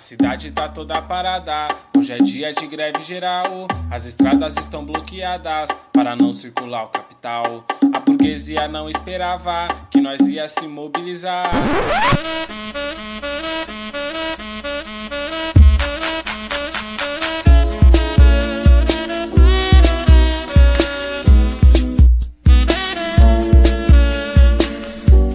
cidade 0.00 0.50
tá 0.50 0.66
toda 0.66 1.00
parada, 1.02 1.68
hoje 1.96 2.12
é 2.12 2.18
dia 2.18 2.52
de 2.52 2.66
greve 2.66 3.02
geral. 3.02 3.68
As 3.90 4.06
estradas 4.06 4.56
estão 4.56 4.84
bloqueadas 4.84 5.68
para 5.92 6.16
não 6.16 6.32
circular 6.32 6.84
o 6.84 6.88
capital. 6.88 7.64
A 7.92 8.00
burguesia 8.00 8.66
não 8.66 8.88
esperava 8.88 9.68
que 9.90 10.00
nós 10.00 10.20
ia 10.26 10.48
se 10.48 10.66
mobilizar. 10.66 11.50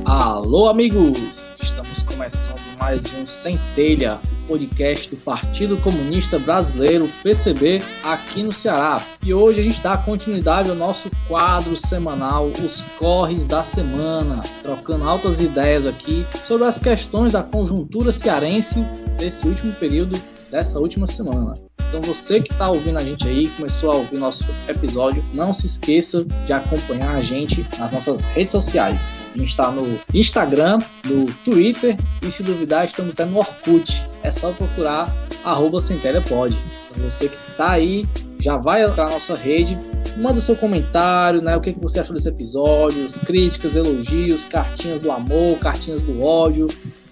Alô, 0.05 0.68
amigos! 0.68 1.58
Estamos 1.62 2.02
começando 2.04 2.66
mais 2.80 3.12
um 3.13 3.26
Centelha, 3.26 4.20
podcast 4.48 5.09
do 5.09 5.17
Partido 5.17 5.77
Comunista 5.77 6.40
Brasileiro, 6.40 7.09
PCB, 7.23 7.81
aqui 8.03 8.44
no 8.44 8.52
Ceará. 8.52 9.05
E 9.23 9.34
hoje 9.34 9.62
a 9.62 9.63
gente 9.63 9.81
dá 9.81 9.98
continuidade 9.98 10.70
ao 10.70 10.76
nosso 10.76 11.09
quadro 11.27 11.76
semanal, 11.76 12.52
Os 12.63 12.81
Corres 12.98 13.45
da 13.45 13.63
Semana, 13.63 14.41
trocando 14.62 15.08
altas 15.08 15.39
ideias 15.39 15.86
aqui 15.86 16.26
sobre 16.44 16.67
as 16.67 16.80
questões 16.80 17.34
da 17.34 17.44
conjuntura 17.44 18.12
cearense 18.12 18.81
desse 19.17 19.48
último 19.48 19.73
período, 19.73 20.22
dessa 20.55 20.80
última 20.80 21.05
semana. 21.05 21.54
Então 21.90 22.02
você 22.02 22.40
que 22.40 22.52
está 22.52 22.70
ouvindo 22.70 22.98
a 22.98 23.04
gente 23.04 23.27
aí, 23.27 23.50
começou 23.50 23.91
a 23.91 23.98
ouvir 23.98 24.18
nosso 24.18 24.45
episódio, 24.70 25.23
não 25.34 25.54
se 25.54 25.66
esqueça 25.66 26.23
de 26.23 26.54
acompanhar 26.54 27.16
a 27.16 27.22
gente 27.22 27.68
nas 27.78 27.91
nossas 27.91 28.26
redes 28.28 28.54
sociais. 28.54 29.14
A 29.34 29.38
gente 29.38 29.50
está 29.50 29.70
no 29.70 30.00
Instagram, 30.14 30.80
no 31.06 31.26
Twitter 31.44 31.98
e 32.22 32.31
se 32.31 32.42
duvidar 32.42 32.86
estamos 32.86 33.11
até 33.11 33.26
no 33.26 33.38
Orkut. 33.38 34.08
É 34.23 34.31
só 34.31 34.53
procurar 34.53 35.14
arroba 35.44 35.80
Pod. 36.28 36.58
Então 36.92 37.09
você 37.09 37.28
que 37.28 37.52
está 37.52 37.72
aí, 37.72 38.08
já 38.39 38.56
vai 38.56 38.83
entrar 38.83 39.08
na 39.08 39.11
nossa 39.11 39.36
rede, 39.36 39.78
manda 40.17 40.38
o 40.38 40.42
seu 40.42 40.56
comentário, 40.56 41.42
né? 41.42 41.56
O 41.58 41.59
que, 41.59 41.73
que 41.73 41.80
você 41.80 42.00
achou 42.00 42.16
desse 42.16 42.30
episódio, 42.30 43.06
críticas, 43.26 43.76
elogios, 43.76 44.45
cartinhas 44.45 45.02
do 45.02 45.11
amor, 45.11 45.59
cartinhas 45.59 46.02
do 46.02 46.23
ódio 46.23 46.67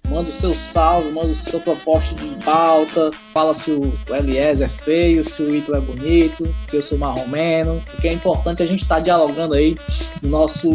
manda 0.10 0.30
o 0.30 0.32
seu 0.32 0.54
salve, 0.54 1.12
manda 1.12 1.30
o 1.30 1.36
seu 1.36 1.60
proposta 1.60 2.16
de 2.16 2.30
pauta, 2.44 3.12
fala 3.34 3.54
se 3.54 3.72
o 3.72 3.94
Eliezer 4.10 4.68
é 4.68 4.70
feio, 4.70 5.24
se 5.24 5.42
o 5.42 5.56
Ito 5.56 5.76
é 5.76 5.80
bonito, 5.80 6.56
se 6.66 6.78
eu 6.78 6.82
sou 6.82 6.98
marromeno, 6.98 7.82
porque 7.90 8.08
é 8.08 8.14
importante 8.14 8.62
a 8.62 8.66
gente 8.66 8.84
estar 8.84 8.96
tá 8.96 9.02
dialogando 9.02 9.54
aí 9.54 9.76
no 10.22 10.30
nosso 10.30 10.70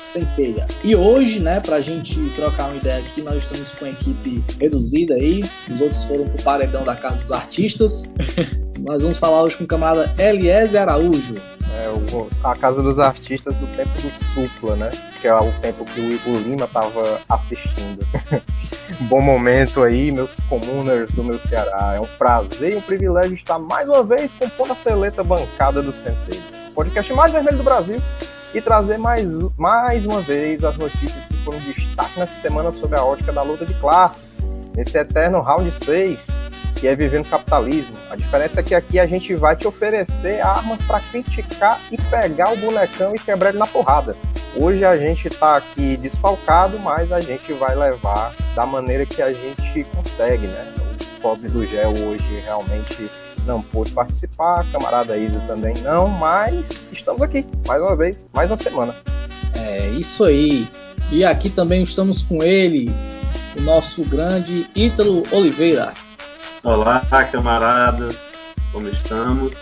centelha. 0.00 0.66
E 0.84 0.94
hoje, 0.94 1.40
né, 1.40 1.60
pra 1.60 1.80
gente 1.80 2.20
trocar 2.30 2.68
uma 2.68 2.76
ideia 2.76 2.98
aqui, 2.98 3.22
nós 3.22 3.42
estamos 3.42 3.72
com 3.72 3.84
a 3.84 3.90
equipe 3.90 4.44
reduzida 4.60 5.14
aí, 5.14 5.42
os 5.70 5.80
outros 5.80 6.04
foram 6.04 6.26
pro 6.26 6.42
paredão 6.42 6.84
da 6.84 6.94
Casa 6.94 7.16
dos 7.16 7.32
Artistas. 7.32 8.12
nós 8.86 9.02
vamos 9.02 9.16
falar 9.16 9.42
hoje 9.42 9.56
com 9.56 9.64
o 9.64 9.66
camarada 9.66 10.14
Eliezer 10.18 10.82
Araújo. 10.82 11.34
É, 11.74 11.88
o, 11.88 12.28
a 12.44 12.54
Casa 12.54 12.82
dos 12.82 12.98
Artistas 12.98 13.54
do 13.56 13.66
tempo 13.74 13.90
do 14.00 14.10
Supla, 14.10 14.76
né? 14.76 14.90
Que 15.20 15.26
é 15.26 15.34
o 15.34 15.50
tempo 15.60 15.84
que 15.86 16.00
o 16.00 16.12
Igor 16.12 16.36
Lima 16.42 16.66
estava 16.66 17.20
assistindo. 17.28 18.06
Bom 19.08 19.22
momento 19.22 19.82
aí, 19.82 20.12
meus 20.12 20.40
comuners 20.40 21.10
do 21.12 21.24
meu 21.24 21.38
Ceará. 21.38 21.94
É 21.94 22.00
um 22.00 22.06
prazer 22.18 22.74
e 22.74 22.76
um 22.76 22.82
privilégio 22.82 23.32
estar 23.32 23.58
mais 23.58 23.88
uma 23.88 24.02
vez 24.02 24.34
compondo 24.34 24.72
a 24.72 24.76
seleta 24.76 25.24
bancada 25.24 25.80
do 25.80 25.92
Centeio, 25.92 26.42
podcast 26.74 27.10
mais 27.14 27.32
vermelho 27.32 27.56
do 27.56 27.64
Brasil, 27.64 28.02
e 28.52 28.60
trazer 28.60 28.98
mais, 28.98 29.32
mais 29.56 30.04
uma 30.04 30.20
vez 30.20 30.62
as 30.62 30.76
notícias 30.76 31.24
que 31.24 31.36
foram 31.42 31.58
destaque 31.60 32.18
nessa 32.18 32.40
semana 32.40 32.70
sobre 32.70 32.98
a 32.98 33.04
ótica 33.04 33.32
da 33.32 33.42
luta 33.42 33.64
de 33.64 33.72
classes, 33.74 34.38
nesse 34.74 34.98
eterno 34.98 35.40
round 35.40 35.70
6 35.70 36.38
que 36.82 36.88
é 36.88 36.96
viver 36.96 37.18
no 37.18 37.24
capitalismo. 37.24 37.94
A 38.10 38.16
diferença 38.16 38.58
é 38.58 38.62
que 38.64 38.74
aqui 38.74 38.98
a 38.98 39.06
gente 39.06 39.36
vai 39.36 39.54
te 39.54 39.68
oferecer 39.68 40.40
armas 40.40 40.82
para 40.82 40.98
criticar 40.98 41.80
e 41.92 41.96
pegar 41.96 42.52
o 42.52 42.56
bonecão 42.56 43.14
e 43.14 43.20
quebrar 43.20 43.50
ele 43.50 43.58
na 43.58 43.68
porrada. 43.68 44.16
Hoje 44.56 44.84
a 44.84 44.98
gente 44.98 45.28
está 45.28 45.58
aqui 45.58 45.96
desfalcado, 45.96 46.80
mas 46.80 47.12
a 47.12 47.20
gente 47.20 47.52
vai 47.52 47.76
levar 47.76 48.34
da 48.56 48.66
maneira 48.66 49.06
que 49.06 49.22
a 49.22 49.32
gente 49.32 49.84
consegue, 49.94 50.48
né? 50.48 50.74
O 51.18 51.20
pobre 51.20 51.48
do 51.48 51.64
Gel 51.64 51.90
hoje 52.04 52.40
realmente 52.44 53.08
não 53.46 53.62
pôde 53.62 53.92
participar, 53.92 54.62
a 54.62 54.64
camarada 54.64 55.16
Isa 55.16 55.38
também 55.46 55.74
não, 55.84 56.08
mas 56.08 56.88
estamos 56.90 57.22
aqui, 57.22 57.46
mais 57.64 57.80
uma 57.80 57.94
vez, 57.94 58.28
mais 58.32 58.50
uma 58.50 58.56
semana. 58.56 58.96
É 59.54 59.86
isso 59.90 60.24
aí. 60.24 60.68
E 61.12 61.24
aqui 61.24 61.48
também 61.48 61.84
estamos 61.84 62.22
com 62.22 62.42
ele, 62.42 62.90
o 63.56 63.62
nosso 63.62 64.02
grande 64.02 64.68
Ítalo 64.74 65.22
Oliveira. 65.30 65.94
Olá, 66.64 67.00
camaradas, 67.32 68.16
como 68.70 68.86
estamos? 68.88 69.52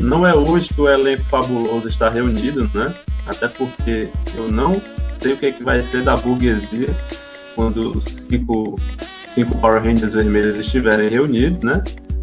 Não 0.00 0.24
é 0.24 0.32
hoje 0.32 0.72
que 0.72 0.80
o 0.80 0.88
elenco 0.88 1.24
fabuloso 1.24 1.88
está 1.88 2.08
reunido, 2.08 2.70
né? 2.72 2.94
Até 3.26 3.48
porque 3.48 4.08
eu 4.36 4.48
não 4.48 4.80
sei 5.20 5.32
o 5.32 5.36
que, 5.36 5.46
é 5.46 5.50
que 5.50 5.64
vai 5.64 5.82
ser 5.82 6.04
da 6.04 6.14
burguesia 6.14 6.96
quando 7.56 7.98
os 7.98 8.04
cinco, 8.04 8.76
cinco 9.34 9.58
Power 9.58 9.82
Rangers 9.82 10.12
vermelhos 10.12 10.56
estiverem 10.58 11.08
reunidos, 11.08 11.64
né? 11.64 11.82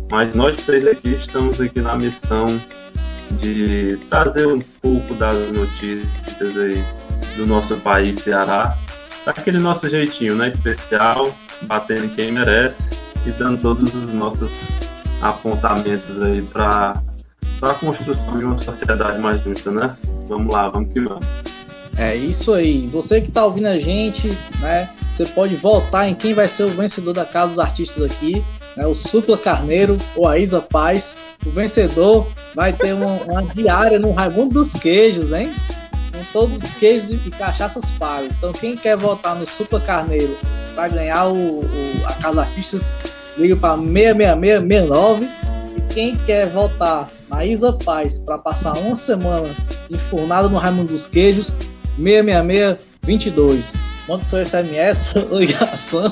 Mas 0.10 0.34
nós 0.38 0.56
três 0.64 0.88
aqui 0.88 1.10
estamos 1.10 1.60
aqui 1.60 1.82
na 1.82 1.98
missão 1.98 2.46
de 3.42 3.98
trazer 4.10 4.48
um 4.48 4.60
pouco 4.82 5.14
das 5.16 5.36
notícias 5.52 6.58
aí 6.58 6.82
do 7.36 7.46
nosso 7.46 7.76
país, 7.82 8.22
Ceará, 8.22 8.78
daquele 9.26 9.60
nosso 9.60 9.90
jeitinho, 9.90 10.36
né? 10.36 10.48
Especial, 10.48 11.36
batendo 11.64 12.16
quem 12.16 12.32
merece 12.32 13.01
e 13.26 13.32
dando 13.32 13.62
todos 13.62 13.94
os 13.94 14.14
nossos 14.14 14.52
apontamentos 15.22 16.22
aí 16.22 16.42
para 16.42 16.94
a 17.62 17.74
construção 17.76 18.36
de 18.36 18.46
uma 18.46 18.58
sociedade 18.58 19.20
mais 19.20 19.42
justa, 19.44 19.72
né? 19.72 19.96
Vamos 20.28 20.54
lá, 20.54 20.70
vamos 20.70 20.92
que 20.92 21.00
vamos. 21.00 21.26
É 21.98 22.16
isso 22.16 22.54
aí. 22.54 22.88
Você 22.88 23.22
que 23.22 23.28
está 23.28 23.46
ouvindo 23.46 23.68
a 23.68 23.78
gente, 23.78 24.30
né? 24.60 24.90
Você 25.12 25.26
pode 25.26 25.56
votar 25.56 26.08
em 26.08 26.16
quem 26.16 26.34
vai 26.34 26.48
ser 26.48 26.64
o 26.64 26.70
vencedor 26.70 27.14
da 27.14 27.26
Casa 27.26 27.50
dos 27.50 27.60
Artistas 27.60 28.04
aqui, 28.04 28.44
né? 28.76 28.88
O 28.88 28.96
Supla 28.96 29.38
Carneiro 29.38 29.98
ou 30.16 30.28
a 30.28 30.38
Isa 30.38 30.62
Paz. 30.62 31.16
O 31.46 31.52
vencedor 31.52 32.28
vai 32.56 32.72
ter 32.74 32.94
uma, 32.94 33.14
uma 33.24 33.44
diária 33.54 34.00
no 34.00 34.12
Raimundo 34.12 34.54
dos 34.54 34.74
Queijos, 34.74 35.32
hein? 35.32 35.54
Com 36.12 36.24
todos 36.32 36.58
os 36.58 36.70
queijos 36.72 37.12
e 37.12 37.18
cachaças 37.32 37.92
pagas. 37.92 38.34
Então, 38.34 38.52
quem 38.54 38.76
quer 38.76 38.98
votar 38.98 39.36
no 39.36 39.46
Supla 39.46 39.80
Carneiro 39.80 40.38
para 40.76 40.88
ganhar 40.88 41.28
o, 41.28 41.60
o, 41.60 42.06
a 42.06 42.14
Casa 42.14 42.30
dos 42.30 42.38
Artistas, 42.40 42.94
liga 43.38 43.56
para 43.56 43.78
66669. 43.78 45.30
E 45.78 45.82
quem 45.94 46.18
quer 46.18 46.50
votar 46.50 47.10
na 47.30 47.46
Isa 47.46 47.72
Paz 47.74 48.18
para 48.20 48.38
passar 48.38 48.78
uma 48.78 48.96
semana 48.96 49.56
enfurnado 49.90 50.50
no 50.50 50.58
Raimundo 50.58 50.90
dos 50.94 51.08
Queijos, 51.08 51.58
66622. 51.98 53.74
Manda 54.08 54.24
seu 54.24 54.46
SMS, 54.46 55.14
ligação. 55.32 56.12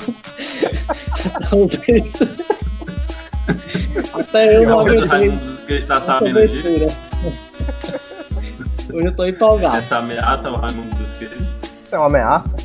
Até 4.14 4.56
eu 4.56 4.68
não 4.68 4.80
aguentei. 4.80 5.78
está 5.78 6.00
sabendo 6.00 6.46
disso. 6.48 6.68
Hoje 8.92 9.06
eu 9.06 9.14
tô 9.14 9.24
empolgado. 9.24 9.78
Essa 9.78 9.98
ameaça, 9.98 10.50
o 10.50 10.56
Raimundo 10.56 10.96
dos 10.96 11.18
Queijos. 11.18 11.46
Isso 11.82 11.94
é 11.94 11.98
uma 11.98 12.06
ameaça? 12.06 12.56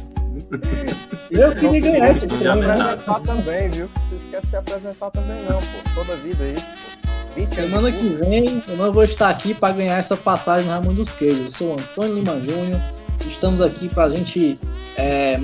Eu 1.31 1.56
queria 1.56 1.81
ganhar 1.81 2.11
esse 2.11 2.28
Você 2.28 2.47
apresentar 2.47 3.19
também, 3.22 3.69
viu? 3.69 3.89
Você 4.03 4.16
esquece 4.16 4.47
de 4.47 4.56
apresentar 4.56 5.11
também, 5.11 5.44
não, 5.44 5.57
pô. 5.57 5.95
Toda 5.95 6.16
vida 6.17 6.44
é 6.44 6.51
isso, 6.51 6.72
pô. 6.72 7.45
Semana 7.45 7.91
que 7.91 8.07
vem 8.07 8.63
eu 8.67 8.78
não 8.78 8.91
vou 8.94 9.03
estar 9.03 9.29
aqui 9.29 9.53
para 9.53 9.73
ganhar 9.73 9.97
essa 9.97 10.16
passagem 10.16 10.66
no 10.66 10.72
Raimundo 10.72 10.95
dos 10.95 11.13
Queijos. 11.13 11.59
Eu 11.61 11.67
sou 11.67 11.73
Antônio 11.73 12.16
Lima 12.16 12.41
Júnior. 12.41 12.80
Estamos 13.27 13.62
aqui 13.62 13.94
para 13.94 14.06
a 14.06 14.09
gente 14.09 14.59
é, 14.97 15.38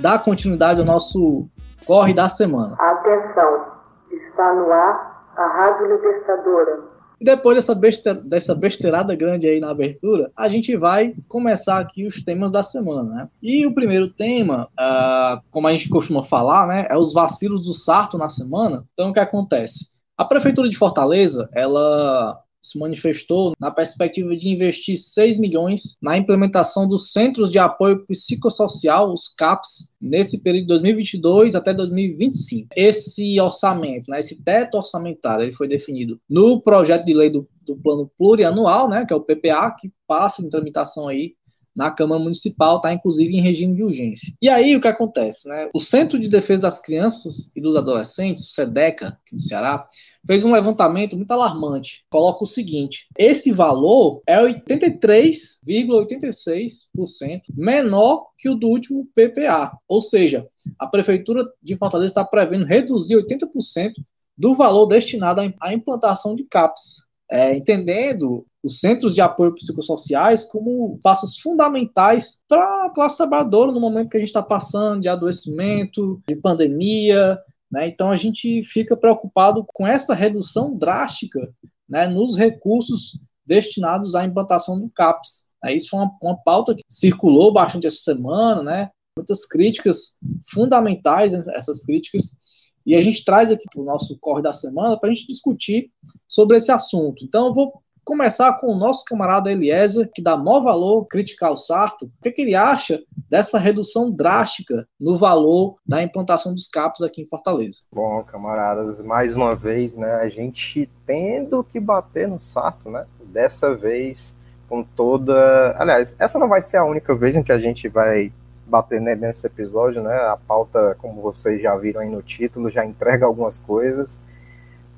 dar 0.00 0.18
continuidade 0.20 0.80
ao 0.80 0.86
nosso 0.86 1.48
Corre 1.86 2.12
da 2.12 2.28
Semana. 2.28 2.74
Atenção, 2.78 3.66
está 4.10 4.52
no 4.52 4.72
ar 4.72 5.24
a 5.36 5.46
Rádio 5.46 5.92
Libertadora 5.92 6.91
e 7.22 7.24
depois 7.24 7.54
dessa, 7.54 7.72
beste, 7.72 8.12
dessa 8.24 8.52
besteirada 8.52 9.14
grande 9.14 9.46
aí 9.46 9.60
na 9.60 9.70
abertura, 9.70 10.32
a 10.36 10.48
gente 10.48 10.76
vai 10.76 11.14
começar 11.28 11.78
aqui 11.78 12.04
os 12.04 12.20
temas 12.20 12.50
da 12.50 12.64
semana, 12.64 13.04
né? 13.04 13.28
E 13.40 13.64
o 13.64 13.72
primeiro 13.72 14.08
tema, 14.08 14.68
uh, 14.72 15.40
como 15.48 15.68
a 15.68 15.70
gente 15.70 15.88
costuma 15.88 16.24
falar, 16.24 16.66
né, 16.66 16.88
é 16.90 16.96
os 16.96 17.12
vacilos 17.12 17.64
do 17.64 17.72
Sarto 17.72 18.18
na 18.18 18.28
semana. 18.28 18.84
Então, 18.92 19.10
o 19.10 19.12
que 19.12 19.20
acontece? 19.20 20.00
A 20.18 20.24
Prefeitura 20.24 20.68
de 20.68 20.76
Fortaleza, 20.76 21.48
ela 21.54 22.36
se 22.72 22.78
manifestou 22.78 23.54
na 23.60 23.70
perspectiva 23.70 24.36
de 24.36 24.48
investir 24.48 24.96
6 24.96 25.38
milhões 25.38 25.96
na 26.00 26.16
implementação 26.16 26.88
dos 26.88 27.12
Centros 27.12 27.50
de 27.50 27.58
Apoio 27.58 28.04
Psicossocial, 28.06 29.12
os 29.12 29.28
CAPS, 29.28 29.96
nesse 30.00 30.42
período 30.42 30.62
de 30.62 30.68
2022 30.68 31.54
até 31.54 31.72
2025. 31.72 32.68
Esse 32.74 33.40
orçamento, 33.40 34.10
né, 34.10 34.20
esse 34.20 34.42
teto 34.42 34.76
orçamentário, 34.76 35.44
ele 35.44 35.52
foi 35.52 35.68
definido 35.68 36.20
no 36.28 36.60
projeto 36.60 37.04
de 37.04 37.14
lei 37.14 37.30
do, 37.30 37.48
do 37.62 37.76
Plano 37.76 38.10
Plurianual, 38.18 38.88
né, 38.88 39.04
que 39.06 39.12
é 39.12 39.16
o 39.16 39.20
PPA, 39.20 39.74
que 39.78 39.92
passa 40.06 40.42
em 40.42 40.48
tramitação 40.48 41.08
aí 41.08 41.34
na 41.74 41.90
Câmara 41.90 42.22
Municipal, 42.22 42.76
está 42.76 42.92
inclusive 42.92 43.34
em 43.34 43.40
regime 43.40 43.74
de 43.74 43.82
urgência. 43.82 44.32
E 44.40 44.48
aí 44.48 44.76
o 44.76 44.80
que 44.80 44.88
acontece? 44.88 45.48
Né? 45.48 45.68
O 45.74 45.80
Centro 45.80 46.18
de 46.18 46.28
Defesa 46.28 46.62
das 46.62 46.80
Crianças 46.80 47.50
e 47.54 47.60
dos 47.60 47.76
Adolescentes, 47.76 48.44
o 48.44 48.52
SEDECA, 48.52 49.08
aqui 49.08 49.34
no 49.34 49.40
Ceará, 49.40 49.86
fez 50.26 50.44
um 50.44 50.52
levantamento 50.52 51.16
muito 51.16 51.30
alarmante. 51.32 52.04
Coloca 52.10 52.44
o 52.44 52.46
seguinte: 52.46 53.08
esse 53.18 53.50
valor 53.50 54.22
é 54.26 54.38
83,86% 54.42 57.42
menor 57.54 58.28
que 58.38 58.48
o 58.48 58.54
do 58.54 58.68
último 58.68 59.06
PPA. 59.14 59.76
Ou 59.88 60.00
seja, 60.00 60.46
a 60.78 60.86
Prefeitura 60.86 61.44
de 61.62 61.76
Fortaleza 61.76 62.10
está 62.10 62.24
prevendo 62.24 62.64
reduzir 62.64 63.16
80% 63.16 63.92
do 64.36 64.54
valor 64.54 64.86
destinado 64.86 65.40
à 65.60 65.74
implantação 65.74 66.34
de 66.34 66.44
CAPS. 66.44 67.02
É, 67.30 67.54
entendendo 67.56 68.44
os 68.62 68.78
centros 68.78 69.14
de 69.14 69.20
apoio 69.20 69.54
psicossociais 69.54 70.44
como 70.44 70.98
passos 71.02 71.38
fundamentais 71.38 72.42
para 72.48 72.86
a 72.86 72.90
classe 72.90 73.16
trabalhadora 73.16 73.72
no 73.72 73.80
momento 73.80 74.10
que 74.10 74.16
a 74.16 74.20
gente 74.20 74.28
está 74.28 74.42
passando 74.42 75.02
de 75.02 75.08
adoecimento, 75.08 76.22
de 76.28 76.36
pandemia, 76.36 77.38
né? 77.70 77.88
Então 77.88 78.10
a 78.10 78.16
gente 78.16 78.62
fica 78.64 78.96
preocupado 78.96 79.64
com 79.72 79.86
essa 79.86 80.14
redução 80.14 80.76
drástica 80.76 81.40
né, 81.88 82.06
nos 82.06 82.36
recursos 82.36 83.18
destinados 83.46 84.14
à 84.14 84.24
implantação 84.24 84.78
do 84.78 84.90
CAPS. 84.90 85.52
Né? 85.62 85.74
Isso 85.74 85.90
foi 85.90 86.00
uma, 86.00 86.16
uma 86.22 86.36
pauta 86.36 86.74
que 86.74 86.82
circulou 86.88 87.52
bastante 87.52 87.86
essa 87.86 87.98
semana, 87.98 88.62
né? 88.62 88.90
muitas 89.16 89.46
críticas 89.46 90.18
fundamentais, 90.50 91.32
essas 91.32 91.84
críticas, 91.84 92.40
e 92.84 92.94
a 92.96 93.02
gente 93.02 93.24
traz 93.24 93.50
aqui 93.50 93.64
para 93.70 93.80
o 93.80 93.84
nosso 93.84 94.18
corre 94.20 94.42
da 94.42 94.52
semana 94.52 94.98
para 94.98 95.10
a 95.10 95.12
gente 95.12 95.26
discutir 95.26 95.90
sobre 96.26 96.56
esse 96.56 96.72
assunto. 96.72 97.24
Então 97.24 97.46
eu 97.46 97.54
vou 97.54 97.81
começar 98.04 98.52
com 98.60 98.68
o 98.68 98.76
nosso 98.76 99.04
camarada 99.04 99.50
Eliezer, 99.50 100.10
que 100.12 100.22
dá 100.22 100.36
maior 100.36 100.62
valor 100.62 101.06
criticar 101.06 101.52
o 101.52 101.56
Sarto. 101.56 102.06
O 102.06 102.22
que, 102.22 102.28
é 102.28 102.32
que 102.32 102.42
ele 102.42 102.54
acha 102.54 103.00
dessa 103.28 103.58
redução 103.58 104.10
drástica 104.10 104.86
no 105.00 105.16
valor 105.16 105.76
da 105.86 106.02
implantação 106.02 106.54
dos 106.54 106.66
CAPs 106.68 107.02
aqui 107.02 107.22
em 107.22 107.28
Fortaleza? 107.28 107.82
Bom, 107.92 108.22
camaradas, 108.24 109.00
mais 109.00 109.34
uma 109.34 109.54
vez, 109.54 109.94
né, 109.94 110.14
a 110.16 110.28
gente 110.28 110.90
tendo 111.06 111.62
que 111.62 111.78
bater 111.78 112.28
no 112.28 112.38
Sarto, 112.38 112.90
né? 112.90 113.06
Dessa 113.24 113.74
vez 113.74 114.34
com 114.68 114.82
toda. 114.82 115.74
Aliás, 115.78 116.14
essa 116.18 116.38
não 116.38 116.48
vai 116.48 116.62
ser 116.62 116.78
a 116.78 116.84
única 116.84 117.14
vez 117.14 117.36
em 117.36 117.42
que 117.42 117.52
a 117.52 117.58
gente 117.58 117.88
vai 117.88 118.32
bater 118.66 119.00
nesse 119.00 119.46
episódio, 119.46 120.02
né? 120.02 120.14
A 120.14 120.36
pauta, 120.36 120.96
como 120.98 121.20
vocês 121.20 121.60
já 121.60 121.76
viram 121.76 122.00
aí 122.00 122.08
no 122.08 122.22
título, 122.22 122.70
já 122.70 122.84
entrega 122.84 123.26
algumas 123.26 123.58
coisas. 123.58 124.18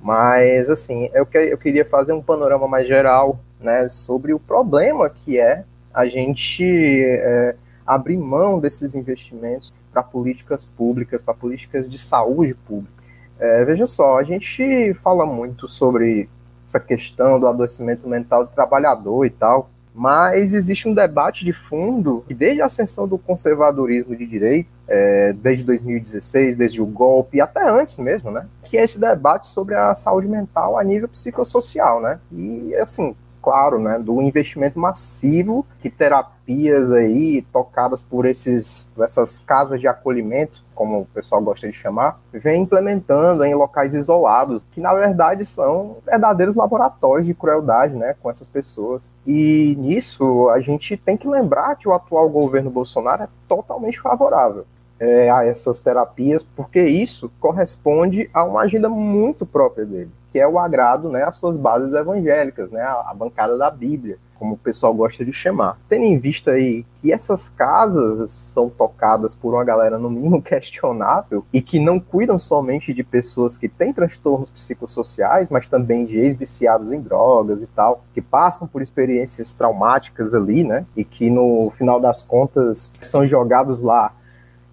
Mas, 0.04 0.68
assim, 0.68 1.08
eu, 1.14 1.24
que, 1.24 1.38
eu 1.38 1.56
queria 1.56 1.82
fazer 1.82 2.12
um 2.12 2.20
panorama 2.20 2.68
mais 2.68 2.86
geral 2.86 3.40
né, 3.58 3.88
sobre 3.88 4.34
o 4.34 4.38
problema 4.38 5.08
que 5.08 5.40
é 5.40 5.64
a 5.94 6.04
gente 6.04 6.62
é, 7.02 7.56
abrir 7.86 8.18
mão 8.18 8.60
desses 8.60 8.94
investimentos 8.94 9.72
para 9.90 10.02
políticas 10.02 10.66
públicas, 10.66 11.22
para 11.22 11.32
políticas 11.32 11.88
de 11.88 11.96
saúde 11.96 12.52
pública. 12.52 12.92
É, 13.38 13.64
veja 13.64 13.86
só, 13.86 14.18
a 14.18 14.24
gente 14.24 14.92
fala 14.92 15.24
muito 15.24 15.66
sobre 15.68 16.28
essa 16.66 16.78
questão 16.78 17.40
do 17.40 17.46
adoecimento 17.46 18.06
mental 18.06 18.44
do 18.44 18.50
trabalhador 18.50 19.24
e 19.24 19.30
tal, 19.30 19.70
mas 19.94 20.52
existe 20.52 20.86
um 20.86 20.92
debate 20.92 21.46
de 21.46 21.52
fundo 21.54 22.24
que 22.28 22.34
desde 22.34 22.60
a 22.60 22.66
ascensão 22.66 23.08
do 23.08 23.16
conservadorismo 23.16 24.14
de 24.14 24.26
direita, 24.26 24.70
é, 24.86 25.32
desde 25.32 25.64
2016, 25.64 26.58
desde 26.58 26.82
o 26.82 26.86
golpe, 26.86 27.40
até 27.40 27.66
antes 27.66 27.96
mesmo, 27.96 28.30
né, 28.30 28.46
que 28.74 28.78
é 28.78 28.82
esse 28.82 28.98
debate 28.98 29.46
sobre 29.46 29.76
a 29.76 29.94
saúde 29.94 30.26
mental 30.26 30.76
a 30.76 30.82
nível 30.82 31.08
psicossocial, 31.08 32.00
né, 32.00 32.18
e 32.32 32.74
assim, 32.74 33.14
claro, 33.40 33.78
né, 33.78 34.00
do 34.00 34.20
investimento 34.20 34.80
massivo 34.80 35.64
que 35.78 35.88
terapias 35.88 36.90
aí 36.90 37.42
tocadas 37.52 38.02
por 38.02 38.26
esses, 38.26 38.90
essas 38.98 39.38
casas 39.38 39.80
de 39.80 39.86
acolhimento, 39.86 40.64
como 40.74 41.02
o 41.02 41.06
pessoal 41.06 41.40
gosta 41.40 41.68
de 41.68 41.72
chamar, 41.72 42.18
vem 42.32 42.62
implementando 42.62 43.44
em 43.44 43.54
locais 43.54 43.94
isolados, 43.94 44.64
que 44.72 44.80
na 44.80 44.92
verdade 44.92 45.44
são 45.44 45.98
verdadeiros 46.04 46.56
laboratórios 46.56 47.28
de 47.28 47.32
crueldade, 47.32 47.94
né, 47.94 48.16
com 48.20 48.28
essas 48.28 48.48
pessoas. 48.48 49.08
E 49.24 49.76
nisso 49.78 50.50
a 50.50 50.58
gente 50.58 50.96
tem 50.96 51.16
que 51.16 51.28
lembrar 51.28 51.76
que 51.76 51.88
o 51.88 51.92
atual 51.92 52.28
governo 52.28 52.70
Bolsonaro 52.70 53.22
é 53.22 53.28
totalmente 53.46 54.00
favorável 54.00 54.66
é, 54.98 55.30
a 55.30 55.44
essas 55.44 55.80
terapias, 55.80 56.42
porque 56.42 56.82
isso 56.82 57.30
corresponde 57.40 58.30
a 58.32 58.44
uma 58.44 58.62
agenda 58.62 58.88
muito 58.88 59.44
própria 59.44 59.84
dele, 59.84 60.10
que 60.30 60.38
é 60.38 60.46
o 60.46 60.58
agrado 60.58 61.08
né, 61.08 61.22
às 61.24 61.36
suas 61.36 61.56
bases 61.56 61.92
evangélicas, 61.92 62.70
né, 62.70 62.82
a, 62.82 63.12
bancada 63.14 63.56
da 63.58 63.70
Bíblia, 63.70 64.18
como 64.34 64.54
o 64.54 64.58
pessoal 64.58 64.92
gosta 64.92 65.24
de 65.24 65.32
chamar. 65.32 65.78
Tendo 65.88 66.04
em 66.04 66.18
vista 66.18 66.52
aí 66.52 66.84
que 67.00 67.12
essas 67.12 67.48
casas 67.48 68.30
são 68.30 68.68
tocadas 68.68 69.34
por 69.34 69.54
uma 69.54 69.64
galera 69.64 69.98
no 69.98 70.10
mínimo 70.10 70.42
questionável 70.42 71.44
e 71.52 71.62
que 71.62 71.78
não 71.78 71.98
cuidam 72.00 72.38
somente 72.38 72.92
de 72.92 73.02
pessoas 73.02 73.56
que 73.56 73.68
têm 73.68 73.92
transtornos 73.92 74.50
psicossociais, 74.50 75.50
mas 75.50 75.66
também 75.66 76.04
de 76.04 76.18
ex-viciados 76.18 76.90
em 76.90 77.00
drogas 77.00 77.62
e 77.62 77.66
tal, 77.66 78.04
que 78.12 78.20
passam 78.20 78.66
por 78.66 78.82
experiências 78.82 79.52
traumáticas 79.52 80.34
ali, 80.34 80.64
né, 80.64 80.84
e 80.96 81.04
que 81.04 81.30
no 81.30 81.70
final 81.70 82.00
das 82.00 82.22
contas 82.22 82.92
são 83.00 83.26
jogados 83.26 83.80
lá 83.80 84.12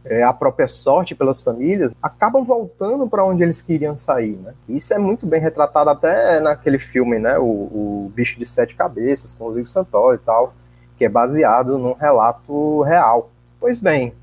é, 0.03 0.23
a 0.23 0.33
própria 0.33 0.67
sorte 0.67 1.13
pelas 1.15 1.41
famílias, 1.41 1.93
acabam 2.01 2.43
voltando 2.43 3.07
para 3.07 3.25
onde 3.25 3.43
eles 3.43 3.61
queriam 3.61 3.95
sair. 3.95 4.37
Né? 4.37 4.53
Isso 4.67 4.93
é 4.93 4.97
muito 4.97 5.25
bem 5.25 5.39
retratado 5.39 5.89
até 5.89 6.39
naquele 6.39 6.79
filme, 6.79 7.19
né? 7.19 7.37
o, 7.37 7.43
o 7.43 8.11
Bicho 8.15 8.39
de 8.39 8.45
Sete 8.45 8.75
Cabeças, 8.75 9.31
com 9.31 9.43
o 9.43 9.47
Rodrigo 9.47 9.67
Santoro 9.67 10.15
e 10.15 10.19
tal, 10.19 10.53
que 10.97 11.05
é 11.05 11.09
baseado 11.09 11.77
num 11.77 11.93
relato 11.93 12.81
real. 12.81 13.29
Pois 13.59 13.79
bem, 13.79 14.13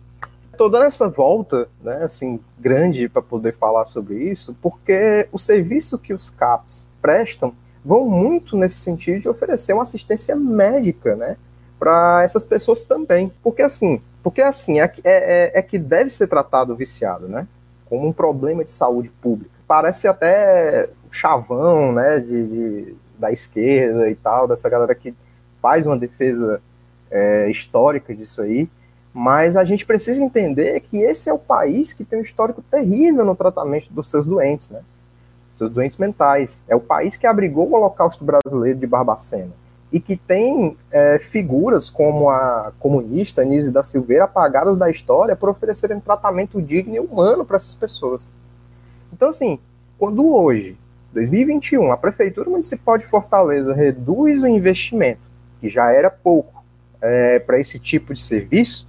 toda 0.59 0.85
essa 0.85 1.09
volta, 1.09 1.69
né, 1.83 2.03
assim, 2.03 2.41
grande 2.59 3.09
para 3.09 3.23
poder 3.23 3.55
falar 3.57 3.87
sobre 3.87 4.17
isso, 4.17 4.57
porque 4.61 5.29
o 5.31 5.39
serviço 5.39 5.99
que 5.99 6.13
os 6.13 6.29
CAPs 6.29 6.93
prestam 7.01 7.55
vão 7.85 8.09
muito 8.09 8.57
nesse 8.57 8.77
sentido 8.77 9.21
de 9.21 9.29
oferecer 9.29 9.73
uma 9.73 9.85
assistência 9.85 10.35
médica, 10.35 11.15
né, 11.15 11.37
para 11.79 12.23
essas 12.23 12.45
pessoas 12.45 12.83
também. 12.83 13.33
Porque 13.43 13.63
assim, 13.63 14.01
porque 14.23 14.43
assim, 14.43 14.81
é, 14.81 14.93
é, 15.05 15.59
é 15.59 15.63
que 15.63 15.79
deve 15.79 16.11
ser 16.11 16.27
tratado 16.27 16.73
o 16.73 16.77
viciado, 16.77 17.29
né? 17.29 17.47
Como 17.87 18.07
um 18.07 18.13
problema 18.13 18.65
de 18.65 18.71
saúde 18.71 19.11
pública. 19.11 19.51
Parece 19.67 20.09
até 20.09 20.89
chavão, 21.11 21.93
né, 21.93 22.21
de, 22.21 22.47
de 22.47 22.97
da 23.19 23.33
esquerda 23.33 24.09
e 24.09 24.15
tal, 24.15 24.47
dessa 24.47 24.69
galera 24.69 24.95
que 24.95 25.15
faz 25.61 25.87
uma 25.87 25.99
defesa 25.99 26.63
é, 27.11 27.51
histórica 27.51 28.15
disso 28.15 28.41
aí, 28.41 28.69
mas 29.13 29.56
a 29.56 29.65
gente 29.65 29.85
precisa 29.85 30.23
entender 30.23 30.79
que 30.81 30.99
esse 31.03 31.29
é 31.29 31.32
o 31.32 31.39
país 31.39 31.93
que 31.93 32.05
tem 32.05 32.20
um 32.20 32.23
histórico 32.23 32.63
terrível 32.63 33.25
no 33.25 33.35
tratamento 33.35 33.93
dos 33.93 34.08
seus 34.08 34.25
doentes, 34.25 34.70
né? 34.70 34.82
Seus 35.55 35.70
doentes 35.70 35.97
mentais. 35.97 36.63
É 36.69 36.77
o 36.77 36.81
país 36.81 37.17
que 37.17 37.27
abrigou 37.27 37.69
o 37.69 37.75
Holocausto 37.75 38.25
brasileiro 38.25 38.79
de 38.79 38.87
Barbacena 38.87 39.53
e 39.91 39.99
que 39.99 40.17
tem 40.17 40.77
é, 40.91 41.19
figuras 41.19 41.89
como 41.89 42.29
a 42.29 42.73
comunista 42.79 43.43
Anise 43.43 43.71
da 43.71 43.83
Silveira 43.83 44.25
apagadas 44.25 44.77
da 44.77 44.91
história 44.91 45.35
por 45.35 45.49
oferecerem 45.49 45.99
tratamento 45.99 46.61
digno 46.61 46.95
e 46.95 47.01
humano 47.01 47.45
para 47.45 47.57
essas 47.57 47.75
pessoas. 47.75 48.29
Então, 49.13 49.29
assim, 49.29 49.59
quando 49.99 50.31
hoje, 50.33 50.79
2021, 51.13 51.91
a 51.91 51.97
Prefeitura 51.97 52.51
Municipal 52.51 52.99
de 52.99 53.07
Fortaleza 53.07 53.75
reduz 53.75 54.43
o 54.43 54.47
investimento, 54.47 55.23
que 55.61 55.69
já 55.69 55.91
era 55.91 56.11
pouco, 56.11 56.63
é, 57.01 57.39
para 57.39 57.59
esse 57.59 57.79
tipo 57.79 58.13
de 58.13 58.21
serviço, 58.21 58.87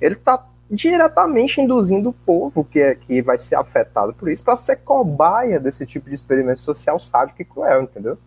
ele 0.00 0.14
está 0.14 0.46
diretamente 0.70 1.60
induzindo 1.60 2.10
o 2.10 2.12
povo 2.12 2.64
que, 2.64 2.80
é, 2.80 2.94
que 2.94 3.22
vai 3.22 3.38
ser 3.38 3.54
afetado 3.54 4.12
por 4.14 4.30
isso 4.30 4.42
para 4.42 4.56
ser 4.56 4.76
cobaia 4.76 5.60
desse 5.60 5.86
tipo 5.86 6.08
de 6.08 6.14
experimento 6.14 6.60
social 6.60 6.98
sádico 6.98 7.40
e 7.40 7.44
cruel, 7.44 7.82
entendeu? 7.82 8.18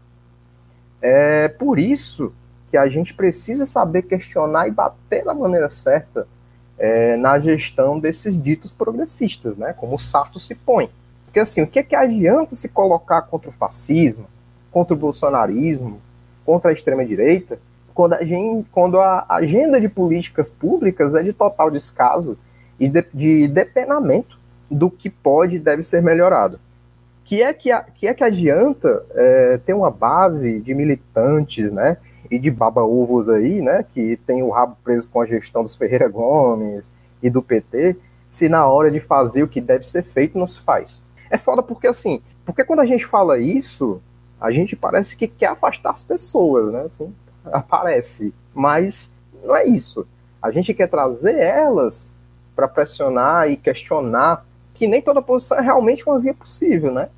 É 1.09 1.47
por 1.47 1.79
isso 1.79 2.33
que 2.69 2.75
a 2.75 2.89
gente 2.89 3.13
precisa 3.13 3.65
saber 3.65 4.01
questionar 4.01 4.67
e 4.67 4.71
bater 4.71 5.23
da 5.23 5.33
maneira 5.33 5.69
certa 5.69 6.27
é, 6.77 7.15
na 7.15 7.39
gestão 7.39 7.97
desses 7.97 8.39
ditos 8.39 8.73
progressistas, 8.73 9.57
né? 9.57 9.71
Como 9.71 9.95
o 9.95 9.99
Sarto 9.99 10.37
se 10.37 10.53
põe. 10.53 10.89
Porque 11.23 11.39
assim, 11.39 11.61
o 11.61 11.67
que, 11.67 11.79
é 11.79 11.83
que 11.83 11.95
adianta 11.95 12.55
se 12.55 12.69
colocar 12.69 13.21
contra 13.21 13.49
o 13.49 13.53
fascismo, 13.53 14.25
contra 14.69 14.93
o 14.93 14.97
bolsonarismo, 14.97 16.01
contra 16.45 16.71
a 16.71 16.73
extrema-direita, 16.73 17.57
quando, 17.93 18.13
a 18.13 18.19
quando 18.69 18.99
a 18.99 19.25
agenda 19.29 19.79
de 19.79 19.87
políticas 19.87 20.49
públicas 20.49 21.15
é 21.15 21.23
de 21.23 21.31
total 21.31 21.71
descaso 21.71 22.37
e 22.77 22.89
de, 22.89 23.05
de 23.13 23.47
depenamento 23.47 24.37
do 24.69 24.91
que 24.91 25.09
pode 25.09 25.55
e 25.55 25.59
deve 25.59 25.83
ser 25.83 26.01
melhorado 26.03 26.59
que 27.27 27.43
é 27.43 27.53
que, 27.53 27.69
que, 27.95 28.07
é 28.07 28.13
que 28.13 28.23
adianta 28.23 29.05
é, 29.13 29.57
ter 29.57 29.73
uma 29.73 29.91
base 29.91 30.61
de 30.61 30.73
militantes, 30.73 31.71
né, 31.73 31.97
e 32.31 32.39
de 32.39 32.49
baba-ovos 32.49 33.27
aí, 33.27 33.61
né, 33.61 33.83
que 33.83 34.15
tem 34.25 34.41
o 34.41 34.49
rabo 34.49 34.77
preso 34.81 35.09
com 35.09 35.19
a 35.19 35.25
gestão 35.25 35.61
dos 35.61 35.75
Ferreira 35.75 36.07
Gomes 36.07 36.91
e 37.21 37.29
do 37.29 37.43
PT, 37.43 37.97
se 38.29 38.47
na 38.47 38.65
hora 38.65 38.89
de 38.89 39.01
fazer 39.01 39.43
o 39.43 39.47
que 39.47 39.59
deve 39.59 39.85
ser 39.85 40.03
feito 40.03 40.37
não 40.37 40.47
se 40.47 40.61
faz. 40.61 41.01
É 41.29 41.37
foda 41.37 41.61
porque, 41.61 41.87
assim, 41.87 42.21
porque 42.45 42.63
quando 42.63 42.79
a 42.79 42.85
gente 42.85 43.05
fala 43.05 43.37
isso, 43.37 44.01
a 44.39 44.49
gente 44.49 44.73
parece 44.73 45.17
que 45.17 45.27
quer 45.27 45.47
afastar 45.47 45.91
as 45.91 46.01
pessoas, 46.01 46.71
né, 46.71 46.83
assim, 46.83 47.13
aparece, 47.43 48.33
mas 48.53 49.17
não 49.43 49.53
é 49.53 49.65
isso. 49.65 50.07
A 50.41 50.49
gente 50.49 50.73
quer 50.73 50.87
trazer 50.87 51.37
elas 51.37 52.23
para 52.55 52.69
pressionar 52.69 53.49
e 53.49 53.57
questionar 53.57 54.45
que 54.73 54.87
nem 54.87 55.01
toda 55.01 55.21
posição 55.21 55.57
é 55.57 55.61
realmente 55.61 56.07
uma 56.07 56.19
via 56.19 56.33
possível, 56.33 56.91
né? 56.91 57.09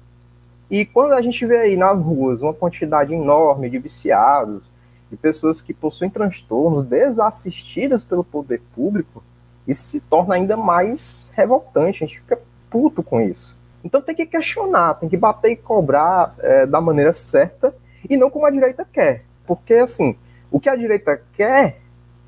E 0.69 0.85
quando 0.85 1.13
a 1.13 1.21
gente 1.21 1.45
vê 1.45 1.57
aí 1.57 1.75
nas 1.75 1.99
ruas 1.99 2.41
uma 2.41 2.53
quantidade 2.53 3.13
enorme 3.13 3.69
de 3.69 3.79
viciados, 3.79 4.69
de 5.09 5.17
pessoas 5.17 5.61
que 5.61 5.73
possuem 5.73 6.09
transtornos 6.09 6.83
desassistidas 6.83 8.03
pelo 8.03 8.23
poder 8.23 8.61
público, 8.75 9.23
isso 9.67 9.83
se 9.83 10.01
torna 10.01 10.35
ainda 10.35 10.55
mais 10.55 11.31
revoltante, 11.35 12.03
a 12.03 12.07
gente 12.07 12.19
fica 12.19 12.39
puto 12.69 13.01
com 13.01 13.19
isso. 13.19 13.57
Então 13.83 14.01
tem 14.01 14.15
que 14.15 14.25
questionar, 14.25 14.95
tem 14.95 15.09
que 15.09 15.17
bater 15.17 15.51
e 15.51 15.55
cobrar 15.55 16.35
é, 16.39 16.65
da 16.65 16.81
maneira 16.81 17.13
certa 17.13 17.73
e 18.07 18.17
não 18.17 18.29
como 18.29 18.45
a 18.45 18.51
direita 18.51 18.85
quer. 18.91 19.23
Porque, 19.47 19.73
assim, 19.75 20.15
o 20.51 20.59
que 20.59 20.69
a 20.69 20.75
direita 20.75 21.21
quer 21.33 21.79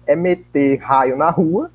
é 0.07 0.15
meter 0.15 0.77
raio 0.77 1.15
na 1.15 1.29
rua, 1.29 1.71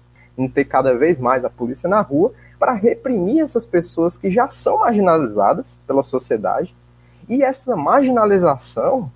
ter 0.53 0.65
cada 0.65 0.95
vez 0.95 1.19
mais 1.19 1.45
a 1.45 1.51
polícia 1.51 1.89
na 1.89 2.01
rua, 2.01 2.33
para 2.59 2.73
reprimir 2.73 3.43
essas 3.43 3.67
pessoas 3.67 4.17
que 4.17 4.31
já 4.31 4.49
são 4.49 4.81
marginalizadas 4.81 5.81
pela 5.87 6.03
sociedade. 6.03 6.75
E 7.29 7.43
essa 7.43 7.77
marginalização, 7.77 9.11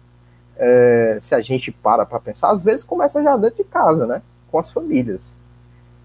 é, 0.56 1.18
se 1.20 1.34
a 1.34 1.40
gente 1.40 1.70
para 1.70 2.04
para 2.04 2.20
pensar, 2.20 2.50
às 2.50 2.62
vezes 2.62 2.84
começa 2.84 3.22
já 3.22 3.36
dentro 3.36 3.62
de 3.62 3.64
casa, 3.64 4.06
né? 4.06 4.22
Com 4.50 4.58
as 4.58 4.70
famílias. 4.70 5.38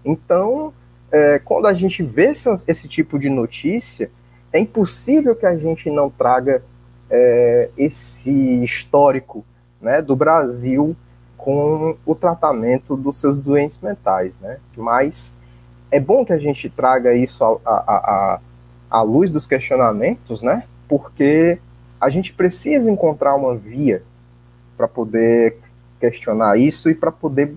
Então, 0.04 0.72
é, 1.10 1.38
quando 1.38 1.66
a 1.66 1.74
gente 1.74 2.02
vê 2.02 2.30
esse, 2.30 2.48
esse, 2.66 2.88
tipo 2.88 3.18
de 3.18 3.28
notícia, 3.28 4.10
é 4.52 4.58
impossível 4.58 5.34
que 5.34 5.46
a 5.46 5.56
gente 5.56 5.90
não 5.90 6.08
traga 6.08 6.62
é, 7.10 7.70
esse 7.76 8.30
histórico 8.62 9.44
né, 9.80 10.00
do 10.00 10.16
Brasil 10.16 10.96
com 11.36 11.96
o 12.04 12.14
tratamento 12.14 12.96
dos 12.96 13.20
seus 13.20 13.36
doentes 13.36 13.78
mentais, 13.80 14.40
né? 14.40 14.58
Mas 14.76 15.35
é 15.90 16.00
bom 16.00 16.24
que 16.24 16.32
a 16.32 16.38
gente 16.38 16.68
traga 16.68 17.14
isso 17.14 17.44
à, 17.44 17.58
à, 17.64 18.40
à 18.90 19.02
luz 19.02 19.30
dos 19.30 19.46
questionamentos, 19.46 20.42
né? 20.42 20.64
Porque 20.88 21.58
a 22.00 22.10
gente 22.10 22.32
precisa 22.32 22.90
encontrar 22.90 23.34
uma 23.34 23.54
via 23.54 24.02
para 24.76 24.86
poder 24.86 25.56
questionar 26.00 26.58
isso 26.58 26.90
e 26.90 26.94
para 26.94 27.10
poder 27.10 27.54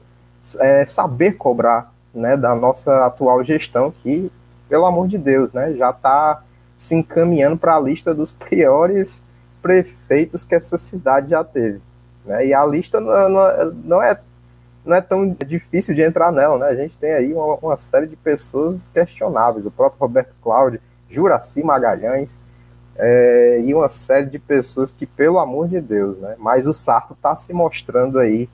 é, 0.59 0.85
saber 0.85 1.33
cobrar 1.33 1.93
né, 2.13 2.37
da 2.37 2.55
nossa 2.55 3.05
atual 3.05 3.43
gestão, 3.43 3.93
que, 4.01 4.31
pelo 4.67 4.85
amor 4.85 5.07
de 5.07 5.17
Deus, 5.17 5.53
né, 5.53 5.73
já 5.73 5.89
está 5.91 6.41
se 6.77 6.95
encaminhando 6.95 7.57
para 7.57 7.75
a 7.75 7.79
lista 7.79 8.13
dos 8.13 8.31
piores 8.31 9.25
prefeitos 9.61 10.45
que 10.45 10.55
essa 10.55 10.77
cidade 10.77 11.31
já 11.31 11.43
teve. 11.43 11.81
Né? 12.25 12.47
E 12.47 12.53
a 12.53 12.65
lista 12.65 12.99
não, 12.99 13.29
não, 13.29 13.71
não, 13.83 14.03
é, 14.03 14.17
não 14.85 14.95
é 14.95 15.01
tão 15.01 15.29
difícil 15.45 15.93
de 15.93 16.01
entrar 16.01 16.31
nela. 16.31 16.57
Né? 16.57 16.67
A 16.67 16.75
gente 16.75 16.97
tem 16.97 17.11
aí 17.11 17.33
uma, 17.33 17.55
uma 17.55 17.77
série 17.77 18.07
de 18.07 18.15
pessoas 18.15 18.87
questionáveis, 18.87 19.65
o 19.65 19.71
próprio 19.71 19.99
Roberto 19.99 20.35
Cláudio, 20.41 20.81
Juraci 21.09 21.63
Magalhães, 21.63 22.41
é, 22.95 23.61
e 23.63 23.73
uma 23.73 23.87
série 23.87 24.25
de 24.25 24.37
pessoas 24.37 24.91
que, 24.91 25.05
pelo 25.05 25.39
amor 25.39 25.67
de 25.67 25.79
Deus, 25.79 26.17
né? 26.17 26.35
Mas 26.37 26.67
o 26.67 26.73
Sarto 26.73 27.13
está 27.13 27.33
se 27.35 27.53
mostrando 27.53 28.19
aí 28.19 28.49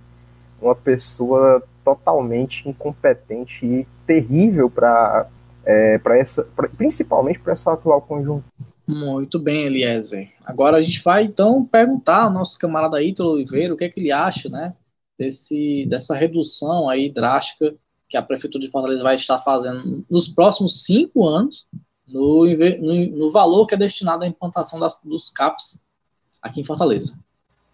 uma 0.62 0.76
pessoa 0.76 1.64
totalmente 1.84 2.68
incompetente 2.70 3.66
e 3.66 3.88
terrível 4.06 4.70
para 4.70 5.28
é, 5.66 6.00
essa, 6.20 6.44
pra, 6.56 6.70
principalmente 6.70 7.40
para 7.40 7.54
essa 7.54 7.74
atual 7.74 8.02
conjuntura. 8.02 8.46
Muito 8.88 9.40
bem, 9.40 9.64
Eliezer. 9.64 10.30
Agora 10.46 10.78
a 10.78 10.82
gente 10.82 11.04
vai 11.04 11.24
então 11.24 11.66
perguntar 11.66 12.24
ao 12.24 12.32
nosso 12.32 12.60
camarada 12.60 13.02
Ítalo 13.02 13.32
Oliveira 13.32 13.74
o 13.74 13.78
que 13.78 13.86
é 13.86 13.90
que 13.90 14.00
ele 14.00 14.12
acha, 14.12 14.48
né, 14.48 14.74
desse, 15.18 15.86
dessa 15.88 16.16
redução 16.16 16.90
aí 16.90 17.12
drástica 17.12 17.76
que 18.08 18.18
a 18.18 18.22
Prefeitura 18.22 18.64
de 18.64 18.72
Fortaleza 18.72 19.04
vai 19.04 19.16
estar 19.16 19.40
fazendo 19.40 20.06
nos 20.10 20.28
próximos 20.28 20.84
cinco 20.84 21.28
anos 21.28 21.68
no, 22.08 22.46
no, 22.46 23.18
no 23.18 23.30
valor 23.32 23.66
que 23.66 23.74
é 23.74 23.78
destinado 23.78 24.24
à 24.24 24.28
implantação 24.28 24.80
das, 24.80 25.04
dos 25.04 25.30
CAPs 25.30 25.86
aqui 26.42 26.62
em 26.62 26.64
Fortaleza. 26.64 27.18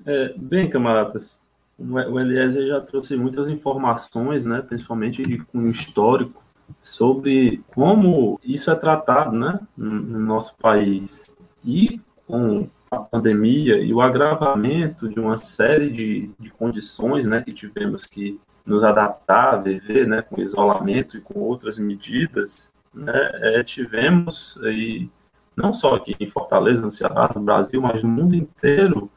É, 0.06 0.34
bem, 0.38 0.70
camaradas, 0.70 1.42
o 1.78 2.20
Eliezer 2.20 2.68
já 2.68 2.82
trouxe 2.82 3.16
muitas 3.16 3.50
informações, 3.50 4.46
né, 4.46 4.62
principalmente 4.62 5.22
com 5.52 5.70
histórico, 5.70 6.44
sobre 6.82 7.62
como 7.74 8.40
isso 8.44 8.72
é 8.72 8.76
tratado 8.76 9.36
né, 9.36 9.60
no 9.76 10.20
nosso 10.20 10.56
país. 10.58 11.36
E 11.64 12.00
com 12.26 12.70
a 12.92 13.00
pandemia 13.00 13.78
e 13.78 13.94
o 13.94 14.02
agravamento 14.02 15.08
de 15.08 15.18
uma 15.18 15.38
série 15.38 15.90
de, 15.90 16.30
de 16.38 16.50
condições 16.50 17.26
né, 17.26 17.42
que 17.42 17.54
tivemos 17.54 18.06
que 18.06 18.38
nos 18.66 18.84
adaptar, 18.84 19.64
viver 19.64 20.06
né, 20.06 20.22
com 20.22 20.42
isolamento 20.42 21.16
e 21.16 21.22
com 21.22 21.40
outras 21.40 21.80
medidas, 21.80 22.72
né, 22.94 23.32
é, 23.36 23.64
tivemos 23.64 24.62
aí, 24.64 25.10
não 25.56 25.72
só 25.72 25.96
aqui 25.96 26.18
em 26.20 26.30
Fortaleza, 26.30 26.82
no 26.82 26.92
Ceará, 26.92 27.32
no 27.34 27.42
Brasil, 27.42 27.82
mas 27.82 28.04
no 28.04 28.10
mundo 28.10 28.36
inteiro, 28.36 29.10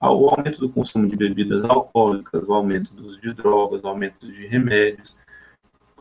o 0.00 0.30
aumento 0.30 0.60
do 0.60 0.68
consumo 0.68 1.08
de 1.08 1.16
bebidas 1.16 1.64
alcoólicas, 1.64 2.46
o 2.46 2.54
aumento 2.54 2.94
do 2.94 3.06
uso 3.06 3.20
de 3.20 3.32
drogas, 3.32 3.82
o 3.82 3.88
aumento 3.88 4.24
de 4.24 4.46
remédios, 4.46 5.16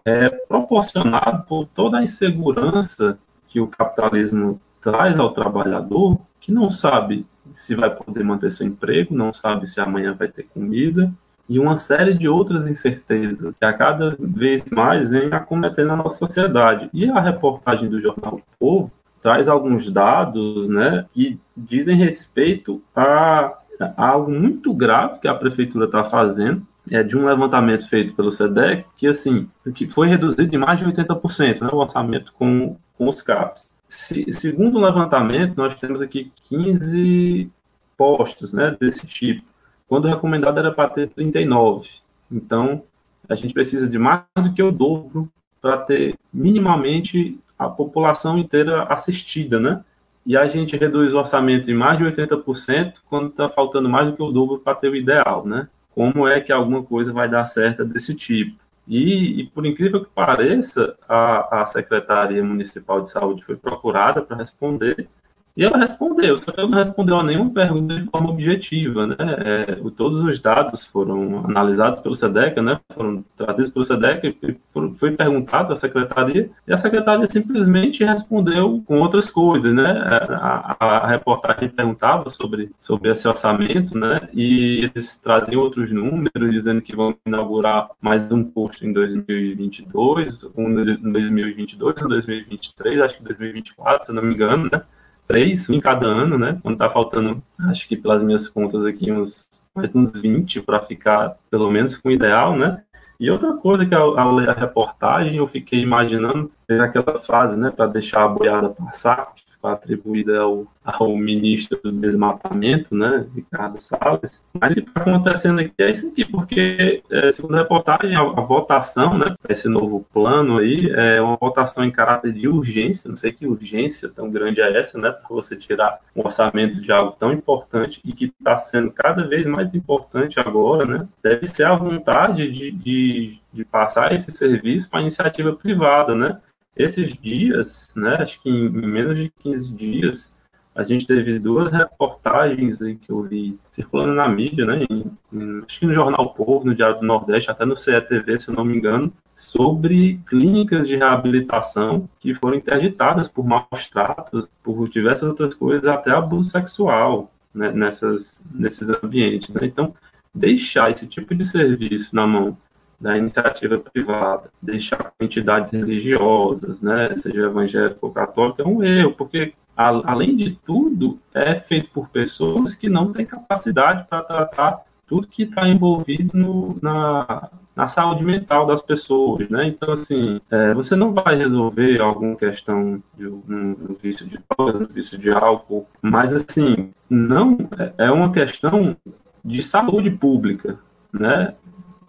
é 0.06 0.30
proporcionado 0.30 1.44
por 1.46 1.66
toda 1.66 1.98
a 1.98 2.04
insegurança 2.04 3.18
que 3.48 3.60
o 3.60 3.68
capitalismo 3.68 4.62
traz 4.80 5.18
ao 5.18 5.34
trabalhador, 5.34 6.22
que 6.46 6.52
não 6.52 6.70
sabe 6.70 7.26
se 7.52 7.74
vai 7.74 7.90
poder 7.90 8.24
manter 8.24 8.52
seu 8.52 8.68
emprego, 8.68 9.16
não 9.16 9.34
sabe 9.34 9.66
se 9.66 9.82
amanhã 9.82 10.14
vai 10.14 10.28
ter 10.28 10.44
comida, 10.44 11.12
e 11.50 11.58
uma 11.58 11.76
série 11.76 12.14
de 12.14 12.28
outras 12.28 12.68
incertezas 12.68 13.56
que 13.60 13.66
a 13.66 13.74
cada 13.74 14.16
vez 14.20 14.64
mais 14.72 15.10
vem 15.10 15.34
acometendo 15.34 15.92
a 15.92 15.96
nossa 15.96 16.18
sociedade. 16.18 16.88
E 16.94 17.10
a 17.10 17.20
reportagem 17.20 17.90
do 17.90 18.00
jornal 18.00 18.36
o 18.36 18.42
Povo 18.60 18.92
traz 19.24 19.48
alguns 19.48 19.92
dados 19.92 20.70
né, 20.70 21.08
que 21.14 21.40
dizem 21.58 21.98
respeito 21.98 22.80
a, 22.96 23.58
algo 23.98 24.30
muito 24.30 24.72
grave 24.72 25.20
que 25.20 25.28
a 25.28 25.34
prefeitura 25.34 25.86
está 25.86 26.04
fazendo, 26.04 26.62
é 26.92 27.02
de 27.02 27.18
um 27.18 27.26
levantamento 27.26 27.90
feito 27.90 28.14
pelo 28.14 28.30
SEDEC, 28.30 28.86
que 28.98 29.08
assim, 29.08 29.50
que 29.74 29.88
foi 29.88 30.08
reduzido 30.08 30.56
em 30.56 30.60
mais 30.60 30.78
de 30.78 30.86
80%, 30.86 31.62
né, 31.62 31.70
o 31.72 31.78
orçamento 31.78 32.32
com, 32.34 32.78
com 32.96 33.08
os 33.08 33.24
CAPs. 33.24 33.74
Se, 33.88 34.32
segundo 34.34 34.78
o 34.78 34.82
levantamento, 34.82 35.56
nós 35.56 35.76
temos 35.76 36.02
aqui 36.02 36.32
15 36.44 37.50
postos 37.98 38.52
né, 38.52 38.76
desse 38.80 39.08
tipo 39.08 39.44
quando 39.88 40.06
o 40.06 40.08
recomendado 40.08 40.60
era 40.60 40.72
para 40.72 40.90
ter 40.90 41.10
39. 41.10 41.88
Então, 42.32 42.84
a 43.30 43.36
gente 43.36 43.54
precisa 43.54 43.88
de 43.88 43.98
mais 43.98 44.24
do 44.36 44.54
que 44.54 44.62
o 44.62 44.72
dobro 44.72 45.30
para 45.62 45.78
ter 45.78 46.16
minimamente 46.34 47.40
a 47.58 47.70
população 47.70 48.38
inteira 48.38 48.84
assistida, 48.84 49.60
né? 49.60 49.84
E 50.26 50.36
a 50.36 50.48
gente 50.48 50.76
reduz 50.76 51.14
o 51.14 51.20
orçamento 51.20 51.70
em 51.70 51.76
mais 51.76 51.98
de 51.98 52.04
80% 52.04 52.94
quando 53.08 53.30
está 53.30 53.48
faltando 53.48 53.88
mais 53.88 54.10
do 54.10 54.16
que 54.16 54.24
o 54.24 54.32
dobro 54.32 54.60
para 54.60 54.76
ter 54.76 54.90
o 54.90 54.96
ideal, 54.96 55.46
né? 55.46 55.68
Como 55.94 56.28
é 56.28 56.42
que 56.42 56.52
alguma 56.52 56.84
coisa 56.84 57.14
vai 57.14 57.30
dar 57.30 57.46
certo 57.46 57.86
desse 57.86 58.16
tipo? 58.16 58.65
E, 58.88 59.42
e 59.42 59.48
por 59.48 59.66
incrível 59.66 60.04
que 60.04 60.12
pareça, 60.12 60.96
a, 61.08 61.62
a 61.62 61.66
Secretaria 61.66 62.44
Municipal 62.44 63.02
de 63.02 63.10
Saúde 63.10 63.44
foi 63.44 63.56
procurada 63.56 64.22
para 64.22 64.38
responder 64.38 65.08
e 65.56 65.64
ela 65.64 65.78
respondeu, 65.78 66.38
só 66.38 66.52
que 66.52 66.60
ela 66.60 66.70
não 66.70 66.78
respondeu 66.78 67.18
a 67.18 67.24
nenhuma 67.24 67.50
pergunta 67.50 67.96
de 67.96 68.04
forma 68.10 68.30
objetiva, 68.30 69.08
né? 69.08 69.16
É, 69.20 69.76
todos 69.96 70.22
os 70.22 70.42
dados 70.42 70.86
foram 70.86 71.46
analisados 71.46 72.02
pelo 72.02 72.14
SEDEC, 72.14 72.60
né? 72.60 72.80
Foram 72.94 73.24
trazidos 73.38 73.72
pelo 73.72 73.86
SEDEC, 73.86 74.60
foram, 74.74 74.94
foi 74.96 75.12
perguntado 75.12 75.72
à 75.72 75.78
secretaria, 75.78 76.50
e 76.68 76.74
a 76.74 76.78
secretaria 76.78 77.26
simplesmente 77.28 78.04
respondeu 78.04 78.84
com 78.86 79.00
outras 79.00 79.30
coisas, 79.30 79.74
né? 79.74 79.92
A, 80.30 80.76
a, 80.78 80.86
a 80.98 81.08
reportagem 81.08 81.70
perguntava 81.70 82.30
sobre, 82.30 82.72
sobre 82.78 83.12
esse 83.12 83.26
orçamento, 83.26 83.98
né? 83.98 84.28
E 84.34 84.90
eles 84.94 85.18
traziam 85.18 85.62
outros 85.62 85.90
números, 85.90 86.52
dizendo 86.52 86.82
que 86.82 86.94
vão 86.94 87.16
inaugurar 87.26 87.92
mais 88.02 88.30
um 88.30 88.44
posto 88.44 88.86
em 88.86 88.92
2022, 88.92 90.50
um 90.58 90.70
em 90.82 91.12
2022, 91.14 91.96
um 92.02 92.06
em 92.06 92.10
2023, 92.10 93.00
acho 93.00 93.18
que 93.18 93.24
2024, 93.24 94.08
se 94.08 94.12
não 94.12 94.22
me 94.22 94.34
engano, 94.34 94.70
né? 94.70 94.82
Três 95.28 95.70
em 95.70 95.80
cada 95.80 96.06
ano, 96.06 96.38
né? 96.38 96.60
Quando 96.62 96.78
tá 96.78 96.90
faltando, 96.90 97.42
acho 97.70 97.88
que 97.88 97.96
pelas 97.96 98.24
minhas 98.24 98.48
contas 98.48 98.84
aqui, 98.86 99.12
uns 99.12 99.48
mais 99.74 99.96
uns 99.96 100.12
20 100.12 100.62
para 100.62 100.82
ficar 100.82 101.38
pelo 101.52 101.70
menos 101.70 101.98
com 101.98 102.10
o 102.10 102.12
ideal, 102.12 102.56
né? 102.56 102.82
E 103.20 103.30
outra 103.30 103.54
coisa 103.54 103.86
que 103.86 103.96
ao, 103.96 104.36
ler 104.36 104.50
a 104.50 104.54
reportagem 104.54 105.38
eu 105.38 105.48
fiquei 105.48 105.80
imaginando 105.82 106.52
aquela 106.82 107.20
frase, 107.20 107.58
né, 107.58 107.72
para 107.72 107.88
deixar 107.88 108.26
a 108.26 108.28
boiada 108.28 108.70
passar, 108.70 109.34
atribuída 109.74 110.40
ao, 110.40 110.68
ao 110.84 111.16
ministro 111.18 111.80
do 111.84 111.92
desmatamento, 111.92 112.96
né, 112.96 113.26
Ricardo 113.36 113.82
Salles. 113.82 114.44
Mas 114.54 114.72
o 114.72 114.76
que 114.76 114.80
está 114.82 115.02
acontecendo 115.02 115.60
aqui 115.60 115.74
é 115.80 115.90
isso 115.90 116.08
aqui, 116.08 116.26
porque, 116.26 117.04
é, 117.12 117.32
segundo 117.32 117.56
a 117.56 117.60
reportagem, 117.60 118.16
a, 118.16 118.22
a 118.22 118.42
votação, 118.42 119.18
né, 119.18 119.26
esse 119.50 119.68
novo 119.68 120.06
plano 120.14 120.58
aí, 120.58 120.90
é 120.92 121.22
uma 121.22 121.36
votação 121.36 121.84
em 121.84 121.92
caráter 121.92 122.34
de 122.34 122.48
urgência, 122.48 123.10
não 123.10 123.18
sei 123.18 123.32
que 123.32 123.48
urgência 123.48 124.10
tão 124.10 124.30
grande 124.30 124.62
é 124.62 124.80
essa, 124.80 124.98
né, 124.98 125.12
para 125.12 125.28
você 125.30 125.56
tirar 125.56 126.00
um 126.16 126.22
orçamento 126.22 126.82
de 126.82 126.92
algo 126.92 127.16
tão 127.20 127.32
importante 127.34 128.02
e 128.04 128.14
que 128.14 128.26
está 128.40 128.58
sendo 128.58 128.92
cada 128.92 129.28
vez 129.28 129.46
mais 129.46 129.74
importante 129.74 130.40
agora, 130.40 130.86
né, 130.86 131.08
deve 131.24 131.48
ser 131.48 131.64
a 131.64 131.76
vontade 131.76 132.52
de, 132.52 132.72
de, 132.72 133.40
de 133.54 133.66
passar 133.66 134.14
esse 134.14 134.32
serviço 134.32 134.90
para 134.90 135.02
iniciativa 135.02 135.54
privada, 135.54 136.14
né, 136.16 136.38
esses 136.76 137.14
dias, 137.14 137.94
né, 137.96 138.16
acho 138.20 138.42
que 138.42 138.50
em, 138.50 138.70
menos 138.70 139.18
de 139.18 139.32
15 139.40 139.74
dias, 139.74 140.36
a 140.74 140.84
gente 140.84 141.08
teve 141.08 141.40
duas 141.40 141.72
reportagens 141.72 142.80
que 142.80 143.10
eu 143.10 143.24
vi 143.24 143.58
circulando 143.72 144.14
na 144.14 144.28
mídia, 144.28 144.66
né, 144.66 144.86
em, 144.90 145.12
em, 145.32 145.64
acho 145.66 145.80
que 145.80 145.86
no 145.86 145.94
Jornal 145.94 146.34
Povo, 146.34 146.66
no 146.66 146.76
Diário 146.76 147.00
do 147.00 147.06
Nordeste, 147.06 147.50
até 147.50 147.66
no 147.66 147.76
CETV, 147.76 148.40
se 148.40 148.50
eu 148.50 148.56
não 148.56 148.66
me 148.66 148.76
engano, 148.76 149.14
sobre 149.36 150.20
clínicas 150.26 150.88
de 150.88 150.96
reabilitação 150.96 152.10
que 152.20 152.34
foram 152.34 152.58
interditadas 152.58 153.28
por 153.28 153.46
maus 153.46 153.90
tratos, 153.90 154.48
por 154.64 154.90
diversas 154.90 155.24
outras 155.24 155.54
coisas, 155.54 155.86
até 155.88 156.12
abuso 156.12 156.50
sexual 156.50 157.32
né, 157.54 157.72
nessas, 157.72 158.44
nesses 158.54 158.90
ambientes. 158.90 159.50
Né? 159.50 159.62
Então, 159.64 159.94
deixar 160.34 160.92
esse 160.92 161.08
tipo 161.08 161.34
de 161.34 161.46
serviço 161.46 162.16
na 162.16 162.28
mão 162.28 162.58
da 163.00 163.18
iniciativa 163.18 163.78
privada, 163.78 164.50
deixar 164.62 165.14
entidades 165.20 165.72
religiosas, 165.72 166.82
né, 166.82 167.16
seja 167.18 167.46
evangélico 167.46 168.08
ou 168.08 168.12
católico, 168.12 168.62
é 168.62 168.66
um 168.66 168.84
erro, 168.84 169.14
porque, 169.14 169.54
a, 169.76 170.12
além 170.12 170.36
de 170.36 170.58
tudo, 170.66 171.20
é 171.34 171.56
feito 171.56 171.90
por 171.92 172.10
pessoas 172.10 172.76
que 172.76 172.90
não 172.90 173.12
têm 173.12 173.26
capacidade 173.26 174.06
para 174.10 174.24
tratar 174.24 174.86
tudo 175.08 175.28
que 175.28 175.44
está 175.44 175.68
envolvido 175.68 176.38
no, 176.38 176.78
na, 176.82 177.50
na 177.76 177.88
saúde 177.88 178.24
mental 178.24 178.66
das 178.66 178.82
pessoas, 178.82 179.48
né? 179.50 179.68
Então, 179.68 179.94
assim, 179.94 180.40
é, 180.50 180.74
você 180.74 180.96
não 180.96 181.14
vai 181.14 181.36
resolver 181.36 182.02
alguma 182.02 182.36
questão 182.36 183.02
de 183.16 183.28
um, 183.28 183.44
um 183.48 183.96
vício 184.02 184.26
de 184.26 184.40
drogas, 184.50 184.82
um 184.82 184.94
vício 184.94 185.18
de 185.18 185.30
álcool, 185.30 185.86
mas, 186.02 186.34
assim, 186.34 186.92
não 187.10 187.58
é, 187.78 188.06
é 188.06 188.12
uma 188.12 188.32
questão 188.32 188.96
de 189.44 189.62
saúde 189.62 190.10
pública, 190.10 190.80
né? 191.14 191.54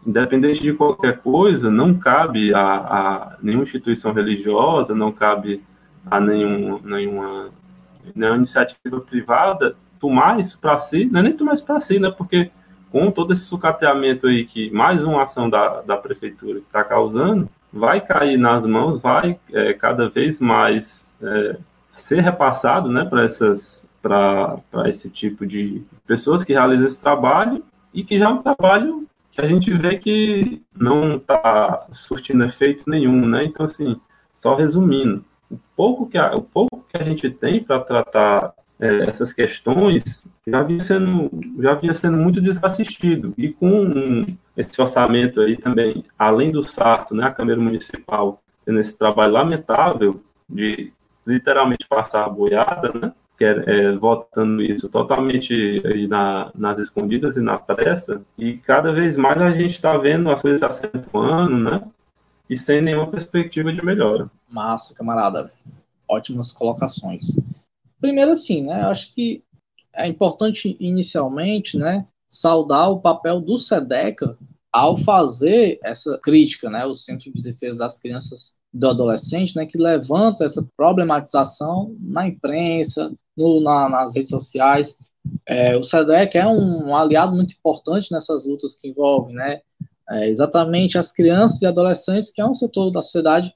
Independente 0.07 0.63
de 0.63 0.73
qualquer 0.73 1.19
coisa, 1.19 1.71
não 1.71 1.95
cabe 1.95 2.55
a, 2.55 2.61
a 2.61 3.37
nenhuma 3.43 3.65
instituição 3.65 4.13
religiosa, 4.13 4.95
não 4.95 5.11
cabe 5.11 5.63
a 6.09 6.21
nenhum, 6.21 6.81
nenhuma, 6.85 7.51
nenhuma 8.15 8.37
iniciativa 8.37 9.01
privada 9.01 9.75
tomar 9.99 10.39
isso 10.39 10.61
para 10.61 10.79
si, 10.79 11.07
não 11.07 11.21
é 11.21 11.23
nem 11.25 11.33
tomar 11.33 11.55
isso 11.55 11.65
para 11.65 11.81
si, 11.81 11.99
né? 11.99 12.11
Porque 12.11 12.51
com 12.91 13.11
todo 13.11 13.33
esse 13.33 13.43
sucateamento 13.43 14.29
aí 14.29 14.45
que 14.45 14.71
mais 14.71 15.05
uma 15.05 15.23
ação 15.23 15.51
da, 15.51 15.83
da 15.83 15.97
prefeitura 15.97 16.61
está 16.61 16.85
causando, 16.85 17.49
vai 17.73 18.01
cair 18.01 18.39
nas 18.39 18.65
mãos, 18.65 18.99
vai 18.99 19.39
é, 19.53 19.73
cada 19.73 20.09
vez 20.09 20.41
mais 20.41 21.13
é, 21.21 21.57
ser 21.97 22.21
repassado, 22.21 22.89
né, 22.89 23.05
para 23.05 23.25
essas 23.25 23.85
para 24.01 24.89
esse 24.89 25.11
tipo 25.11 25.45
de 25.45 25.83
pessoas 26.07 26.45
que 26.45 26.53
realizam 26.53 26.87
esse 26.87 27.01
trabalho 27.01 27.65
e 27.93 28.05
que 28.05 28.17
já 28.17 28.27
é 28.27 28.29
um 28.29 28.41
trabalho 28.41 29.05
a 29.41 29.47
gente 29.47 29.73
vê 29.73 29.99
que 29.99 30.63
não 30.75 31.17
está 31.17 31.87
surtindo 31.93 32.45
efeito 32.45 32.85
nenhum, 32.89 33.27
né? 33.27 33.45
Então, 33.45 33.67
assim, 33.67 34.01
só 34.35 34.55
resumindo, 34.55 35.25
o 35.51 35.59
pouco 35.77 36.07
que 36.09 36.19
a, 36.19 36.35
o 36.35 36.43
pouco 36.43 36.85
que 36.89 36.97
a 36.97 37.05
gente 37.05 37.31
tem 37.31 37.63
para 37.63 37.81
tratar 37.81 38.55
é, 38.79 39.09
essas 39.09 39.33
questões 39.33 40.29
já 40.47 40.63
vinha 40.63 40.81
sendo 40.81 41.31
já 41.61 41.75
vinha 41.75 41.95
sendo 41.95 42.17
muito 42.19 42.41
desassistido 42.41 43.33
e 43.39 43.53
com 43.53 44.23
esse 44.57 44.81
orçamento 44.81 45.41
aí 45.41 45.57
também, 45.57 46.05
além 46.19 46.51
do 46.51 46.63
Sarto, 46.63 47.15
né, 47.15 47.25
a 47.25 47.31
Câmara 47.31 47.59
Municipal 47.59 48.43
tendo 48.65 48.81
esse 48.81 48.99
trabalho 48.99 49.33
lamentável 49.33 50.21
de 50.49 50.93
literalmente 51.27 51.87
passar 51.89 52.25
a 52.25 52.29
boiada, 52.29 52.93
né? 52.93 53.13
Quer, 53.39 53.69
é, 53.69 53.93
votando 53.93 54.63
isso 54.63 54.89
totalmente 54.89 55.83
na, 56.09 56.51
nas 56.55 56.79
escondidas 56.79 57.37
e 57.37 57.41
na 57.41 57.59
pressa, 57.59 58.23
e 58.39 58.57
cada 58.59 58.93
vez 58.93 59.17
mais 59.17 59.37
a 59.39 59.51
gente 59.51 59.73
está 59.73 59.97
vendo 59.97 60.31
as 60.31 60.43
coisas 60.43 60.63
acentuando, 60.63 61.59
né? 61.59 61.83
E 62.49 62.57
sem 62.57 62.81
nenhuma 62.81 63.11
perspectiva 63.11 63.73
de 63.73 63.85
melhora. 63.85 64.31
Massa, 64.51 64.95
camarada. 64.95 65.51
Ótimas 66.09 66.53
colocações. 66.53 67.41
Primeiro, 68.01 68.31
assim, 68.31 68.63
né? 68.63 68.83
Acho 68.83 69.13
que 69.15 69.43
é 69.95 70.07
importante 70.07 70.77
inicialmente, 70.79 71.77
né? 71.77 72.07
Saudar 72.29 72.89
o 72.89 73.01
papel 73.01 73.41
do 73.41 73.59
SEDECA 73.59 74.37
ao 74.73 74.97
fazer 74.97 75.79
essa 75.83 76.19
crítica, 76.19 76.69
né? 76.69 76.85
O 76.85 76.95
Centro 76.95 77.33
de 77.33 77.43
Defesa 77.43 77.79
das 77.79 77.99
Crianças 77.99 78.57
do 78.77 78.89
adolescente, 78.89 79.57
né, 79.57 79.65
que 79.65 79.79
levanta 79.79 80.45
essa 80.45 80.67
problematização 80.77 81.97
na 82.01 82.29
imprensa, 82.29 83.13
no, 83.37 83.61
na, 83.61 83.89
nas 83.89 84.15
redes 84.15 84.31
sociais. 84.31 84.99
É, 85.47 85.77
o 85.77 85.83
SEDEC 85.83 86.37
é 86.37 86.47
um, 86.47 86.89
um, 86.89 86.97
aliado 86.97 87.35
muito 87.35 87.55
importante 87.55 88.13
nessas 88.13 88.45
lutas 88.45 88.77
que 88.77 88.89
envolvem, 88.89 89.35
né, 89.35 89.61
é, 90.11 90.29
exatamente 90.29 90.99
as 90.99 91.13
crianças 91.13 91.63
e 91.63 91.67
adolescentes, 91.67 92.31
que 92.31 92.41
é 92.41 92.47
um 92.47 92.55
setor 92.55 92.91
da 92.91 93.03
sociedade 93.03 93.53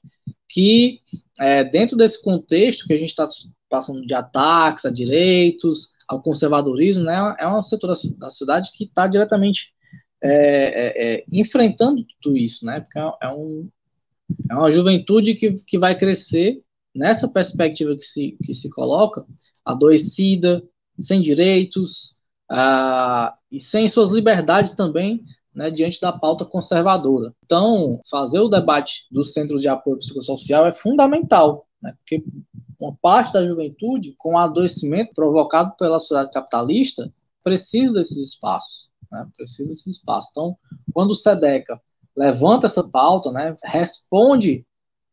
que, 0.49 0.99
é, 1.39 1.63
dentro 1.63 1.95
desse 1.95 2.21
contexto 2.21 2.85
que 2.85 2.93
a 2.93 2.99
gente 2.99 3.09
está 3.09 3.25
passando 3.69 4.05
de 4.05 4.13
ataques 4.13 4.85
a 4.85 4.89
direitos, 4.89 5.91
ao 6.07 6.21
conservadorismo, 6.21 7.03
né, 7.03 7.35
é 7.39 7.47
um 7.47 7.61
setor 7.61 7.87
da, 7.87 7.93
da 8.19 8.29
sociedade 8.29 8.71
que 8.73 8.83
está 8.83 9.07
diretamente 9.07 9.73
é, 10.23 10.33
é, 10.33 11.13
é, 11.13 11.25
enfrentando 11.31 12.05
tudo 12.21 12.37
isso, 12.37 12.65
né, 12.65 12.79
porque 12.79 12.99
é, 12.99 13.29
um, 13.29 13.67
é 14.49 14.55
uma 14.55 14.71
juventude 14.71 15.33
que, 15.33 15.53
que 15.65 15.77
vai 15.77 15.97
crescer 15.97 16.61
nessa 16.93 17.27
perspectiva 17.27 17.95
que 17.95 18.03
se, 18.03 18.37
que 18.43 18.53
se 18.53 18.69
coloca, 18.69 19.25
adoecida, 19.65 20.63
sem 20.97 21.21
direitos 21.21 22.17
uh, 22.51 23.33
e 23.51 23.59
sem 23.59 23.87
suas 23.87 24.11
liberdades 24.11 24.73
também, 24.73 25.23
né, 25.53 25.71
diante 25.71 25.99
da 25.99 26.11
pauta 26.11 26.45
conservadora. 26.45 27.33
Então, 27.43 27.99
fazer 28.09 28.39
o 28.39 28.49
debate 28.49 29.05
do 29.11 29.23
Centro 29.23 29.59
de 29.59 29.67
Apoio 29.67 29.99
Psicossocial 29.99 30.65
é 30.65 30.71
fundamental, 30.71 31.67
né, 31.81 31.93
porque 31.97 32.23
uma 32.79 32.95
parte 33.01 33.33
da 33.33 33.45
juventude, 33.45 34.15
com 34.17 34.33
o 34.33 34.37
adoecimento 34.37 35.13
provocado 35.13 35.75
pela 35.77 35.99
sociedade 35.99 36.31
capitalista, 36.31 37.11
precisa 37.43 37.93
desses 37.93 38.17
espaços, 38.17 38.89
né, 39.11 39.27
precisa 39.35 39.67
desses 39.67 39.97
espaços. 39.97 40.31
Então, 40.31 40.57
quando 40.93 41.11
o 41.11 41.15
SEDECA 41.15 41.81
levanta 42.15 42.67
essa 42.67 42.83
pauta, 42.83 43.31
né, 43.31 43.55
responde 43.63 44.65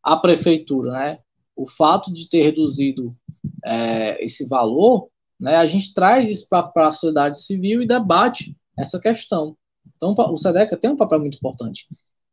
à 0.02 0.16
prefeitura, 0.16 0.92
né, 0.92 1.18
o 1.56 1.66
fato 1.68 2.12
de 2.12 2.28
ter 2.28 2.42
reduzido 2.42 3.16
é, 3.64 4.24
esse 4.24 4.46
valor, 4.46 5.08
né, 5.38 5.56
a 5.56 5.66
gente 5.66 5.92
traz 5.94 6.28
isso 6.28 6.48
para 6.48 6.70
a 6.76 6.92
sociedade 6.92 7.40
civil 7.40 7.82
e 7.82 7.86
debate 7.86 8.56
essa 8.76 9.00
questão. 9.00 9.56
Então, 9.96 10.14
o 10.16 10.36
SEDECA 10.36 10.76
tem 10.76 10.90
um 10.90 10.96
papel 10.96 11.20
muito 11.20 11.36
importante. 11.36 11.88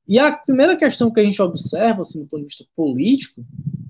E 0.07 0.19
a 0.19 0.37
primeira 0.37 0.75
questão 0.75 1.11
que 1.11 1.19
a 1.19 1.23
gente 1.23 1.41
observa, 1.41 2.01
assim, 2.01 2.21
do 2.21 2.27
ponto 2.27 2.41
de 2.41 2.47
vista 2.47 2.65
político, 2.75 3.43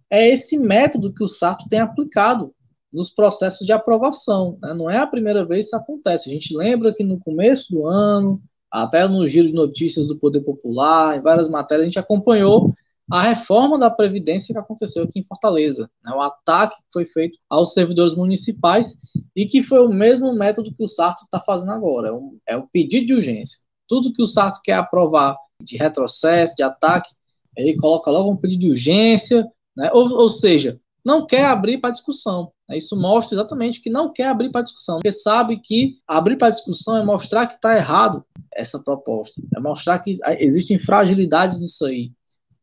é 0.09 0.29
esse 0.29 0.57
método 0.57 1.13
que 1.13 1.23
o 1.23 1.27
Sarto 1.27 1.67
tem 1.67 1.79
aplicado 1.79 2.55
nos 2.91 3.09
processos 3.09 3.65
de 3.65 3.73
aprovação. 3.73 4.57
Né? 4.61 4.73
Não 4.73 4.89
é 4.89 4.97
a 4.97 5.07
primeira 5.07 5.45
vez 5.45 5.65
que 5.65 5.67
isso 5.67 5.75
acontece. 5.75 6.29
A 6.29 6.33
gente 6.33 6.55
lembra 6.55 6.93
que 6.93 7.03
no 7.03 7.19
começo 7.19 7.71
do 7.71 7.85
ano, 7.85 8.41
até 8.71 9.07
no 9.07 9.25
giro 9.27 9.47
de 9.47 9.53
notícias 9.53 10.07
do 10.07 10.17
Poder 10.17 10.41
Popular, 10.41 11.17
em 11.17 11.21
várias 11.21 11.49
matérias, 11.49 11.83
a 11.83 11.85
gente 11.85 11.99
acompanhou 11.99 12.73
a 13.11 13.21
reforma 13.21 13.77
da 13.77 13.89
Previdência 13.89 14.53
que 14.53 14.59
aconteceu 14.59 15.03
aqui 15.03 15.19
em 15.19 15.25
Fortaleza, 15.25 15.89
né, 16.03 16.11
o 16.11 16.21
ataque 16.21 16.75
que 16.75 16.91
foi 16.91 17.05
feito 17.05 17.37
aos 17.49 17.73
servidores 17.73 18.15
municipais 18.15 18.97
e 19.35 19.45
que 19.45 19.61
foi 19.61 19.85
o 19.85 19.89
mesmo 19.89 20.33
método 20.33 20.73
que 20.73 20.83
o 20.83 20.87
Sarto 20.87 21.23
está 21.23 21.39
fazendo 21.39 21.71
agora, 21.71 22.09
é, 22.09 22.11
um, 22.11 22.37
é 22.47 22.57
o 22.57 22.67
pedido 22.67 23.05
de 23.05 23.13
urgência. 23.13 23.59
Tudo 23.87 24.11
que 24.11 24.23
o 24.23 24.27
Sarto 24.27 24.59
quer 24.63 24.73
aprovar 24.73 25.37
de 25.61 25.77
retrocesso, 25.77 26.55
de 26.55 26.63
ataque, 26.63 27.11
ele 27.55 27.75
coloca 27.77 28.09
logo 28.09 28.31
um 28.31 28.37
pedido 28.37 28.61
de 28.61 28.69
urgência, 28.69 29.47
né, 29.77 29.91
ou, 29.93 30.11
ou 30.11 30.29
seja, 30.29 30.79
não 31.05 31.25
quer 31.25 31.45
abrir 31.45 31.77
para 31.77 31.91
discussão. 31.91 32.51
Né, 32.67 32.77
isso 32.77 32.99
mostra 32.99 33.35
exatamente 33.35 33.79
que 33.79 33.89
não 33.89 34.11
quer 34.11 34.27
abrir 34.27 34.51
para 34.51 34.63
discussão, 34.63 34.95
porque 34.95 35.11
sabe 35.11 35.59
que 35.61 35.97
abrir 36.07 36.37
para 36.37 36.49
discussão 36.49 36.97
é 36.97 37.03
mostrar 37.03 37.45
que 37.45 37.53
está 37.53 37.77
errado 37.77 38.25
essa 38.51 38.83
proposta, 38.83 39.39
é 39.55 39.59
mostrar 39.59 39.99
que 39.99 40.17
existem 40.39 40.79
fragilidades 40.79 41.59
nisso 41.59 41.85
aí 41.85 42.11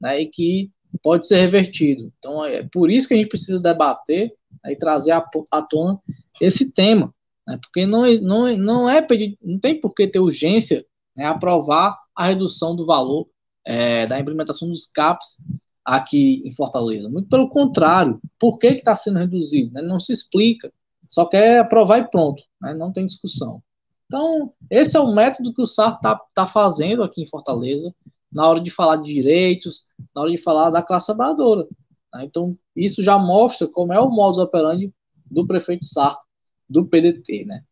né, 0.01 0.21
e 0.21 0.27
que 0.27 0.71
pode 1.03 1.27
ser 1.27 1.37
revertido. 1.37 2.13
Então, 2.19 2.45
é 2.45 2.69
por 2.71 2.91
isso 2.91 3.07
que 3.07 3.15
a 3.15 3.17
gente 3.17 3.29
precisa 3.29 3.61
debater 3.61 4.33
né, 4.65 4.73
e 4.73 4.77
trazer 4.77 5.13
à, 5.13 5.23
tona 5.63 6.01
esse 6.41 6.73
tema, 6.73 7.15
né, 7.47 7.59
porque 7.63 7.87
não, 7.87 8.03
não, 8.23 8.57
não 8.57 8.91
é 8.91 9.01
pedir, 9.01 9.39
não 9.41 9.61
tem 9.61 9.81
por 9.81 9.95
que 9.95 10.09
ter 10.09 10.19
urgência 10.19 10.85
né, 11.17 11.27
aprovar 11.27 11.97
a 12.17 12.27
redução 12.27 12.75
do 12.75 12.85
valor 12.85 13.29
é, 13.65 14.07
da 14.07 14.19
implementação 14.19 14.69
dos 14.69 14.87
CAPs 14.87 15.37
aqui 15.85 16.42
em 16.45 16.51
Fortaleza. 16.51 17.09
Muito 17.09 17.29
pelo 17.29 17.49
contrário. 17.49 18.21
Por 18.38 18.59
que 18.59 18.68
está 18.68 18.95
sendo 18.97 19.18
reduzido? 19.18 19.73
Né? 19.73 19.83
Não 19.83 20.01
se 20.01 20.12
explica. 20.12 20.73
Só 21.09 21.27
quer 21.27 21.61
aprovar 21.61 21.99
e 21.99 22.09
pronto. 22.09 22.42
Né? 22.61 22.75
Não 22.75 22.92
tem 22.92 23.07
discussão. 23.07 23.62
Então, 24.07 24.53
esse 24.71 24.97
é 24.97 25.01
o 25.01 25.14
método 25.14 25.55
que 25.55 25.62
o 25.62 25.66
SAR 25.66 25.97
está 25.97 26.21
tá 26.35 26.47
fazendo 26.47 27.03
aqui 27.03 27.23
em 27.23 27.27
Fortaleza, 27.27 27.95
na 28.31 28.47
hora 28.47 28.61
de 28.61 28.71
falar 28.71 28.97
de 28.97 29.12
direitos, 29.12 29.88
na 30.14 30.23
hora 30.23 30.31
de 30.31 30.37
falar 30.37 30.71
da 30.71 30.83
classe 30.83 31.07
trabalhadora. 31.07 31.66
Né? 32.14 32.25
Então, 32.25 32.57
isso 32.77 33.03
já 33.03 33.18
mostra 33.18 33.66
como 33.66 33.92
é 33.92 34.01
o 34.01 34.11
modus 34.11 34.38
operandi 34.38 34.92
do 35.31 35.47
prefeito 35.47 35.87
Sarto, 35.87 36.27
do 36.68 36.85
PDT. 36.87 37.47
Né? 37.47 37.62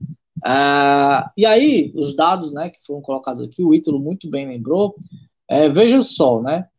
Ah, 0.42 1.31
e 1.37 1.44
aí, 1.44 1.92
os 1.94 2.16
dados 2.16 2.53
né, 2.53 2.70
que 2.70 2.79
foram 2.87 3.03
colocados 3.03 3.42
aqui, 3.42 3.62
o 3.62 3.75
Ítalo 3.75 3.99
muito 3.99 4.29
bem 4.31 4.49
lembrou, 4.49 4.94
é, 5.46 5.68
veja 5.68 6.01
só, 6.01 6.40
né? 6.40 6.70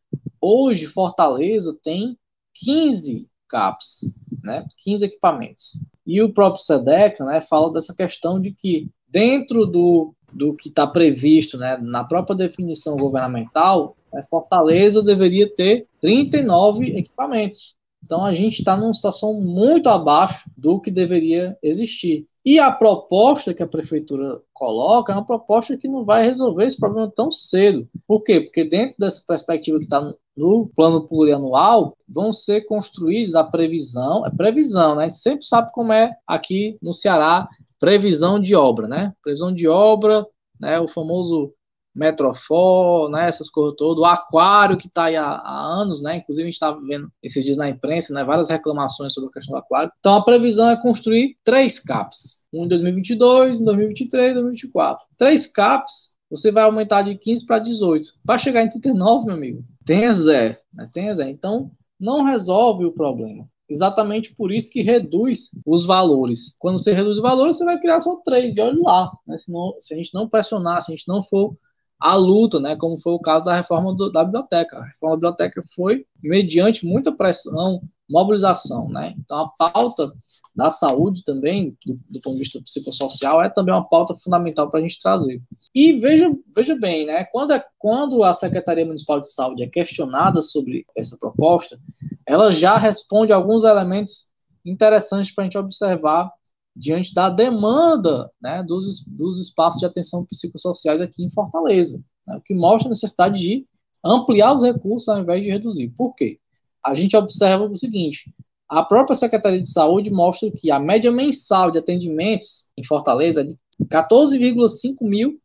Hoje, 0.41 0.87
Fortaleza 0.87 1.77
tem 1.83 2.17
15 2.55 3.29
CAPs, 3.47 4.15
né? 4.43 4.65
15 4.83 5.05
equipamentos. 5.05 5.73
E 6.05 6.21
o 6.21 6.33
próprio 6.33 6.63
SEDEC 6.63 7.21
né, 7.23 7.41
fala 7.41 7.71
dessa 7.71 7.93
questão 7.93 8.39
de 8.39 8.51
que 8.51 8.89
dentro 9.07 9.65
do, 9.65 10.15
do 10.33 10.55
que 10.55 10.69
está 10.69 10.87
previsto 10.87 11.57
né, 11.57 11.77
na 11.77 12.03
própria 12.03 12.35
definição 12.35 12.95
governamental, 12.95 13.95
né, 14.11 14.21
Fortaleza 14.29 15.03
deveria 15.03 15.53
ter 15.53 15.87
39 15.99 16.97
equipamentos. 16.97 17.75
Então 18.03 18.25
a 18.25 18.33
gente 18.33 18.59
está 18.59 18.75
numa 18.75 18.93
situação 18.93 19.39
muito 19.39 19.87
abaixo 19.87 20.49
do 20.57 20.81
que 20.81 20.89
deveria 20.89 21.57
existir. 21.61 22.25
E 22.43 22.57
a 22.57 22.71
proposta 22.71 23.53
que 23.53 23.61
a 23.61 23.67
prefeitura 23.67 24.41
coloca 24.51 25.13
é 25.13 25.15
uma 25.15 25.25
proposta 25.25 25.77
que 25.77 25.87
não 25.87 26.03
vai 26.03 26.23
resolver 26.23 26.65
esse 26.65 26.79
problema 26.79 27.11
tão 27.15 27.29
cedo. 27.29 27.87
Por 28.07 28.23
quê? 28.23 28.41
Porque 28.41 28.63
dentro 28.63 28.95
dessa 28.97 29.23
perspectiva 29.27 29.77
que 29.77 29.83
está 29.83 30.13
no 30.35 30.69
plano 30.75 31.05
plurianual, 31.05 31.97
vão 32.07 32.31
ser 32.31 32.61
construídos 32.61 33.35
a 33.35 33.43
previsão, 33.43 34.25
é 34.25 34.31
previsão, 34.31 34.95
né? 34.95 35.03
A 35.03 35.05
gente 35.05 35.17
sempre 35.17 35.45
sabe 35.45 35.71
como 35.73 35.93
é 35.93 36.11
aqui 36.25 36.77
no 36.81 36.93
Ceará, 36.93 37.47
previsão 37.79 38.39
de 38.39 38.55
obra, 38.55 38.87
né? 38.87 39.13
Previsão 39.21 39.53
de 39.53 39.67
obra, 39.67 40.25
né? 40.59 40.79
O 40.79 40.87
famoso 40.87 41.53
Metrofor, 41.93 43.09
né, 43.09 43.27
essas 43.27 43.49
coisas 43.49 43.75
todas, 43.77 44.01
o 44.01 44.05
aquário 44.05 44.77
que 44.77 44.87
está 44.87 45.05
aí 45.05 45.17
há, 45.17 45.25
há, 45.25 45.61
anos, 45.61 46.01
né, 46.01 46.17
inclusive 46.17 46.43
a 46.43 46.45
gente 46.45 46.53
estava 46.53 46.79
vendo 46.79 47.11
esses 47.21 47.43
dias 47.43 47.57
na 47.57 47.69
imprensa, 47.69 48.13
né, 48.13 48.23
várias 48.23 48.49
reclamações 48.49 49.13
sobre 49.13 49.29
a 49.29 49.33
questão 49.33 49.55
do 49.55 49.59
aquário. 49.59 49.91
Então 49.99 50.15
a 50.15 50.23
previsão 50.23 50.69
é 50.69 50.81
construir 50.81 51.35
três 51.43 51.79
CAPs, 51.79 52.45
um 52.53 52.63
em 52.63 52.67
2022, 52.69 53.59
em 53.59 53.65
2023, 53.65 54.33
2024. 54.35 55.05
Três 55.17 55.47
CAPs, 55.47 56.13
você 56.29 56.49
vai 56.49 56.63
aumentar 56.63 57.01
de 57.01 57.15
15 57.15 57.45
para 57.45 57.59
18. 57.59 58.07
Para 58.25 58.37
chegar 58.37 58.63
em 58.63 58.69
39, 58.69 59.25
meu 59.25 59.35
amigo, 59.35 59.65
tem 59.85 60.13
zero, 60.13 60.57
né, 60.73 60.89
tem 60.91 61.13
zero. 61.13 61.29
Então 61.29 61.71
não 61.99 62.23
resolve 62.23 62.85
o 62.85 62.93
problema. 62.93 63.47
Exatamente 63.69 64.35
por 64.35 64.51
isso 64.51 64.69
que 64.69 64.81
reduz 64.81 65.51
os 65.65 65.85
valores. 65.85 66.57
Quando 66.59 66.77
você 66.77 66.91
reduz 66.91 67.17
os 67.17 67.23
valores, 67.23 67.55
você 67.55 67.63
vai 67.63 67.79
criar 67.79 68.01
só 68.01 68.17
três, 68.17 68.57
e 68.57 68.61
olha 68.61 68.77
lá. 68.81 69.11
Né? 69.25 69.37
Se 69.37 69.93
a 69.93 69.97
gente 69.97 70.13
não 70.13 70.27
pressionar, 70.27 70.81
se 70.81 70.91
a 70.91 70.95
gente 70.95 71.07
não 71.07 71.23
for 71.23 71.55
a 72.01 72.15
luta, 72.15 72.59
né, 72.59 72.75
como 72.75 72.97
foi 72.97 73.13
o 73.13 73.19
caso 73.19 73.45
da 73.45 73.55
reforma 73.55 73.93
do, 73.93 74.11
da 74.11 74.23
biblioteca. 74.23 74.77
A 74.77 74.85
reforma 74.85 75.15
da 75.15 75.31
biblioteca 75.31 75.63
foi 75.75 76.05
mediante 76.21 76.83
muita 76.83 77.11
pressão, 77.11 77.79
mobilização, 78.09 78.89
né? 78.89 79.13
Então 79.17 79.39
a 79.39 79.49
pauta 79.49 80.11
da 80.53 80.69
saúde 80.71 81.23
também, 81.23 81.77
do, 81.85 81.99
do 82.09 82.19
ponto 82.19 82.33
de 82.33 82.39
vista 82.39 82.61
psicossocial, 82.61 83.41
é 83.41 83.47
também 83.47 83.73
uma 83.73 83.87
pauta 83.87 84.17
fundamental 84.17 84.69
para 84.69 84.79
a 84.79 84.83
gente 84.83 84.99
trazer. 84.99 85.41
E 85.73 85.93
veja, 85.93 86.29
veja 86.53 86.75
bem, 86.75 87.05
né? 87.05 87.23
Quando, 87.25 87.53
é, 87.53 87.63
quando 87.77 88.23
a 88.23 88.33
Secretaria 88.33 88.85
Municipal 88.85 89.19
de 89.19 89.31
Saúde 89.31 89.63
é 89.63 89.67
questionada 89.67 90.41
sobre 90.41 90.85
essa 90.97 91.17
proposta, 91.17 91.79
ela 92.25 92.51
já 92.51 92.77
responde 92.77 93.31
alguns 93.31 93.63
elementos 93.63 94.31
interessantes 94.65 95.33
para 95.33 95.43
a 95.43 95.45
gente 95.45 95.57
observar 95.57 96.31
diante 96.75 97.13
da 97.13 97.29
demanda 97.29 98.29
né, 98.41 98.63
dos, 98.63 99.05
dos 99.05 99.39
espaços 99.39 99.79
de 99.79 99.85
atenção 99.85 100.25
psicossociais 100.25 101.01
aqui 101.01 101.23
em 101.23 101.29
Fortaleza, 101.29 102.03
né, 102.27 102.37
o 102.37 102.41
que 102.41 102.53
mostra 102.53 102.87
a 102.87 102.91
necessidade 102.91 103.41
de 103.41 103.65
ampliar 104.03 104.53
os 104.53 104.63
recursos 104.63 105.07
ao 105.09 105.19
invés 105.19 105.43
de 105.43 105.49
reduzir. 105.49 105.89
Por 105.89 106.13
quê? 106.15 106.39
A 106.83 106.95
gente 106.95 107.15
observa 107.15 107.65
o 107.65 107.75
seguinte: 107.75 108.33
a 108.67 108.83
própria 108.83 109.15
Secretaria 109.15 109.61
de 109.61 109.69
Saúde 109.69 110.09
mostra 110.09 110.49
que 110.49 110.71
a 110.71 110.79
média 110.79 111.11
mensal 111.11 111.69
de 111.69 111.77
atendimentos 111.77 112.71
em 112.77 112.83
Fortaleza 112.83 113.41
é 113.41 113.43
de 113.43 113.55
14,5 113.85 114.95
mil 115.01 115.39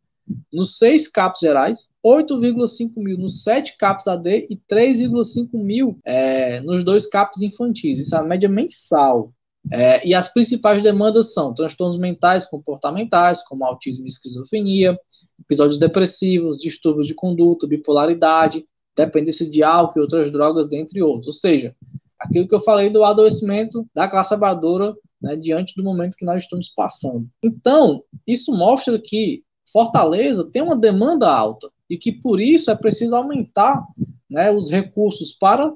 nos 0.53 0.79
seis 0.79 1.09
CAPs 1.09 1.41
gerais, 1.41 1.89
8,5 2.05 2.93
mil 2.97 3.19
nos 3.19 3.43
sete 3.43 3.77
CAPs 3.77 4.07
AD 4.07 4.47
e 4.51 4.57
3,5 4.57 5.51
mil 5.55 5.99
é, 6.05 6.61
nos 6.61 6.85
dois 6.85 7.07
CAPs 7.07 7.43
infantis. 7.43 7.99
Isso 7.99 8.15
é 8.15 8.19
a 8.19 8.23
média 8.23 8.49
mensal. 8.49 9.33
É, 9.73 10.07
e 10.07 10.15
as 10.15 10.33
principais 10.33 10.83
demandas 10.83 11.33
são 11.33 11.53
transtornos 11.53 11.99
mentais 11.99 12.47
comportamentais, 12.47 13.43
como 13.45 13.65
autismo 13.65 14.05
e 14.05 14.09
esquizofrenia, 14.09 14.99
episódios 15.41 15.79
depressivos, 15.79 16.59
distúrbios 16.59 17.07
de 17.07 17.15
conduta, 17.15 17.67
bipolaridade, 17.67 18.65
dependência 18.97 19.49
de 19.49 19.63
álcool 19.63 19.99
e 19.99 20.03
outras 20.03 20.31
drogas, 20.31 20.69
dentre 20.69 21.03
outros. 21.03 21.27
Ou 21.27 21.33
seja, 21.33 21.75
aquilo 22.19 22.49
que 22.49 22.55
eu 22.55 22.61
falei 22.61 22.91
do 22.91 23.05
adoecimento 23.05 23.87
da 23.95 24.09
classe 24.09 24.31
trabalhadora 24.31 24.95
né, 25.21 25.37
diante 25.37 25.75
do 25.77 25.83
momento 25.83 26.17
que 26.17 26.25
nós 26.25 26.45
estamos 26.45 26.69
passando. 26.69 27.29
Então, 27.43 28.03
isso 28.27 28.57
mostra 28.57 29.01
que 29.01 29.43
Fortaleza 29.73 30.49
tem 30.51 30.63
uma 30.63 30.77
demanda 30.77 31.29
alta 31.29 31.69
e 31.91 31.97
que 31.99 32.13
por 32.13 32.41
isso 32.41 32.71
é 32.71 32.75
preciso 32.75 33.17
aumentar 33.17 33.85
né, 34.31 34.51
os 34.51 34.71
recursos 34.71 35.33
para 35.33 35.73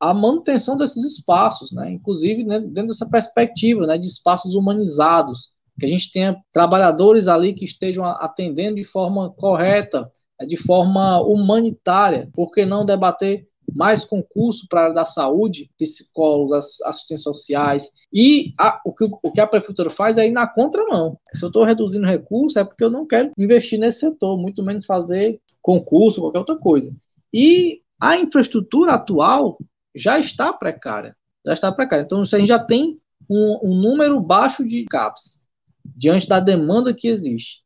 a 0.00 0.12
manutenção 0.12 0.76
desses 0.76 1.04
espaços, 1.04 1.72
né? 1.72 1.90
inclusive 1.90 2.44
né, 2.44 2.60
dentro 2.60 2.88
dessa 2.88 3.08
perspectiva 3.08 3.86
né, 3.86 3.98
de 3.98 4.06
espaços 4.06 4.54
humanizados, 4.54 5.52
que 5.78 5.86
a 5.86 5.88
gente 5.88 6.10
tenha 6.10 6.36
trabalhadores 6.52 7.28
ali 7.28 7.52
que 7.52 7.64
estejam 7.64 8.04
atendendo 8.04 8.76
de 8.76 8.84
forma 8.84 9.30
correta, 9.30 10.10
né, 10.40 10.46
de 10.46 10.56
forma 10.56 11.20
humanitária, 11.20 12.28
por 12.32 12.50
que 12.50 12.64
não 12.64 12.84
debater 12.84 13.46
mais 13.74 14.04
concurso 14.04 14.66
para 14.68 14.80
a 14.80 14.82
área 14.84 14.94
da 14.94 15.04
saúde, 15.04 15.70
psicólogos, 15.76 16.80
assistentes 16.82 17.24
sociais, 17.24 17.90
e 18.12 18.54
a, 18.58 18.80
o, 18.84 18.92
que, 18.92 19.04
o 19.04 19.32
que 19.32 19.40
a 19.40 19.46
prefeitura 19.46 19.90
faz 19.90 20.16
é 20.16 20.26
ir 20.26 20.30
na 20.30 20.46
contramão. 20.46 21.18
Se 21.34 21.44
eu 21.44 21.48
estou 21.48 21.64
reduzindo 21.64 22.06
recursos, 22.06 22.56
é 22.56 22.64
porque 22.64 22.84
eu 22.84 22.90
não 22.90 23.06
quero 23.06 23.32
investir 23.36 23.78
nesse 23.78 24.00
setor, 24.00 24.38
muito 24.38 24.62
menos 24.62 24.86
fazer 24.86 25.40
concurso, 25.60 26.20
qualquer 26.20 26.38
outra 26.38 26.56
coisa. 26.56 26.96
E 27.32 27.82
a 28.00 28.16
infraestrutura 28.16 28.92
atual 28.94 29.58
já 29.96 30.18
está 30.18 30.52
precária. 30.52 31.16
Já 31.44 31.52
está 31.52 31.72
precária. 31.72 32.02
Então, 32.02 32.20
a 32.20 32.24
gente 32.24 32.48
já 32.48 32.58
tem 32.58 33.00
um, 33.28 33.58
um 33.62 33.74
número 33.74 34.20
baixo 34.20 34.64
de 34.64 34.84
CAPs 34.86 35.46
diante 35.84 36.28
da 36.28 36.40
demanda 36.40 36.92
que 36.92 37.08
existe. 37.08 37.62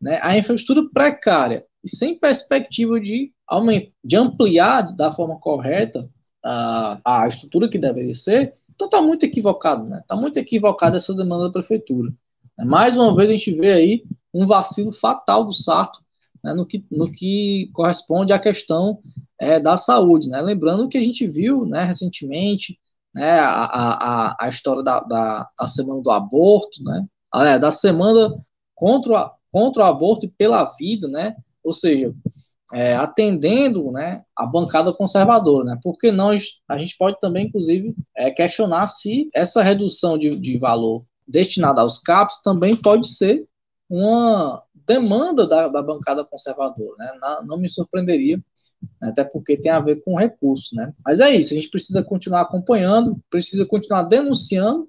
Né? 0.00 0.18
A 0.22 0.36
infraestrutura 0.36 0.88
precária 0.92 1.64
e 1.84 1.88
sem 1.88 2.18
perspectiva 2.18 3.00
de, 3.00 3.32
aumentar, 3.46 3.90
de 4.04 4.16
ampliar 4.16 4.94
da 4.94 5.12
forma 5.12 5.38
correta 5.38 6.08
a, 6.44 7.00
a 7.04 7.28
estrutura 7.28 7.68
que 7.68 7.78
deveria 7.78 8.14
ser, 8.14 8.54
então 8.74 8.86
está 8.86 9.00
muito 9.02 9.24
equivocado. 9.24 9.84
Está 9.84 9.96
né? 9.96 10.04
Tá 10.06 10.16
muito 10.16 10.38
equivocada 10.38 10.96
essa 10.96 11.14
demanda 11.14 11.46
da 11.46 11.52
prefeitura. 11.52 12.12
Mais 12.58 12.96
uma 12.96 13.14
vez 13.14 13.28
a 13.28 13.36
gente 13.36 13.52
vê 13.52 13.72
aí 13.72 14.04
um 14.32 14.46
vacilo 14.46 14.92
fatal 14.92 15.44
do 15.44 15.52
Sarto 15.52 16.00
né, 16.42 16.54
no, 16.54 16.66
que, 16.66 16.84
no 16.90 17.10
que 17.10 17.70
corresponde 17.72 18.32
à 18.32 18.38
questão 18.38 19.00
é, 19.40 19.58
da 19.58 19.76
saúde, 19.76 20.28
né? 20.28 20.40
Lembrando 20.42 20.88
que 20.88 20.98
a 20.98 21.02
gente 21.02 21.26
viu, 21.26 21.64
né, 21.64 21.82
recentemente, 21.82 22.78
né, 23.14 23.40
a, 23.40 23.64
a, 23.64 24.36
a 24.38 24.48
história 24.48 24.82
da, 24.82 25.00
da, 25.00 25.48
da 25.58 25.66
semana 25.66 26.02
do 26.02 26.10
aborto, 26.10 26.82
né? 26.84 27.06
Ah, 27.32 27.58
da 27.58 27.70
semana 27.70 28.34
contra, 28.74 29.32
contra 29.50 29.84
o 29.84 29.86
aborto 29.86 30.26
e 30.26 30.30
pela 30.30 30.64
vida, 30.78 31.08
né? 31.08 31.34
Ou 31.64 31.72
seja, 31.72 32.14
é, 32.72 32.94
atendendo, 32.94 33.90
né, 33.90 34.22
a 34.36 34.46
bancada 34.46 34.92
conservadora, 34.92 35.64
né? 35.64 35.78
Porque 35.82 36.12
nós, 36.12 36.60
a 36.68 36.78
gente 36.78 36.96
pode 36.96 37.18
também, 37.18 37.46
inclusive, 37.46 37.94
é, 38.16 38.30
questionar 38.30 38.86
se 38.88 39.28
essa 39.34 39.62
redução 39.62 40.18
de, 40.18 40.30
de 40.38 40.58
valor 40.58 41.04
destinada 41.26 41.80
aos 41.80 41.98
CAPs 41.98 42.42
também 42.42 42.76
pode 42.76 43.08
ser 43.08 43.46
uma 43.88 44.62
demanda 44.90 45.46
da, 45.46 45.68
da 45.68 45.80
bancada 45.80 46.24
conservadora, 46.24 46.96
né? 46.98 47.12
Não, 47.20 47.44
não 47.44 47.56
me 47.58 47.68
surpreenderia 47.68 48.42
até 49.00 49.22
porque 49.22 49.56
tem 49.56 49.70
a 49.70 49.78
ver 49.78 50.02
com 50.02 50.16
recurso, 50.16 50.74
né? 50.74 50.92
Mas 51.04 51.20
é 51.20 51.30
isso, 51.30 51.52
a 51.52 51.56
gente 51.56 51.70
precisa 51.70 52.02
continuar 52.02 52.40
acompanhando, 52.40 53.16
precisa 53.30 53.64
continuar 53.64 54.02
denunciando, 54.02 54.88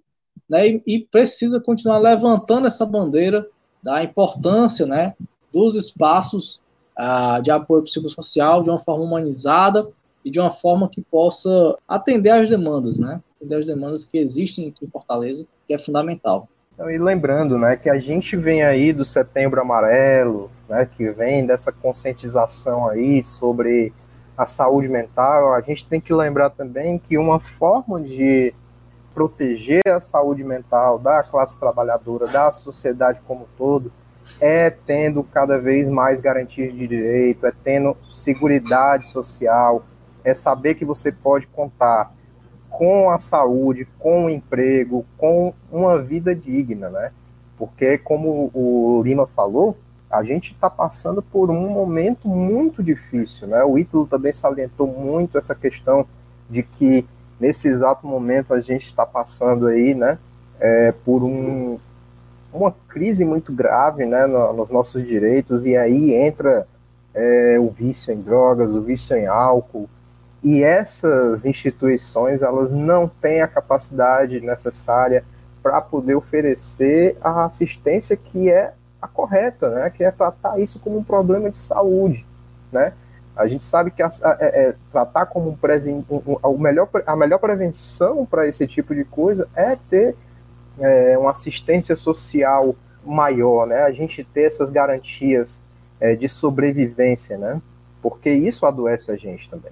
né? 0.49 0.67
E, 0.67 0.83
e 0.87 0.99
precisa 0.99 1.59
continuar 1.59 1.99
levantando 1.99 2.65
essa 2.65 2.85
bandeira 2.85 3.47
da 3.83 4.03
importância, 4.03 4.87
né? 4.87 5.13
Dos 5.53 5.75
espaços 5.75 6.61
ah, 6.97 7.39
de 7.39 7.51
apoio 7.51 7.83
psicossocial 7.83 8.63
de 8.63 8.69
uma 8.69 8.79
forma 8.79 9.03
humanizada 9.03 9.87
e 10.25 10.31
de 10.31 10.39
uma 10.39 10.51
forma 10.51 10.89
que 10.89 11.01
possa 11.01 11.77
atender 11.87 12.31
às 12.31 12.49
demandas, 12.49 12.97
né? 12.97 13.21
Atender 13.35 13.55
às 13.55 13.65
demandas 13.65 14.05
que 14.05 14.17
existem 14.17 14.69
aqui 14.69 14.85
em 14.85 14.89
Fortaleza, 14.89 15.45
que 15.67 15.73
é 15.73 15.77
fundamental. 15.77 16.47
Então, 16.81 16.89
e 16.89 16.97
lembrando, 16.97 17.59
né, 17.59 17.75
que 17.75 17.87
a 17.91 17.99
gente 17.99 18.35
vem 18.35 18.63
aí 18.63 18.91
do 18.91 19.05
Setembro 19.05 19.61
Amarelo, 19.61 20.49
né, 20.67 20.83
que 20.83 21.11
vem 21.11 21.45
dessa 21.45 21.71
conscientização 21.71 22.89
aí 22.89 23.23
sobre 23.23 23.93
a 24.35 24.47
saúde 24.47 24.89
mental, 24.89 25.53
a 25.53 25.61
gente 25.61 25.85
tem 25.85 26.01
que 26.01 26.11
lembrar 26.11 26.49
também 26.49 26.97
que 26.97 27.19
uma 27.19 27.39
forma 27.39 28.01
de 28.01 28.51
proteger 29.13 29.83
a 29.89 29.99
saúde 29.99 30.43
mental 30.43 30.97
da 30.97 31.21
classe 31.21 31.59
trabalhadora, 31.59 32.25
da 32.25 32.49
sociedade 32.49 33.21
como 33.27 33.43
um 33.43 33.55
todo, 33.55 33.93
é 34.39 34.71
tendo 34.71 35.23
cada 35.23 35.59
vez 35.59 35.87
mais 35.87 36.19
garantias 36.19 36.73
de 36.73 36.87
direito, 36.87 37.45
é 37.45 37.53
tendo 37.63 37.95
segurança 38.09 39.03
social, 39.03 39.85
é 40.23 40.33
saber 40.33 40.73
que 40.73 40.83
você 40.83 41.11
pode 41.11 41.45
contar 41.45 42.11
com 42.81 43.11
a 43.11 43.19
saúde, 43.19 43.87
com 43.99 44.25
o 44.25 44.29
emprego, 44.31 45.05
com 45.15 45.53
uma 45.71 46.01
vida 46.01 46.33
digna, 46.33 46.89
né? 46.89 47.11
Porque, 47.55 47.95
como 47.99 48.49
o 48.55 49.03
Lima 49.05 49.27
falou, 49.27 49.77
a 50.09 50.23
gente 50.23 50.53
está 50.53 50.67
passando 50.67 51.21
por 51.21 51.51
um 51.51 51.69
momento 51.69 52.27
muito 52.27 52.81
difícil, 52.81 53.47
né? 53.49 53.63
O 53.63 53.77
Ítalo 53.77 54.07
também 54.07 54.33
salientou 54.33 54.87
muito 54.87 55.37
essa 55.37 55.53
questão 55.53 56.07
de 56.49 56.63
que 56.63 57.05
nesse 57.39 57.67
exato 57.67 58.07
momento 58.07 58.51
a 58.51 58.59
gente 58.59 58.87
está 58.87 59.05
passando 59.05 59.67
aí, 59.67 59.93
né, 59.93 60.17
é, 60.59 60.91
por 61.05 61.21
um, 61.21 61.77
uma 62.51 62.73
crise 62.87 63.23
muito 63.23 63.53
grave, 63.53 64.07
né, 64.07 64.25
no, 64.25 64.53
nos 64.53 64.71
nossos 64.71 65.07
direitos 65.07 65.67
e 65.67 65.77
aí 65.77 66.15
entra 66.15 66.67
é, 67.13 67.59
o 67.59 67.69
vício 67.69 68.11
em 68.11 68.19
drogas, 68.19 68.71
o 68.71 68.81
vício 68.81 69.15
em 69.15 69.27
álcool 69.27 69.87
e 70.43 70.63
essas 70.63 71.45
instituições 71.45 72.41
elas 72.41 72.71
não 72.71 73.07
têm 73.07 73.41
a 73.41 73.47
capacidade 73.47 74.39
necessária 74.41 75.23
para 75.61 75.79
poder 75.79 76.15
oferecer 76.15 77.15
a 77.21 77.45
assistência 77.45 78.17
que 78.17 78.49
é 78.49 78.73
a 79.01 79.07
correta, 79.07 79.69
né, 79.69 79.89
que 79.89 80.03
é 80.03 80.11
tratar 80.11 80.59
isso 80.59 80.79
como 80.79 80.97
um 80.97 81.03
problema 81.03 81.49
de 81.49 81.57
saúde, 81.57 82.27
né? 82.71 82.93
A 83.35 83.47
gente 83.47 83.63
sabe 83.63 83.91
que 83.91 84.03
a, 84.03 84.07
a, 84.07 84.37
é, 84.39 84.67
é, 84.67 84.75
tratar 84.91 85.25
como 85.25 85.49
um, 85.49 85.55
preven, 85.55 86.05
um, 86.09 86.37
um, 86.43 86.57
melhor, 86.57 86.89
a 87.05 87.15
melhor 87.15 87.39
prevenção 87.39 88.25
para 88.25 88.45
esse 88.45 88.67
tipo 88.67 88.93
de 88.93 89.05
coisa 89.05 89.47
é 89.55 89.75
ter 89.89 90.15
é, 90.77 91.17
uma 91.17 91.31
assistência 91.31 91.95
social 91.95 92.75
maior, 93.05 93.65
né? 93.65 93.83
A 93.83 93.91
gente 93.91 94.23
ter 94.23 94.43
essas 94.43 94.69
garantias 94.69 95.63
é, 95.99 96.15
de 96.15 96.27
sobrevivência, 96.27 97.37
né? 97.37 97.61
Porque 98.01 98.29
isso 98.29 98.65
adoece 98.65 99.09
a 99.11 99.15
gente 99.15 99.49
também. 99.49 99.71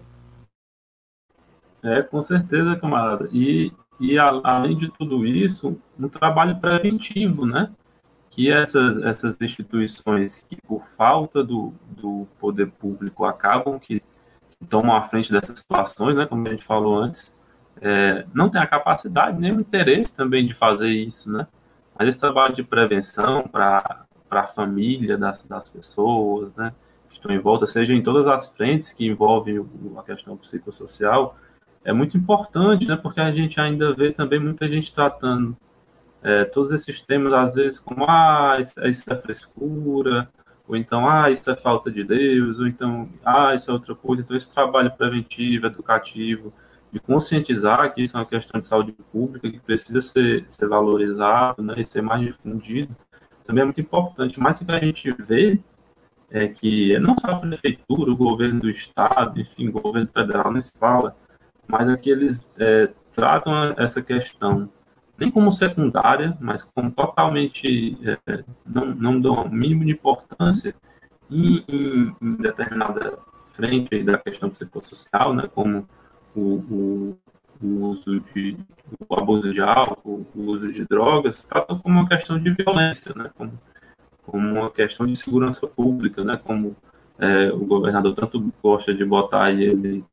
É, 1.84 2.02
com 2.02 2.22
certeza, 2.22 2.76
camarada. 2.76 3.30
E, 3.32 3.72
e 4.00 4.18
além 4.18 4.78
de 4.78 4.89
tudo 4.92 5.26
isso, 5.26 5.80
um 5.98 6.10
trabalho 6.10 6.60
preventivo, 6.60 7.46
né? 7.46 7.72
que 8.39 8.50
essas, 8.50 9.02
essas 9.02 9.38
instituições 9.42 10.46
que, 10.48 10.56
por 10.56 10.86
falta 10.96 11.44
do, 11.44 11.74
do 11.89 12.26
poder 12.39 12.68
público, 12.68 13.26
acabam 13.26 13.78
que, 13.78 14.00
que 14.00 14.65
tomam 14.70 14.96
à 14.96 15.02
frente 15.10 15.30
dessas 15.30 15.60
situações, 15.60 16.15
né, 16.15 16.26
como 16.26 16.48
a 16.48 16.52
gente 16.52 16.63
falou 16.63 16.98
antes, 16.98 17.36
é, 17.82 18.26
não 18.34 18.50
tem 18.50 18.62
a 18.62 18.65
capacidade 18.65 19.38
nem 19.38 19.52
o 19.52 19.60
interesse 19.60 20.15
também 20.15 20.48
de 20.48 20.54
fazer 20.54 20.89
isso, 20.89 21.30
né? 21.30 21.48
Mas 21.98 22.08
esse 22.08 22.20
trabalho 22.20 22.54
de 22.54 22.63
prevenção 22.63 23.44
para 23.44 24.06
a 24.30 24.48
família 24.48 25.18
das, 25.18 25.44
das 25.44 25.70
pessoas, 25.70 26.56
né, 26.56 26.74
que 27.10 27.15
estão 27.15 27.32
em 27.32 27.39
volta, 27.39 27.65
seja 27.68 27.94
em 27.94 28.02
todas 28.02 28.26
as 28.26 28.48
frentes 28.48 28.94
que 28.94 29.06
envolvem 29.06 29.65
a 29.98 30.04
questão 30.04 30.38
psicossocial, 30.38 31.36
é 31.89 31.93
muito 31.93 32.15
importante, 32.15 32.88
né, 32.88 32.95
porque 32.95 33.19
a 33.19 33.32
gente 33.32 33.60
ainda 33.60 33.93
vê 33.93 34.12
também 34.12 34.39
muita 34.39 34.67
gente 34.67 34.93
tratando 34.93 35.58
é, 36.21 36.45
todos 36.45 36.71
esses 36.71 37.02
temas, 37.02 37.34
às 37.34 37.56
vezes, 37.56 37.80
como, 37.80 38.06
ah, 38.08 38.58
isso, 38.60 39.12
é 39.12 39.15
frescura, 39.15 40.30
ou 40.67 40.75
então, 40.75 41.10
ah, 41.10 41.32
isso 41.32 41.49
é 41.49 41.56
falta 41.56 41.89
de 41.89 42.04
Deus, 42.04 42.60
ou 42.60 42.67
então, 42.67 43.10
ah, 43.25 43.56
isso 43.56 43.71
é 43.71 43.73
outra 43.73 43.95
coisa. 43.95 44.21
Então, 44.21 44.38
esse 44.38 44.54
trabalho 44.54 44.91
preventivo, 44.91 45.65
educativo, 45.65 46.54
de 46.91 46.99
conscientizar 46.99 47.91
que 47.93 48.04
isso 48.04 48.15
é 48.15 48.19
uma 48.19 48.25
questão 48.25 48.60
de 48.60 48.67
saúde 48.67 48.91
pública, 49.12 49.49
que 49.49 49.60
precisa 49.60 49.99
ser, 49.99 50.45
ser 50.47 50.67
valorizado, 50.67 51.63
né, 51.63 51.73
e 51.78 51.86
ser 51.86 52.04
mais 52.04 52.21
difundido, 52.21 52.95
também 53.45 53.63
é 53.63 53.65
muito 53.65 53.82
importante. 53.82 54.39
Mas 54.39 54.62
o 54.62 54.65
que 54.65 54.71
a 54.71 54.80
gente 54.80 55.12
vê 55.12 55.60
é 56.30 56.47
que 56.47 56.99
não 56.99 57.17
só 57.17 57.32
a 57.32 57.39
prefeitura, 57.39 58.12
o 58.12 58.15
governo 58.15 58.60
do 58.60 58.69
estado, 58.69 59.41
enfim, 59.41 59.69
o 59.69 59.71
governo 59.71 60.08
federal 60.08 60.52
nem 60.52 60.62
se 60.62 60.71
fala, 60.78 61.15
mas 61.69 61.88
é 61.88 61.95
que 61.95 62.10
eles 62.10 62.45
é, 62.58 62.89
tratam 63.15 63.75
essa 63.77 64.01
questão 64.01 64.67
nem 65.19 65.29
como 65.29 65.51
secundária, 65.51 66.36
mas 66.39 66.63
como 66.63 66.89
totalmente 66.91 67.97
é, 68.03 68.43
não, 68.65 68.86
não 68.88 69.21
dão 69.21 69.43
o 69.43 69.49
mínimo 69.49 69.86
de 69.86 69.91
importância 69.91 70.73
em, 71.29 71.63
em, 71.67 72.15
em, 72.21 72.36
determinada 72.38 73.19
frente 73.53 74.01
da 74.01 74.17
questão 74.17 74.49
psicossocial, 74.49 75.34
né, 75.34 75.43
como 75.53 75.88
o, 76.36 76.41
o, 76.41 77.17
o 77.62 77.67
uso 77.89 78.19
de 78.34 78.58
o 79.08 79.13
abuso 79.13 79.53
de 79.53 79.62
álcool, 79.62 80.25
o 80.34 80.41
uso 80.41 80.71
de 80.71 80.86
drogas, 80.86 81.43
tratam 81.43 81.77
como 81.79 81.99
uma 81.99 82.10
questão 82.10 82.39
de 82.39 82.49
violência, 82.51 83.13
né, 83.13 83.29
como, 83.38 83.51
como 84.25 84.60
uma 84.60 84.71
questão 84.71 85.05
de 85.05 85.15
segurança 85.17 85.67
pública, 85.67 86.23
né, 86.23 86.39
como 86.41 86.75
é, 87.19 87.51
o 87.51 87.65
governador 87.65 88.15
tanto 88.15 88.51
gosta 88.63 88.93
de 88.93 89.03
botar 89.03 89.51
ele 89.51 90.03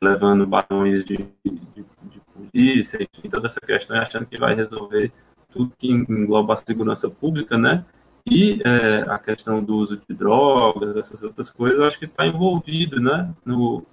levando 0.00 0.46
balões 0.46 1.04
de, 1.04 1.16
de, 1.16 1.60
de 1.74 2.20
polícia, 2.34 2.98
enfim, 3.02 3.28
toda 3.28 3.46
essa 3.46 3.60
questão, 3.60 3.98
achando 3.98 4.26
que 4.26 4.38
vai 4.38 4.54
resolver 4.54 5.12
tudo 5.50 5.72
que 5.78 5.90
engloba 5.90 6.54
a 6.54 6.56
segurança 6.56 7.08
pública, 7.10 7.56
né? 7.56 7.84
E 8.26 8.60
é, 8.64 9.04
a 9.08 9.18
questão 9.18 9.62
do 9.62 9.76
uso 9.76 10.00
de 10.08 10.14
drogas, 10.14 10.96
essas 10.96 11.22
outras 11.22 11.50
coisas, 11.50 11.80
acho 11.80 11.98
que 11.98 12.04
está 12.04 12.26
envolvido, 12.26 13.00
né? 13.00 13.32
No, 13.44 13.84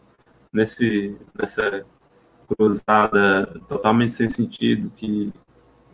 nesse, 0.52 1.16
nessa 1.38 1.86
cruzada 2.48 3.48
totalmente 3.68 4.16
sem 4.16 4.30
sentido 4.30 4.92
que, 4.96 5.34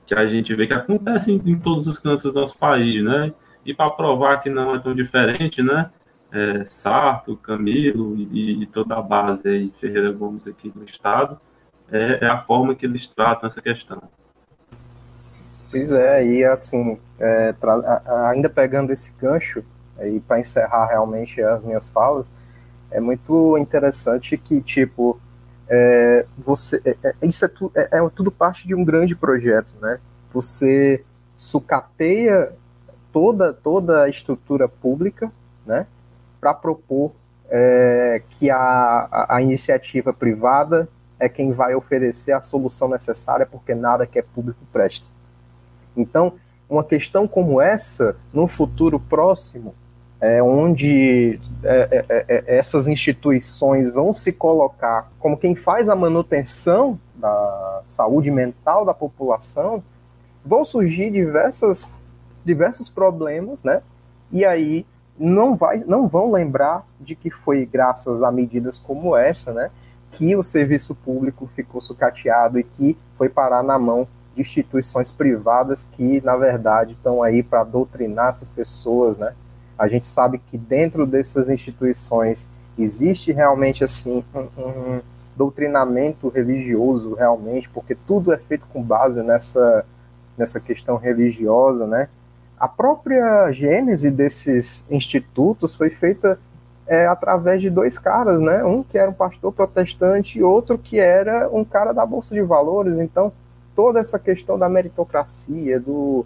que 0.06 0.14
a 0.14 0.26
gente 0.28 0.54
vê 0.56 0.68
que 0.68 0.74
acontece 0.74 1.32
em, 1.32 1.42
em 1.46 1.60
todos 1.60 1.88
os 1.88 1.98
cantos 1.98 2.24
do 2.24 2.34
nosso 2.34 2.58
país, 2.58 3.04
né? 3.04 3.34
E 3.66 3.74
para 3.74 3.92
provar 3.92 4.42
que 4.42 4.50
não 4.50 4.76
é 4.76 4.80
tão 4.80 4.96
diferente, 4.96 5.62
né? 5.62 5.92
É, 6.34 6.66
Sarto, 6.70 7.36
Camilo 7.36 8.16
e, 8.16 8.64
e, 8.64 8.66
toda 8.66 8.96
a 8.96 9.02
base 9.02 9.48
aí, 9.50 9.72
Ferreira 9.78 10.12
Gomes 10.14 10.48
aqui 10.48 10.70
do 10.70 10.84
estado, 10.86 11.40
é, 11.92 12.26
é 12.26 12.28
a 12.28 12.40
forma 12.40 12.74
que 12.74 12.86
eles 12.86 13.08
tratam 13.08 13.50
essa 13.50 13.62
questão. 13.62 14.02
Pois 15.70 15.92
é, 15.92 16.26
e 16.26 16.44
assim, 16.46 16.98
é, 17.20 17.54
ainda 18.30 18.50
pegando 18.50 18.92
esse 18.92 19.14
gancho, 19.18 19.64
aí 19.98 20.20
para 20.20 20.40
encerrar 20.40 20.88
realmente 20.88 21.42
as 21.42 21.64
minhas 21.64 21.90
falas, 21.90 22.32
é 22.90 23.00
muito 23.00 23.58
interessante 23.58 24.38
que, 24.38 24.62
tipo, 24.62 25.20
é, 25.70 26.26
você, 26.38 26.82
é, 26.84 26.98
é 27.04 27.16
isso 27.24 27.46
é, 27.46 27.48
tu, 27.48 27.72
é, 27.74 27.98
é, 27.98 28.10
tudo 28.14 28.30
parte 28.30 28.68
de 28.68 28.76
um 28.76 28.84
grande 28.84 29.16
projeto, 29.16 29.74
né? 29.82 30.00
Você 30.32 31.04
sucateia 31.38 32.52
toda, 33.14 33.54
toda 33.54 34.04
a 34.04 34.10
estrutura 34.10 34.68
pública, 34.68 35.32
né? 35.66 35.88
Para 36.42 36.54
propor 36.54 37.14
é, 37.50 38.22
que 38.30 38.50
a, 38.50 39.28
a, 39.30 39.42
iniciativa 39.42 40.12
privada 40.12 40.90
é 41.20 41.30
quem 41.30 41.52
vai 41.52 41.76
oferecer 41.76 42.32
a 42.32 42.42
solução 42.42 42.90
necessária, 42.90 43.46
porque 43.46 43.76
nada 43.76 44.08
que 44.08 44.18
é 44.18 44.22
público 44.22 44.60
presta. 44.74 45.08
Então, 45.96 46.34
uma 46.68 46.84
questão 46.84 47.28
como 47.28 47.62
essa, 47.62 48.16
no 48.34 48.48
futuro 48.48 49.00
próximo, 49.00 49.76
é, 50.22 50.42
onde 50.42 51.40
é, 51.64 51.76
é, 51.92 52.06
é, 52.08 52.26
é, 52.28 52.58
essas 52.58 52.88
instituições 52.88 53.92
vão 53.92 54.14
se 54.14 54.32
colocar 54.32 55.12
como 55.20 55.36
quem 55.36 55.56
faz 55.56 55.90
a 55.90 55.96
manutenção 55.96 57.00
da 57.16 57.82
saúde 57.86 58.32
mental 58.32 58.86
da 58.86 58.94
população, 58.94 59.84
vão 60.46 60.64
surgir 60.64 61.12
diversas, 61.12 61.90
diversos 62.46 62.90
problemas, 62.90 63.64
né? 63.64 63.82
E 64.32 64.46
aí 64.46 64.86
não, 65.22 65.56
vai, 65.56 65.84
não 65.86 66.08
vão 66.08 66.32
lembrar 66.32 66.86
de 67.00 67.16
que 67.16 67.30
foi 67.30 67.66
graças 67.66 68.24
a 68.24 68.32
medidas 68.32 68.80
como 68.80 69.16
essa, 69.16 69.54
né? 69.54 69.70
que 70.12 70.36
o 70.36 70.44
serviço 70.44 70.94
público 70.94 71.48
ficou 71.48 71.80
sucateado 71.80 72.60
e 72.60 72.64
que 72.64 72.98
foi 73.18 73.30
parar 73.30 73.64
na 73.64 73.80
mão 73.80 74.08
de 74.36 74.42
instituições 74.42 75.12
privadas 75.12 75.88
que, 75.94 76.22
na 76.22 76.36
verdade, 76.36 76.94
estão 76.94 77.24
aí 77.24 77.42
para 77.42 77.64
doutrinar 77.64 78.30
essas 78.30 78.50
pessoas, 78.50 79.18
né? 79.18 79.34
A 79.78 79.88
gente 79.88 80.06
sabe 80.06 80.38
que 80.38 80.58
dentro 80.58 81.06
dessas 81.08 81.50
instituições 81.50 82.48
existe 82.78 83.32
realmente, 83.32 83.84
assim, 83.84 84.24
um, 84.36 84.62
um 84.62 85.02
doutrinamento 85.36 86.30
religioso, 86.30 87.16
realmente, 87.16 87.70
porque 87.70 87.96
tudo 87.96 88.32
é 88.34 88.38
feito 88.38 88.68
com 88.68 88.82
base 88.84 89.24
nessa, 89.24 89.86
nessa 90.38 90.60
questão 90.60 90.98
religiosa, 90.98 91.88
né? 91.88 92.10
A 92.62 92.68
própria 92.68 93.52
gênese 93.52 94.12
desses 94.12 94.86
institutos 94.92 95.76
foi 95.76 95.90
feita 95.90 96.38
é, 96.86 97.08
através 97.08 97.60
de 97.60 97.72
dois 97.72 97.98
caras, 97.98 98.40
né? 98.40 98.64
Um 98.64 98.84
que 98.84 99.00
era 99.00 99.10
um 99.10 99.14
pastor 99.14 99.52
protestante 99.52 100.38
e 100.38 100.44
outro 100.44 100.78
que 100.78 101.00
era 101.00 101.50
um 101.50 101.66
cara 101.66 101.92
da 101.92 102.06
Bolsa 102.06 102.36
de 102.36 102.42
Valores. 102.44 103.00
Então, 103.00 103.34
toda 103.76 104.00
essa 104.00 104.20
questão 104.20 104.60
da 104.60 104.70
meritocracia, 104.70 105.80
do. 105.80 106.24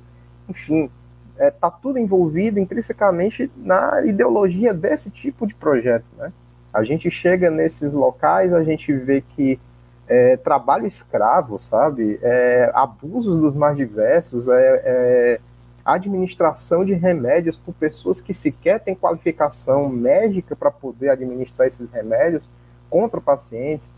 Enfim, 0.49 0.91
é, 1.37 1.49
tá 1.49 1.71
tudo 1.71 1.99
envolvido 1.99 2.59
intrinsecamente 2.59 3.49
na 3.55 4.05
ideologia 4.05 4.73
desse 4.73 5.09
tipo 5.09 5.47
de 5.47 5.55
projeto, 5.55 6.03
né? 6.17 6.33
A 6.73 6.83
gente 6.83 7.09
chega 7.09 7.49
nesses 7.49 7.93
locais, 7.93 8.51
a 8.51 8.61
gente 8.61 8.91
vê 8.91 9.21
que 9.21 9.57
é, 10.05 10.35
trabalho 10.35 10.85
escravo, 10.85 11.57
sabe? 11.57 12.19
É, 12.21 12.71
abusos 12.73 13.37
dos 13.37 13.55
mais 13.55 13.77
diversos, 13.77 14.49
é, 14.49 14.81
é, 14.83 15.39
administração 15.85 16.83
de 16.83 16.95
remédios 16.95 17.57
por 17.57 17.73
pessoas 17.75 18.19
que 18.19 18.33
sequer 18.33 18.79
têm 18.79 18.95
qualificação 18.95 19.87
médica 19.87 20.55
para 20.55 20.71
poder 20.71 21.09
administrar 21.09 21.67
esses 21.67 21.91
remédios 21.91 22.43
contra 22.89 23.21
pacientes, 23.21 23.93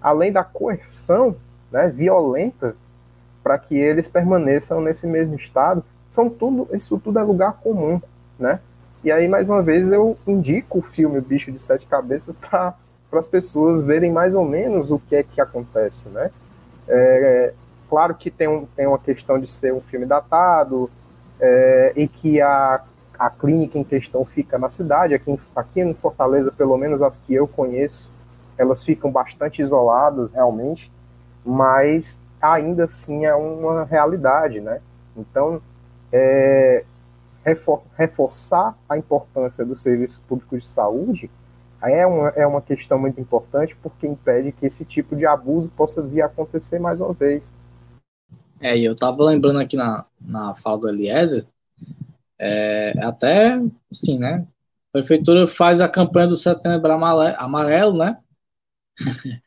além 0.00 0.30
da 0.30 0.44
coerção 0.44 1.36
né, 1.72 1.88
violenta 1.88 2.76
para 3.42 3.58
que 3.58 3.76
eles 3.76 4.06
permaneçam 4.06 4.80
nesse 4.80 5.08
mesmo 5.08 5.34
estado. 5.34 5.84
São 6.08 6.30
tudo, 6.30 6.68
isso 6.72 6.98
tudo 7.00 7.18
é 7.18 7.22
lugar 7.22 7.54
comum, 7.54 8.00
né? 8.38 8.60
E 9.02 9.10
aí, 9.12 9.28
mais 9.28 9.48
uma 9.48 9.60
vez, 9.60 9.92
eu 9.92 10.16
indico 10.26 10.78
o 10.78 10.82
filme 10.82 11.18
O 11.18 11.22
Bicho 11.22 11.52
de 11.52 11.60
Sete 11.60 11.84
Cabeças 11.84 12.36
para 12.36 12.74
as 13.12 13.26
pessoas 13.26 13.82
verem 13.82 14.10
mais 14.10 14.34
ou 14.34 14.46
menos 14.46 14.90
o 14.90 14.98
que 14.98 15.16
é 15.16 15.22
que 15.22 15.40
acontece, 15.40 16.08
né? 16.08 16.30
É, 16.88 17.52
claro 17.90 18.14
que 18.14 18.30
tem, 18.30 18.48
um, 18.48 18.64
tem 18.64 18.86
uma 18.86 18.98
questão 18.98 19.38
de 19.38 19.46
ser 19.46 19.74
um 19.74 19.80
filme 19.80 20.06
datado 20.06 20.88
é, 21.40 21.92
e 21.96 22.08
que 22.08 22.40
a, 22.40 22.82
a 23.18 23.30
clínica 23.30 23.78
em 23.78 23.84
questão 23.84 24.24
fica 24.24 24.58
na 24.58 24.68
cidade. 24.68 25.14
Aqui, 25.14 25.38
aqui 25.54 25.80
em 25.80 25.94
Fortaleza, 25.94 26.52
pelo 26.52 26.76
menos 26.76 27.02
as 27.02 27.18
que 27.18 27.34
eu 27.34 27.46
conheço, 27.46 28.10
elas 28.56 28.82
ficam 28.82 29.10
bastante 29.10 29.60
isoladas 29.60 30.30
realmente, 30.30 30.92
mas 31.44 32.20
ainda 32.40 32.84
assim 32.84 33.24
é 33.24 33.34
uma 33.34 33.84
realidade, 33.84 34.60
né? 34.60 34.80
Então, 35.16 35.60
é, 36.12 36.84
refor 37.44 37.82
reforçar 37.96 38.76
a 38.88 38.96
importância 38.96 39.64
do 39.64 39.74
serviço 39.74 40.22
público 40.28 40.56
de 40.56 40.66
saúde 40.66 41.30
é 41.82 42.06
uma, 42.06 42.28
é 42.30 42.46
uma 42.46 42.62
questão 42.62 42.98
muito 42.98 43.20
importante 43.20 43.76
porque 43.76 44.06
impede 44.06 44.52
que 44.52 44.64
esse 44.64 44.84
tipo 44.84 45.14
de 45.14 45.26
abuso 45.26 45.70
possa 45.70 46.02
vir 46.02 46.22
a 46.22 46.26
acontecer 46.26 46.78
mais 46.78 46.98
uma 46.98 47.12
vez. 47.12 47.52
É, 48.60 48.76
e 48.76 48.84
eu 48.84 48.92
estava 48.92 49.22
lembrando 49.24 49.58
aqui 49.58 49.76
na, 49.76 50.04
na 50.20 50.54
fala 50.54 50.78
do 50.78 50.88
Eliezer, 50.88 51.46
é, 52.38 52.92
até, 53.02 53.60
assim, 53.90 54.18
né, 54.18 54.46
a 54.88 54.92
prefeitura 54.92 55.46
faz 55.46 55.80
a 55.80 55.88
campanha 55.88 56.28
do 56.28 56.36
setembro 56.36 56.92
amarelo, 56.92 57.98
né, 57.98 58.18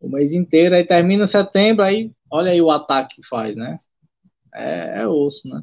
o 0.00 0.08
mês 0.08 0.32
inteiro, 0.32 0.74
aí 0.74 0.84
termina 0.84 1.26
setembro, 1.26 1.84
aí 1.84 2.12
olha 2.30 2.50
aí 2.50 2.60
o 2.60 2.70
ataque 2.70 3.16
que 3.16 3.28
faz, 3.28 3.56
né, 3.56 3.78
é, 4.54 5.00
é 5.00 5.06
osso, 5.08 5.48
né. 5.48 5.62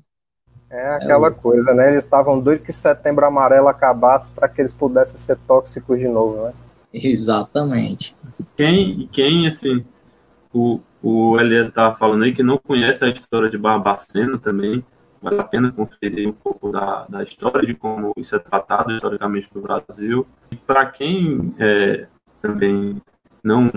É 0.70 0.96
aquela 0.96 1.30
é 1.30 1.32
coisa, 1.32 1.74
né? 1.74 1.92
Eles 1.92 2.04
estavam 2.04 2.42
doidos 2.42 2.66
que 2.66 2.74
setembro 2.74 3.26
amarelo 3.26 3.70
acabasse 3.70 4.32
para 4.32 4.50
que 4.50 4.60
eles 4.60 4.74
pudessem 4.74 5.18
ser 5.18 5.38
tóxicos 5.48 5.98
de 5.98 6.08
novo, 6.08 6.44
né? 6.44 6.54
Exatamente. 6.94 8.16
Quem, 8.56 9.08
quem 9.13 9.48
assim, 9.48 9.86
o, 10.54 10.80
o 11.02 11.40
Elias 11.40 11.70
estava 11.70 11.96
falando 11.96 12.24
aí 12.24 12.34
que 12.34 12.44
não 12.44 12.58
conhece 12.58 13.04
a 13.04 13.10
história 13.10 13.50
de 13.50 13.58
Barbacena 13.58 14.38
também, 14.38 14.84
vale 15.22 15.40
a 15.40 15.44
pena 15.44 15.72
conferir 15.72 16.28
um 16.28 16.34
pouco 16.34 16.72
da, 16.72 17.06
da 17.08 17.24
história, 17.24 17.66
de 17.66 17.74
como 17.74 18.14
isso 18.18 18.36
é 18.36 18.40
tratado 18.40 18.92
historicamente 18.92 19.50
no 19.54 19.62
Brasil. 19.62 20.28
E 20.52 20.56
para 20.56 20.86
quem 20.86 21.54
é, 21.60 22.08
também 22.42 23.02
não, 23.44 23.72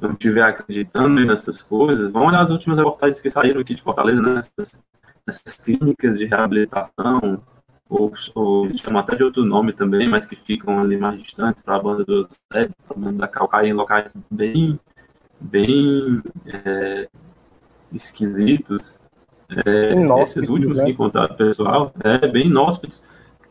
não 0.00 0.12
estiver 0.12 0.42
acreditando 0.42 1.24
nessas 1.24 1.60
coisas, 1.62 2.10
vão 2.10 2.26
olhar 2.26 2.42
as 2.42 2.50
últimas 2.50 2.78
reportagens 2.78 3.20
que 3.20 3.30
saíram 3.30 3.60
aqui 3.60 3.74
de 3.74 3.82
Fortaleza, 3.82 4.20
né, 4.20 4.34
nessas 4.34 4.80
nessas 5.26 5.56
clínicas 5.56 6.18
de 6.18 6.26
reabilitação, 6.26 7.42
ou, 7.88 8.12
ou 8.34 8.76
chamam 8.76 9.00
até 9.00 9.16
de 9.16 9.24
outro 9.24 9.44
nome 9.44 9.72
também, 9.72 10.08
mas 10.08 10.26
que 10.26 10.36
ficam 10.36 10.80
ali 10.80 10.96
mais 10.96 11.22
distantes 11.22 11.62
para 11.62 11.76
a 11.76 11.82
banda 11.82 12.04
do 12.04 12.26
Zé, 12.52 12.68
para 12.86 12.96
a 12.96 12.98
banda 12.98 13.18
da 13.18 13.28
Calcaia, 13.28 13.68
em 13.68 13.72
locais 13.72 14.14
bem, 14.30 14.78
bem 15.40 16.22
é, 16.46 17.08
esquisitos. 17.92 18.98
É, 19.66 20.22
esses 20.22 20.48
últimos 20.48 20.78
né? 20.78 20.86
que 20.86 20.90
encontraram 20.92 21.36
pessoal, 21.36 21.92
é 22.02 22.26
bem 22.26 22.46
inóspitos. 22.46 23.02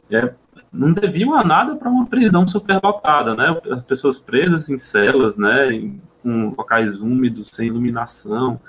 É, 0.10 0.34
não 0.72 0.92
deviam 0.92 1.36
a 1.36 1.44
nada 1.44 1.76
para 1.76 1.90
uma 1.90 2.06
prisão 2.06 2.48
superlotada, 2.48 3.36
né? 3.36 3.60
As 3.72 3.84
pessoas 3.84 4.18
presas 4.18 4.70
em 4.70 4.78
celas, 4.78 5.38
né? 5.38 5.72
Em, 5.72 6.02
com 6.24 6.56
locais 6.58 7.00
úmidos, 7.00 7.50
sem 7.50 7.68
iluminação, 7.68 8.60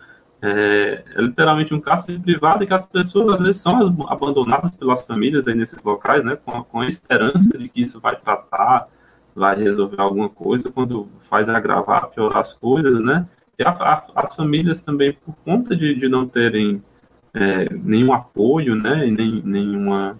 é, 0.42 1.02
é, 1.16 1.22
literalmente 1.22 1.72
um 1.72 1.80
cárcere 1.80 2.18
privado 2.18 2.62
e 2.62 2.66
que 2.66 2.74
as 2.74 2.84
pessoas 2.84 3.36
às 3.36 3.40
vezes 3.40 3.62
são 3.62 4.06
abandonadas 4.08 4.76
pelas 4.76 5.06
famílias 5.06 5.48
aí 5.48 5.54
nesses 5.54 5.82
locais, 5.82 6.22
né, 6.22 6.36
com, 6.44 6.62
com 6.64 6.80
a 6.80 6.86
esperança 6.86 7.56
de 7.56 7.66
que 7.66 7.80
isso 7.80 7.98
vai 7.98 8.14
tratar, 8.14 8.88
vai 9.34 9.56
resolver 9.56 10.00
alguma 10.00 10.28
coisa, 10.28 10.70
quando 10.70 11.08
faz 11.28 11.48
agravar, 11.48 12.10
piorar 12.10 12.38
as 12.38 12.52
coisas, 12.52 13.00
né, 13.00 13.26
e 13.58 13.62
a, 13.62 13.70
a, 13.70 14.04
as 14.16 14.34
famílias 14.34 14.80
também, 14.82 15.12
por 15.12 15.34
conta 15.44 15.76
de, 15.76 15.94
de 15.94 16.08
não 16.08 16.26
terem 16.28 16.82
é, 17.32 17.68
nenhum 17.72 18.12
apoio, 18.12 18.74
né, 18.74 19.06
nem, 19.06 19.42
nenhuma, 19.44 20.18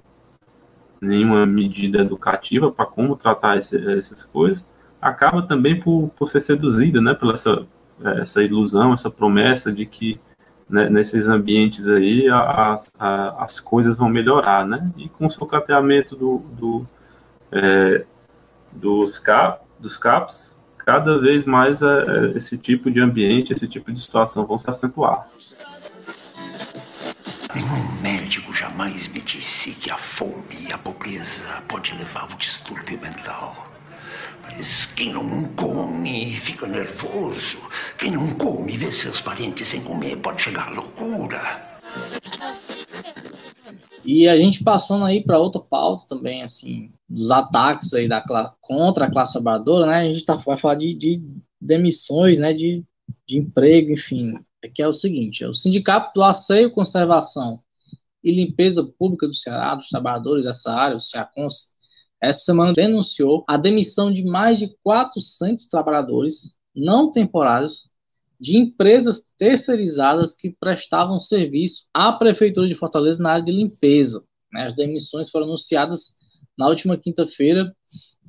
nenhuma 1.01 1.47
medida 1.47 2.01
educativa 2.01 2.71
para 2.71 2.87
como 2.87 3.17
tratar 3.17 3.57
esse, 3.57 3.77
essas 3.97 4.23
coisas, 4.23 4.69
acaba 5.01 5.43
também 5.43 5.79
por, 5.81 6.11
por 6.17 6.29
ser 6.29 6.41
seduzida, 6.41 7.01
né, 7.01 7.15
pela 7.15 7.35
essa 7.35 7.67
essa 8.03 8.43
ilusão, 8.43 8.93
essa 8.93 9.11
promessa 9.11 9.73
de 9.73 9.87
que 9.87 10.21
né, 10.69 10.89
nesses 10.89 11.29
ambientes 11.29 11.89
aí 11.89 12.29
a, 12.29 12.77
a, 12.99 13.45
as 13.45 13.61
coisas 13.61 13.99
vão 13.99 14.09
melhorar, 14.09 14.67
né? 14.67 14.91
E 14.97 15.09
com 15.09 15.27
o 15.27 15.31
socateamento 15.31 16.17
do, 16.17 16.39
do 16.39 16.87
é, 17.53 18.05
dos, 18.75 19.19
cap, 19.19 19.65
dos 19.79 19.97
CAPs, 19.97 20.61
cada 20.79 21.19
vez 21.19 21.45
mais 21.45 21.83
é, 21.83 21.87
é, 21.87 22.37
esse 22.37 22.59
tipo 22.59 22.91
de 22.91 23.01
ambiente, 23.01 23.53
esse 23.53 23.67
tipo 23.67 23.93
de 23.93 24.01
situação 24.01 24.47
vão 24.47 24.59
se 24.59 24.69
acentuar. 24.69 25.27
Nenhum 27.55 28.03
médico 28.03 28.53
jamais 28.53 29.07
me 29.09 29.21
disse 29.21 29.71
que 29.73 29.91
a 29.91 29.97
fome 29.97 30.69
e 30.69 30.73
a 30.73 30.79
pobreza 30.79 31.63
pode 31.69 31.97
levar 31.97 32.23
ao 32.23 32.37
distúrbio 32.37 33.01
mental. 33.01 33.55
Mas 34.43 34.87
quem 34.87 35.13
não 35.13 35.45
come 35.55 36.35
fica 36.35 36.67
nervoso. 36.67 37.59
Quem 37.97 38.11
não 38.11 38.31
come 38.35 38.77
vê 38.77 38.93
seus 38.93 39.21
parentes 39.21 39.69
sem 39.69 39.81
comer 39.81 40.17
pode 40.17 40.43
chegar 40.43 40.69
à 40.69 40.71
loucura. 40.71 41.41
E 44.05 44.29
a 44.29 44.37
gente 44.37 44.63
passando 44.63 45.05
aí 45.05 45.23
para 45.23 45.39
outra 45.39 45.61
pauta 45.61 46.05
também, 46.07 46.43
assim, 46.43 46.93
dos 47.09 47.31
ataques 47.31 47.95
aí 47.95 48.07
da 48.07 48.23
contra 48.61 49.07
a 49.07 49.11
classe 49.11 49.33
trabalhadora, 49.33 49.87
né? 49.87 49.97
A 49.97 50.13
gente 50.13 50.25
tá, 50.25 50.35
vai 50.35 50.57
falar 50.57 50.75
de, 50.75 50.95
de 50.95 51.23
demissões, 51.61 52.39
né? 52.39 52.53
De, 52.53 52.85
de 53.27 53.39
emprego, 53.39 53.93
enfim. 53.93 54.35
Que 54.75 54.83
é 54.83 54.89
o 54.89 54.93
seguinte: 54.93 55.43
é 55.43 55.49
o 55.49 55.55
Sindicato 55.55 56.13
do 56.15 56.23
Asseio, 56.23 56.71
Conservação 56.71 57.61
e 58.23 58.33
Limpeza 58.33 58.85
Pública 58.99 59.27
do 59.27 59.35
Ceará, 59.35 59.75
dos 59.75 59.89
trabalhadores 59.89 60.45
dessa 60.45 60.73
área, 60.73 60.97
o 60.97 61.01
SEACONS, 61.01 61.75
essa 62.21 62.41
semana 62.41 62.73
denunciou 62.73 63.45
a 63.47 63.59
demissão 63.59 64.11
de 64.11 64.25
mais 64.25 64.59
de 64.59 64.75
400 64.83 65.67
trabalhadores 65.67 66.57
não 66.75 67.13
temporários 67.13 67.87
de 68.45 68.59
empresas 68.59 69.33
terceirizadas 69.39 70.37
que 70.37 70.55
prestavam 70.61 71.19
serviço 71.19 71.87
à 71.95 72.13
Prefeitura 72.13 72.69
de 72.69 72.75
Fortaleza 72.75 73.23
na 73.23 73.33
área 73.33 73.45
de 73.45 73.51
limpeza. 73.51 74.23
Né? 74.53 74.67
As 74.67 74.75
demissões 74.75 75.31
foram 75.31 75.47
anunciadas 75.47 76.19
na 76.59 76.69
última 76.69 76.95
quinta-feira. 76.99 77.75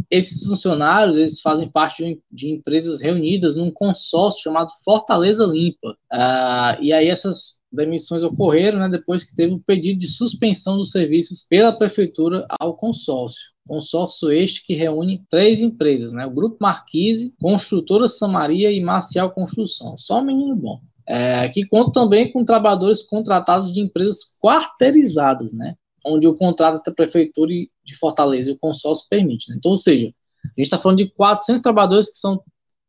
Esses 0.09 0.45
funcionários 0.45 1.17
eles 1.17 1.41
fazem 1.41 1.69
parte 1.69 2.17
de, 2.31 2.49
empresas 2.49 3.01
reunidas 3.01 3.57
num 3.57 3.69
consórcio 3.69 4.43
chamado 4.43 4.71
Fortaleza 4.85 5.45
Limpa. 5.45 5.97
Uh, 6.13 6.81
e 6.81 6.93
aí 6.93 7.09
essas 7.09 7.59
demissões 7.69 8.23
ocorreram 8.23 8.79
né, 8.79 8.87
depois 8.87 9.25
que 9.25 9.35
teve 9.35 9.53
o 9.53 9.59
pedido 9.59 9.99
de 9.99 10.07
suspensão 10.07 10.77
dos 10.77 10.91
serviços 10.91 11.43
pela 11.43 11.77
Prefeitura 11.77 12.45
ao 12.57 12.77
consórcio. 12.77 13.54
Consórcio 13.67 14.31
este 14.31 14.65
que 14.65 14.75
reúne 14.75 15.23
três 15.29 15.61
empresas, 15.61 16.11
né? 16.11 16.25
O 16.25 16.31
Grupo 16.31 16.57
Marquise, 16.61 17.33
Construtora 17.41 18.07
Samaria 18.07 18.71
e 18.71 18.81
Marcial 18.81 19.31
Construção. 19.31 19.97
Só 19.97 20.19
um 20.19 20.25
menino 20.25 20.55
bom. 20.55 20.79
É, 21.07 21.47
que 21.49 21.65
conta 21.67 21.91
também 21.91 22.31
com 22.31 22.43
trabalhadores 22.43 23.03
contratados 23.03 23.71
de 23.71 23.79
empresas 23.79 24.35
quarteirizadas, 24.41 25.53
né? 25.53 25.75
Onde 26.05 26.27
o 26.27 26.35
contrato 26.35 26.83
da 26.83 26.91
Prefeitura 26.91 27.51
de 27.51 27.95
Fortaleza 27.95 28.49
e 28.49 28.53
o 28.53 28.59
consórcio 28.59 29.05
permite. 29.09 29.49
Né? 29.49 29.55
Então, 29.57 29.71
ou 29.71 29.77
seja, 29.77 30.07
a 30.07 30.47
gente 30.49 30.65
está 30.65 30.77
falando 30.77 30.99
de 30.99 31.09
400 31.11 31.61
trabalhadores 31.61 32.11
que 32.11 32.17
são 32.17 32.43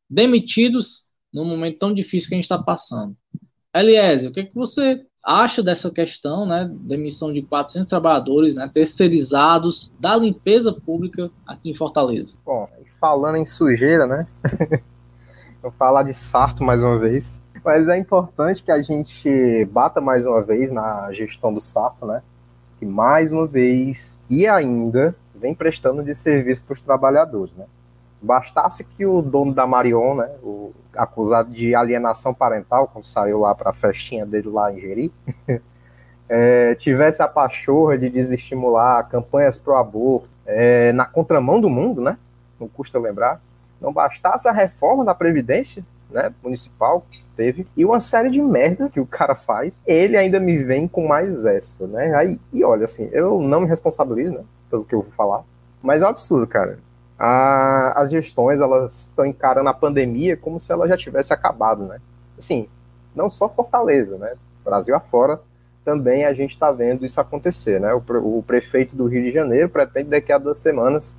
demitidos 0.08 1.06
num 1.32 1.44
momento 1.44 1.78
tão 1.78 1.92
difícil 1.92 2.28
que 2.28 2.34
a 2.34 2.38
gente 2.38 2.44
está 2.44 2.58
passando. 2.58 3.16
Eliezer, 3.74 4.30
o 4.30 4.32
que, 4.32 4.40
é 4.40 4.44
que 4.44 4.54
você 4.54 5.04
acha 5.26 5.60
dessa 5.60 5.90
questão, 5.90 6.46
né, 6.46 6.70
demissão 6.72 7.32
de 7.32 7.42
400 7.42 7.88
trabalhadores, 7.88 8.54
né, 8.54 8.70
terceirizados 8.72 9.90
da 9.98 10.16
limpeza 10.16 10.72
pública 10.72 11.28
aqui 11.44 11.70
em 11.70 11.74
Fortaleza? 11.74 12.36
Bom, 12.46 12.68
falando 13.00 13.36
em 13.36 13.44
sujeira, 13.44 14.06
né, 14.06 14.26
vou 15.60 15.72
falar 15.72 16.04
de 16.04 16.14
Sarto 16.14 16.62
mais 16.62 16.80
uma 16.80 16.96
vez, 16.96 17.42
mas 17.64 17.88
é 17.88 17.98
importante 17.98 18.62
que 18.62 18.70
a 18.70 18.80
gente 18.80 19.64
bata 19.72 20.00
mais 20.00 20.24
uma 20.24 20.40
vez 20.44 20.70
na 20.70 21.10
gestão 21.12 21.52
do 21.52 21.60
Sarto, 21.60 22.06
né, 22.06 22.22
que 22.78 22.86
mais 22.86 23.32
uma 23.32 23.48
vez 23.48 24.16
e 24.30 24.46
ainda 24.46 25.16
vem 25.34 25.54
prestando 25.54 26.04
de 26.04 26.14
serviço 26.14 26.64
para 26.64 26.74
os 26.74 26.80
trabalhadores, 26.80 27.56
né. 27.56 27.66
Bastasse 28.26 28.84
que 28.84 29.06
o 29.06 29.22
dono 29.22 29.54
da 29.54 29.66
Marion, 29.66 30.16
né, 30.16 30.30
o 30.42 30.72
acusado 30.94 31.50
de 31.50 31.74
alienação 31.74 32.34
parental, 32.34 32.88
quando 32.92 33.04
saiu 33.04 33.40
lá 33.40 33.54
para 33.54 33.70
a 33.70 33.72
festinha 33.72 34.26
dele 34.26 34.48
lá 34.48 34.72
em 34.72 34.80
Jeri, 34.80 35.12
é, 36.28 36.74
tivesse 36.74 37.22
a 37.22 37.28
pachorra 37.28 37.96
de 37.96 38.10
desestimular 38.10 39.08
campanhas 39.08 39.56
pro 39.56 39.76
aborto 39.76 40.28
é, 40.44 40.92
na 40.92 41.04
contramão 41.04 41.60
do 41.60 41.70
mundo, 41.70 42.00
né? 42.00 42.18
Não 42.58 42.68
custa 42.68 42.98
lembrar. 42.98 43.40
Não 43.80 43.92
bastasse 43.92 44.48
a 44.48 44.52
reforma 44.52 45.04
da 45.04 45.14
Previdência 45.14 45.84
né, 46.10 46.32
municipal 46.42 47.04
teve 47.36 47.66
e 47.76 47.84
uma 47.84 48.00
série 48.00 48.30
de 48.30 48.40
merda 48.40 48.88
que 48.88 49.00
o 49.00 49.06
cara 49.06 49.34
faz, 49.34 49.82
ele 49.86 50.16
ainda 50.16 50.38
me 50.38 50.56
vem 50.58 50.86
com 50.86 51.06
mais 51.06 51.44
essa, 51.44 51.86
né? 51.86 52.14
Aí, 52.14 52.40
e 52.52 52.64
olha, 52.64 52.84
assim, 52.84 53.08
eu 53.12 53.40
não 53.40 53.62
me 53.62 53.66
responsabilizo, 53.66 54.32
né, 54.32 54.44
pelo 54.70 54.84
que 54.84 54.94
eu 54.94 55.02
vou 55.02 55.10
falar, 55.10 55.44
mas 55.82 56.02
é 56.02 56.06
um 56.06 56.08
absurdo, 56.08 56.46
cara. 56.46 56.78
A, 57.18 57.92
as 58.00 58.10
gestões, 58.10 58.60
elas 58.60 59.06
estão 59.08 59.24
encarando 59.24 59.68
a 59.68 59.74
pandemia 59.74 60.36
como 60.36 60.60
se 60.60 60.70
ela 60.70 60.86
já 60.86 60.96
tivesse 60.96 61.32
acabado, 61.32 61.84
né? 61.84 61.98
Assim, 62.38 62.68
não 63.14 63.30
só 63.30 63.48
Fortaleza, 63.48 64.18
né? 64.18 64.34
Brasil 64.62 64.94
afora, 64.94 65.40
também 65.84 66.24
a 66.24 66.34
gente 66.34 66.50
está 66.50 66.72
vendo 66.72 67.06
isso 67.06 67.20
acontecer. 67.20 67.80
Né? 67.80 67.94
O, 67.94 68.02
o, 68.38 68.42
prefeito 68.42 68.96
do 68.96 69.06
Rio 69.06 69.22
de 69.22 69.30
Janeiro 69.30 69.68
pretende 69.68 70.10
daqui 70.10 70.32
a 70.32 70.38
duas 70.38 70.58
semanas 70.58 71.16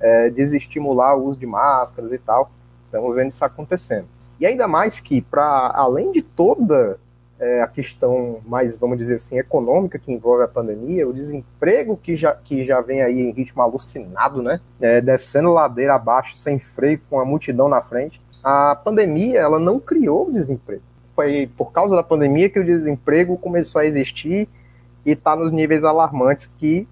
é, 0.00 0.30
desestimular 0.30 1.16
o 1.16 1.24
uso 1.24 1.38
de 1.38 1.46
máscaras 1.46 2.10
e 2.10 2.18
tal. 2.18 2.50
Estamos 2.86 3.14
vendo 3.14 3.28
isso 3.28 3.44
acontecendo. 3.44 4.08
E 4.40 4.46
ainda 4.46 4.66
mais 4.66 4.98
que, 4.98 5.20
para 5.20 5.70
além 5.74 6.10
de 6.10 6.22
toda 6.22 6.98
é, 7.40 7.62
a 7.62 7.68
questão 7.68 8.40
mais, 8.46 8.76
vamos 8.76 8.98
dizer 8.98 9.14
assim, 9.14 9.38
econômica 9.38 9.98
que 9.98 10.12
envolve 10.12 10.42
a 10.42 10.48
pandemia, 10.48 11.08
o 11.08 11.12
desemprego 11.12 11.96
que 11.96 12.16
já, 12.16 12.34
que 12.34 12.64
já 12.64 12.80
vem 12.80 13.02
aí 13.02 13.20
em 13.20 13.30
ritmo 13.30 13.62
alucinado, 13.62 14.42
né? 14.42 14.60
É, 14.80 15.00
descendo 15.00 15.52
ladeira 15.52 15.94
abaixo, 15.94 16.36
sem 16.36 16.58
freio, 16.58 17.00
com 17.08 17.20
a 17.20 17.24
multidão 17.24 17.68
na 17.68 17.80
frente. 17.80 18.20
A 18.42 18.74
pandemia, 18.76 19.40
ela 19.40 19.58
não 19.58 19.78
criou 19.78 20.30
desemprego 20.30 20.82
foi 21.18 21.50
por 21.56 21.72
causa 21.72 21.96
da 21.96 22.02
pandemia 22.04 22.48
que 22.48 22.60
o 22.60 22.64
desemprego 22.64 23.36
começou 23.36 23.80
a 23.80 23.84
existir 23.84 24.48
e 25.04 25.10
está 25.10 25.34
nos 25.34 25.52
níveis 25.52 25.82
alarmantes 25.82 26.46
que 26.46 26.86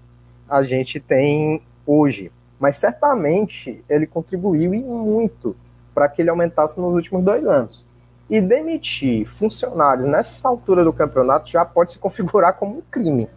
a 0.49 0.63
gente 0.63 0.99
tem 0.99 1.61
hoje. 1.85 2.29
Mas 2.59 2.75
certamente 2.75 3.81
ele 3.87 4.05
contribuiu 4.05 4.73
e 4.73 4.83
muito 4.83 5.55
para 5.95 6.09
que 6.09 6.21
ele 6.21 6.29
aumentasse 6.29 6.77
nos 6.77 6.93
últimos 6.93 7.23
dois 7.23 7.45
anos. 7.45 7.85
E 8.29 8.41
demitir 8.41 9.27
funcionários 9.29 10.07
nessa 10.07 10.49
altura 10.49 10.83
do 10.83 10.91
campeonato 10.91 11.49
já 11.49 11.63
pode 11.63 11.93
se 11.93 11.99
configurar 11.99 12.55
como 12.55 12.79
um 12.79 12.81
crime. 12.91 13.29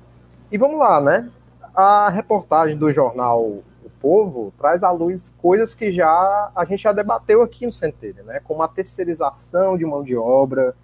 E 0.51 0.59
vamos 0.59 0.79
lá, 0.79 1.01
né? 1.01 1.31
A 1.75 2.11
reportagem 2.11 2.77
do 2.77 2.91
jornal 2.91 3.63
povo 4.01 4.53
traz 4.59 4.83
à 4.83 4.91
luz 4.91 5.35
coisas 5.39 5.75
que 5.75 5.93
já 5.93 6.51
a 6.55 6.65
gente 6.65 6.83
já 6.83 6.93
debateu 6.93 7.43
aqui 7.43 7.67
no 7.67 7.73
Centelha, 7.73 8.23
né? 8.23 8.41
Como 8.43 8.63
a 8.63 8.69
terceirização 8.69 9.77
de 9.77 9.85
mão 9.85 10.03
de 10.03 10.17
obra 10.17 10.75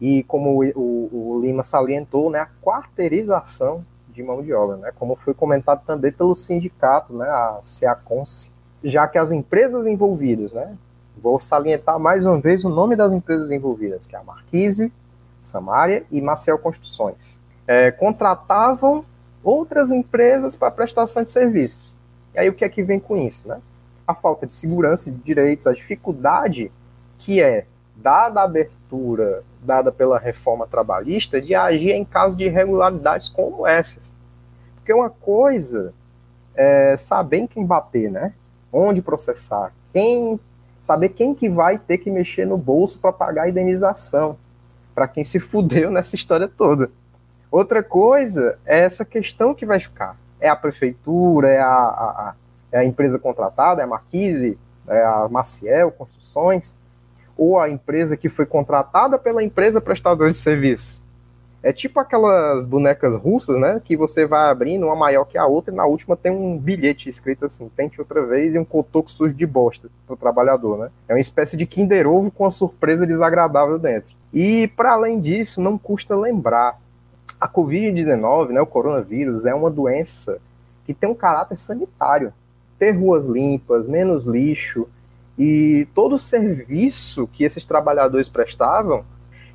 e 0.00 0.22
como 0.24 0.62
o, 0.62 0.64
o, 0.74 1.34
o, 1.34 1.40
Lima 1.40 1.62
salientou, 1.62 2.30
né, 2.30 2.38
a 2.38 2.48
quarteirização 2.62 3.84
de 4.08 4.22
mão 4.22 4.42
de 4.42 4.52
obra, 4.52 4.76
né? 4.76 4.92
Como 4.98 5.14
foi 5.16 5.34
comentado 5.34 5.84
também 5.84 6.10
pelo 6.10 6.34
sindicato, 6.34 7.12
né, 7.12 7.28
a 7.28 7.58
SEACONSE, 7.62 8.52
já 8.82 9.06
que 9.06 9.18
as 9.18 9.30
empresas 9.30 9.86
envolvidas, 9.86 10.52
né? 10.52 10.76
Vou 11.22 11.40
salientar 11.40 11.98
mais 11.98 12.24
uma 12.24 12.40
vez 12.40 12.64
o 12.64 12.68
nome 12.68 12.96
das 12.96 13.12
empresas 13.12 13.50
envolvidas, 13.50 14.06
que 14.06 14.16
é 14.16 14.18
a 14.18 14.22
Marquise, 14.22 14.92
Samaria 15.40 16.04
e 16.10 16.20
Maciel 16.20 16.58
Construções. 16.58 17.38
É, 17.66 17.90
contratavam 17.90 19.04
outras 19.42 19.90
empresas 19.90 20.56
para 20.56 20.70
prestação 20.70 21.22
de 21.22 21.30
serviço 21.30 22.00
e 22.34 22.38
aí 22.38 22.48
o 22.48 22.54
que 22.54 22.64
é 22.64 22.68
que 22.68 22.82
vem 22.82 23.00
com 23.00 23.16
isso, 23.16 23.48
né? 23.48 23.60
A 24.06 24.14
falta 24.14 24.46
de 24.46 24.52
segurança 24.52 25.10
de 25.10 25.18
direitos, 25.18 25.66
a 25.66 25.72
dificuldade 25.72 26.70
que 27.18 27.42
é 27.42 27.66
dada 27.94 28.40
a 28.40 28.44
abertura 28.44 29.44
dada 29.62 29.92
pela 29.92 30.18
reforma 30.18 30.66
trabalhista 30.66 31.40
de 31.40 31.54
agir 31.54 31.90
em 31.90 32.04
caso 32.04 32.36
de 32.36 32.44
irregularidades 32.44 33.28
como 33.28 33.66
essas. 33.66 34.16
Porque 34.76 34.92
uma 34.92 35.10
coisa 35.10 35.92
é 36.54 36.96
saber 36.96 37.38
em 37.38 37.46
quem 37.46 37.64
bater, 37.64 38.10
né? 38.10 38.32
Onde 38.72 39.02
processar, 39.02 39.72
quem 39.92 40.40
saber 40.80 41.10
quem 41.10 41.34
que 41.34 41.48
vai 41.48 41.78
ter 41.78 41.98
que 41.98 42.10
mexer 42.10 42.46
no 42.46 42.56
bolso 42.56 42.98
para 42.98 43.12
pagar 43.12 43.44
a 43.44 43.48
indenização 43.48 44.36
para 44.94 45.06
quem 45.06 45.24
se 45.24 45.38
fudeu 45.38 45.90
nessa 45.90 46.16
história 46.16 46.48
toda. 46.48 46.90
Outra 47.50 47.82
coisa 47.82 48.58
é 48.64 48.80
essa 48.80 49.04
questão 49.04 49.54
que 49.54 49.66
vai 49.66 49.80
ficar 49.80 50.16
é 50.40 50.48
a 50.48 50.56
prefeitura, 50.56 51.48
é 51.48 51.60
a, 51.60 51.68
a, 51.68 52.34
é 52.72 52.78
a 52.78 52.84
empresa 52.84 53.18
contratada, 53.18 53.82
é 53.82 53.84
a 53.84 53.86
Marquise, 53.86 54.58
é 54.88 55.04
a 55.04 55.28
Maciel 55.28 55.92
Construções, 55.92 56.76
ou 57.36 57.60
a 57.60 57.68
empresa 57.68 58.16
que 58.16 58.28
foi 58.28 58.46
contratada 58.46 59.18
pela 59.18 59.42
empresa 59.42 59.80
prestadora 59.80 60.30
de 60.30 60.36
serviço. 60.36 61.04
É 61.62 61.72
tipo 61.72 62.00
aquelas 62.00 62.64
bonecas 62.64 63.14
russas, 63.16 63.58
né? 63.58 63.80
Que 63.84 63.96
você 63.96 64.26
vai 64.26 64.50
abrindo, 64.50 64.86
uma 64.86 64.96
maior 64.96 65.24
que 65.26 65.36
a 65.36 65.46
outra, 65.46 65.72
e 65.72 65.76
na 65.76 65.84
última 65.84 66.16
tem 66.16 66.32
um 66.32 66.58
bilhete 66.58 67.08
escrito 67.08 67.44
assim: 67.44 67.70
tente 67.76 68.00
outra 68.00 68.24
vez, 68.24 68.54
e 68.54 68.58
um 68.58 68.64
cotoco 68.64 69.10
sujo 69.10 69.34
de 69.34 69.46
bosta 69.46 69.90
para 70.06 70.14
o 70.14 70.16
trabalhador, 70.16 70.78
né? 70.78 70.90
É 71.06 71.12
uma 71.12 71.20
espécie 71.20 71.56
de 71.56 71.66
Kinder 71.66 72.08
Ovo 72.08 72.30
com 72.30 72.44
uma 72.44 72.50
surpresa 72.50 73.06
desagradável 73.06 73.78
dentro. 73.78 74.10
E, 74.32 74.68
para 74.68 74.92
além 74.92 75.20
disso, 75.20 75.60
não 75.60 75.76
custa 75.76 76.16
lembrar 76.16 76.78
a 77.40 77.48
Covid-19, 77.48 78.50
né, 78.50 78.60
o 78.60 78.66
coronavírus, 78.66 79.46
é 79.46 79.54
uma 79.54 79.70
doença 79.70 80.38
que 80.84 80.92
tem 80.92 81.08
um 81.08 81.14
caráter 81.14 81.56
sanitário. 81.56 82.32
Ter 82.78 82.92
ruas 82.92 83.26
limpas, 83.26 83.88
menos 83.88 84.24
lixo 84.24 84.86
e 85.38 85.88
todo 85.94 86.14
o 86.14 86.18
serviço 86.18 87.26
que 87.28 87.44
esses 87.44 87.64
trabalhadores 87.64 88.28
prestavam 88.28 89.04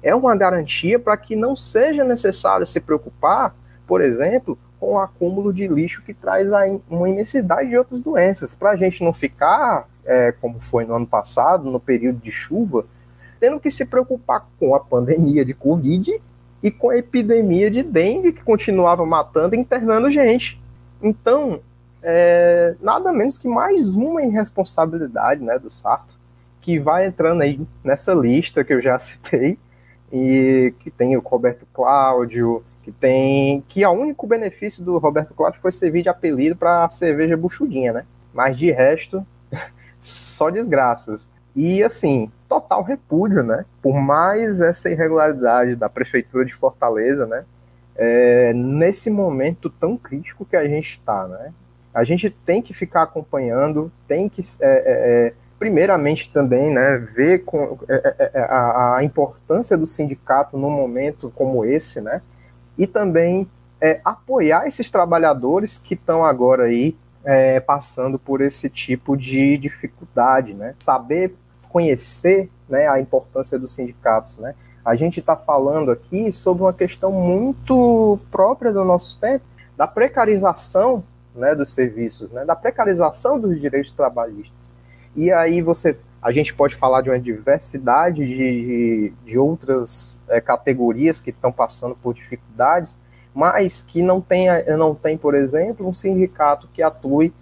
é 0.06 0.14
uma 0.14 0.36
garantia 0.36 0.99
para 0.99 1.18
que 1.18 1.36
não 1.36 1.56
seja 1.56 2.03
necessário 2.03 2.68
se 2.68 2.80
preocupar, 2.80 3.56
por 3.88 4.01
exemplo, 4.01 4.56
com 4.80 4.93
o 4.93 4.99
acúmulo 4.99 5.51
de 5.51 5.68
lixo 5.68 6.03
que 6.03 6.14
traz 6.14 6.49
uma 6.88 7.10
imensidade 7.10 7.70
de 7.70 7.78
outras 7.78 7.99
doenças. 7.99 8.53
Para 8.53 8.70
a 8.70 8.76
gente 8.76 9.03
não 9.03 9.12
ficar, 9.12 9.89
é, 10.06 10.32
como 10.32 10.60
foi 10.60 10.86
no 10.86 10.95
ano 10.95 11.08
passado, 11.08 11.72
no 11.72 11.80
período 11.80 12.20
de 12.20 12.32
chuva, 12.32 12.86
tendo 13.39 13.60
que 13.60 13.72
se 13.72 13.84
preocupar 13.84 14.45
com 14.60 14.76
a 14.76 14.80
pandemia 14.80 15.43
de 15.43 15.56
Covid 15.56 16.22
e 16.62 16.70
com 16.70 16.91
a 16.91 16.97
epidemia 16.97 17.72
de 17.72 17.82
dengue 17.82 18.32
que 18.32 18.43
continuava 18.43 19.03
matando 19.08 19.56
e 19.56 19.58
internando 19.58 20.12
gente. 20.12 20.62
Então, 21.01 21.60
é, 22.03 22.76
nada 22.80 23.12
menos 23.12 23.39
que 23.39 23.47
mais 23.47 23.95
uma 23.95 24.24
irresponsabilidade 24.24 25.43
né, 25.43 25.58
do 25.58 25.72
Sarto, 25.72 26.14
que 26.62 26.78
vai 26.78 27.08
entrando 27.08 27.41
aí 27.41 27.60
nessa 27.84 28.14
lista 28.14 28.64
que 28.64 28.72
eu 28.72 28.82
já 28.82 28.97
citei, 28.99 29.58
e 30.12 30.74
que 30.80 30.91
tem 30.91 31.18
o 31.18 31.20
Roberto 31.20 31.66
Cláudio, 31.74 32.64
que 32.84 32.91
tem. 32.91 33.64
que 33.68 33.86
o 33.86 33.91
único 33.91 34.28
benefício 34.28 34.84
do 34.84 34.97
Roberto 34.97 35.34
Cláudio 35.34 35.60
foi 35.60 35.72
servir 35.72 36.03
de 36.03 36.10
apelido 36.10 36.56
para 36.56 36.89
cerveja 36.89 37.36
buchudinha, 37.36 37.91
né? 37.91 38.06
Mas 38.34 38.58
de 38.58 38.72
resto, 38.72 39.26
só 40.01 40.49
desgraças. 40.49 41.28
E 41.56 41.82
assim, 41.82 42.30
total 42.49 42.84
repúdio, 42.84 43.41
né? 43.41 43.66
Por 43.82 43.95
mais 43.95 44.62
essa 44.62 44.89
irregularidade 44.89 45.76
da 45.76 45.89
prefeitura 45.89 46.45
de 46.45 46.53
Fortaleza, 46.53 47.26
né? 47.26 47.45
É, 47.95 48.53
nesse 48.53 49.10
momento 49.10 49.70
tão 49.70 49.97
crítico 49.97 50.45
que 50.45 50.56
a 50.56 50.68
gente 50.68 50.91
está, 50.91 51.28
né? 51.28 51.53
A 51.93 52.03
gente 52.03 52.30
tem 52.30 52.62
que 52.62 52.74
ficar 52.74 53.03
acompanhando, 53.03 53.89
tem 54.06 54.28
que, 54.28 54.41
é, 54.62 54.68
é, 54.68 55.28
é 55.28 55.34
primeiramente 55.66 56.32
também, 56.32 56.72
né, 56.72 56.95
ver 57.16 57.39
com, 57.43 57.76
é, 57.89 58.30
é, 58.36 58.39
a, 58.41 58.97
a, 58.97 59.03
importância 59.03 59.76
do 59.76 59.88
sindicato 59.88 60.59
num 60.59 60.70
momento 60.70 61.34
como 61.34 61.66
esse, 61.66 61.99
né? 61.99 62.22
E 62.78 62.86
também 62.86 63.49
apoiar 64.03 64.68
esses 64.68 64.89
trabalhadores 64.89 65.78
que 65.78 65.93
estão 65.95 66.24
agora 66.24 66.66
aí 66.66 66.95
passando 67.66 68.18
por 68.18 68.41
esse 68.41 68.70
tipo 68.70 69.16
de 69.16 69.57
dificuldade, 69.57 70.53
né? 70.53 70.76
Saber 70.80 71.36
conhecer 71.70 72.49
né, 72.70 72.88
a 72.88 72.99
importância 72.99 73.57
dos 73.57 73.74
sindicatos. 73.74 74.38
Né? 74.38 74.53
A 74.84 74.95
gente 74.95 75.20
está 75.20 75.36
falando 75.36 75.91
aqui 75.91 76.32
sobre 76.32 76.63
uma 76.63 76.74
questão 76.74 77.11
muito 77.11 78.20
própria 78.32 78.72
do 78.72 78.84
nosso 78.84 79.20
tempo, 79.20 79.45
da 79.76 79.88
precarização 79.88 81.03
né, 81.36 81.53
dos 81.53 81.74
serviços, 81.74 82.32
né, 82.32 82.45
da 82.45 82.55
precarização 82.55 83.39
dos 83.39 83.59
direitos 83.59 83.93
trabalhistas. 83.93 84.74
E 85.16 85.32
aí 85.32 85.61
você, 85.61 85.97
a 86.22 86.32
gente 86.32 86.53
pode 86.53 86.76
falar 86.76 87.01
de 87.01 87.09
uma 87.09 87.20
diversidade 87.20 88.26
de, 88.26 88.36
de, 88.36 89.13
de 89.26 89.38
outras 89.38 90.20
é, 90.28 90.41
categorias 90.41 91.22
que 91.22 91.30
estão 91.30 91.51
passando 91.51 91.95
por 91.95 92.13
dificuldades, 92.13 92.99
mas 93.34 93.82
que 93.82 94.01
não 94.01 94.22
tem, 94.22 94.47
não 94.78 94.93
tem, 94.93 95.18
por 95.18 95.36
exemplo, 95.36 95.88
um 95.88 95.93
sindicato 95.93 96.68
que 96.74 96.82
atue 96.82 97.34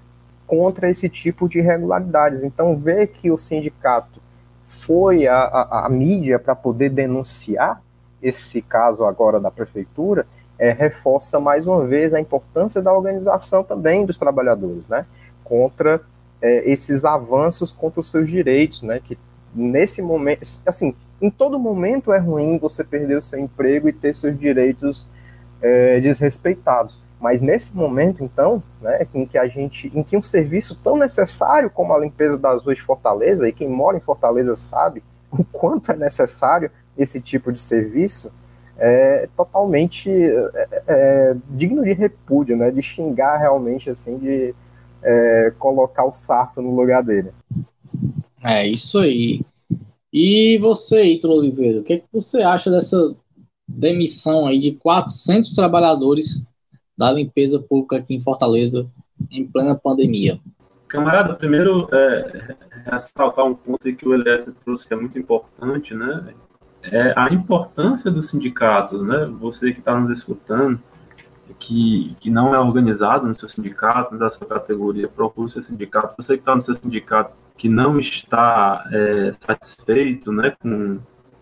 contra 0.45 0.89
esse 0.89 1.09
tipo 1.09 1.47
de 1.47 1.59
irregularidades. 1.59 2.43
Então, 2.43 2.75
ver 2.75 3.07
que 3.07 3.31
o 3.31 3.37
sindicato 3.37 4.21
foi 4.67 5.27
a, 5.27 5.37
a, 5.37 5.85
a 5.85 5.89
mídia 5.89 6.39
para 6.39 6.55
poder 6.55 6.89
denunciar 6.89 7.81
esse 8.21 8.61
caso 8.61 9.05
agora 9.05 9.39
da 9.39 9.51
prefeitura, 9.51 10.25
é, 10.57 10.71
reforça 10.71 11.39
mais 11.39 11.67
uma 11.67 11.85
vez 11.85 12.13
a 12.13 12.19
importância 12.19 12.81
da 12.81 12.93
organização 12.93 13.63
também 13.63 14.05
dos 14.05 14.17
trabalhadores, 14.17 14.87
né? 14.87 15.05
Contra 15.43 16.01
é, 16.43 16.69
esses 16.69 17.05
avanços 17.05 17.71
contra 17.71 18.01
os 18.01 18.11
seus 18.11 18.29
direitos, 18.29 18.83
né? 18.83 18.99
Que 19.01 19.17
nesse 19.55 20.01
momento, 20.01 20.41
assim, 20.67 20.93
em 21.21 21.29
todo 21.29 21.57
momento 21.57 22.11
é 22.11 22.19
ruim 22.19 22.57
você 22.57 22.83
perder 22.83 23.17
o 23.17 23.21
seu 23.21 23.39
emprego 23.39 23.87
e 23.87 23.93
ter 23.93 24.13
seus 24.13 24.37
direitos 24.37 25.07
é, 25.61 26.01
desrespeitados. 26.01 27.01
Mas 27.17 27.41
nesse 27.41 27.73
momento, 27.73 28.21
então, 28.21 28.61
né, 28.81 29.07
em 29.13 29.25
que 29.25 29.37
a 29.37 29.47
gente, 29.47 29.89
em 29.95 30.03
que 30.03 30.17
um 30.17 30.21
serviço 30.21 30.77
tão 30.83 30.97
necessário 30.97 31.69
como 31.69 31.93
a 31.93 31.99
limpeza 31.99 32.37
das 32.37 32.61
ruas 32.61 32.75
de 32.75 32.83
Fortaleza, 32.83 33.47
e 33.47 33.53
quem 33.53 33.69
mora 33.69 33.95
em 33.95 34.01
Fortaleza 34.01 34.53
sabe 34.57 35.01
o 35.31 35.45
quanto 35.45 35.93
é 35.93 35.95
necessário 35.95 36.69
esse 36.97 37.21
tipo 37.21 37.53
de 37.53 37.61
serviço, 37.61 38.33
é 38.77 39.29
totalmente 39.37 40.11
é, 40.11 40.83
é, 40.87 41.35
digno 41.49 41.83
de 41.85 41.93
repúdio, 41.93 42.57
né, 42.57 42.69
de 42.69 42.81
xingar 42.81 43.37
realmente, 43.37 43.89
assim, 43.89 44.17
de 44.17 44.53
é, 45.03 45.53
colocar 45.57 46.05
o 46.05 46.11
sarto 46.11 46.61
no 46.61 46.75
lugar 46.75 47.03
dele. 47.03 47.31
É 48.43 48.67
isso 48.67 48.99
aí. 48.99 49.41
E 50.11 50.57
você, 50.59 51.05
Ítalo 51.05 51.35
Oliveira, 51.35 51.79
o 51.79 51.83
que, 51.83 51.93
é 51.93 51.97
que 51.99 52.05
você 52.11 52.43
acha 52.43 52.69
dessa 52.69 53.15
demissão 53.67 54.45
aí 54.45 54.59
de 54.59 54.73
400 54.73 55.51
trabalhadores 55.53 56.51
da 56.97 57.11
limpeza 57.11 57.59
pública 57.59 57.97
aqui 57.97 58.13
em 58.13 58.19
Fortaleza 58.19 58.87
em 59.31 59.45
plena 59.45 59.75
pandemia? 59.75 60.39
Camarada, 60.87 61.33
primeiro, 61.33 61.89
é, 61.91 62.55
ressaltar 62.85 63.45
um 63.45 63.55
ponto 63.55 63.95
que 63.95 64.07
o 64.07 64.13
Elias 64.13 64.47
trouxe 64.63 64.87
que 64.87 64.93
é 64.93 64.97
muito 64.97 65.17
importante, 65.17 65.95
né? 65.95 66.33
É 66.83 67.13
a 67.17 67.33
importância 67.33 68.11
dos 68.11 68.29
sindicatos, 68.29 69.01
né? 69.01 69.25
Você 69.39 69.71
que 69.71 69.79
está 69.79 69.99
nos 69.99 70.11
escutando, 70.11 70.79
que, 71.63 72.13
que 72.19 72.29
não 72.29 72.53
é 72.53 72.59
organizado 72.59 73.25
no 73.25 73.39
seu 73.39 73.47
sindicato, 73.47 74.17
da 74.17 74.29
sua 74.29 74.45
categoria, 74.45 75.07
procure 75.07 75.47
o 75.47 75.49
seu 75.49 75.63
sindicato. 75.63 76.13
Você 76.17 76.35
que 76.35 76.41
está 76.41 76.53
no 76.53 76.61
seu 76.61 76.75
sindicato, 76.75 77.33
que 77.57 77.69
não 77.69 77.97
está 77.97 78.85
é, 78.91 79.33
satisfeito 79.39 80.31
né, 80.31 80.53
com, 80.61 80.99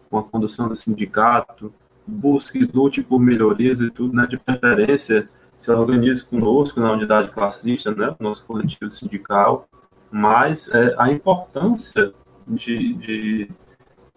com 0.10 0.20
a 0.20 0.24
condução 0.24 0.68
do 0.68 0.76
sindicato, 0.76 1.74
busque, 2.06 2.70
lute 2.72 3.02
por 3.02 3.20
melhorias 3.20 3.82
e 3.82 3.90
tudo, 3.90 4.16
né, 4.16 4.28
de 4.28 4.38
preferência, 4.38 5.28
se 5.58 5.72
organize 5.72 6.24
conosco 6.24 6.80
na 6.80 6.92
unidade 6.92 7.32
classista, 7.32 7.92
né, 7.92 8.16
nosso 8.20 8.46
coletivo 8.46 8.92
sindical, 8.92 9.68
mas 10.12 10.70
é, 10.70 10.94
a 11.00 11.12
importância 11.12 12.14
de, 12.48 12.94
de, 12.94 13.50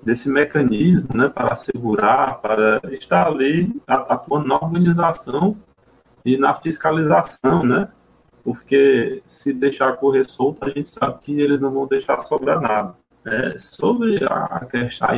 desse 0.02 0.28
mecanismo 0.28 1.09
né, 1.14 1.28
para 1.28 1.52
assegurar, 1.52 2.40
para 2.42 2.80
estar 2.92 3.26
ali 3.26 3.74
atuando 3.86 4.48
na 4.48 4.57
organização 4.57 5.57
e 6.24 6.36
na 6.36 6.54
fiscalização, 6.54 7.62
né, 7.62 7.88
porque 8.42 9.22
se 9.26 9.52
deixar 9.52 9.96
correr 9.96 10.28
solto, 10.28 10.64
a 10.64 10.70
gente 10.70 10.90
sabe 10.90 11.18
que 11.20 11.40
eles 11.40 11.60
não 11.60 11.70
vão 11.70 11.86
deixar 11.86 12.20
sobrar 12.24 12.60
nada. 12.60 12.94
É, 13.26 13.56
sobre 13.58 14.22
a, 14.24 14.66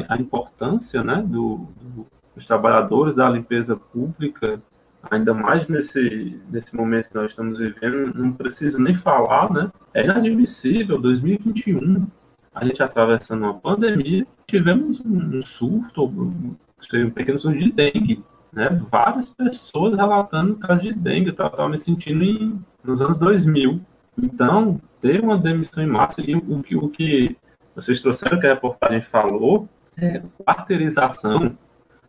a 0.09 0.16
importância 0.16 1.02
né, 1.02 1.16
do, 1.26 1.66
do, 1.80 2.07
dos 2.36 2.46
trabalhadores 2.46 3.16
da 3.16 3.28
limpeza 3.28 3.76
pública, 3.76 4.62
ainda 5.11 5.34
mais 5.34 5.66
nesse, 5.66 6.40
nesse 6.48 6.74
momento 6.76 7.09
que 7.09 7.14
nós 7.16 7.30
estamos 7.30 7.59
vivendo, 7.59 8.14
não 8.14 8.32
precisa 8.32 8.78
nem 8.78 8.94
falar, 8.94 9.50
né? 9.52 9.72
É 9.92 10.04
inadmissível, 10.04 11.00
2021, 11.00 12.07
a 12.54 12.64
gente 12.64 12.82
atravessando 12.82 13.42
uma 13.42 13.54
pandemia, 13.54 14.26
tivemos 14.46 15.00
um 15.04 15.42
surto, 15.42 16.04
um 16.04 17.11
pequeno 17.11 17.38
surto 17.38 17.59
de 17.59 17.72
dengue, 17.72 18.24
né? 18.57 18.70
Várias 18.90 19.28
pessoas 19.30 19.94
relatando 19.94 20.57
casos 20.57 20.82
de 20.82 20.94
dengue, 20.94 21.26
eu 21.26 21.32
estava 21.32 21.68
me 21.68 21.76
sentindo 21.76 22.24
em, 22.24 22.59
nos 22.82 23.02
anos 23.02 23.18
2000. 23.18 23.78
Então, 24.16 24.80
ter 25.02 25.20
uma 25.20 25.36
demissão 25.36 25.84
em 25.84 25.86
massa, 25.86 26.22
e 26.22 26.34
o, 26.34 26.62
que, 26.62 26.74
o 26.74 26.88
que 26.88 27.36
vocês 27.74 28.00
trouxeram, 28.00 28.40
que 28.40 28.46
a 28.46 28.54
reportagem 28.54 29.02
falou, 29.02 29.68
é 29.98 30.22
quarteirização, 30.42 31.57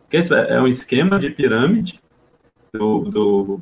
que 0.09 0.17
isso 0.17 0.33
é, 0.33 0.53
é 0.55 0.61
um 0.61 0.67
esquema 0.67 1.19
de 1.19 1.29
pirâmide 1.29 1.99
do, 2.73 2.99
do, 3.01 3.61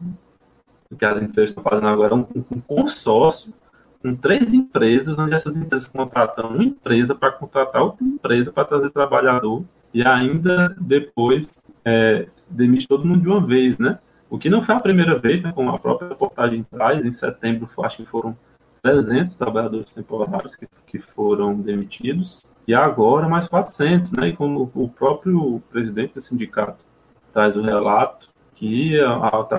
do 0.92 0.96
que 0.96 1.06
as 1.06 1.20
empresas 1.20 1.50
estão 1.50 1.64
fazendo 1.64 1.88
agora, 1.88 2.14
um, 2.14 2.28
um 2.52 2.62
consórcio 2.62 3.52
com 4.00 4.16
três 4.16 4.54
empresas, 4.54 5.18
onde 5.18 5.34
essas 5.34 5.58
empresas 5.58 5.88
contratam 5.88 6.50
uma 6.50 6.64
empresa 6.64 7.16
para 7.16 7.32
contratar 7.32 7.82
outra 7.82 8.06
empresa 8.06 8.52
para 8.52 8.66
trazer 8.66 8.92
trabalhador 8.92 9.64
e 9.96 10.06
ainda 10.06 10.76
depois 10.78 11.64
é, 11.86 12.28
demite 12.50 12.86
todo 12.86 13.06
mundo 13.06 13.22
de 13.22 13.30
uma 13.30 13.40
vez, 13.40 13.80
né? 13.80 13.98
O 14.30 14.38
que 14.38 14.50
não 14.50 14.62
foi 14.62 14.76
a 14.76 14.80
primeira 14.82 15.18
vez, 15.18 15.42
né? 15.42 15.54
Como 15.54 15.70
a 15.70 15.80
própria 15.80 16.10
reportagem 16.10 16.64
traz, 16.64 17.06
em 17.06 17.14
setembro, 17.14 17.70
acho 17.82 17.96
que 17.96 18.06
foram 18.06 18.38
300 18.82 19.38
trabalhadores 19.38 19.90
temporários 19.92 20.54
que, 20.54 20.68
que 20.86 21.00
foram 21.00 21.56
demitidos, 21.56 22.44
e 22.68 22.74
agora 22.74 23.30
mais 23.30 23.48
400, 23.48 24.12
né? 24.12 24.28
E 24.28 24.36
como 24.36 24.70
o 24.76 24.90
próprio 24.90 25.64
presidente 25.72 26.16
do 26.16 26.22
sindicato 26.22 26.84
traz 27.32 27.56
o 27.56 27.62
relato, 27.62 28.28
que 28.54 29.00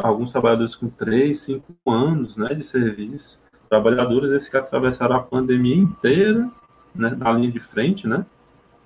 alguns 0.03 0.33
trabalhadores 0.33 0.77
com 0.77 0.91
3, 0.91 1.39
5 1.39 1.65
anos 1.91 2.37
né, 2.37 2.49
de 2.49 2.65
serviço, 2.65 3.41
trabalhadores 3.71 4.31
esses 4.33 4.49
que 4.51 4.57
atravessaram 4.59 5.17
a 5.17 5.23
pandemia 5.23 5.77
inteira 5.77 6.51
né, 6.95 7.17
na 7.17 7.33
linha 7.33 7.51
de 7.51 7.61
frente, 7.61 8.07
né? 8.07 8.27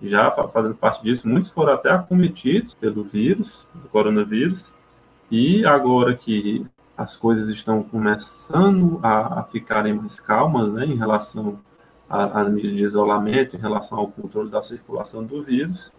Já 0.02 0.30
fazendo 0.30 0.74
parte 0.74 1.02
disso, 1.02 1.28
muitos 1.28 1.50
foram 1.50 1.74
até 1.74 1.90
acometidos 1.90 2.74
pelo 2.74 3.04
vírus, 3.04 3.68
do 3.74 3.88
coronavírus, 3.88 4.72
e 5.30 5.64
agora 5.64 6.14
que 6.16 6.66
as 6.96 7.16
coisas 7.16 7.48
estão 7.48 7.82
começando 7.82 9.00
a, 9.02 9.40
a 9.40 9.44
ficarem 9.44 9.94
mais 9.94 10.20
calmas 10.20 10.72
né, 10.72 10.84
em 10.84 10.96
relação 10.96 11.60
às 12.08 12.48
medidas 12.50 12.76
de 12.76 12.82
isolamento, 12.82 13.56
em 13.56 13.60
relação 13.60 13.98
ao 13.98 14.08
controle 14.08 14.50
da 14.50 14.60
circulação 14.60 15.24
do 15.24 15.42
vírus, 15.42 15.92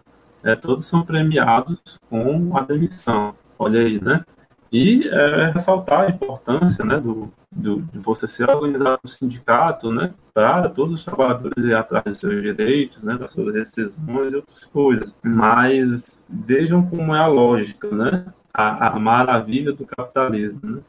é, 0.44 0.54
todos 0.54 0.86
são 0.86 1.02
premiados 1.02 1.80
com 2.10 2.56
a 2.56 2.60
demissão. 2.62 3.34
Olha 3.58 3.80
aí, 3.80 4.02
né? 4.02 4.24
E 4.72 5.06
é, 5.06 5.50
ressaltar 5.50 6.00
a 6.00 6.08
importância 6.08 6.82
né, 6.82 6.98
do, 6.98 7.30
do, 7.54 7.82
de 7.82 7.98
você 7.98 8.26
ser 8.26 8.48
organizado 8.48 9.00
no 9.04 9.10
sindicato, 9.10 9.92
né, 9.92 10.14
para 10.32 10.70
todos 10.70 10.94
os 10.94 11.04
trabalhadores 11.04 11.62
ir 11.62 11.74
atrás 11.74 12.04
dos 12.04 12.20
seus 12.20 12.40
direitos, 12.40 13.02
né, 13.02 13.18
das 13.18 13.32
suas 13.32 13.52
decisões 13.52 14.32
e 14.32 14.36
outras 14.36 14.64
coisas. 14.64 15.14
Mas 15.22 16.24
vejam 16.26 16.86
como 16.86 17.14
é 17.14 17.20
a 17.20 17.26
lógica, 17.26 17.90
né, 17.90 18.24
a, 18.52 18.88
a 18.88 18.98
maravilha 18.98 19.72
do 19.72 19.84
capitalismo, 19.84 20.60
né? 20.62 20.80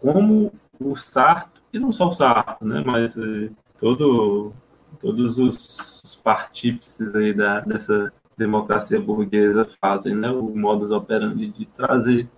como 0.00 0.50
o 0.80 0.96
Sarto, 0.96 1.60
e 1.72 1.78
não 1.78 1.92
só 1.92 2.08
o 2.08 2.12
Sarto, 2.12 2.64
né, 2.64 2.82
mas 2.86 3.18
eh, 3.18 3.50
todo, 3.78 4.52
todos 4.98 5.38
os, 5.38 6.02
os 6.02 7.14
aí 7.14 7.34
da, 7.34 7.60
dessa 7.60 8.12
democracia 8.36 9.00
burguesa 9.00 9.68
fazem, 9.80 10.14
né, 10.14 10.30
o 10.30 10.56
modus 10.56 10.90
operandi 10.90 11.48
de 11.48 11.66
trazer 11.66 12.28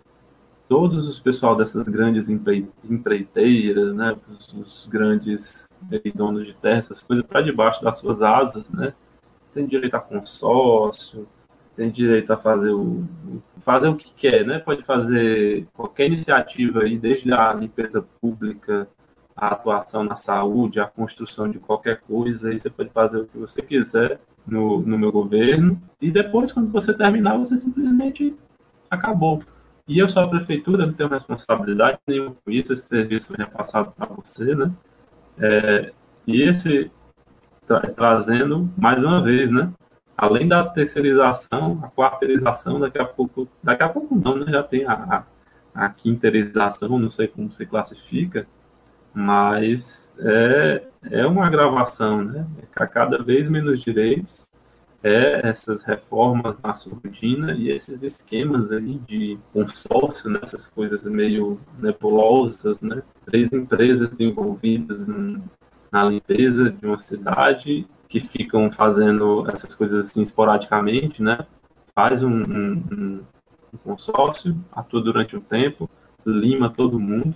todos 0.69 1.09
os 1.09 1.19
pessoal 1.19 1.57
dessas 1.57 1.89
grandes 1.89 2.29
empreiteiras, 2.29 3.95
né, 3.95 4.15
os, 4.29 4.87
grandes 4.87 5.69
donos 6.15 6.47
de 6.47 6.55
terra, 6.55 6.77
essas 6.77 7.01
coisas, 7.01 7.25
para 7.25 7.41
debaixo 7.41 7.83
das 7.83 7.97
suas 7.97 8.23
asas, 8.23 8.71
né, 8.71 8.93
tem 9.55 9.67
direito 9.67 9.95
a 9.95 10.01
consórcio, 10.01 11.27
tem 11.75 11.91
direito 11.91 12.33
a 12.33 12.37
fazer 12.37 12.71
o, 12.71 13.05
fazer 13.61 13.89
o 13.89 13.97
que 13.97 14.13
quer, 14.15 14.45
né, 14.45 14.59
pode 14.59 14.83
fazer 14.85 15.67
qualquer 15.73 16.07
iniciativa 16.07 16.81
aí, 16.81 16.99
desde 16.99 17.33
a 17.33 17.55
limpeza 17.55 18.07
pública, 18.21 18.87
a 19.35 19.49
atuação 19.49 20.05
na 20.05 20.17
saúde, 20.17 20.81
a 20.81 20.87
construção 20.87 21.49
de 21.49 21.59
qualquer 21.59 22.01
coisa, 22.01 22.51
aí 22.51 22.59
você 22.59 22.69
pode 22.69 22.91
fazer 22.91 23.19
o 23.19 23.27
que 23.27 23.39
você 23.39 23.63
quiser 23.63 24.21
no, 24.47 24.81
no 24.81 24.99
meu 24.99 25.11
governo, 25.11 25.81
e 26.01 26.11
depois, 26.11 26.53
quando 26.53 26.71
você 26.71 26.93
terminar, 26.93 27.39
você 27.39 27.57
simplesmente 27.57 28.37
acabou. 28.91 29.41
E 29.89 29.99
eu 29.99 30.09
sou 30.09 30.23
a 30.23 30.29
prefeitura, 30.29 30.87
não 30.87 30.93
tenho 30.93 31.09
responsabilidade 31.09 31.99
nenhuma 32.07 32.37
com 32.45 32.51
isso, 32.51 32.75
esse 32.75 32.87
serviço 32.87 33.29
foi 33.29 33.37
repassado 33.39 33.91
para 33.93 34.07
você, 34.15 34.55
né? 34.55 34.71
É, 35.39 35.93
e 36.27 36.43
esse, 36.43 36.91
tra 37.67 37.81
trazendo, 37.81 38.69
mais 38.77 39.03
uma 39.03 39.23
vez, 39.23 39.51
né? 39.51 39.73
Além 40.17 40.47
da 40.47 40.65
terceirização, 40.69 41.81
a 41.83 41.89
quarteirização, 41.89 42.81
daqui 42.81 42.99
a 42.99 43.05
pouco, 43.07 43.49
daqui 43.63 43.83
a 43.83 43.89
pouco 43.89 44.15
não, 44.15 44.37
né? 44.37 44.53
Já 44.53 44.63
tem 44.63 44.85
a, 44.85 44.93
a, 45.75 45.87
a 45.87 45.89
quinterização, 45.91 46.99
não 46.99 47.11
sei 47.11 47.29
como 47.29 47.51
se 47.53 47.65
classifica, 47.65 48.47
mas 49.15 50.15
é, 50.19 50.83
é 51.11 51.27
uma 51.27 51.47
agravação, 51.47 52.25
né? 52.25 52.47
É 52.77 52.87
cada 52.87 53.23
vez 53.23 53.49
menos 53.49 53.81
direitos, 53.81 54.48
é 55.03 55.49
essas 55.49 55.83
reformas 55.83 56.57
na 56.63 56.75
surdina 56.75 57.53
e 57.53 57.71
esses 57.71 58.03
esquemas 58.03 58.73
aí 58.73 58.99
de 59.07 59.39
consórcio, 59.53 60.29
né, 60.31 60.41
essas 60.43 60.67
coisas 60.67 61.07
meio 61.07 61.61
nebulosas, 61.79 62.81
né? 62.81 63.03
Três 63.25 63.53
empresas 63.53 64.19
envolvidas 64.19 65.07
na 65.91 66.05
limpeza 66.05 66.71
de 66.71 66.85
uma 66.85 66.99
cidade 66.99 67.87
que 68.09 68.21
ficam 68.21 68.71
fazendo 68.73 69.47
essas 69.53 69.75
coisas 69.75 70.09
assim 70.09 70.23
esporadicamente, 70.23 71.23
né? 71.23 71.47
Faz 71.95 72.23
um, 72.23 72.43
um, 72.43 73.23
um 73.73 73.77
consórcio, 73.85 74.57
atua 74.73 75.01
durante 75.01 75.37
um 75.37 75.41
tempo, 75.41 75.89
lima 76.27 76.71
todo 76.71 76.99
mundo. 76.99 77.35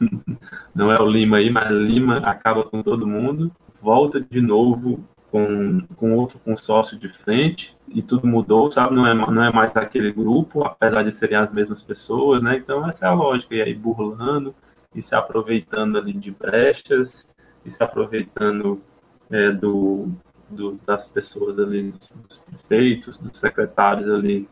Não 0.74 0.90
é 0.90 1.00
o 1.00 1.06
lima 1.06 1.36
aí, 1.36 1.50
mas 1.50 1.70
lima 1.70 2.18
acaba 2.18 2.64
com 2.64 2.82
todo 2.82 3.06
mundo 3.06 3.52
volta 3.82 4.20
de 4.20 4.40
novo 4.40 5.04
com, 5.32 5.80
com 5.96 6.14
outro 6.14 6.38
consórcio 6.38 6.98
de 6.98 7.08
frente 7.08 7.74
e 7.88 8.02
tudo 8.02 8.26
mudou, 8.26 8.70
sabe? 8.70 8.94
Não 8.94 9.06
é, 9.06 9.14
não 9.14 9.42
é 9.42 9.50
mais 9.50 9.74
aquele 9.74 10.12
grupo, 10.12 10.62
apesar 10.62 11.02
de 11.02 11.10
serem 11.10 11.38
as 11.38 11.50
mesmas 11.50 11.82
pessoas, 11.82 12.42
né? 12.42 12.58
Então, 12.58 12.86
essa 12.86 13.06
é 13.06 13.08
a 13.08 13.14
lógica. 13.14 13.54
E 13.54 13.62
aí, 13.62 13.74
burlando 13.74 14.54
e 14.94 15.00
se 15.00 15.14
aproveitando 15.14 15.96
ali 15.96 16.12
de 16.12 16.30
brechas 16.30 17.26
e 17.64 17.70
se 17.70 17.82
aproveitando 17.82 18.82
é, 19.30 19.50
do, 19.50 20.10
do, 20.50 20.78
das 20.86 21.08
pessoas 21.08 21.58
ali, 21.58 21.92
dos 21.92 22.38
prefeitos, 22.46 23.16
dos 23.16 23.38
secretários 23.38 24.10
ali, 24.10 24.46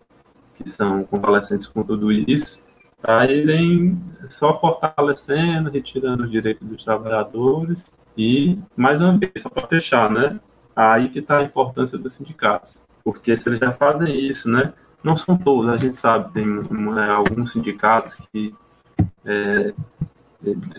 que 0.57 0.67
são 0.69 1.05
convalescentes 1.05 1.67
com 1.67 1.83
tudo 1.83 2.11
isso, 2.11 2.65
para 3.03 3.31
irem 3.31 4.01
só 4.31 4.59
fortalecendo, 4.59 5.71
retirando 5.71 6.25
o 6.25 6.29
direito 6.29 6.65
dos 6.65 6.85
trabalhadores 6.85 7.95
e, 8.17 8.59
mais 8.75 8.99
uma 8.99 9.19
vez, 9.19 9.33
só 9.39 9.51
para 9.51 9.67
fechar, 9.67 10.11
né? 10.11 10.41
Aí 10.81 11.11
que 11.11 11.19
está 11.19 11.39
a 11.39 11.43
importância 11.43 11.99
dos 11.99 12.15
sindicatos. 12.15 12.83
Porque 13.05 13.37
se 13.37 13.47
eles 13.47 13.61
já 13.61 13.71
fazem 13.71 14.19
isso, 14.27 14.49
né? 14.49 14.73
Não 15.05 15.15
são 15.15 15.37
todos, 15.37 15.69
a 15.69 15.77
gente 15.77 15.95
sabe, 15.95 16.33
tem 16.33 16.47
é, 16.47 17.11
alguns 17.11 17.53
sindicatos 17.53 18.15
que 18.15 18.55
é, 19.27 19.75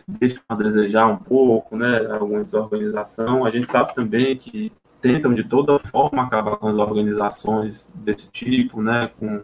deixam 0.07 0.41
a 0.49 0.55
desejar 0.55 1.05
um 1.05 1.17
pouco, 1.17 1.77
né? 1.77 2.07
Alguma 2.11 2.43
desorganização. 2.43 3.45
A 3.45 3.51
gente 3.51 3.69
sabe 3.69 3.93
também 3.93 4.35
que 4.35 4.71
tentam 4.99 5.35
de 5.35 5.43
toda 5.43 5.77
forma 5.77 6.23
acabar 6.23 6.57
com 6.57 6.67
as 6.67 6.77
organizações 6.77 7.91
desse 7.93 8.27
tipo, 8.31 8.81
né? 8.81 9.11
Com, 9.19 9.43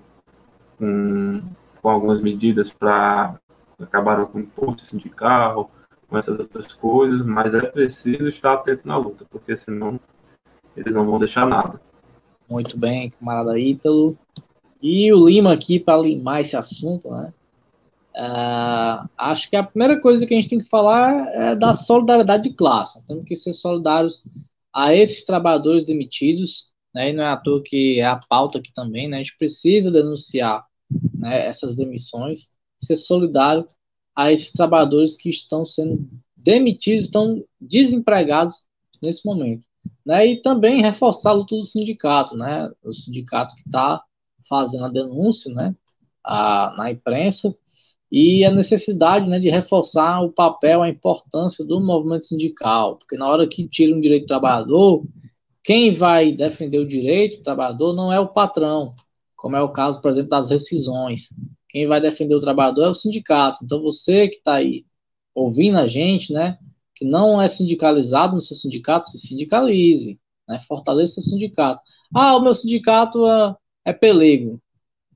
com, 0.80 1.42
com 1.84 1.90
algumas 1.90 2.20
medidas 2.20 2.74
para 2.74 3.36
acabar 3.80 4.26
com 4.26 4.40
o 4.40 4.42
imposto 4.42 4.82
sindical, 4.82 5.70
com 6.08 6.18
essas 6.18 6.40
outras 6.40 6.74
coisas, 6.74 7.24
mas 7.24 7.54
é 7.54 7.62
preciso 7.62 8.28
estar 8.30 8.54
atento 8.54 8.88
na 8.88 8.98
luta, 8.98 9.24
porque 9.30 9.56
senão 9.56 10.00
eles 10.78 10.94
não 10.94 11.06
vão 11.06 11.18
deixar 11.18 11.48
nada. 11.48 11.82
Muito 12.48 12.78
bem, 12.78 13.10
camarada 13.10 13.60
Ítalo. 13.60 14.18
E 14.82 15.12
o 15.12 15.28
Lima 15.28 15.52
aqui 15.52 15.80
para 15.80 16.02
limar 16.02 16.42
esse 16.42 16.56
assunto, 16.56 17.10
né? 17.10 17.34
Uh, 18.16 19.08
acho 19.18 19.50
que 19.50 19.56
a 19.56 19.64
primeira 19.64 20.00
coisa 20.00 20.26
que 20.26 20.34
a 20.34 20.38
gente 20.40 20.50
tem 20.50 20.60
que 20.60 20.70
falar 20.70 21.28
é 21.34 21.56
da 21.56 21.74
solidariedade 21.74 22.50
de 22.50 22.56
classe. 22.56 23.04
Temos 23.08 23.26
que 23.26 23.36
ser 23.36 23.54
solidários 23.54 24.24
a 24.74 24.94
esses 24.94 25.26
trabalhadores 25.26 25.84
demitidos, 25.84 26.72
né? 26.94 27.10
E 27.10 27.14
não 27.14 27.24
é 27.24 27.28
à 27.28 27.38
toa 27.38 27.62
que 27.62 28.00
é 28.00 28.06
a 28.06 28.20
pauta 28.30 28.60
aqui 28.60 28.72
também, 28.72 29.08
né? 29.08 29.18
A 29.18 29.20
gente 29.20 29.38
precisa 29.38 29.92
denunciar 29.92 30.64
né, 31.14 31.48
essas 31.48 31.76
demissões, 31.76 32.56
ser 32.80 32.96
solidário 32.96 33.66
a 34.16 34.32
esses 34.32 34.52
trabalhadores 34.52 35.18
que 35.18 35.30
estão 35.30 35.66
sendo 35.66 36.08
demitidos, 36.36 37.06
estão 37.06 37.44
desempregados 37.60 38.64
nesse 39.04 39.26
momento 39.26 39.67
né, 40.08 40.26
e 40.26 40.42
também 40.42 40.82
reforçar 40.82 41.32
a 41.32 41.34
luta 41.34 41.54
do 41.54 41.66
sindicato, 41.66 42.36
né, 42.38 42.72
o 42.82 42.94
sindicato 42.94 43.54
que 43.56 43.68
está 43.68 44.02
fazendo 44.48 44.86
a 44.86 44.90
denúncia, 44.90 45.54
né, 45.54 45.76
a, 46.24 46.74
na 46.78 46.90
imprensa, 46.90 47.54
e 48.10 48.46
a 48.46 48.52
necessidade, 48.52 49.30
né, 49.30 49.38
de 49.38 49.50
reforçar 49.50 50.22
o 50.22 50.32
papel, 50.32 50.82
a 50.82 50.88
importância 50.88 51.66
do 51.66 51.82
movimento 51.82 52.24
sindical, 52.24 52.96
porque 52.96 53.18
na 53.18 53.28
hora 53.28 53.46
que 53.46 53.68
tira 53.68 53.94
um 53.94 54.00
direito 54.00 54.24
do 54.24 54.28
trabalhador, 54.28 55.06
quem 55.62 55.92
vai 55.92 56.32
defender 56.32 56.80
o 56.80 56.88
direito 56.88 57.38
do 57.38 57.44
trabalhador 57.44 57.94
não 57.94 58.12
é 58.14 58.18
o 58.18 58.30
patrão, 58.30 58.92
como 59.36 59.58
é 59.58 59.62
o 59.62 59.74
caso, 59.74 60.02
por 60.02 60.10
exemplo, 60.10 60.30
das 60.30 60.50
rescisões. 60.50 61.36
Quem 61.68 61.86
vai 61.86 62.00
defender 62.00 62.34
o 62.34 62.40
trabalhador 62.40 62.86
é 62.86 62.88
o 62.88 62.94
sindicato. 62.94 63.60
Então, 63.62 63.82
você 63.82 64.30
que 64.30 64.38
está 64.38 64.54
aí 64.56 64.86
ouvindo 65.36 65.78
a 65.78 65.86
gente, 65.86 66.32
né, 66.32 66.58
que 66.98 67.06
não 67.06 67.42
é 67.42 67.48
sindicalizado 67.48 68.34
no 68.34 68.42
seu 68.42 68.58
sindicato, 68.58 69.10
se 69.10 69.20
sindicalize, 69.20 70.20
né? 70.48 70.60
fortaleça 70.68 71.20
o 71.20 71.24
sindicato. 71.24 71.82
Ah, 72.14 72.36
o 72.36 72.42
meu 72.42 72.54
sindicato 72.54 73.26
é, 73.28 73.56
é 73.86 73.94
pelego. 73.94 74.60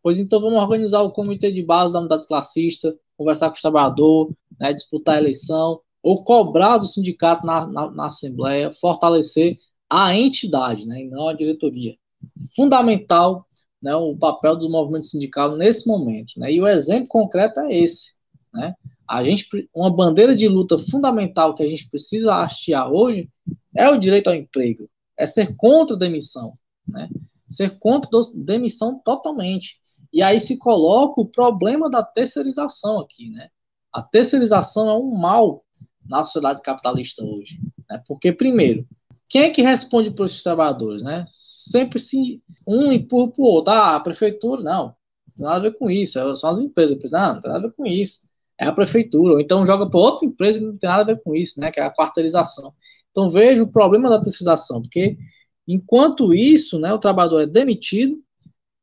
Pois 0.04 0.20
então 0.20 0.40
vamos 0.40 0.60
organizar 0.60 1.02
o 1.02 1.12
comitê 1.12 1.52
de 1.52 1.64
base 1.64 1.94
da 1.94 2.00
unidade 2.00 2.28
classista, 2.28 2.96
conversar 3.18 3.50
com 3.50 3.58
o 3.58 3.62
trabalhador, 3.62 4.32
né, 4.60 4.74
disputar 4.74 5.16
a 5.16 5.20
eleição, 5.20 5.80
ou 6.02 6.24
cobrar 6.24 6.80
do 6.80 6.88
sindicato 6.88 7.46
na, 7.46 7.66
na, 7.68 7.92
na 7.92 8.08
Assembleia, 8.08 8.74
fortalecer 8.74 9.56
a 9.90 10.16
entidade, 10.16 10.88
né, 10.88 11.02
e 11.02 11.08
não 11.08 11.28
a 11.28 11.34
diretoria. 11.34 11.96
Fundamental 12.56 13.46
né, 13.82 13.96
o 13.96 14.16
papel 14.16 14.56
do 14.56 14.70
movimento 14.70 15.06
sindical 15.06 15.56
nesse 15.56 15.88
momento. 15.88 16.34
Né, 16.38 16.52
e 16.52 16.62
o 16.62 16.68
exemplo 16.68 17.08
concreto 17.08 17.60
é 17.60 17.76
esse. 17.78 18.16
Né? 18.54 18.74
A 19.12 19.26
gente, 19.26 19.46
uma 19.76 19.94
bandeira 19.94 20.34
de 20.34 20.48
luta 20.48 20.80
fundamental 20.80 21.54
que 21.54 21.62
a 21.62 21.70
gente 21.70 21.90
precisa 21.90 22.34
hastear 22.34 22.90
hoje 22.90 23.30
é 23.76 23.90
o 23.90 23.98
direito 23.98 24.30
ao 24.30 24.34
emprego, 24.34 24.90
é 25.18 25.26
ser 25.26 25.54
contra 25.58 25.98
a 25.98 26.00
demissão, 26.00 26.58
né? 26.88 27.10
Ser 27.46 27.78
contra 27.78 28.10
a 28.10 28.22
demissão 28.38 28.98
totalmente. 29.04 29.82
E 30.14 30.24
aí 30.24 30.40
se 30.40 30.58
coloca 30.58 31.20
o 31.20 31.26
problema 31.26 31.90
da 31.90 32.02
terceirização 32.02 33.02
aqui, 33.02 33.30
né? 33.30 33.50
A 33.92 34.02
terceirização 34.02 34.88
é 34.90 34.94
um 34.94 35.14
mal 35.18 35.66
na 36.08 36.24
sociedade 36.24 36.62
capitalista 36.62 37.22
hoje, 37.22 37.60
né? 37.90 38.02
Porque 38.08 38.32
primeiro, 38.32 38.88
quem 39.28 39.42
é 39.42 39.50
que 39.50 39.62
responde 39.62 40.10
para 40.10 40.24
os 40.24 40.42
trabalhadores, 40.42 41.04
né? 41.04 41.26
Sempre 41.28 42.00
se 42.00 42.42
um 42.66 42.94
empurra 42.94 43.30
para 43.30 43.42
o 43.42 43.46
outro. 43.46 43.74
Ah, 43.74 43.98
a 43.98 44.00
prefeitura, 44.00 44.64
não, 44.64 44.86
não 44.86 44.96
tem 45.36 45.46
nada 45.46 45.58
a 45.58 45.70
ver 45.70 45.78
com 45.78 45.92
isso. 45.92 46.14
São 46.38 46.50
as 46.50 46.60
empresas, 46.60 46.98
não, 47.12 47.34
não 47.34 47.42
tem 47.42 47.52
nada 47.52 47.66
a 47.66 47.70
ver 47.70 47.76
com 47.76 47.86
isso 47.86 48.31
é 48.60 48.66
a 48.66 48.72
prefeitura, 48.72 49.34
ou 49.34 49.40
então 49.40 49.66
joga 49.66 49.90
para 49.90 50.00
outra 50.00 50.26
empresa 50.26 50.60
que 50.60 50.66
não 50.66 50.78
tem 50.78 50.90
nada 50.90 51.02
a 51.02 51.16
ver 51.16 51.22
com 51.24 51.36
isso, 51.36 51.60
né, 51.60 51.72
que 51.72 51.80
é 51.80 51.84
a 51.84 51.94
quarteirização. 51.94 52.74
Então 53.10 53.30
veja 53.30 53.64
o 53.64 53.72
problema 53.72 54.10
da 54.10 54.22
terceirização, 54.22 54.82
porque 54.82 55.18
enquanto 55.68 56.34
isso, 56.34 56.80
né, 56.80 56.94
o 56.94 57.00
trabalhador 57.00 57.42
é 57.42 57.46
demitido 57.46 58.22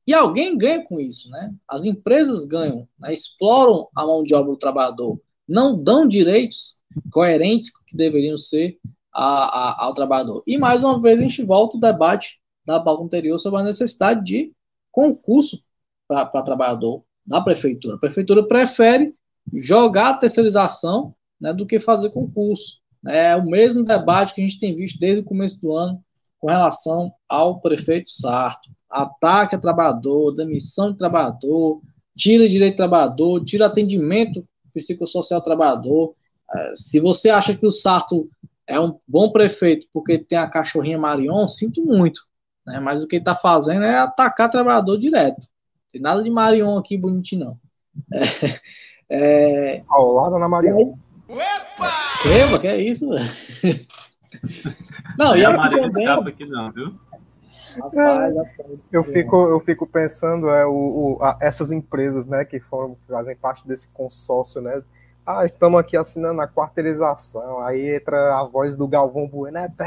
e 0.07 0.15
alguém 0.15 0.57
ganha 0.57 0.83
com 0.85 0.99
isso, 0.99 1.29
né? 1.31 1.55
As 1.69 1.85
empresas 1.85 2.47
ganham, 2.47 2.89
né, 2.99 3.13
exploram 3.13 3.89
a 3.95 4.07
mão 4.07 4.23
de 4.23 4.35
obra 4.35 4.53
do 4.53 4.59
trabalhador, 4.59 5.21
não 5.47 5.83
dão 5.83 6.07
direitos 6.07 6.79
coerentes 7.13 7.71
que 7.87 7.97
deveriam 7.97 8.37
ser 8.37 8.79
a, 9.13 9.25
a, 9.25 9.85
ao 9.85 9.95
trabalhador. 9.95 10.43
E 10.47 10.57
mais 10.57 10.83
uma 10.83 11.01
vez 11.01 11.19
a 11.19 11.23
gente 11.23 11.43
volta 11.45 11.77
ao 11.77 11.81
debate 11.81 12.41
da 12.65 12.81
pauta 12.81 13.03
anterior 13.03 13.39
sobre 13.39 13.61
a 13.61 13.65
necessidade 13.65 14.25
de 14.25 14.53
concurso 14.91 15.63
para 16.07 16.43
trabalhador 16.43 17.03
da 17.27 17.41
prefeitura. 17.41 17.97
A 17.97 18.01
prefeitura 18.01 18.47
prefere 18.47 19.15
jogar 19.53 20.11
a 20.11 20.15
terceirização 20.15 21.15
né, 21.41 21.53
do 21.53 21.67
que 21.67 21.81
fazer 21.81 22.11
concurso. 22.11 22.79
É 23.07 23.37
o 23.37 23.47
mesmo 23.47 23.85
debate 23.85 24.35
que 24.35 24.41
a 24.41 24.45
gente 24.45 24.59
tem 24.59 24.75
visto 24.75 24.99
desde 24.99 25.21
o 25.21 25.25
começo 25.25 25.61
do 25.61 25.77
ano 25.77 26.03
com 26.39 26.49
relação 26.49 27.13
ao 27.29 27.61
prefeito 27.61 28.09
Sarto. 28.09 28.71
Ataque 28.91 29.55
a 29.55 29.59
trabalhador, 29.59 30.33
demissão 30.33 30.93
de 30.93 30.99
trabalhador, 30.99 31.81
tira 32.17 32.49
direito 32.49 32.77
trabalhador, 32.77 33.45
tira 33.45 33.67
atendimento 33.67 34.47
psicossocial 34.75 35.41
trabalhador. 35.41 36.15
É, 36.55 36.73
se 36.75 37.01
você 37.01 37.31
acha 37.31 37.55
que 37.55 37.67
o 37.67 37.73
Sarto 37.73 38.29
é 38.67 38.79
um 38.81 38.99
bom 39.07 39.31
prefeito 39.31 39.87
porque 39.93 40.19
tem 40.19 40.39
a 40.39 40.49
cachorrinha 40.49 40.99
Marion, 40.99 41.47
sinto 41.49 41.85
muito. 41.85 42.23
Né? 42.67 42.81
Mas 42.81 43.03
o 43.03 43.07
que 43.07 43.17
ele 43.17 43.23
está 43.23 43.35
fazendo 43.35 43.85
é 43.85 43.97
atacar 43.99 44.51
trabalhador 44.51 44.99
direto. 44.99 45.39
Não 45.39 45.93
tem 45.93 46.01
nada 46.01 46.23
de 46.23 46.31
Marion 46.31 46.77
aqui 46.77 46.97
bonitinho, 46.97 47.45
não. 47.45 47.61
É, 48.13 48.21
é... 49.11 49.83
Ao 49.89 50.13
lado 50.13 50.39
na 50.39 50.49
Maria. 50.49 50.73
Epa! 50.73 52.59
que 52.61 52.67
é 52.67 52.77
isso? 52.77 53.09
não, 55.19 55.37
e 55.37 55.45
a 55.45 55.57
Maria 55.57 55.83
não 55.83 55.89
escapa 55.89 56.29
aqui 56.29 56.47
não, 56.47 56.71
viu? 56.73 56.95
Rapaz, 57.83 58.35
eu 58.91 59.05
fico, 59.05 59.37
eu 59.37 59.61
fico 59.61 59.87
pensando 59.87 60.49
é, 60.49 60.67
o, 60.67 60.73
o 61.19 61.19
a, 61.23 61.37
essas 61.41 61.71
empresas 61.71 62.27
né, 62.27 62.45
que 62.45 62.59
foram, 62.59 62.97
fazem 63.09 63.37
parte 63.37 63.67
desse 63.67 63.89
consórcio, 63.89 64.61
né? 64.61 64.83
Ah, 65.25 65.45
estamos 65.45 65.79
aqui 65.79 65.95
assinando 65.95 66.41
a 66.41 66.49
quarteirização. 66.49 67.61
Aí 67.61 67.97
entra 67.97 68.41
a 68.41 68.45
voz 68.45 68.75
do 68.77 68.89
Galvão 68.89 69.29
Bueno, 69.29 69.59
é 69.59 69.69
tetra! 69.69 69.87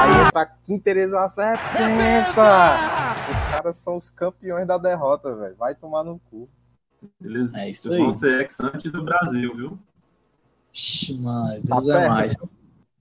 Aí 0.00 0.26
entra 0.26 0.40
a 0.40 0.46
quinterização, 0.46 1.44
é! 1.44 1.58
Os 3.30 3.44
caras 3.44 3.76
são 3.76 3.98
os 3.98 4.08
campeões 4.08 4.66
da 4.66 4.78
derrota, 4.78 5.36
velho. 5.36 5.54
Vai 5.58 5.74
tomar 5.74 6.04
no 6.04 6.18
cu. 6.30 6.48
Eles, 7.20 7.54
é 7.54 7.70
isso 7.70 7.92
eles 7.92 8.04
vão 8.04 8.16
ser 8.16 8.40
ex 8.40 8.56
do 8.92 9.04
Brasil, 9.04 9.56
viu? 9.56 9.78
Ixi, 10.72 11.20
mano, 11.20 11.60
Deus 11.62 11.86
tá 11.86 12.02
é 12.02 12.08
mais. 12.08 12.36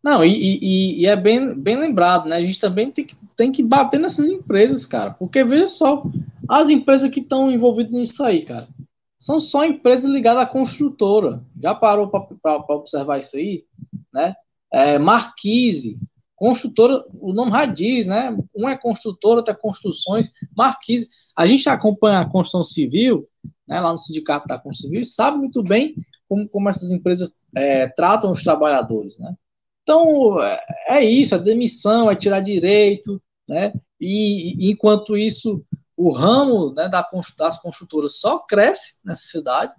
Não, 0.03 0.23
e, 0.25 0.31
e, 0.31 1.01
e, 1.01 1.05
é 1.05 1.15
bem, 1.15 1.53
bem 1.53 1.77
lembrado, 1.77 2.27
né? 2.27 2.35
A 2.35 2.41
gente 2.41 2.59
também 2.59 2.89
tem 2.89 3.05
que, 3.05 3.15
tem 3.35 3.51
que 3.51 3.61
bater 3.61 3.99
nessas 3.99 4.27
empresas, 4.27 4.85
cara. 4.85 5.11
Porque 5.11 5.43
veja 5.43 5.67
só, 5.67 6.03
as 6.49 6.69
empresas 6.69 7.09
que 7.11 7.19
estão 7.19 7.51
envolvidas 7.51 7.93
nisso 7.93 8.23
aí, 8.23 8.43
cara, 8.43 8.67
são 9.19 9.39
só 9.39 9.63
empresas 9.63 10.09
ligadas 10.09 10.41
à 10.41 10.45
construtora. 10.45 11.43
Já 11.61 11.75
parou 11.75 12.09
para 12.09 12.65
observar 12.69 13.19
isso 13.19 13.37
aí? 13.37 13.63
Né? 14.11 14.33
É, 14.73 14.97
Marquise, 14.97 15.99
construtora, 16.35 17.05
o 17.13 17.31
nome 17.31 17.51
já 17.51 17.65
diz, 17.65 18.07
né? 18.07 18.35
Um 18.55 18.67
é 18.67 18.75
construtora, 18.75 19.37
outra 19.37 19.53
é 19.53 19.57
construções. 19.57 20.31
Marquise, 20.57 21.07
a 21.35 21.45
gente 21.45 21.69
acompanha 21.69 22.21
a 22.21 22.29
construção 22.29 22.63
civil, 22.63 23.27
né, 23.71 23.79
lá 23.79 23.89
no 23.89 23.97
sindicato 23.97 24.45
da 24.49 24.61
civil, 24.73 25.05
sabe 25.05 25.37
muito 25.37 25.63
bem 25.63 25.95
como, 26.27 26.45
como 26.49 26.67
essas 26.67 26.91
empresas 26.91 27.41
é, 27.55 27.87
tratam 27.87 28.29
os 28.29 28.43
trabalhadores, 28.43 29.17
né? 29.17 29.33
Então, 29.81 30.43
é, 30.43 30.59
é 30.89 31.05
isso, 31.05 31.33
é 31.33 31.39
demissão, 31.39 32.11
é 32.11 32.15
tirar 32.15 32.41
direito, 32.41 33.21
né? 33.47 33.73
E, 33.97 34.67
e 34.67 34.71
enquanto 34.71 35.17
isso, 35.17 35.63
o 35.95 36.11
ramo 36.11 36.73
né, 36.73 36.89
das 36.89 37.61
construtoras 37.61 38.19
só 38.19 38.39
cresce 38.39 38.99
nessa 39.05 39.23
cidade, 39.23 39.73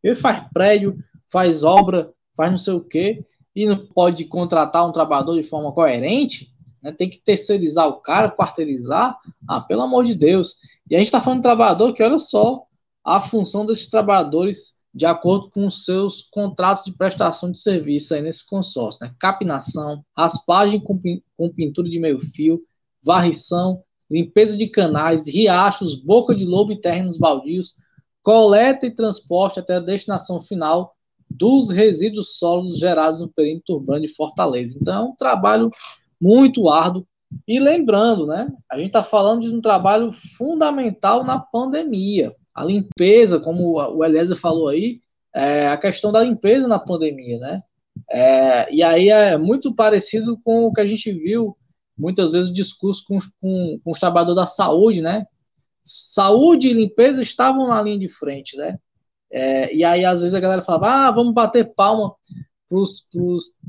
ele 0.00 0.14
faz 0.14 0.46
prédio, 0.52 0.96
faz 1.28 1.64
obra, 1.64 2.12
faz 2.36 2.52
não 2.52 2.58
sei 2.58 2.74
o 2.74 2.80
quê, 2.80 3.24
e 3.54 3.66
não 3.66 3.84
pode 3.84 4.26
contratar 4.26 4.86
um 4.86 4.92
trabalhador 4.92 5.34
de 5.34 5.42
forma 5.42 5.72
coerente, 5.72 6.52
né, 6.80 6.92
tem 6.92 7.10
que 7.10 7.18
terceirizar 7.18 7.88
o 7.88 8.00
cara, 8.00 8.30
quarteirizar, 8.30 9.18
ah, 9.48 9.60
pelo 9.60 9.82
amor 9.82 10.04
de 10.04 10.14
Deus. 10.14 10.54
E 10.88 10.94
a 10.94 10.98
gente 10.98 11.08
está 11.08 11.20
falando 11.20 11.38
de 11.38 11.44
trabalhador 11.44 11.92
que, 11.92 12.02
olha 12.02 12.18
só, 12.18 12.64
a 13.04 13.20
função 13.20 13.66
desses 13.66 13.88
trabalhadores 13.88 14.82
de 14.94 15.04
acordo 15.04 15.50
com 15.50 15.68
seus 15.68 16.22
contratos 16.22 16.84
de 16.84 16.92
prestação 16.92 17.50
de 17.50 17.60
serviço 17.60 18.14
aí 18.14 18.22
nesse 18.22 18.46
consórcio, 18.46 19.04
né? 19.04 19.12
Capinação, 19.18 20.04
raspagem 20.16 20.80
com, 20.80 20.98
com 21.36 21.50
pintura 21.50 21.88
de 21.88 21.98
meio 21.98 22.20
fio, 22.20 22.62
varrição, 23.02 23.82
limpeza 24.08 24.56
de 24.56 24.68
canais, 24.68 25.26
riachos, 25.26 25.96
boca 25.96 26.32
de 26.34 26.44
lobo 26.44 26.72
e 26.72 26.80
terrenos 26.80 27.18
baldios, 27.18 27.76
coleta 28.22 28.86
e 28.86 28.94
transporte 28.94 29.58
até 29.58 29.74
a 29.74 29.80
destinação 29.80 30.40
final 30.40 30.94
dos 31.28 31.70
resíduos 31.70 32.38
sólidos 32.38 32.78
gerados 32.78 33.18
no 33.18 33.28
perímetro 33.28 33.74
urbano 33.74 34.02
de 34.02 34.14
Fortaleza. 34.14 34.78
Então, 34.80 34.94
é 34.94 35.08
um 35.08 35.16
trabalho 35.16 35.70
muito 36.20 36.68
árduo. 36.68 37.04
E 37.48 37.58
lembrando, 37.58 38.26
né, 38.26 38.48
a 38.70 38.76
gente 38.76 38.88
está 38.88 39.02
falando 39.02 39.42
de 39.42 39.48
um 39.48 39.60
trabalho 39.60 40.12
fundamental 40.12 41.24
na 41.24 41.36
pandemia 41.36 42.32
a 42.54 42.64
limpeza, 42.64 43.40
como 43.40 43.74
o 43.74 44.04
Eliezer 44.04 44.36
falou 44.36 44.68
aí, 44.68 45.00
é 45.34 45.68
a 45.68 45.76
questão 45.76 46.12
da 46.12 46.22
limpeza 46.22 46.68
na 46.68 46.78
pandemia, 46.78 47.38
né? 47.38 47.62
É, 48.10 48.72
e 48.72 48.82
aí 48.82 49.08
é 49.08 49.36
muito 49.36 49.74
parecido 49.74 50.38
com 50.44 50.64
o 50.64 50.72
que 50.72 50.80
a 50.80 50.86
gente 50.86 51.12
viu 51.12 51.56
muitas 51.96 52.32
vezes 52.32 52.50
o 52.50 52.54
discurso 52.54 53.04
com, 53.06 53.18
com, 53.40 53.80
com 53.82 53.90
os 53.90 53.98
trabalhadores 53.98 54.40
da 54.40 54.46
saúde, 54.46 55.00
né? 55.00 55.26
Saúde 55.84 56.68
e 56.68 56.72
limpeza 56.72 57.22
estavam 57.22 57.68
na 57.68 57.82
linha 57.82 57.98
de 57.98 58.08
frente, 58.08 58.56
né? 58.56 58.78
É, 59.30 59.74
e 59.74 59.84
aí, 59.84 60.04
às 60.04 60.20
vezes, 60.20 60.34
a 60.34 60.40
galera 60.40 60.62
falava, 60.62 61.08
ah, 61.08 61.10
vamos 61.10 61.34
bater 61.34 61.74
palma 61.74 62.14
para 62.68 62.78
os 62.78 63.08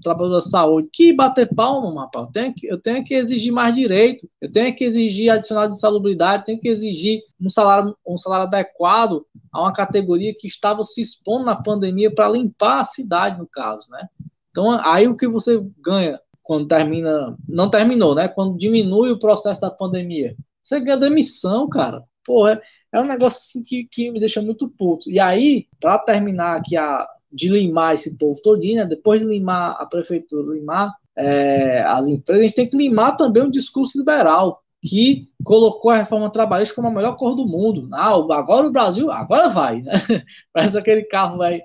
trabalhadores 0.02 0.46
da 0.46 0.50
saúde. 0.50 0.90
Que 0.92 1.14
bater 1.14 1.54
palma, 1.54 2.02
rapaz? 2.02 2.28
Eu 2.28 2.32
tenho, 2.32 2.54
que, 2.54 2.68
eu 2.68 2.82
tenho 2.82 3.04
que 3.04 3.14
exigir 3.14 3.52
mais 3.52 3.74
direito, 3.74 4.30
eu 4.42 4.52
tenho 4.52 4.76
que 4.76 4.84
exigir 4.84 5.30
adicional 5.30 5.70
de 5.70 5.80
salubridade, 5.80 6.46
tenho 6.46 6.60
que 6.60 6.68
exigir 6.68 7.22
um 7.40 7.50
salário, 7.50 7.96
um 8.06 8.18
salário 8.18 8.48
adequado 8.48 9.26
a 9.52 9.62
uma 9.62 9.74
categoria 9.74 10.34
que 10.38 10.48
estava 10.48 10.84
se 10.84 11.02
expondo 11.02 11.46
na 11.46 11.56
pandemia 11.56 12.14
para 12.14 12.30
limpar 12.30 12.82
a 12.82 12.86
cidade, 12.86 13.38
no 13.38 13.48
caso, 13.48 13.90
né? 13.92 14.08
Então, 14.50 14.80
aí 14.84 15.08
o 15.08 15.18
que 15.18 15.28
você 15.28 15.62
ganha 15.82 16.20
quando 16.42 16.68
termina, 16.68 17.36
não 17.48 17.70
terminou, 17.70 18.16
né? 18.16 18.28
Quando 18.28 18.58
diminui 18.58 19.12
o 19.12 19.20
processo 19.20 19.62
da 19.62 19.72
pandemia, 19.72 20.36
você 20.64 20.80
ganha 20.80 20.98
demissão, 20.98 21.68
cara. 21.68 22.04
Porra, 22.24 22.62
é 22.92 23.00
um 23.00 23.06
negócio 23.06 23.40
assim 23.40 23.62
que, 23.62 23.88
que 23.92 24.12
me 24.12 24.20
deixa 24.20 24.42
muito 24.42 24.70
puto. 24.70 25.10
E 25.10 25.20
aí, 25.20 25.68
para 25.80 26.00
terminar 26.00 26.56
aqui 26.56 26.78
a, 26.78 27.06
de 27.36 27.50
limar 27.50 27.94
esse 27.94 28.18
povo 28.18 28.42
todinho, 28.42 28.78
né? 28.78 28.86
depois 28.86 29.20
de 29.20 29.28
limar 29.28 29.76
a 29.78 29.86
prefeitura, 29.86 30.56
limar 30.56 30.94
é, 31.18 31.82
as 31.82 32.08
empresas, 32.08 32.42
a 32.42 32.48
gente 32.48 32.56
tem 32.56 32.70
que 32.70 32.78
limar 32.78 33.18
também 33.18 33.44
um 33.44 33.50
discurso 33.50 33.98
liberal 33.98 34.62
que 34.82 35.28
colocou 35.44 35.92
a 35.92 35.98
reforma 35.98 36.30
trabalhista 36.30 36.76
como 36.76 36.88
a 36.88 36.92
melhor 36.92 37.18
cor 37.18 37.36
do 37.36 37.46
mundo. 37.46 37.90
Ah, 37.92 38.14
agora 38.14 38.68
o 38.68 38.72
Brasil, 38.72 39.12
agora 39.12 39.50
vai, 39.50 39.82
né? 39.82 39.92
Parece 40.54 40.78
aquele 40.78 41.04
carro 41.04 41.38
vai, 41.38 41.62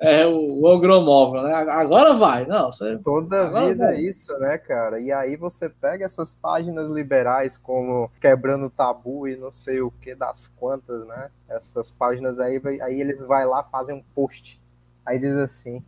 é, 0.00 0.26
o, 0.26 0.62
o 0.62 0.68
agromóvel, 0.68 1.42
né? 1.42 1.52
Agora 1.52 2.14
vai, 2.14 2.46
não. 2.46 2.72
Você, 2.72 2.98
Toda 2.98 3.66
vida 3.66 3.84
vai. 3.86 3.96
é 3.96 4.00
isso, 4.00 4.36
né, 4.38 4.56
cara? 4.58 5.00
E 5.00 5.12
aí 5.12 5.36
você 5.36 5.68
pega 5.68 6.06
essas 6.06 6.32
páginas 6.32 6.88
liberais 6.88 7.58
como 7.58 8.10
quebrando 8.20 8.70
tabu 8.70 9.28
e 9.28 9.36
não 9.36 9.50
sei 9.50 9.80
o 9.80 9.90
que 9.90 10.14
das 10.14 10.48
quantas, 10.48 11.06
né? 11.06 11.30
Essas 11.48 11.90
páginas 11.90 12.40
aí, 12.40 12.60
aí 12.80 13.00
eles 13.00 13.22
vai 13.22 13.46
lá 13.46 13.62
fazem 13.62 13.94
um 13.94 14.02
post 14.14 14.61
Aí 15.04 15.18
diz 15.18 15.32
assim: 15.32 15.82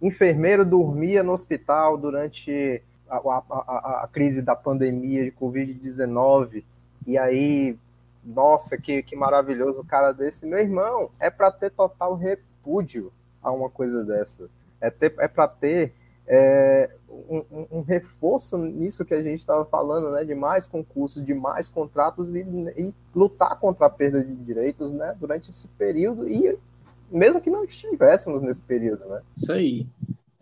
enfermeiro 0.00 0.64
dormia 0.64 1.22
no 1.22 1.32
hospital 1.32 1.96
durante 1.96 2.82
a, 3.08 3.16
a, 3.16 3.42
a, 3.50 4.04
a 4.04 4.08
crise 4.08 4.42
da 4.42 4.56
pandemia 4.56 5.24
de 5.24 5.32
Covid-19. 5.32 6.64
E 7.06 7.18
aí, 7.18 7.76
nossa, 8.24 8.78
que, 8.78 9.02
que 9.02 9.14
maravilhoso 9.16 9.80
o 9.80 9.86
cara 9.86 10.12
desse. 10.12 10.46
Meu 10.46 10.58
irmão, 10.58 11.10
é 11.20 11.30
para 11.30 11.50
ter 11.50 11.70
total 11.70 12.14
repúdio 12.14 13.12
a 13.42 13.50
uma 13.50 13.68
coisa 13.68 14.04
dessa. 14.04 14.48
É, 14.80 14.92
é 15.18 15.28
para 15.28 15.48
ter 15.48 15.92
é, 16.26 16.90
um, 17.28 17.44
um, 17.50 17.66
um, 17.78 17.80
reforço 17.82 18.56
nisso 18.56 19.04
que 19.04 19.14
a 19.14 19.22
gente 19.22 19.38
estava 19.38 19.64
falando, 19.64 20.10
né, 20.10 20.24
de 20.24 20.34
mais 20.34 20.66
concursos, 20.66 21.24
de 21.24 21.34
mais 21.34 21.68
contratos 21.68 22.34
e, 22.34 22.40
e, 22.40 22.94
lutar 23.14 23.58
contra 23.58 23.86
a 23.86 23.90
perda 23.90 24.24
de 24.24 24.34
direitos 24.34 24.90
né, 24.90 25.14
durante 25.20 25.50
esse 25.50 25.68
período 25.68 26.28
e 26.28 26.58
mesmo 27.10 27.40
que 27.40 27.50
não 27.50 27.64
estivéssemos 27.64 28.40
nesse 28.42 28.62
período, 28.62 29.04
né? 29.06 29.22
Isso 29.36 29.52
aí. 29.52 29.86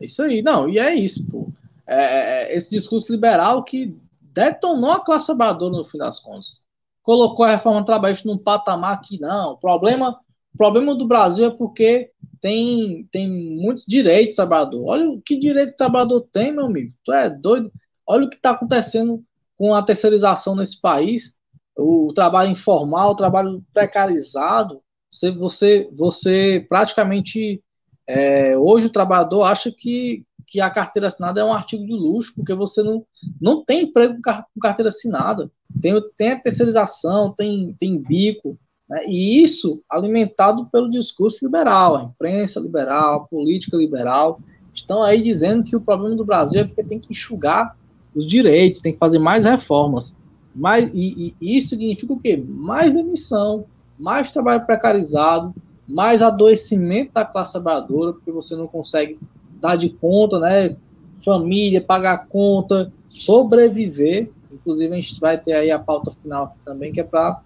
Isso 0.00 0.22
aí. 0.22 0.42
Não, 0.42 0.68
e 0.68 0.78
é 0.78 0.94
isso, 0.94 1.26
pô. 1.28 1.48
É, 1.86 1.96
é, 1.96 2.42
é 2.52 2.56
esse 2.56 2.70
discurso 2.70 3.12
liberal 3.12 3.62
que 3.62 3.96
detonou 4.20 4.90
a 4.90 5.00
classe 5.00 5.26
trabalhadora 5.26 5.76
no 5.76 5.84
fim 5.84 5.98
das 5.98 6.18
contas. 6.18 6.62
Colocou 7.02 7.44
a 7.44 7.50
reforma 7.50 7.84
trabalhista 7.84 8.28
num 8.28 8.38
patamar 8.38 9.00
que 9.00 9.20
não. 9.20 9.52
O 9.52 9.56
problema, 9.58 10.18
o 10.54 10.56
problema 10.56 10.94
do 10.94 11.06
Brasil 11.06 11.46
é 11.46 11.50
porque 11.50 12.10
tem, 12.40 13.08
tem 13.10 13.28
muitos 13.28 13.84
direitos 13.86 14.36
trabalhador. 14.36 14.84
Olha 14.86 15.08
o 15.08 15.20
que 15.20 15.38
direito 15.38 15.70
o 15.70 15.76
trabalhador 15.76 16.26
tem, 16.32 16.52
meu 16.52 16.66
amigo. 16.66 16.92
Tu 17.04 17.12
é 17.12 17.28
doido. 17.28 17.72
Olha 18.06 18.26
o 18.26 18.30
que 18.30 18.36
está 18.36 18.50
acontecendo 18.50 19.22
com 19.56 19.74
a 19.74 19.82
terceirização 19.82 20.56
nesse 20.56 20.80
país. 20.80 21.36
O 21.76 22.12
trabalho 22.14 22.50
informal, 22.50 23.12
o 23.12 23.16
trabalho 23.16 23.64
precarizado, 23.72 24.82
você, 25.12 25.30
você, 25.30 25.90
você 25.92 26.66
praticamente 26.68 27.62
é, 28.08 28.56
hoje 28.56 28.86
o 28.86 28.92
trabalhador 28.92 29.42
acha 29.42 29.70
que, 29.70 30.24
que 30.46 30.60
a 30.60 30.70
carteira 30.70 31.08
assinada 31.08 31.40
é 31.40 31.44
um 31.44 31.52
artigo 31.52 31.84
de 31.84 31.92
luxo, 31.92 32.32
porque 32.34 32.54
você 32.54 32.82
não, 32.82 33.04
não 33.40 33.62
tem 33.62 33.82
emprego 33.82 34.14
com 34.22 34.60
carteira 34.60 34.88
assinada. 34.88 35.50
Tem, 35.80 35.94
tem 36.16 36.32
a 36.32 36.40
terceirização, 36.40 37.32
tem, 37.32 37.74
tem 37.78 37.98
bico, 37.98 38.58
né? 38.88 39.02
e 39.06 39.42
isso 39.42 39.82
alimentado 39.90 40.66
pelo 40.66 40.90
discurso 40.90 41.44
liberal, 41.44 41.96
a 41.96 42.02
imprensa 42.04 42.58
liberal, 42.58 43.14
a 43.14 43.26
política 43.26 43.76
liberal, 43.76 44.40
estão 44.72 45.02
aí 45.02 45.20
dizendo 45.20 45.62
que 45.62 45.76
o 45.76 45.80
problema 45.80 46.16
do 46.16 46.24
Brasil 46.24 46.62
é 46.62 46.64
porque 46.64 46.82
tem 46.82 46.98
que 46.98 47.10
enxugar 47.10 47.76
os 48.14 48.26
direitos, 48.26 48.80
tem 48.80 48.92
que 48.92 48.98
fazer 48.98 49.18
mais 49.18 49.44
reformas. 49.44 50.16
Mais, 50.54 50.90
e, 50.92 51.34
e 51.40 51.56
isso 51.56 51.70
significa 51.70 52.12
o 52.12 52.18
quê? 52.18 52.42
Mais 52.46 52.94
emissão, 52.94 53.64
mais 53.98 54.32
trabalho 54.32 54.64
precarizado, 54.66 55.54
mais 55.88 56.22
adoecimento 56.22 57.12
da 57.12 57.24
classe 57.24 57.52
trabalhadora, 57.52 58.12
porque 58.12 58.30
você 58.30 58.56
não 58.56 58.66
consegue 58.66 59.18
dar 59.60 59.76
de 59.76 59.90
conta, 59.90 60.38
né? 60.38 60.76
Família, 61.24 61.80
pagar 61.80 62.26
conta, 62.26 62.92
sobreviver. 63.06 64.30
Inclusive, 64.50 64.92
a 64.92 64.96
gente 64.96 65.20
vai 65.20 65.38
ter 65.38 65.52
aí 65.52 65.70
a 65.70 65.78
pauta 65.78 66.10
final 66.10 66.44
aqui 66.44 66.58
também, 66.64 66.92
que 66.92 67.00
é 67.00 67.04
para 67.04 67.40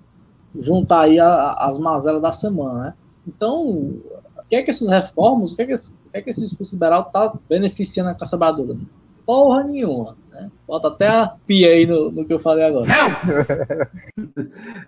juntar 0.58 1.00
aí 1.00 1.18
a, 1.18 1.26
a, 1.26 1.66
as 1.66 1.78
mazelas 1.78 2.22
da 2.22 2.32
semana, 2.32 2.84
né? 2.84 2.94
Então, 3.26 3.68
o 3.68 4.48
que 4.48 4.56
é 4.56 4.62
que 4.62 4.70
essas 4.70 4.88
reformas, 4.88 5.52
o 5.52 5.56
que 5.56 5.62
é 5.62 5.66
que 5.66 5.72
esse, 5.72 5.90
o 5.90 6.10
que 6.10 6.18
é 6.18 6.22
que 6.22 6.30
esse 6.30 6.40
discurso 6.40 6.74
liberal 6.74 7.02
está 7.02 7.34
beneficiando 7.48 8.10
a 8.10 8.14
classe 8.14 8.30
trabalhadora? 8.30 8.78
Porra 9.26 9.64
nenhuma. 9.64 10.16
Né? 10.30 10.50
Bota 10.66 10.88
até 10.88 11.08
a 11.08 11.26
pia 11.46 11.68
aí 11.68 11.84
no, 11.84 12.12
no 12.12 12.24
que 12.24 12.32
eu 12.32 12.38
falei 12.38 12.64
agora. 12.64 12.86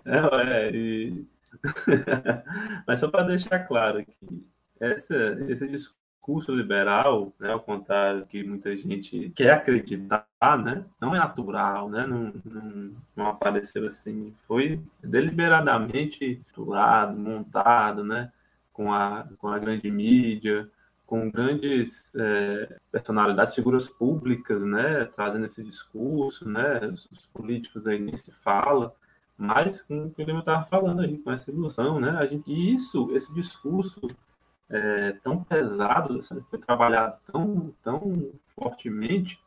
Não, 0.05 0.29
é, 0.39 0.71
e 0.73 1.25
Mas 2.87 2.99
só 2.99 3.09
para 3.09 3.23
deixar 3.23 3.59
claro 3.59 4.05
que 4.05 4.43
essa, 4.79 5.15
esse 5.49 5.67
discurso 5.67 6.53
liberal, 6.53 7.33
né, 7.39 7.51
ao 7.51 7.59
contrário 7.59 8.25
que 8.25 8.43
muita 8.43 8.75
gente 8.77 9.31
quer 9.35 9.51
acreditar, 9.51 10.25
né, 10.63 10.85
não 11.01 11.15
é 11.15 11.19
natural, 11.19 11.89
né, 11.89 12.05
não, 12.05 12.33
não, 12.45 12.91
não 13.15 13.27
apareceu 13.27 13.85
assim, 13.87 14.33
foi 14.47 14.81
deliberadamente 15.03 16.23
estruturado, 16.23 17.17
montado, 17.17 18.03
né, 18.03 18.31
com 18.71 18.93
a, 18.93 19.27
com 19.37 19.47
a 19.49 19.59
grande 19.59 19.89
mídia, 19.91 20.69
com 21.05 21.29
grandes 21.31 22.13
é, 22.15 22.77
personalidades, 22.91 23.55
figuras 23.55 23.89
públicas, 23.89 24.61
né, 24.61 25.05
trazendo 25.15 25.45
esse 25.45 25.63
discurso, 25.63 26.47
né, 26.47 26.79
os, 26.85 27.09
os 27.11 27.25
políticos 27.33 27.87
aí 27.87 27.99
nem 27.99 28.15
se 28.15 28.31
fala, 28.31 28.93
mas 29.39 29.81
com 29.81 30.07
o 30.07 30.13
ele 30.17 30.37
estava 30.37 30.65
falando 30.65 31.01
aí, 31.01 31.17
com 31.17 31.31
essa 31.31 31.49
ilusão, 31.49 31.99
né? 31.99 32.09
A 32.11 32.25
gente, 32.25 32.51
e 32.51 32.73
isso, 32.75 33.09
esse 33.15 33.33
discurso 33.33 34.01
é, 34.69 35.13
tão 35.23 35.43
pesado, 35.43 36.21
foi 36.49 36.59
trabalhado 36.59 37.17
tão, 37.31 37.73
tão 37.83 38.31
fortemente 38.55 39.39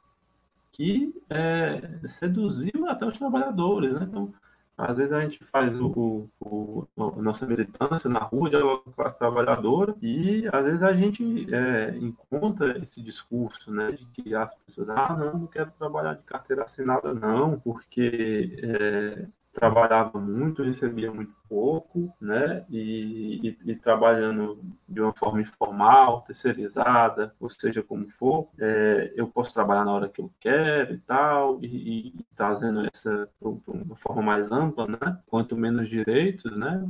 que 0.73 1.15
é, 1.31 2.01
seduziu 2.09 2.89
até 2.89 3.05
os 3.07 3.19
trabalhadores, 3.19 3.93
né? 3.95 4.07
Então, 4.09 4.33
Às 4.77 4.99
vezes 4.99 5.13
a 5.13 5.21
gente 5.21 5.45
faz 5.45 5.79
o, 5.81 6.29
o, 6.41 6.89
o 6.97 7.13
a 7.19 7.23
nossa 7.23 7.47
militância 7.47 8.09
na 8.11 8.21
rua, 8.21 8.49
dialoga 8.51 8.83
com 8.85 8.91
a 8.91 8.95
classe 8.95 9.19
trabalhadora, 9.19 9.95
e 10.03 10.49
às 10.53 10.65
vezes 10.65 10.83
a 10.83 10.93
gente 10.95 11.23
é, 11.55 11.97
encontra 11.99 12.79
esse 12.79 13.03
discurso, 13.03 13.71
né, 13.73 13.93
de 13.93 14.07
que 14.07 14.35
as 14.35 14.55
pessoas, 14.67 14.89
ah, 14.91 15.15
não, 15.17 15.41
não 15.41 15.47
quero 15.47 15.71
trabalhar 15.73 16.15
de 16.15 16.23
carteira 16.25 16.65
assinada, 16.65 17.13
não, 17.15 17.61
porque 17.61 18.59
é, 18.63 19.27
trabalhava 19.53 20.19
muito, 20.19 20.63
recebia 20.63 21.13
muito 21.13 21.33
pouco, 21.49 22.13
né? 22.21 22.65
E, 22.71 23.49
e, 23.49 23.71
e, 23.71 23.77
trabalhando 23.77 24.59
de 24.89 25.01
uma 25.01 25.13
forma 25.13 25.43
informal, 25.43 26.23
terceirizada, 26.23 27.35
ou 27.39 27.49
seja, 27.51 27.83
como 27.83 28.09
for, 28.13 28.49
é, 28.59 29.13
eu 29.15 29.29
posso 29.29 29.53
trabalhar 29.53 29.85
na 29.85 29.93
hora 29.93 30.09
que 30.09 30.21
eu 30.21 30.31
quero 30.41 30.95
e 30.95 30.99
tal, 30.99 31.63
e, 31.63 32.09
e 32.09 32.27
trazendo 32.35 32.87
essa 32.87 33.29
uma 33.41 33.97
forma 33.97 34.23
mais 34.23 34.51
ampla, 34.51 34.87
né? 34.87 35.19
Quanto 35.27 35.57
menos 35.57 35.89
direitos, 35.89 36.57
né? 36.57 36.83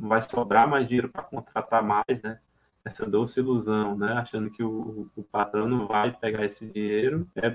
Vai 0.00 0.22
sobrar 0.22 0.68
mais 0.68 0.86
dinheiro 0.86 1.08
para 1.08 1.22
contratar 1.22 1.82
mais, 1.82 2.20
né? 2.22 2.38
Essa 2.86 3.04
doce 3.04 3.40
ilusão, 3.40 3.98
né? 3.98 4.12
Achando 4.12 4.48
que 4.48 4.62
o, 4.62 5.08
o 5.16 5.22
patrão 5.24 5.68
não 5.68 5.88
vai 5.88 6.12
pegar 6.12 6.44
esse 6.44 6.64
dinheiro 6.66 7.26
é 7.34 7.50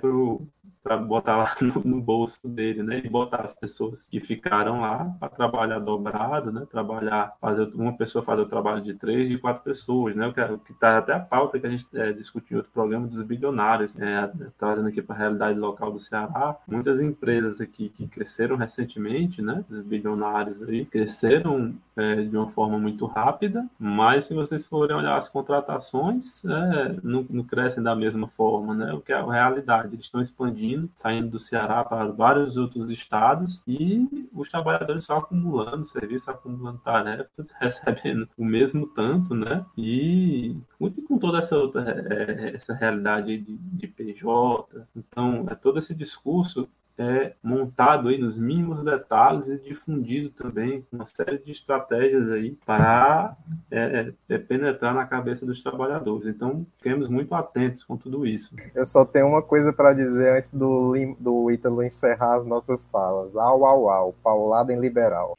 para 0.83 0.97
botar 0.97 1.37
lá 1.37 1.55
no, 1.61 1.81
no, 1.83 2.01
bolso 2.01 2.47
dele, 2.47 2.83
né? 2.83 3.01
E 3.03 3.09
botar 3.09 3.41
as 3.41 3.53
pessoas 3.53 4.05
que 4.05 4.19
ficaram 4.19 4.81
lá 4.81 5.15
para 5.19 5.29
trabalhar 5.29 5.79
dobrado, 5.79 6.51
né? 6.51 6.67
Trabalhar, 6.69 7.33
fazer 7.39 7.71
uma 7.73 7.95
pessoa 7.95 8.25
fazer 8.25 8.41
o 8.41 8.49
trabalho 8.49 8.81
de 8.81 8.93
três, 8.93 9.29
de 9.29 9.37
quatro 9.37 9.63
pessoas, 9.63 10.15
né? 10.15 10.27
O 10.27 10.33
que 10.33 10.73
está 10.73 10.97
até 10.97 11.13
a 11.13 11.19
pauta 11.19 11.59
que 11.59 11.67
a 11.67 11.69
gente 11.69 11.85
é, 11.93 12.11
discutiu 12.11 12.55
em 12.55 12.57
outro 12.57 12.71
programa 12.73 13.07
dos 13.07 13.23
bilionários, 13.23 13.97
é, 13.97 14.29
trazendo 14.57 14.89
aqui 14.89 15.01
para 15.01 15.15
a 15.15 15.19
realidade 15.19 15.57
local 15.57 15.91
do 15.91 15.99
Ceará, 15.99 16.57
muitas 16.67 16.99
empresas 16.99 17.61
aqui 17.61 17.87
que 17.89 18.07
cresceram 18.07 18.57
recentemente, 18.57 19.41
né? 19.41 19.63
Os 19.69 19.81
bilionários 19.81 20.61
aí 20.63 20.85
cresceram 20.85 21.73
é, 21.95 22.15
de 22.23 22.35
uma 22.35 22.49
forma 22.49 22.77
muito 22.77 23.05
rápida, 23.05 23.65
mas 23.79 24.25
se 24.25 24.33
vocês 24.33 24.65
forem 24.65 24.95
olhar 24.95 25.20
as 25.21 25.29
contratações 25.29 26.43
é, 26.43 26.99
não, 27.03 27.25
não, 27.29 27.43
crescem 27.43 27.83
da 27.83 27.95
mesma 27.95 28.27
forma, 28.27 28.73
né? 28.73 28.93
O 28.93 29.01
que 29.01 29.13
é 29.13 29.15
a 29.15 29.25
realidade. 29.25 29.93
Eles 29.93 30.05
estão 30.05 30.19
expandindo, 30.19 30.89
saindo 30.95 31.29
do 31.29 31.39
Ceará 31.39 31.83
para 31.83 32.11
vários 32.11 32.57
outros 32.57 32.89
estados 32.89 33.63
e 33.67 34.27
os 34.33 34.49
trabalhadores 34.49 35.05
só 35.05 35.17
acumulando 35.17 35.85
serviço, 35.85 36.29
acumulando 36.29 36.79
tarefas, 36.79 37.47
recebendo 37.61 38.27
o 38.37 38.43
mesmo 38.43 38.87
tanto, 38.87 39.35
né? 39.35 39.65
E 39.77 40.57
muito 40.79 41.01
com 41.03 41.17
toda 41.17 41.39
essa 41.39 41.55
outra 41.55 41.83
é, 42.09 42.55
essa 42.55 42.73
realidade 42.73 43.37
de, 43.37 43.57
de 43.57 43.87
PJ, 43.87 44.87
então 44.95 45.45
é 45.49 45.55
todo 45.55 45.79
esse 45.79 45.93
discurso 45.93 46.67
é 47.01 47.33
montado 47.41 48.09
aí 48.09 48.17
nos 48.19 48.37
mínimos 48.37 48.83
detalhes 48.83 49.47
e 49.47 49.57
difundido 49.57 50.29
também 50.29 50.81
com 50.83 50.97
uma 50.97 51.07
série 51.07 51.39
de 51.39 51.51
estratégias 51.51 52.29
aí 52.29 52.51
para 52.65 53.35
é, 53.71 54.13
é, 54.29 54.37
penetrar 54.37 54.93
na 54.93 55.05
cabeça 55.05 55.45
dos 55.45 55.63
trabalhadores. 55.63 56.27
Então, 56.27 56.65
fiquemos 56.77 57.07
muito 57.07 57.33
atentos 57.33 57.83
com 57.83 57.97
tudo 57.97 58.25
isso. 58.25 58.55
Eu 58.75 58.85
só 58.85 59.05
tenho 59.05 59.27
uma 59.27 59.41
coisa 59.41 59.73
para 59.73 59.93
dizer 59.93 60.35
antes 60.35 60.51
do, 60.51 60.93
do 61.19 61.49
Ítalo 61.49 61.83
encerrar 61.83 62.37
as 62.37 62.45
nossas 62.45 62.85
falas. 62.87 63.35
Au, 63.35 63.65
au, 63.65 63.89
au, 63.89 64.13
paulada 64.23 64.71
em 64.71 64.79
liberal. 64.79 65.37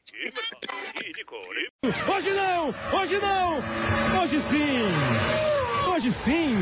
Hoje 1.85 2.33
não! 2.33 2.69
Hoje 3.01 3.19
não! 3.21 3.59
Hoje 4.21 4.41
sim! 4.43 4.83
Hoje 5.93 6.13
sim! 6.13 6.57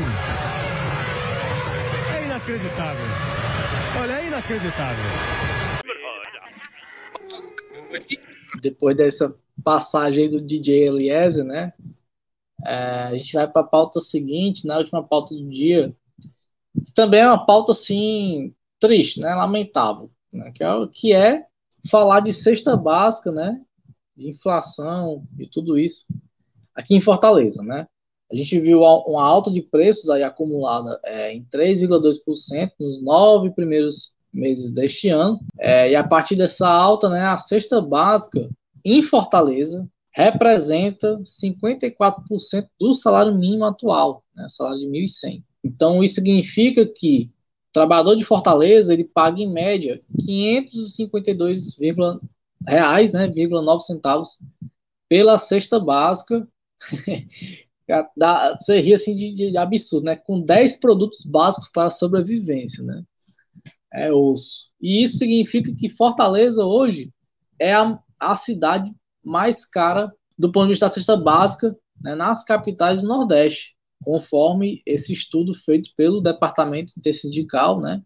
É 2.15 2.25
inacreditável! 2.25 3.40
Olha, 3.99 4.21
é 4.21 4.27
inacreditável. 4.27 5.03
Depois 8.61 8.95
dessa 8.95 9.37
passagem 9.63 10.29
do 10.29 10.41
DJ 10.41 10.87
Eliezer, 10.87 11.43
né? 11.43 11.73
É, 12.65 12.73
a 12.73 13.17
gente 13.17 13.33
vai 13.33 13.47
para 13.47 13.61
a 13.61 13.67
pauta 13.67 13.99
seguinte, 13.99 14.65
na 14.65 14.77
última 14.77 15.03
pauta 15.03 15.35
do 15.35 15.49
dia. 15.49 15.95
Também 16.95 17.21
é 17.21 17.27
uma 17.27 17.45
pauta 17.45 17.71
assim 17.71 18.53
triste, 18.79 19.19
né? 19.19 19.33
Lamentável, 19.35 20.11
né? 20.31 20.51
Que 20.53 20.63
é 20.63 20.67
que 20.91 21.13
é 21.13 21.45
falar 21.89 22.19
de 22.21 22.31
cesta 22.31 22.77
básica, 22.77 23.31
né? 23.31 23.61
De 24.15 24.29
inflação 24.29 25.25
e 25.37 25.47
tudo 25.47 25.77
isso 25.77 26.05
aqui 26.75 26.95
em 26.95 27.01
Fortaleza, 27.01 27.63
né? 27.63 27.87
A 28.31 28.35
gente 28.35 28.59
viu 28.59 28.81
uma 28.81 29.23
alta 29.23 29.51
de 29.51 29.61
preços 29.61 30.09
aí 30.09 30.23
acumulada 30.23 30.99
é, 31.03 31.33
em 31.33 31.43
3,2% 31.53 32.71
nos 32.79 33.03
nove 33.03 33.51
primeiros 33.51 34.13
meses 34.33 34.73
deste 34.73 35.09
ano. 35.09 35.39
É, 35.59 35.91
e 35.91 35.95
a 35.95 36.03
partir 36.03 36.37
dessa 36.37 36.67
alta, 36.67 37.09
né, 37.09 37.25
a 37.25 37.37
cesta 37.37 37.81
básica 37.81 38.49
em 38.85 39.01
Fortaleza 39.01 39.85
representa 40.13 41.19
54% 41.19 42.67
do 42.79 42.93
salário 42.93 43.35
mínimo 43.35 43.65
atual, 43.65 44.23
né, 44.35 44.47
salário 44.49 44.79
de 44.79 44.87
1.100. 44.87 45.43
Então, 45.63 46.03
isso 46.03 46.15
significa 46.15 46.85
que 46.85 47.29
o 47.69 47.73
trabalhador 47.73 48.15
de 48.15 48.25
Fortaleza 48.25 48.93
ele 48.93 49.03
paga 49.03 49.41
em 49.41 49.51
média 49.51 50.01
552 50.25 51.77
reais, 52.65 53.11
né, 53.11 53.27
9 53.27 53.83
centavos 53.83 54.39
pela 55.09 55.37
cesta 55.37 55.79
básica 55.79 56.47
Dá, 58.15 58.55
você 58.57 58.79
ri 58.79 58.93
assim 58.93 59.15
de, 59.15 59.33
de, 59.33 59.57
absurdo, 59.57 60.05
né? 60.05 60.15
Com 60.15 60.41
10 60.41 60.77
produtos 60.77 61.23
básicos 61.23 61.69
para 61.69 61.89
sobrevivência, 61.89 62.83
né? 62.83 63.03
É 63.93 64.11
osso. 64.11 64.69
E 64.81 65.03
isso 65.03 65.17
significa 65.17 65.73
que 65.75 65.89
Fortaleza 65.89 66.63
hoje 66.65 67.11
é 67.59 67.73
a, 67.73 67.99
a 68.19 68.35
cidade 68.35 68.91
mais 69.23 69.65
cara 69.65 70.11
do 70.37 70.51
ponto 70.51 70.65
de 70.65 70.71
vista 70.71 70.85
da 70.85 70.89
cesta 70.89 71.17
básica 71.17 71.75
né, 72.01 72.15
nas 72.15 72.43
capitais 72.43 73.01
do 73.01 73.07
Nordeste, 73.07 73.75
conforme 74.03 74.81
esse 74.85 75.13
estudo 75.13 75.53
feito 75.53 75.91
pelo 75.95 76.21
Departamento 76.21 76.93
Intersindical 76.97 77.79
né, 77.79 78.01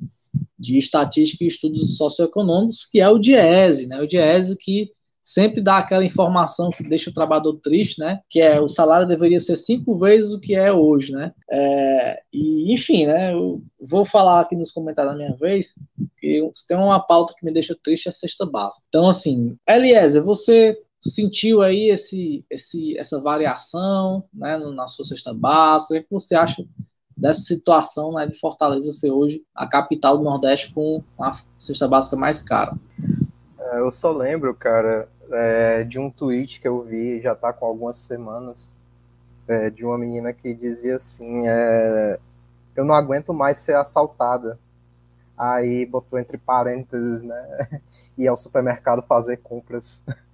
de 0.60 0.78
Estatística 0.78 1.44
e 1.44 1.48
Estudos 1.48 1.96
Socioeconômicos, 1.96 2.86
que 2.86 3.00
é 3.00 3.08
o 3.08 3.18
DIESE, 3.18 3.88
né, 3.88 4.02
o 4.02 4.08
DIESE 4.08 4.58
que 4.58 4.92
sempre 5.26 5.60
dá 5.60 5.80
aquela 5.80 6.06
informação 6.06 6.70
que 6.70 6.88
deixa 6.88 7.10
o 7.10 7.14
trabalhador 7.14 7.60
triste, 7.60 8.00
né? 8.00 8.22
Que 8.30 8.40
é 8.40 8.62
o 8.62 8.68
salário 8.68 9.08
deveria 9.08 9.40
ser 9.40 9.58
cinco 9.58 9.98
vezes 9.98 10.32
o 10.32 10.40
que 10.40 10.54
é 10.54 10.72
hoje, 10.72 11.12
né? 11.12 11.34
É, 11.50 12.22
e 12.32 12.72
enfim, 12.72 13.08
né? 13.08 13.34
Eu 13.34 13.64
vou 13.90 14.06
falar 14.06 14.42
aqui 14.42 14.56
nos 14.56 14.70
comentários 14.70 15.14
da 15.14 15.18
minha 15.18 15.36
vez 15.36 15.74
que 16.20 16.48
se 16.54 16.68
tem 16.68 16.78
uma 16.78 17.00
pauta 17.00 17.34
que 17.36 17.44
me 17.44 17.52
deixa 17.52 17.76
triste 17.82 18.06
é 18.06 18.10
a 18.10 18.14
cesta 18.14 18.46
básica. 18.46 18.86
Então, 18.88 19.10
assim, 19.10 19.58
Eliezer, 19.68 20.24
você 20.24 20.80
sentiu 21.02 21.64
aí 21.64 21.90
esse, 21.90 22.46
esse, 22.50 22.96
essa 22.98 23.20
variação 23.20 24.24
né, 24.32 24.58
na 24.58 24.88
sua 24.88 25.06
cesta 25.06 25.34
básica? 25.34 25.94
O 25.94 25.98
que, 25.98 26.02
é 26.02 26.04
que 26.04 26.12
você 26.12 26.36
acha 26.36 26.64
dessa 27.18 27.42
situação 27.42 28.14
né, 28.14 28.28
de 28.28 28.38
Fortaleza 28.38 28.92
ser 28.92 29.10
hoje 29.10 29.44
a 29.56 29.68
capital 29.68 30.18
do 30.18 30.24
Nordeste 30.24 30.72
com 30.72 31.04
a 31.20 31.32
cesta 31.58 31.88
básica 31.88 32.16
mais 32.16 32.44
cara? 32.44 32.78
É, 33.72 33.80
eu 33.80 33.92
só 33.92 34.12
lembro, 34.12 34.54
cara, 34.54 35.10
é, 35.36 35.84
de 35.84 36.00
um 36.00 36.10
tweet 36.10 36.60
que 36.60 36.68
eu 36.68 36.82
vi 36.84 37.22
já 37.22 37.34
está 37.34 37.54
com 37.54 37.66
algumas 37.66 37.98
semanas, 37.98 38.76
é, 39.48 39.70
de 39.70 39.86
uma 39.86 39.98
menina 39.98 40.34
que 40.34 40.54
dizia 40.54 40.96
assim: 40.96 41.48
é, 41.48 42.20
Eu 42.76 42.86
não 42.86 42.96
aguento 42.96 43.34
mais 43.34 43.60
ser 43.60 43.76
assaltada. 43.76 44.60
Aí 45.38 45.86
botou 45.86 46.18
entre 46.18 46.38
parênteses, 46.38 47.22
né? 47.22 47.82
E 48.18 48.30
ao 48.30 48.38
supermercado 48.38 49.02
fazer 49.02 49.38
compras. 49.38 50.02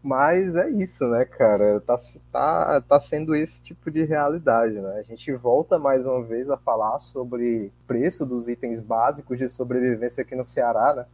Mas 0.00 0.54
é 0.54 0.70
isso, 0.70 1.04
né, 1.08 1.24
cara? 1.24 1.80
Tá, 1.80 1.98
tá, 2.30 2.80
tá 2.80 3.00
sendo 3.00 3.34
esse 3.34 3.60
tipo 3.64 3.90
de 3.90 4.04
realidade, 4.04 4.74
né? 4.74 4.98
A 5.00 5.02
gente 5.02 5.32
volta 5.32 5.76
mais 5.76 6.04
uma 6.04 6.22
vez 6.22 6.48
a 6.48 6.56
falar 6.56 7.00
sobre 7.00 7.72
preço 7.84 8.24
dos 8.24 8.46
itens 8.46 8.80
básicos 8.80 9.38
de 9.38 9.48
sobrevivência 9.48 10.22
aqui 10.22 10.36
no 10.36 10.44
Ceará, 10.44 10.94
né? 10.94 11.06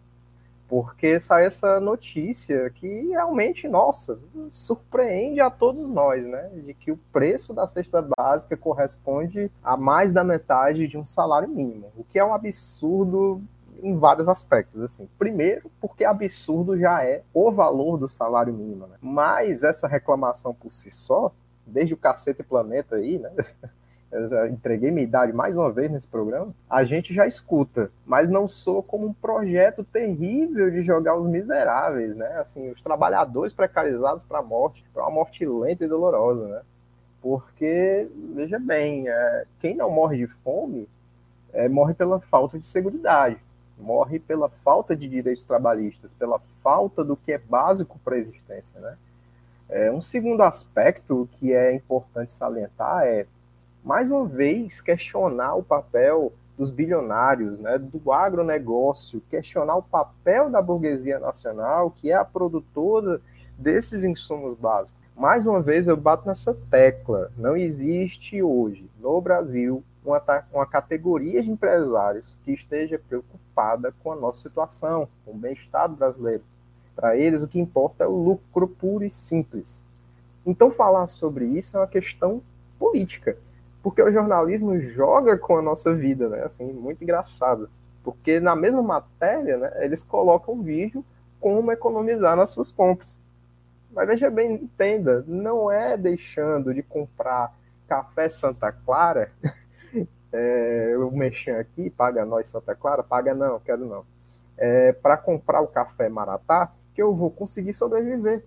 Porque 0.72 1.20
sai 1.20 1.44
essa 1.44 1.78
notícia 1.78 2.70
que 2.70 2.86
realmente, 3.10 3.68
nossa, 3.68 4.18
surpreende 4.48 5.38
a 5.38 5.50
todos 5.50 5.86
nós, 5.86 6.24
né? 6.24 6.48
De 6.64 6.72
que 6.72 6.90
o 6.90 6.98
preço 7.12 7.52
da 7.52 7.66
cesta 7.66 8.00
básica 8.16 8.56
corresponde 8.56 9.52
a 9.62 9.76
mais 9.76 10.14
da 10.14 10.24
metade 10.24 10.88
de 10.88 10.96
um 10.96 11.04
salário 11.04 11.46
mínimo, 11.46 11.92
o 11.94 12.02
que 12.02 12.18
é 12.18 12.24
um 12.24 12.32
absurdo 12.32 13.42
em 13.82 13.98
vários 13.98 14.30
aspectos, 14.30 14.80
assim. 14.80 15.06
Primeiro, 15.18 15.70
porque 15.78 16.06
absurdo 16.06 16.74
já 16.78 17.04
é 17.04 17.22
o 17.34 17.52
valor 17.52 17.98
do 17.98 18.08
salário 18.08 18.54
mínimo, 18.54 18.86
né? 18.86 18.96
Mas 18.98 19.62
essa 19.62 19.86
reclamação 19.86 20.54
por 20.54 20.72
si 20.72 20.90
só, 20.90 21.34
desde 21.66 21.92
o 21.92 21.98
Cacete 21.98 22.42
Planeta 22.42 22.96
aí, 22.96 23.18
né? 23.18 23.30
entreguei 24.50 24.90
minha 24.90 25.04
idade 25.04 25.32
mais 25.32 25.56
uma 25.56 25.72
vez 25.72 25.90
nesse 25.90 26.08
programa, 26.08 26.54
a 26.68 26.84
gente 26.84 27.14
já 27.14 27.26
escuta, 27.26 27.90
mas 28.04 28.28
não 28.28 28.46
sou 28.46 28.82
como 28.82 29.06
um 29.06 29.12
projeto 29.12 29.82
terrível 29.82 30.70
de 30.70 30.82
jogar 30.82 31.16
os 31.16 31.26
miseráveis, 31.26 32.14
né? 32.14 32.36
Assim, 32.36 32.70
os 32.70 32.82
trabalhadores 32.82 33.52
precarizados 33.54 34.22
para 34.22 34.40
a 34.40 34.42
morte, 34.42 34.84
para 34.92 35.02
uma 35.04 35.10
morte 35.10 35.46
lenta 35.46 35.84
e 35.84 35.88
dolorosa, 35.88 36.46
né? 36.46 36.60
Porque, 37.22 38.08
veja 38.34 38.58
bem, 38.58 39.08
é, 39.08 39.44
quem 39.60 39.76
não 39.76 39.90
morre 39.90 40.18
de 40.18 40.26
fome 40.26 40.88
é, 41.52 41.68
morre 41.68 41.94
pela 41.94 42.20
falta 42.20 42.58
de 42.58 42.64
segurança. 42.64 43.36
morre 43.78 44.18
pela 44.18 44.48
falta 44.48 44.94
de 44.94 45.08
direitos 45.08 45.44
trabalhistas, 45.44 46.14
pela 46.14 46.40
falta 46.62 47.04
do 47.04 47.16
que 47.16 47.32
é 47.32 47.38
básico 47.38 47.98
para 48.04 48.14
a 48.14 48.18
existência. 48.18 48.78
Né? 48.80 48.96
É, 49.68 49.90
um 49.90 50.00
segundo 50.00 50.42
aspecto 50.42 51.28
que 51.32 51.52
é 51.52 51.74
importante 51.74 52.32
salientar 52.32 53.04
é, 53.04 53.26
mais 53.84 54.10
uma 54.10 54.24
vez, 54.24 54.80
questionar 54.80 55.56
o 55.56 55.62
papel 55.62 56.32
dos 56.56 56.70
bilionários, 56.70 57.58
né, 57.58 57.78
do 57.78 58.12
agronegócio, 58.12 59.22
questionar 59.28 59.76
o 59.76 59.82
papel 59.82 60.48
da 60.48 60.62
burguesia 60.62 61.18
nacional, 61.18 61.90
que 61.90 62.10
é 62.10 62.14
a 62.14 62.24
produtora 62.24 63.20
desses 63.58 64.04
insumos 64.04 64.56
básicos. 64.56 65.00
Mais 65.16 65.46
uma 65.46 65.60
vez, 65.60 65.88
eu 65.88 65.96
bato 65.96 66.26
nessa 66.26 66.54
tecla. 66.70 67.32
Não 67.36 67.56
existe 67.56 68.42
hoje, 68.42 68.88
no 69.00 69.20
Brasil, 69.20 69.82
uma, 70.04 70.22
uma 70.52 70.66
categoria 70.66 71.42
de 71.42 71.50
empresários 71.50 72.38
que 72.44 72.52
esteja 72.52 73.00
preocupada 73.08 73.92
com 74.02 74.12
a 74.12 74.16
nossa 74.16 74.48
situação, 74.48 75.08
com 75.24 75.32
o 75.32 75.36
bem-estar 75.36 75.88
brasileiro. 75.88 76.42
Para 76.94 77.16
eles, 77.16 77.42
o 77.42 77.48
que 77.48 77.58
importa 77.58 78.04
é 78.04 78.06
o 78.06 78.16
lucro 78.16 78.68
puro 78.68 79.04
e 79.04 79.10
simples. 79.10 79.84
Então, 80.46 80.70
falar 80.70 81.08
sobre 81.08 81.44
isso 81.44 81.76
é 81.76 81.80
uma 81.80 81.86
questão 81.86 82.42
política 82.78 83.36
porque 83.82 84.00
o 84.00 84.12
jornalismo 84.12 84.80
joga 84.80 85.36
com 85.36 85.58
a 85.58 85.62
nossa 85.62 85.94
vida, 85.94 86.28
né? 86.28 86.42
Assim, 86.44 86.72
muito 86.72 87.02
engraçado. 87.02 87.68
Porque 88.04 88.38
na 88.38 88.54
mesma 88.54 88.82
matéria, 88.82 89.58
né, 89.58 89.72
eles 89.84 90.02
colocam 90.02 90.54
um 90.54 90.62
vídeo 90.62 91.04
como 91.40 91.72
economizar 91.72 92.36
nas 92.36 92.50
suas 92.50 92.70
compras. 92.70 93.20
Mas 93.90 94.06
veja 94.06 94.30
bem, 94.30 94.54
entenda, 94.54 95.24
não 95.26 95.70
é 95.70 95.96
deixando 95.96 96.72
de 96.72 96.82
comprar 96.82 97.52
café 97.86 98.28
Santa 98.28 98.72
Clara, 98.72 99.30
é, 100.32 100.94
o 100.96 101.10
mexer 101.10 101.56
aqui, 101.56 101.90
paga 101.90 102.24
nós 102.24 102.46
Santa 102.46 102.74
Clara, 102.74 103.02
paga 103.02 103.34
não, 103.34 103.60
quero 103.60 103.84
não. 103.84 104.04
É, 104.56 104.92
para 104.92 105.16
comprar 105.16 105.60
o 105.60 105.66
café 105.66 106.08
Maratá, 106.08 106.72
que 106.94 107.02
eu 107.02 107.14
vou 107.14 107.30
conseguir 107.30 107.72
sobreviver. 107.72 108.44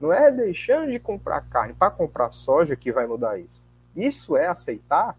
Não 0.00 0.12
é 0.12 0.30
deixando 0.30 0.92
de 0.92 0.98
comprar 1.00 1.40
carne 1.48 1.74
para 1.74 1.90
comprar 1.90 2.30
soja 2.30 2.76
que 2.76 2.92
vai 2.92 3.06
mudar 3.06 3.38
isso. 3.38 3.67
Isso 3.98 4.36
é 4.36 4.46
aceitar, 4.46 5.16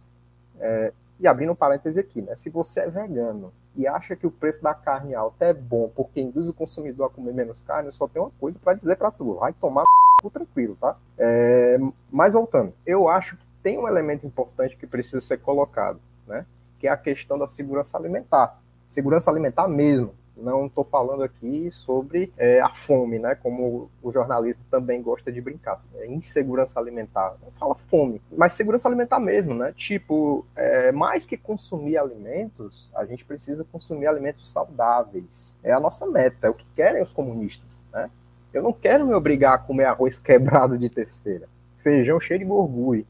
é, 0.59 0.93
e 1.19 1.27
abrindo 1.27 1.51
um 1.51 1.55
parêntese 1.55 1.99
aqui, 1.99 2.21
né? 2.21 2.35
Se 2.35 2.49
você 2.49 2.81
é 2.81 2.89
vegano 2.89 3.51
e 3.75 3.85
acha 3.85 4.15
que 4.15 4.25
o 4.25 4.31
preço 4.31 4.63
da 4.63 4.73
carne 4.73 5.13
alta 5.13 5.45
é 5.45 5.53
bom 5.53 5.91
porque 5.93 6.21
induz 6.21 6.47
o 6.47 6.53
consumidor 6.53 7.07
a 7.07 7.09
comer 7.09 7.33
menos 7.33 7.61
carne, 7.61 7.89
eu 7.89 7.91
só 7.91 8.07
tenho 8.07 8.25
uma 8.25 8.31
coisa 8.39 8.57
para 8.57 8.73
dizer 8.73 8.95
para 8.95 9.11
tu, 9.11 9.35
vai 9.35 9.53
tomar 9.53 9.83
tranquilo, 10.33 10.77
tá? 10.79 10.97
É, 11.17 11.77
mas 12.09 12.33
voltando, 12.33 12.73
eu 12.85 13.09
acho 13.09 13.35
que 13.35 13.45
tem 13.61 13.77
um 13.77 13.87
elemento 13.87 14.25
importante 14.25 14.77
que 14.77 14.87
precisa 14.87 15.19
ser 15.19 15.37
colocado, 15.39 15.99
né? 16.25 16.45
Que 16.79 16.87
é 16.87 16.91
a 16.91 16.97
questão 16.97 17.37
da 17.37 17.47
segurança 17.47 17.97
alimentar. 17.97 18.57
Segurança 18.87 19.29
alimentar 19.29 19.67
mesmo, 19.67 20.13
não 20.41 20.67
estou 20.67 20.83
falando 20.83 21.23
aqui 21.23 21.69
sobre 21.71 22.31
é, 22.37 22.59
a 22.61 22.69
fome, 22.69 23.19
né? 23.19 23.35
Como 23.35 23.89
o 24.01 24.11
jornalismo 24.11 24.61
também 24.69 25.01
gosta 25.01 25.31
de 25.31 25.41
brincar. 25.41 25.77
É 25.95 26.07
insegurança 26.07 26.79
alimentar. 26.79 27.35
Não 27.43 27.51
fala 27.59 27.75
fome, 27.75 28.21
mas 28.35 28.53
segurança 28.53 28.87
alimentar 28.87 29.19
mesmo, 29.19 29.53
né? 29.53 29.73
Tipo, 29.75 30.45
é, 30.55 30.91
mais 30.91 31.25
que 31.25 31.37
consumir 31.37 31.97
alimentos, 31.97 32.89
a 32.95 33.05
gente 33.05 33.23
precisa 33.25 33.63
consumir 33.63 34.07
alimentos 34.07 34.51
saudáveis. 34.51 35.57
É 35.63 35.71
a 35.71 35.79
nossa 35.79 36.05
meta, 36.09 36.47
é 36.47 36.49
o 36.49 36.53
que 36.53 36.65
querem 36.75 37.01
os 37.01 37.13
comunistas, 37.13 37.81
né? 37.91 38.09
Eu 38.53 38.63
não 38.63 38.73
quero 38.73 39.05
me 39.05 39.13
obrigar 39.13 39.53
a 39.53 39.57
comer 39.57 39.85
arroz 39.85 40.17
quebrado 40.19 40.77
de 40.77 40.89
terceira, 40.89 41.47
feijão 41.77 42.19
cheio 42.19 42.39
de 42.39 42.45
gorgulho, 42.45 43.05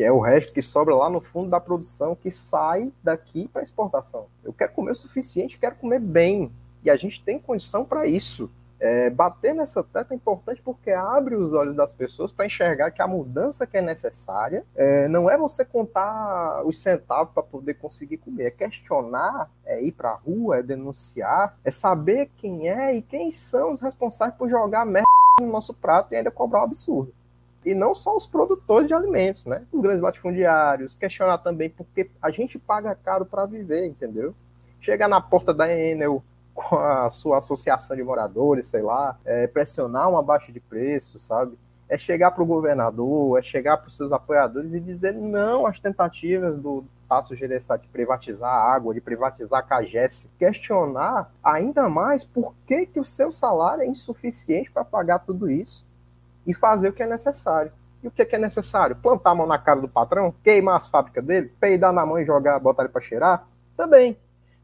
que 0.00 0.04
é 0.04 0.10
o 0.10 0.18
resto 0.18 0.54
que 0.54 0.62
sobra 0.62 0.94
lá 0.94 1.10
no 1.10 1.20
fundo 1.20 1.50
da 1.50 1.60
produção 1.60 2.16
que 2.16 2.30
sai 2.30 2.90
daqui 3.04 3.46
para 3.46 3.62
exportação. 3.62 4.28
Eu 4.42 4.50
quero 4.50 4.72
comer 4.72 4.92
o 4.92 4.94
suficiente, 4.94 5.58
quero 5.58 5.76
comer 5.76 6.00
bem, 6.00 6.50
e 6.82 6.88
a 6.88 6.96
gente 6.96 7.22
tem 7.22 7.38
condição 7.38 7.84
para 7.84 8.06
isso. 8.06 8.50
É, 8.80 9.10
bater 9.10 9.54
nessa 9.54 9.84
tecla 9.84 10.14
é 10.14 10.16
importante 10.16 10.62
porque 10.64 10.90
abre 10.90 11.36
os 11.36 11.52
olhos 11.52 11.76
das 11.76 11.92
pessoas 11.92 12.32
para 12.32 12.46
enxergar 12.46 12.90
que 12.92 13.02
a 13.02 13.06
mudança 13.06 13.66
que 13.66 13.76
é 13.76 13.82
necessária 13.82 14.64
é, 14.74 15.06
não 15.06 15.28
é 15.28 15.36
você 15.36 15.66
contar 15.66 16.62
os 16.64 16.78
centavos 16.78 17.34
para 17.34 17.42
poder 17.42 17.74
conseguir 17.74 18.16
comer, 18.16 18.44
é 18.44 18.50
questionar, 18.50 19.50
é 19.66 19.84
ir 19.84 19.92
para 19.92 20.12
a 20.12 20.14
rua, 20.14 20.60
é 20.60 20.62
denunciar, 20.62 21.58
é 21.62 21.70
saber 21.70 22.30
quem 22.38 22.70
é 22.70 22.94
e 22.94 23.02
quem 23.02 23.30
são 23.30 23.70
os 23.70 23.82
responsáveis 23.82 24.38
por 24.38 24.48
jogar 24.48 24.86
merda 24.86 25.04
no 25.38 25.48
nosso 25.48 25.74
prato 25.74 26.14
e 26.14 26.16
ainda 26.16 26.30
cobrar 26.30 26.60
um 26.60 26.64
absurdo 26.64 27.19
e 27.64 27.74
não 27.74 27.94
só 27.94 28.16
os 28.16 28.26
produtores 28.26 28.88
de 28.88 28.94
alimentos, 28.94 29.46
né? 29.46 29.62
Os 29.72 29.80
grandes 29.80 30.00
latifundiários, 30.00 30.94
questionar 30.94 31.38
também 31.38 31.68
porque 31.68 32.10
a 32.20 32.30
gente 32.30 32.58
paga 32.58 32.94
caro 32.94 33.26
para 33.26 33.46
viver, 33.46 33.86
entendeu? 33.86 34.34
Chegar 34.80 35.08
na 35.08 35.20
porta 35.20 35.52
da 35.52 35.70
Enel 35.70 36.22
com 36.54 36.76
a 36.76 37.08
sua 37.10 37.38
associação 37.38 37.96
de 37.96 38.02
moradores, 38.02 38.66
sei 38.66 38.82
lá, 38.82 39.18
é, 39.24 39.46
pressionar 39.46 40.08
uma 40.08 40.22
baixa 40.22 40.52
de 40.52 40.60
preço, 40.60 41.18
sabe? 41.18 41.58
É 41.88 41.98
chegar 41.98 42.30
para 42.30 42.42
o 42.42 42.46
governador, 42.46 43.38
é 43.38 43.42
chegar 43.42 43.76
para 43.76 43.88
os 43.88 43.96
seus 43.96 44.12
apoiadores 44.12 44.74
e 44.74 44.80
dizer 44.80 45.12
não 45.12 45.66
às 45.66 45.80
tentativas 45.80 46.56
do 46.56 46.84
Tasso 47.08 47.34
Gereissati 47.34 47.82
de 47.82 47.88
privatizar 47.88 48.48
a 48.48 48.72
água, 48.72 48.94
de 48.94 49.00
privatizar 49.00 49.58
a 49.58 49.62
CAGES. 49.62 50.28
Questionar 50.38 51.32
ainda 51.42 51.88
mais 51.88 52.22
por 52.22 52.54
que, 52.64 52.86
que 52.86 53.00
o 53.00 53.04
seu 53.04 53.32
salário 53.32 53.82
é 53.82 53.86
insuficiente 53.86 54.70
para 54.70 54.84
pagar 54.84 55.18
tudo 55.18 55.50
isso 55.50 55.89
e 56.46 56.54
fazer 56.54 56.88
o 56.88 56.92
que 56.92 57.02
é 57.02 57.06
necessário. 57.06 57.72
E 58.02 58.08
o 58.08 58.10
que 58.10 58.22
é, 58.22 58.24
que 58.24 58.36
é 58.36 58.38
necessário? 58.38 58.96
Plantar 58.96 59.30
a 59.30 59.34
mão 59.34 59.46
na 59.46 59.58
cara 59.58 59.80
do 59.80 59.88
patrão, 59.88 60.34
queimar 60.42 60.76
as 60.76 60.88
fábricas 60.88 61.24
dele, 61.24 61.52
peidar 61.60 61.92
na 61.92 62.06
mão 62.06 62.18
e 62.18 62.24
jogar, 62.24 62.58
botar 62.58 62.84
ele 62.84 62.92
para 62.92 63.02
cheirar? 63.02 63.46
Também. 63.76 64.16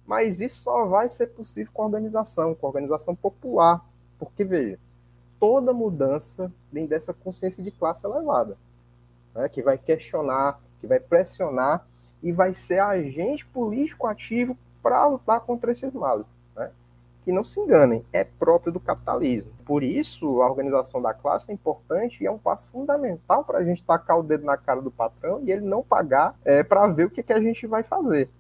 Mas 0.06 0.40
isso 0.40 0.62
só 0.62 0.86
vai 0.86 1.08
ser 1.08 1.28
possível 1.28 1.70
com 1.72 1.84
organização, 1.84 2.54
com 2.54 2.66
organização 2.66 3.14
popular. 3.14 3.84
Porque, 4.18 4.44
veja, 4.44 4.78
toda 5.38 5.72
mudança 5.72 6.50
vem 6.72 6.86
dessa 6.86 7.12
consciência 7.12 7.62
de 7.62 7.70
classe 7.70 8.06
elevada, 8.06 8.56
né, 9.34 9.48
que 9.48 9.62
vai 9.62 9.76
questionar, 9.76 10.58
que 10.80 10.86
vai 10.86 10.98
pressionar 10.98 11.86
e 12.22 12.32
vai 12.32 12.54
ser 12.54 12.78
agente 12.78 13.44
político 13.44 14.06
ativo 14.06 14.56
para 14.82 15.06
lutar 15.06 15.40
contra 15.40 15.72
esses 15.72 15.92
males 15.92 16.32
que 17.26 17.32
não 17.32 17.42
se 17.42 17.58
enganem, 17.58 18.04
é 18.12 18.22
próprio 18.22 18.72
do 18.72 18.78
capitalismo. 18.78 19.50
Por 19.64 19.82
isso, 19.82 20.40
a 20.42 20.48
organização 20.48 21.02
da 21.02 21.12
classe 21.12 21.50
é 21.50 21.54
importante 21.54 22.22
e 22.22 22.26
é 22.28 22.30
um 22.30 22.38
passo 22.38 22.70
fundamental 22.70 23.42
para 23.42 23.58
a 23.58 23.64
gente 23.64 23.82
tacar 23.82 24.20
o 24.20 24.22
dedo 24.22 24.44
na 24.44 24.56
cara 24.56 24.80
do 24.80 24.92
patrão 24.92 25.42
e 25.42 25.50
ele 25.50 25.66
não 25.66 25.82
pagar 25.82 26.38
é, 26.44 26.62
para 26.62 26.86
ver 26.86 27.06
o 27.06 27.10
que, 27.10 27.24
que 27.24 27.32
a 27.32 27.40
gente 27.40 27.66
vai 27.66 27.82
fazer. 27.82 28.30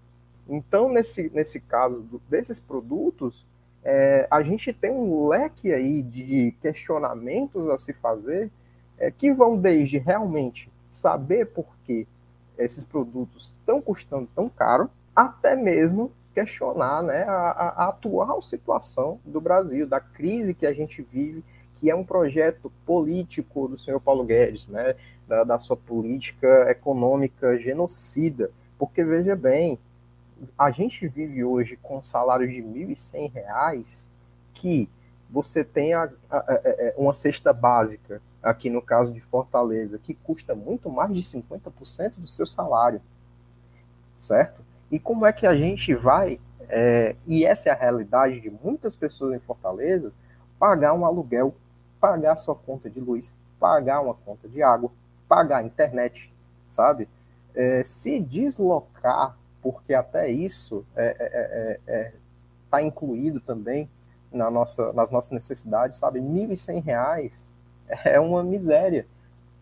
Então, 0.48 0.88
nesse, 0.88 1.28
nesse 1.34 1.58
caso 1.58 2.00
do, 2.00 2.22
desses 2.30 2.60
produtos, 2.60 3.44
é, 3.82 4.28
a 4.30 4.40
gente 4.40 4.72
tem 4.72 4.92
um 4.92 5.26
leque 5.26 5.72
aí 5.72 6.00
de 6.00 6.54
questionamentos 6.62 7.68
a 7.68 7.76
se 7.76 7.92
fazer 7.92 8.52
é, 8.98 9.10
que 9.10 9.32
vão 9.32 9.56
desde 9.56 9.98
realmente 9.98 10.70
saber 10.92 11.46
por 11.46 11.66
que 11.82 12.06
esses 12.56 12.84
produtos 12.84 13.52
estão 13.58 13.82
custando 13.82 14.28
tão 14.32 14.48
caro, 14.48 14.88
até 15.12 15.56
mesmo 15.56 16.12
questionar 16.36 17.02
né, 17.02 17.22
a, 17.22 17.32
a, 17.32 17.88
atual 17.88 18.42
situação 18.42 19.18
do 19.24 19.40
Brasil, 19.40 19.86
da 19.86 19.98
crise 19.98 20.52
que 20.52 20.66
a 20.66 20.72
gente 20.74 21.00
vive, 21.00 21.42
que 21.76 21.90
é 21.90 21.94
um 21.94 22.04
projeto 22.04 22.70
político 22.84 23.66
do 23.66 23.78
senhor 23.78 23.98
Paulo 24.00 24.22
Guedes, 24.22 24.68
né, 24.68 24.96
da, 25.26 25.44
da 25.44 25.58
sua 25.58 25.78
política 25.78 26.70
econômica 26.70 27.58
genocida. 27.58 28.50
Porque, 28.78 29.02
veja 29.02 29.34
bem, 29.34 29.78
a 30.58 30.70
gente 30.70 31.08
vive 31.08 31.42
hoje 31.42 31.78
com 31.82 32.02
salários 32.02 32.52
de 32.52 32.60
R$ 32.60 32.84
1.100 32.84 34.06
que 34.52 34.90
você 35.30 35.64
tem 35.64 35.94
a, 35.94 36.10
a, 36.28 36.36
a, 36.36 36.60
é, 36.64 36.94
uma 36.98 37.14
cesta 37.14 37.50
básica, 37.50 38.20
aqui 38.42 38.68
no 38.68 38.82
caso 38.82 39.10
de 39.10 39.22
Fortaleza, 39.22 39.98
que 39.98 40.12
custa 40.12 40.54
muito 40.54 40.90
mais 40.90 41.14
de 41.14 41.22
50% 41.22 42.18
do 42.18 42.26
seu 42.26 42.44
salário, 42.44 43.00
certo? 44.18 44.65
E 44.90 44.98
como 44.98 45.26
é 45.26 45.32
que 45.32 45.46
a 45.46 45.56
gente 45.56 45.94
vai, 45.94 46.38
é, 46.68 47.16
e 47.26 47.44
essa 47.44 47.68
é 47.68 47.72
a 47.72 47.76
realidade 47.76 48.40
de 48.40 48.50
muitas 48.50 48.94
pessoas 48.94 49.34
em 49.34 49.40
Fortaleza, 49.40 50.12
pagar 50.58 50.92
um 50.92 51.04
aluguel, 51.04 51.54
pagar 52.00 52.36
sua 52.36 52.54
conta 52.54 52.88
de 52.88 53.00
luz, 53.00 53.36
pagar 53.58 54.00
uma 54.00 54.14
conta 54.14 54.48
de 54.48 54.62
água, 54.62 54.90
pagar 55.28 55.64
internet, 55.64 56.32
sabe? 56.68 57.08
É, 57.54 57.82
se 57.82 58.20
deslocar, 58.20 59.36
porque 59.62 59.94
até 59.94 60.30
isso 60.30 60.84
está 60.90 61.02
é, 61.02 61.78
é, 61.86 62.12
é, 62.72 62.82
incluído 62.82 63.40
também 63.40 63.88
na 64.30 64.50
nossa, 64.50 64.92
nas 64.92 65.10
nossas 65.10 65.32
necessidades, 65.32 65.98
sabe? 65.98 66.20
R$ 66.20 66.26
1.100 66.26 67.46
é 68.04 68.20
uma 68.20 68.44
miséria. 68.44 69.06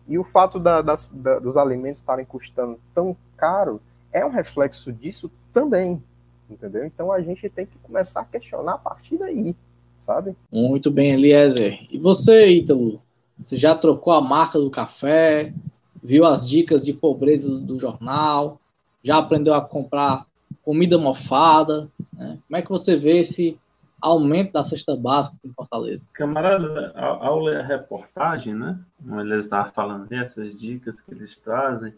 E 0.07 0.19
o 0.19 0.23
fato 0.23 0.59
da, 0.59 0.81
das, 0.81 1.07
da, 1.07 1.39
dos 1.39 1.57
alimentos 1.57 1.99
estarem 1.99 2.25
custando 2.25 2.79
tão 2.93 3.15
caro 3.35 3.81
é 4.15 4.25
um 4.25 4.29
reflexo 4.29 4.93
disso 4.93 5.29
também, 5.53 6.01
entendeu? 6.49 6.85
Então 6.85 7.11
a 7.11 7.21
gente 7.21 7.49
tem 7.49 7.65
que 7.65 7.77
começar 7.79 8.21
a 8.21 8.25
questionar 8.25 8.75
a 8.75 8.77
partir 8.77 9.17
daí, 9.17 9.53
sabe? 9.97 10.33
Muito 10.49 10.89
bem, 10.89 11.11
Eliezer. 11.11 11.85
E 11.91 11.99
você, 11.99 12.47
Ítalo? 12.47 13.01
Você 13.37 13.57
já 13.57 13.75
trocou 13.75 14.13
a 14.13 14.21
marca 14.21 14.57
do 14.57 14.71
café? 14.71 15.53
Viu 16.01 16.23
as 16.23 16.47
dicas 16.47 16.81
de 16.81 16.93
pobreza 16.93 17.59
do 17.59 17.77
jornal? 17.77 18.61
Já 19.03 19.17
aprendeu 19.17 19.53
a 19.53 19.61
comprar 19.61 20.25
comida 20.63 20.97
mofada? 20.97 21.89
Né? 22.13 22.39
Como 22.47 22.57
é 22.57 22.61
que 22.61 22.69
você 22.69 22.95
vê 22.95 23.19
esse 23.19 23.59
aumento 24.01 24.53
da 24.53 24.63
cesta 24.63 24.95
básica 24.95 25.37
em 25.43 25.51
Fortaleza? 25.51 26.09
Camarada, 26.13 26.93
ao, 26.95 27.21
ao 27.21 27.39
ler 27.41 27.59
a 27.59 27.65
reportagem, 27.65 28.53
né? 28.53 28.79
Eles 29.19 29.45
estavam 29.45 29.73
falando 29.73 30.07
dessas 30.07 30.57
dicas 30.57 31.01
que 31.01 31.11
eles 31.11 31.35
trazem, 31.35 31.93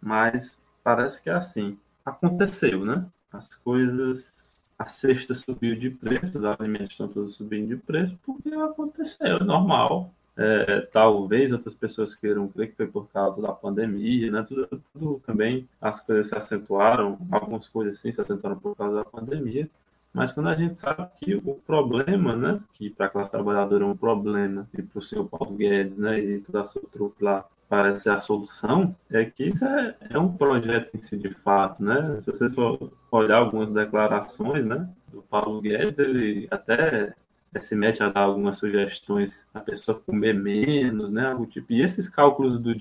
mas 0.00 0.56
parece 0.86 1.20
que 1.20 1.28
é 1.28 1.32
assim. 1.32 1.76
Aconteceu, 2.04 2.84
né? 2.84 3.04
As 3.32 3.52
coisas, 3.56 4.64
a 4.78 4.86
cesta 4.86 5.34
subiu 5.34 5.74
de 5.74 5.90
preço, 5.90 6.38
os 6.38 6.44
alimentos 6.44 6.92
estão 6.92 7.08
todos 7.08 7.34
subindo 7.34 7.66
de 7.66 7.76
preço, 7.76 8.16
porque 8.24 8.54
aconteceu, 8.54 9.38
é 9.38 9.42
normal. 9.42 10.12
É, 10.36 10.82
talvez 10.92 11.50
outras 11.50 11.74
pessoas 11.74 12.14
queiram 12.14 12.46
crer 12.46 12.68
que 12.68 12.76
foi 12.76 12.86
por 12.86 13.08
causa 13.08 13.42
da 13.42 13.50
pandemia, 13.52 14.30
né? 14.30 14.44
Tudo, 14.46 14.80
tudo, 14.92 15.22
também 15.26 15.68
as 15.80 15.98
coisas 16.00 16.28
se 16.28 16.36
acentuaram, 16.36 17.18
algumas 17.32 17.66
coisas 17.66 17.98
sim 17.98 18.12
se 18.12 18.20
acentuaram 18.20 18.56
por 18.56 18.76
causa 18.76 18.98
da 18.98 19.04
pandemia, 19.04 19.68
mas 20.12 20.30
quando 20.30 20.50
a 20.50 20.54
gente 20.54 20.76
sabe 20.76 21.08
que 21.16 21.34
o 21.34 21.54
problema, 21.66 22.36
né, 22.36 22.60
que 22.74 22.90
para 22.90 23.06
a 23.06 23.08
classe 23.08 23.30
trabalhadora 23.30 23.82
é 23.82 23.86
um 23.88 23.96
problema 23.96 24.68
e 24.72 24.82
para 24.82 24.98
o 25.00 25.02
senhor 25.02 25.26
Paulo 25.26 25.56
Guedes, 25.56 25.98
né, 25.98 26.20
e 26.20 26.40
toda 26.40 26.60
a 26.60 26.64
sua 26.64 26.82
trupe 26.92 27.24
lá 27.24 27.44
parece 27.68 28.08
a 28.08 28.18
solução, 28.18 28.94
é 29.10 29.24
que 29.24 29.44
isso 29.44 29.64
é, 29.64 29.96
é 30.10 30.18
um 30.18 30.36
projeto 30.36 30.96
em 30.96 31.02
si 31.02 31.16
de 31.16 31.30
fato, 31.30 31.82
né? 31.82 32.20
Se 32.22 32.30
você 32.30 32.48
for 32.50 32.92
olhar 33.10 33.38
algumas 33.38 33.72
declarações, 33.72 34.64
né, 34.64 34.88
do 35.12 35.22
Paulo 35.22 35.60
Guedes, 35.60 35.98
ele 35.98 36.46
até 36.50 37.14
se 37.60 37.74
mete 37.74 38.02
a 38.02 38.10
dar 38.10 38.20
algumas 38.20 38.58
sugestões 38.58 39.46
a 39.54 39.60
pessoa 39.60 39.98
comer 39.98 40.34
menos, 40.34 41.10
né? 41.10 41.26
Algo 41.26 41.46
tipo. 41.46 41.72
E 41.72 41.82
esses 41.82 42.08
cálculos 42.08 42.60
do 42.60 42.74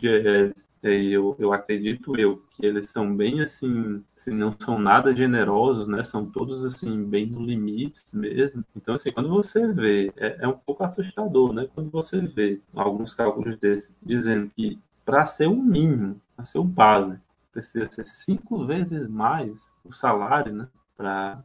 Eu, 0.88 1.36
eu 1.40 1.52
acredito 1.52 2.16
eu 2.20 2.44
que 2.52 2.66
eles 2.66 2.90
são 2.90 3.16
bem 3.16 3.42
assim, 3.42 4.04
assim, 4.16 4.32
não 4.32 4.52
são 4.60 4.78
nada 4.78 5.16
generosos, 5.16 5.88
né? 5.88 6.04
São 6.04 6.26
todos 6.26 6.64
assim 6.64 7.04
bem 7.04 7.26
no 7.26 7.42
limite 7.44 8.04
mesmo. 8.14 8.64
Então 8.76 8.94
assim, 8.94 9.12
quando 9.12 9.30
você 9.30 9.68
vê, 9.72 10.14
é, 10.18 10.38
é 10.42 10.48
um 10.48 10.58
pouco 10.58 10.84
assustador, 10.84 11.54
né? 11.54 11.68
Quando 11.74 11.90
você 11.90 12.22
vê 12.22 12.62
alguns 12.74 13.14
cálculos 13.14 13.58
desses 13.58 13.94
dizendo 14.02 14.52
que 14.56 14.80
para 15.04 15.26
ser 15.26 15.48
o 15.48 15.56
mínimo, 15.56 16.22
para 16.36 16.46
ser 16.46 16.60
o 16.60 16.64
básico, 16.64 17.22
precisa 17.52 17.90
ser 17.90 18.06
cinco 18.08 18.66
vezes 18.66 19.08
mais 19.08 19.76
o 19.84 19.94
salário, 19.94 20.54
né? 20.54 20.68
Para 20.98 21.44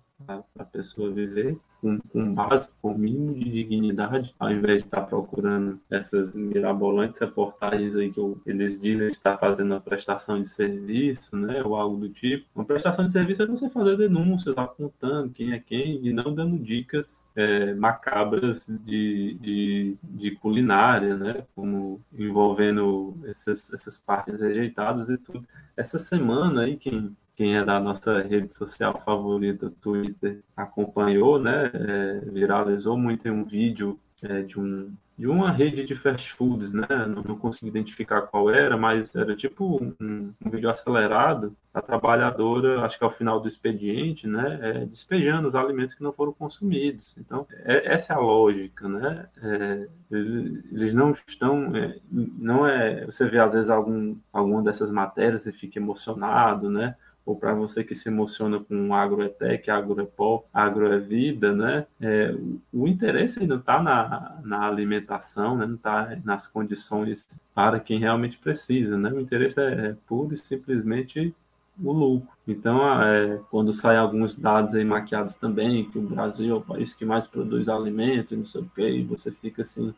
a 0.58 0.64
pessoa 0.64 1.10
viver 1.10 1.58
com, 1.80 1.98
com 1.98 2.34
básico, 2.34 2.72
com 2.80 2.94
mínimo 2.94 3.34
de 3.34 3.50
dignidade, 3.50 4.34
ao 4.38 4.50
invés 4.50 4.80
de 4.80 4.84
estar 4.84 5.02
procurando 5.02 5.80
essas 5.90 6.34
mirabolantes 6.34 7.18
reportagens 7.18 7.96
aí 7.96 8.12
que 8.12 8.20
eles 8.46 8.78
dizem 8.78 9.08
estar 9.08 9.38
fazendo 9.38 9.72
uma 9.72 9.80
prestação 9.80 10.40
de 10.40 10.48
serviço, 10.48 11.36
né, 11.36 11.62
ou 11.64 11.74
algo 11.76 11.96
do 11.96 12.08
tipo. 12.08 12.46
Uma 12.54 12.64
prestação 12.64 13.06
de 13.06 13.12
serviço 13.12 13.42
é 13.42 13.46
você 13.46 13.68
fazer 13.70 13.96
denúncias, 13.96 14.56
apontando 14.58 15.30
quem 15.30 15.52
é 15.52 15.58
quem 15.58 16.06
e 16.06 16.12
não 16.12 16.34
dando 16.34 16.58
dicas 16.58 17.24
é, 17.34 17.74
macabras 17.74 18.66
de, 18.68 19.36
de, 19.40 19.96
de, 20.02 20.30
culinária, 20.32 21.16
né, 21.16 21.44
como 21.54 22.00
envolvendo 22.12 23.16
essas, 23.24 23.72
essas 23.72 23.98
partes 23.98 24.40
rejeitadas 24.40 25.08
e 25.08 25.16
tudo. 25.16 25.46
Essa 25.76 25.98
semana 25.98 26.62
aí, 26.62 26.76
quem 26.76 27.16
quem 27.40 27.56
é 27.56 27.64
da 27.64 27.80
nossa 27.80 28.20
rede 28.20 28.52
social 28.52 29.00
favorita, 29.02 29.72
Twitter, 29.80 30.42
acompanhou, 30.54 31.40
né? 31.40 31.70
É, 31.72 32.20
viralizou 32.30 32.98
muito 32.98 33.26
em 33.26 33.30
um 33.30 33.44
vídeo 33.44 33.98
é, 34.22 34.42
de, 34.42 34.60
um, 34.60 34.92
de 35.16 35.26
uma 35.26 35.50
rede 35.50 35.86
de 35.86 35.94
fast 35.94 36.34
foods, 36.34 36.74
né? 36.74 36.86
Não, 37.08 37.22
não 37.22 37.38
consegui 37.38 37.68
identificar 37.68 38.20
qual 38.20 38.50
era, 38.50 38.76
mas 38.76 39.16
era 39.16 39.34
tipo 39.34 39.82
um, 39.82 40.34
um, 40.44 40.50
vídeo 40.50 40.68
acelerado. 40.68 41.56
A 41.72 41.80
trabalhadora, 41.80 42.82
acho 42.82 42.98
que 42.98 43.04
ao 43.04 43.10
final 43.10 43.40
do 43.40 43.48
expediente, 43.48 44.26
né? 44.26 44.58
É, 44.60 44.84
despejando 44.84 45.48
os 45.48 45.54
alimentos 45.54 45.94
que 45.94 46.02
não 46.02 46.12
foram 46.12 46.34
consumidos. 46.34 47.16
Então, 47.16 47.46
é, 47.64 47.94
essa 47.94 48.12
é 48.12 48.16
a 48.16 48.20
lógica, 48.20 48.86
né? 48.86 49.26
É, 49.42 49.88
eles 50.10 50.92
não 50.92 51.16
estão, 51.26 51.74
é, 51.74 51.96
não 52.10 52.66
é. 52.66 53.06
Você 53.06 53.26
vê 53.30 53.38
às 53.38 53.54
vezes 53.54 53.70
algum, 53.70 54.14
alguma 54.30 54.62
dessas 54.62 54.90
matérias 54.90 55.46
e 55.46 55.52
fica 55.52 55.78
emocionado, 55.78 56.68
né? 56.68 56.94
Ou 57.30 57.36
para 57.36 57.54
você 57.54 57.84
que 57.84 57.94
se 57.94 58.08
emociona 58.08 58.58
com 58.58 58.92
agro 58.92 59.22
é 59.22 59.28
tech, 59.28 59.70
agro 59.70 60.00
é 60.00 60.04
pó, 60.04 60.44
agro 60.52 60.92
é 60.92 60.98
vida, 60.98 61.52
né? 61.52 61.86
É, 62.00 62.34
o 62.72 62.88
interesse 62.88 63.38
ainda 63.38 63.54
está 63.54 63.80
na, 63.80 64.40
na 64.42 64.66
alimentação, 64.66 65.56
né? 65.56 65.64
não 65.64 65.76
está 65.76 66.16
nas 66.24 66.48
condições 66.48 67.26
para 67.54 67.78
quem 67.78 68.00
realmente 68.00 68.36
precisa, 68.36 68.98
né? 68.98 69.10
O 69.10 69.20
interesse 69.20 69.60
é, 69.60 69.90
é 69.90 69.96
puro 70.08 70.34
e 70.34 70.36
simplesmente 70.36 71.32
o 71.80 71.92
lucro. 71.92 72.28
Então, 72.48 73.00
é, 73.00 73.40
quando 73.48 73.72
saem 73.72 73.98
alguns 73.98 74.36
dados 74.36 74.74
aí 74.74 74.84
maquiados 74.84 75.36
também, 75.36 75.88
que 75.88 75.98
o 75.98 76.02
Brasil 76.02 76.56
é 76.56 76.58
o 76.58 76.60
país 76.60 76.92
que 76.92 77.04
mais 77.04 77.28
produz 77.28 77.68
alimento 77.68 78.34
e 78.34 78.38
não 78.38 78.44
sei 78.44 78.60
o 78.60 78.70
quê, 78.74 78.90
e 78.90 79.04
você 79.04 79.30
fica 79.30 79.62
assim, 79.62 79.94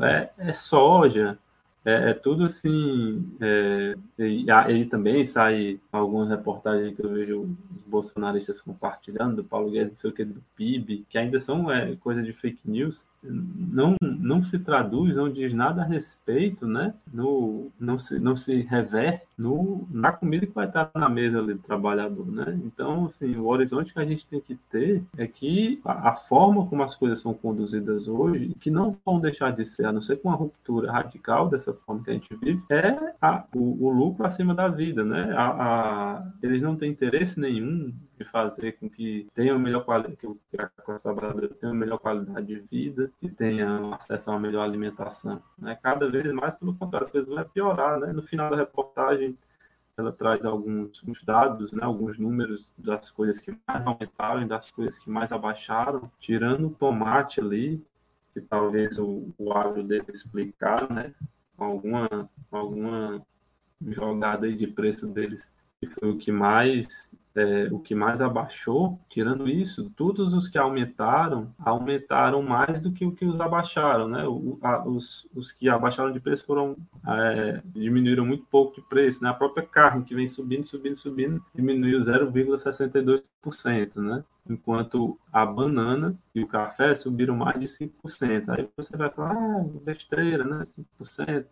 é, 0.00 0.30
é 0.38 0.52
soja, 0.54 1.38
é, 1.84 2.10
é 2.10 2.14
tudo 2.14 2.44
assim. 2.44 3.36
É, 3.40 3.94
e 4.18 4.50
aí 4.50 4.86
também 4.86 5.24
sai 5.24 5.80
algumas 5.90 6.28
reportagens 6.28 6.94
que 6.94 7.04
eu 7.04 7.10
vejo 7.10 7.40
os 7.42 7.82
bolsonaristas 7.86 8.60
compartilhando, 8.60 9.36
do 9.36 9.44
Paulo 9.44 9.70
Guedes, 9.70 9.92
não 9.92 9.98
sei 9.98 10.10
o 10.10 10.12
que, 10.12 10.24
do 10.24 10.42
PIB, 10.56 11.06
que 11.08 11.18
ainda 11.18 11.40
são 11.40 11.70
é, 11.70 11.96
coisa 11.96 12.22
de 12.22 12.32
fake 12.32 12.60
news, 12.64 13.08
não, 13.22 13.96
não 14.00 14.42
se 14.42 14.58
traduz, 14.58 15.16
não 15.16 15.30
diz 15.30 15.54
nada 15.54 15.82
a 15.82 15.86
respeito, 15.86 16.66
né? 16.66 16.94
No, 17.12 17.70
não, 17.78 17.98
se, 17.98 18.18
não 18.18 18.36
se 18.36 18.62
reverte 18.62 19.26
no, 19.38 19.86
na 19.90 20.12
comida 20.12 20.46
que 20.46 20.54
vai 20.54 20.66
estar 20.66 20.90
na 20.94 21.08
mesa 21.08 21.38
ali 21.38 21.54
do 21.54 21.60
trabalhador, 21.60 22.26
né? 22.26 22.58
Então, 22.64 23.06
assim, 23.06 23.36
o 23.36 23.46
horizonte 23.46 23.92
que 23.92 23.98
a 24.00 24.04
gente 24.04 24.26
tem 24.26 24.40
que 24.40 24.56
ter 24.70 25.02
é 25.16 25.26
que 25.26 25.80
a, 25.84 26.10
a 26.10 26.16
forma 26.16 26.66
como 26.66 26.82
as 26.82 26.94
coisas 26.94 27.20
são 27.20 27.32
conduzidas 27.32 28.08
hoje, 28.08 28.54
que 28.60 28.70
não 28.70 28.96
vão 29.04 29.20
deixar 29.20 29.52
de 29.52 29.64
ser, 29.64 29.86
a 29.86 29.92
não 29.92 30.02
ser 30.02 30.16
com 30.16 30.28
uma 30.28 30.36
ruptura 30.36 30.90
radical 30.90 31.48
dessa 31.48 31.72
forma 31.72 32.02
que 32.02 32.10
a 32.10 32.14
gente 32.14 32.34
vive, 32.36 32.62
é 32.70 33.14
a, 33.20 33.44
o, 33.54 33.86
o 33.86 33.90
lucro 33.90 34.26
acima 34.26 34.54
da 34.54 34.68
vida, 34.68 35.04
né? 35.04 35.32
A, 35.36 35.46
a, 35.46 36.26
eles 36.42 36.60
não 36.60 36.76
têm 36.76 36.90
interesse 36.90 37.38
nenhum 37.38 37.92
fazer 38.24 38.72
com 38.72 38.88
que 38.88 39.28
tenha 39.34 39.58
melhor 39.58 39.84
qualidade, 39.84 40.16
que 40.16 41.54
tenha 41.60 41.74
melhor 41.74 41.98
qualidade 41.98 42.46
de 42.46 42.60
vida 42.60 43.10
e 43.20 43.28
tenha 43.28 43.94
acesso 43.94 44.30
a 44.30 44.34
uma 44.34 44.40
melhor 44.40 44.62
alimentação. 44.62 45.42
Né? 45.58 45.78
Cada 45.82 46.08
vez 46.10 46.32
mais, 46.32 46.54
pelo 46.54 46.74
contrário, 46.74 47.06
as 47.06 47.12
coisas 47.12 47.28
vão 47.28 47.44
piorar. 47.44 47.98
Né? 48.00 48.12
No 48.12 48.22
final 48.22 48.50
da 48.50 48.56
reportagem, 48.56 49.36
ela 49.96 50.12
traz 50.12 50.44
alguns 50.44 51.22
dados, 51.24 51.72
né? 51.72 51.84
alguns 51.84 52.18
números 52.18 52.72
das 52.76 53.10
coisas 53.10 53.38
que 53.38 53.56
mais 53.66 53.86
aumentaram 53.86 54.42
e 54.42 54.48
das 54.48 54.70
coisas 54.70 54.98
que 54.98 55.10
mais 55.10 55.32
abaixaram, 55.32 56.10
tirando 56.18 56.68
o 56.68 56.74
tomate 56.74 57.40
ali, 57.40 57.84
que 58.32 58.40
talvez 58.40 58.98
o, 58.98 59.28
o 59.38 59.52
agro 59.52 59.82
deve 59.82 60.10
explicar, 60.12 60.90
né? 60.90 61.12
alguma, 61.58 62.30
alguma 62.50 63.24
jogada 63.88 64.46
aí 64.46 64.56
de 64.56 64.66
preço 64.66 65.06
deles 65.06 65.52
foi 65.86 66.10
o 66.10 66.18
que 66.18 66.30
mais 66.30 67.12
é, 67.34 67.68
o 67.72 67.78
que 67.78 67.94
mais 67.94 68.20
abaixou, 68.20 69.00
tirando 69.08 69.48
isso, 69.48 69.90
todos 69.96 70.34
os 70.34 70.48
que 70.48 70.58
aumentaram, 70.58 71.54
aumentaram 71.58 72.42
mais 72.42 72.80
do 72.80 72.92
que 72.92 73.06
o 73.06 73.12
que 73.12 73.24
os 73.24 73.40
abaixaram, 73.40 74.06
né? 74.08 74.26
O, 74.26 74.58
a, 74.62 74.86
os, 74.86 75.26
os 75.34 75.50
que 75.52 75.68
abaixaram 75.68 76.12
de 76.12 76.20
preço 76.20 76.44
foram, 76.44 76.76
é, 77.06 77.62
diminuíram 77.64 78.26
muito 78.26 78.44
pouco 78.46 78.74
de 78.74 78.82
preço, 78.86 79.22
né? 79.22 79.30
A 79.30 79.34
própria 79.34 79.66
carne, 79.66 80.04
que 80.04 80.14
vem 80.14 80.26
subindo, 80.26 80.64
subindo, 80.64 80.96
subindo, 80.96 81.42
diminuiu 81.54 82.00
0,62%, 82.00 83.96
né? 83.96 84.22
Enquanto 84.48 85.18
a 85.32 85.46
banana 85.46 86.14
e 86.34 86.42
o 86.42 86.48
café 86.48 86.94
subiram 86.94 87.36
mais 87.36 87.58
de 87.60 87.66
5%. 87.66 88.48
Aí 88.48 88.68
você 88.76 88.96
vai 88.96 89.08
falar, 89.10 89.32
ah, 89.32 89.64
besteira, 89.84 90.44
né? 90.44 90.64
5%. 91.00 91.46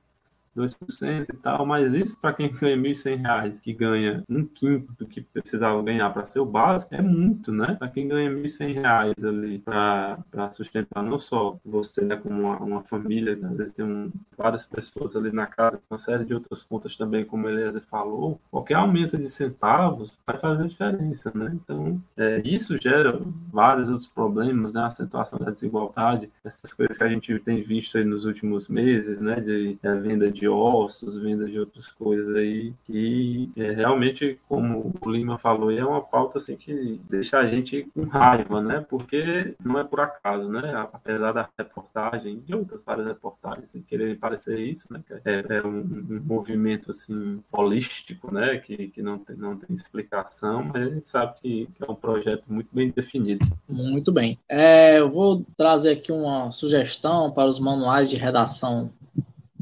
2% 0.57 1.27
e 1.29 1.37
tal, 1.37 1.65
mas 1.65 1.95
isso 1.95 2.19
para 2.19 2.33
quem 2.33 2.53
ganha 2.53 2.77
R$ 2.77 2.83
1.100, 2.83 3.61
que 3.61 3.73
ganha 3.73 4.25
um 4.29 4.45
quinto 4.45 4.93
do 4.99 5.07
que 5.07 5.21
precisava 5.21 5.83
ganhar 5.83 6.11
para 6.11 6.29
ser 6.29 6.41
o 6.41 6.47
básico, 6.47 6.95
é 6.95 7.03
muito, 7.03 7.53
né? 7.53 7.77
Para 7.79 7.89
quem 7.89 8.09
ganha 8.09 8.31
R$ 8.31 8.43
1.100 8.43 9.29
ali 9.29 9.59
para 9.59 10.51
sustentar 10.51 11.03
não 11.03 11.19
só 11.19 11.57
você, 11.65 12.05
né, 12.05 12.17
como 12.17 12.43
uma, 12.43 12.59
uma 12.59 12.83
família, 12.83 13.39
às 13.43 13.57
vezes 13.57 13.73
tem 13.73 13.85
um, 13.85 14.11
várias 14.37 14.67
pessoas 14.67 15.15
ali 15.17 15.33
na 15.33 15.47
casa, 15.47 15.81
uma 15.91 15.99
série 15.99 16.25
de 16.25 16.35
outras 16.35 16.63
contas 16.63 16.97
também, 16.97 17.25
como 17.25 17.47
o 17.47 17.51
Eliezer 17.51 17.83
falou, 17.83 18.41
qualquer 18.51 18.75
aumento 18.75 19.17
de 19.17 19.29
centavos 19.29 20.17
vai 20.27 20.39
fazer 20.39 20.69
diferença, 20.69 21.31
né? 21.35 21.53
Então, 21.55 22.01
é, 22.17 22.41
isso 22.45 22.81
gera 22.81 23.21
vários 23.53 23.89
outros 23.89 24.09
problemas, 24.09 24.75
né? 24.75 24.81
A 24.83 24.87
acentuação 24.87 25.39
da 25.39 25.51
desigualdade, 25.51 26.31
essas 26.45 26.73
coisas 26.73 26.97
que 26.97 27.05
a 27.05 27.09
gente 27.09 27.39
tem 27.41 27.63
visto 27.63 27.97
aí 27.99 28.05
nos 28.05 28.25
últimos 28.25 28.69
meses, 28.69 29.21
né? 29.21 29.41
De, 29.41 29.75
de 29.75 30.01
venda 30.01 30.31
de 30.31 30.49
ossos, 30.51 31.19
venda 31.19 31.47
de 31.47 31.59
outras 31.59 31.89
coisas 31.89 32.35
aí. 32.35 32.73
E 32.89 33.49
é, 33.57 33.71
realmente, 33.73 34.39
como 34.49 34.93
o 35.01 35.11
Lima 35.11 35.39
falou, 35.39 35.71
é 35.71 35.85
uma 35.85 36.03
pauta 36.03 36.39
assim 36.39 36.57
que 36.57 37.01
deixa 37.09 37.39
a 37.39 37.47
gente 37.47 37.89
com 37.95 38.05
raiva, 38.05 38.61
né? 38.61 38.85
Porque 38.89 39.55
não 39.65 39.79
é 39.79 39.85
por 39.85 40.01
acaso, 40.01 40.49
né? 40.49 40.89
Apesar 40.93 41.33
da 41.33 41.49
reportagem, 41.59 42.41
de 42.41 42.55
outras 42.55 42.83
várias 42.85 43.07
reportagens, 43.07 43.71
querer 43.89 44.19
parecer 44.19 44.59
isso, 44.59 44.93
né? 44.93 45.03
É, 45.25 45.45
é 45.49 45.67
um, 45.67 45.79
um, 45.79 46.23
movimento 46.25 46.91
assim 46.91 47.43
holístico, 47.53 48.33
né? 48.33 48.59
Que, 48.59 48.89
que 48.89 49.03
não, 49.03 49.19
tem, 49.19 49.37
não 49.37 49.57
tem 49.57 49.75
explicação, 49.77 50.65
mas 50.65 50.83
a 50.83 50.95
gente 50.95 51.07
sabe 51.07 51.35
que, 51.41 51.69
que 51.75 51.85
é 51.85 51.91
um 51.91 51.95
projeto 51.95 52.45
muito 52.49 52.69
bem 52.73 52.91
definido. 52.91 53.47
Muito 53.69 54.13
bem. 54.13 54.39
É, 54.49 54.99
eu 54.99 55.11
vou 55.11 55.45
trazer 55.57 55.93
aqui 55.93 56.13
uma 56.13 56.51
sugestão 56.51 57.31
para 57.31 57.49
os 57.49 57.59
manuais 57.59 58.09
de 58.09 58.17
redação 58.17 58.91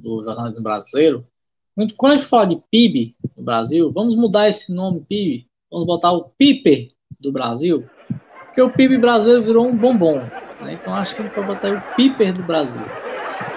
do 0.08 0.22
jornalismo 0.22 0.64
brasileiro. 0.64 1.26
Quando 1.96 2.14
a 2.14 2.16
gente 2.16 2.26
fala 2.26 2.46
de 2.46 2.60
PIB 2.70 3.14
no 3.36 3.44
Brasil, 3.44 3.92
vamos 3.92 4.16
mudar 4.16 4.48
esse 4.48 4.74
nome 4.74 5.04
PIB, 5.08 5.46
vamos 5.70 5.86
botar 5.86 6.12
o 6.12 6.24
PIPER 6.36 6.88
do 7.20 7.30
Brasil, 7.30 7.88
porque 8.46 8.60
o 8.60 8.72
PIB 8.72 8.98
brasileiro 8.98 9.44
virou 9.44 9.66
um 9.66 9.76
bombom. 9.76 10.18
Né? 10.60 10.72
Então 10.72 10.94
acho 10.94 11.14
que 11.14 11.22
a 11.22 11.24
gente 11.24 11.34
pode 11.34 11.46
botar 11.46 11.74
o 11.74 11.96
PIPER 11.96 12.32
do 12.32 12.42
Brasil. 12.42 12.82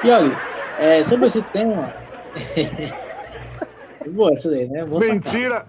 E 0.03 0.10
olha, 0.11 0.38
é, 0.78 1.02
sobre 1.03 1.28
esse 1.28 1.41
tema. 1.52 1.94
Boa 4.14 4.34
essa 4.34 4.49
daí, 4.49 4.68
né? 4.68 4.86
Boa 4.86 4.99
Mentira! 4.99 5.68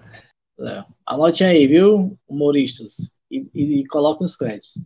É, 0.59 0.83
anote 1.07 1.43
aí, 1.43 1.65
viu, 1.65 2.17
humoristas, 2.27 3.17
e, 3.31 3.47
e, 3.53 3.79
e 3.79 3.87
coloquem 3.87 4.25
os 4.25 4.35
créditos. 4.35 4.85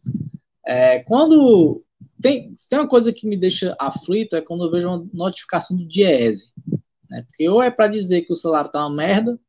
É, 0.66 1.00
quando 1.00 1.84
tem, 2.22 2.52
tem 2.70 2.80
uma 2.80 2.88
coisa 2.88 3.14
que 3.14 3.28
me 3.28 3.38
deixa 3.38 3.76
aflito 3.80 4.36
é 4.36 4.42
quando 4.42 4.66
eu 4.66 4.72
vejo 4.72 4.88
uma 4.88 5.08
notificação 5.14 5.78
do 5.78 5.88
Diese. 5.88 6.52
Né? 7.10 7.24
Porque 7.28 7.48
ou 7.48 7.62
é 7.62 7.70
para 7.70 7.88
dizer 7.88 8.24
que 8.24 8.34
o 8.34 8.36
salário 8.36 8.72
tá 8.72 8.86
uma 8.86 8.96
merda, 8.96 9.40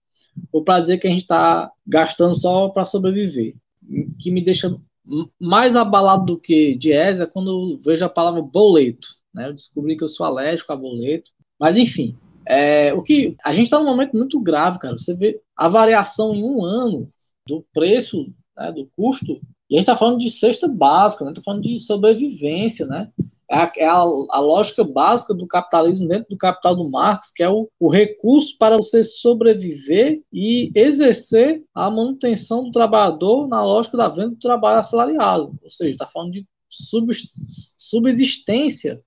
ou 0.52 0.62
para 0.62 0.80
dizer 0.80 0.98
que 0.98 1.06
a 1.06 1.10
gente 1.10 1.22
está 1.22 1.70
gastando 1.86 2.34
só 2.34 2.68
para 2.68 2.84
sobreviver. 2.84 3.54
Que 4.20 4.30
me 4.30 4.42
deixa 4.42 4.76
mais 5.40 5.74
abalado 5.74 6.26
do 6.26 6.38
que 6.38 6.76
Diese 6.76 7.22
é 7.22 7.26
quando 7.26 7.50
eu 7.50 7.78
vejo 7.78 8.04
a 8.04 8.08
palavra 8.08 8.42
boleto. 8.42 9.08
Né? 9.34 9.48
Eu 9.48 9.54
descobri 9.54 9.96
que 9.96 10.04
eu 10.04 10.08
sou 10.08 10.26
alérgico 10.26 10.72
a 10.72 10.76
boleto. 10.76 11.30
Mas 11.58 11.76
enfim, 11.76 12.16
é, 12.46 12.92
o 12.94 13.02
que 13.02 13.36
a 13.44 13.52
gente 13.52 13.64
está 13.64 13.78
num 13.78 13.86
momento 13.86 14.16
muito 14.16 14.40
grave, 14.40 14.78
cara. 14.78 14.96
Você 14.96 15.14
vê 15.14 15.40
a 15.56 15.68
variação 15.68 16.34
em 16.34 16.44
um 16.44 16.64
ano 16.64 17.10
do 17.46 17.64
preço, 17.72 18.32
né, 18.56 18.70
do 18.72 18.86
custo 18.96 19.40
e 19.70 19.74
a 19.74 19.78
gente 19.78 19.88
está 19.88 19.96
falando 19.96 20.18
de 20.18 20.30
cesta 20.30 20.66
básica, 20.66 21.24
né? 21.24 21.30
Está 21.30 21.42
falando 21.42 21.62
de 21.62 21.78
sobrevivência, 21.78 22.86
né? 22.86 23.10
É, 23.50 23.56
a, 23.56 23.72
é 23.76 23.86
a, 23.86 23.96
a, 23.96 24.40
lógica 24.40 24.84
básica 24.84 25.32
do 25.32 25.46
capitalismo 25.46 26.06
dentro 26.08 26.28
do 26.30 26.36
capital 26.36 26.76
do 26.76 26.90
Marx, 26.90 27.32
que 27.32 27.42
é 27.42 27.48
o, 27.48 27.68
o, 27.78 27.88
recurso 27.88 28.56
para 28.58 28.76
você 28.76 29.02
sobreviver 29.02 30.22
e 30.32 30.70
exercer 30.74 31.64
a 31.74 31.90
manutenção 31.90 32.64
do 32.64 32.70
trabalhador 32.70 33.48
na 33.48 33.64
lógica 33.64 33.96
da 33.96 34.08
venda 34.08 34.30
do 34.30 34.38
trabalho 34.38 34.78
assalariado. 34.78 35.58
Ou 35.62 35.70
seja, 35.70 35.90
está 35.90 36.06
falando 36.06 36.32
de 36.32 36.46
sub, 36.68 37.10
subsistência 37.78 39.02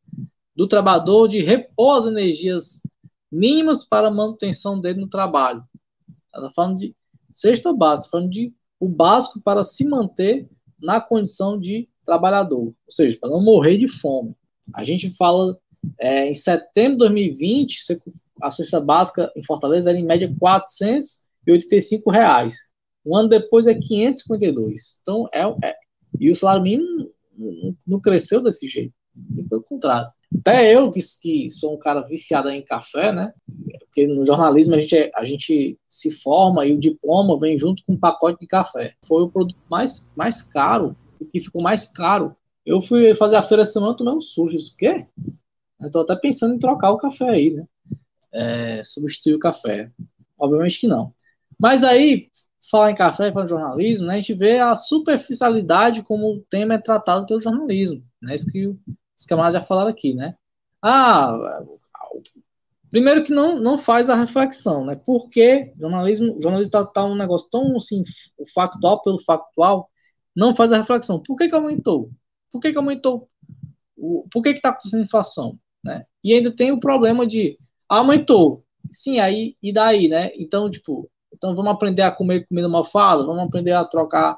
do 0.55 0.67
trabalhador, 0.67 1.27
de 1.27 1.41
repor 1.41 1.97
as 1.97 2.05
energias 2.05 2.81
mínimas 3.31 3.83
para 3.83 4.07
a 4.07 4.11
manutenção 4.11 4.79
dele 4.79 4.99
no 4.99 5.07
trabalho. 5.07 5.63
Está 6.35 6.49
falando 6.49 6.77
de 6.77 6.95
cesta 7.29 7.71
básica, 7.71 8.05
está 8.05 8.11
falando 8.17 8.31
de 8.31 8.53
o 8.81 8.89
básico 8.89 9.39
para 9.39 9.63
se 9.63 9.85
manter 9.85 10.49
na 10.81 10.99
condição 10.99 11.57
de 11.57 11.87
trabalhador, 12.03 12.65
ou 12.65 12.75
seja, 12.89 13.15
para 13.21 13.29
não 13.29 13.39
morrer 13.39 13.77
de 13.77 13.87
fome. 13.87 14.35
A 14.73 14.83
gente 14.83 15.11
fala 15.11 15.55
é, 15.99 16.27
em 16.27 16.33
setembro 16.33 16.93
de 16.93 17.13
2020, 17.13 17.79
a 18.41 18.49
cesta 18.49 18.79
básica 18.81 19.31
em 19.35 19.43
Fortaleza 19.43 19.91
era 19.91 19.99
em 19.99 20.05
média 20.05 20.33
485 20.39 22.09
reais. 22.09 22.55
Um 23.05 23.15
ano 23.15 23.29
depois 23.29 23.67
é 23.67 23.75
552. 23.75 24.99
Então 25.01 25.29
é, 25.31 25.43
é 25.63 25.75
e 26.19 26.31
o 26.31 26.35
salário 26.35 26.63
mínimo 26.63 27.11
não, 27.37 27.75
não 27.87 28.01
cresceu 28.01 28.41
desse 28.41 28.67
jeito, 28.67 28.93
pelo 29.47 29.63
contrário. 29.63 30.09
Até 30.39 30.75
eu, 30.75 30.89
que, 30.91 30.99
que 31.21 31.49
sou 31.49 31.75
um 31.75 31.79
cara 31.79 32.01
viciado 32.01 32.49
em 32.49 32.63
café, 32.63 33.11
né? 33.11 33.31
Porque 33.91 34.07
no 34.07 34.23
jornalismo 34.23 34.73
a 34.73 34.79
gente, 34.79 34.97
é, 34.97 35.11
a 35.13 35.25
gente 35.25 35.77
se 35.87 36.09
forma 36.09 36.65
e 36.65 36.73
o 36.73 36.79
diploma 36.79 37.37
vem 37.37 37.57
junto 37.57 37.83
com 37.85 37.93
um 37.93 37.99
pacote 37.99 38.39
de 38.39 38.47
café. 38.47 38.95
Foi 39.05 39.23
o 39.23 39.29
produto 39.29 39.59
mais, 39.69 40.09
mais 40.15 40.41
caro, 40.41 40.95
o 41.19 41.25
que 41.25 41.41
ficou 41.41 41.61
mais 41.61 41.89
caro. 41.89 42.33
Eu 42.65 42.79
fui 42.79 43.13
fazer 43.13 43.35
a 43.35 43.43
feira 43.43 43.65
semana 43.65 43.95
tomei 43.95 44.13
um 44.13 44.21
sujo. 44.21 44.55
Isso 44.55 44.73
quê? 44.77 45.05
Eu 45.81 45.91
tô 45.91 45.99
até 45.99 46.15
pensando 46.15 46.55
em 46.55 46.59
trocar 46.59 46.91
o 46.91 46.97
café 46.97 47.31
aí, 47.31 47.51
né? 47.51 47.65
É, 48.33 48.81
substituir 48.81 49.35
o 49.35 49.39
café. 49.39 49.91
Obviamente 50.39 50.79
que 50.79 50.87
não. 50.87 51.13
Mas 51.59 51.83
aí, 51.83 52.29
falar 52.69 52.91
em 52.91 52.95
café, 52.95 53.29
falar 53.29 53.43
em 53.43 53.49
jornalismo, 53.49 54.07
né, 54.07 54.13
a 54.13 54.15
gente 54.17 54.33
vê 54.33 54.57
a 54.57 54.73
superficialidade 54.77 56.01
como 56.01 56.31
o 56.31 56.41
tema 56.49 56.75
é 56.75 56.77
tratado 56.77 57.25
pelo 57.25 57.41
jornalismo. 57.41 58.01
Né? 58.21 58.35
Isso 58.35 58.49
que 58.49 58.67
os 58.67 59.25
camaradas 59.27 59.59
já 59.59 59.67
falaram 59.67 59.89
aqui, 59.89 60.13
né? 60.13 60.33
Ah, 60.81 61.61
primeiro 62.91 63.23
que 63.23 63.33
não, 63.33 63.59
não 63.59 63.77
faz 63.77 64.09
a 64.09 64.15
reflexão, 64.15 64.85
né? 64.85 64.95
Porque 64.95 65.73
jornalismo, 65.79 66.39
jornalismo 66.41 66.71
tá, 66.71 66.85
tá 66.85 67.03
um 67.03 67.15
negócio 67.15 67.49
tão 67.49 67.75
assim, 67.75 68.03
o 68.37 68.45
factual 68.47 69.01
pelo 69.01 69.19
factual, 69.19 69.89
não 70.35 70.53
faz 70.53 70.71
a 70.71 70.77
reflexão. 70.77 71.19
Por 71.19 71.35
que, 71.35 71.49
que 71.49 71.55
aumentou? 71.55 72.11
Por 72.51 72.61
que, 72.61 72.71
que 72.71 72.77
aumentou? 72.77 73.27
Por 74.31 74.41
que 74.43 74.49
está 74.49 74.69
acontecendo 74.69 75.03
inflação? 75.03 75.57
Né? 75.83 76.05
E 76.23 76.33
ainda 76.33 76.51
tem 76.51 76.71
o 76.71 76.79
problema 76.79 77.25
de 77.25 77.57
aumentou. 77.89 78.63
Sim, 78.91 79.19
aí 79.19 79.55
e 79.63 79.73
daí, 79.73 80.07
né? 80.07 80.31
Então, 80.35 80.69
tipo, 80.69 81.09
então 81.33 81.55
vamos 81.55 81.71
aprender 81.71 82.03
a 82.03 82.11
comer 82.11 82.45
comida 82.47 82.69
mal 82.69 82.83
fala, 82.83 83.25
vamos 83.25 83.43
aprender 83.43 83.71
a 83.71 83.85
trocar 83.85 84.37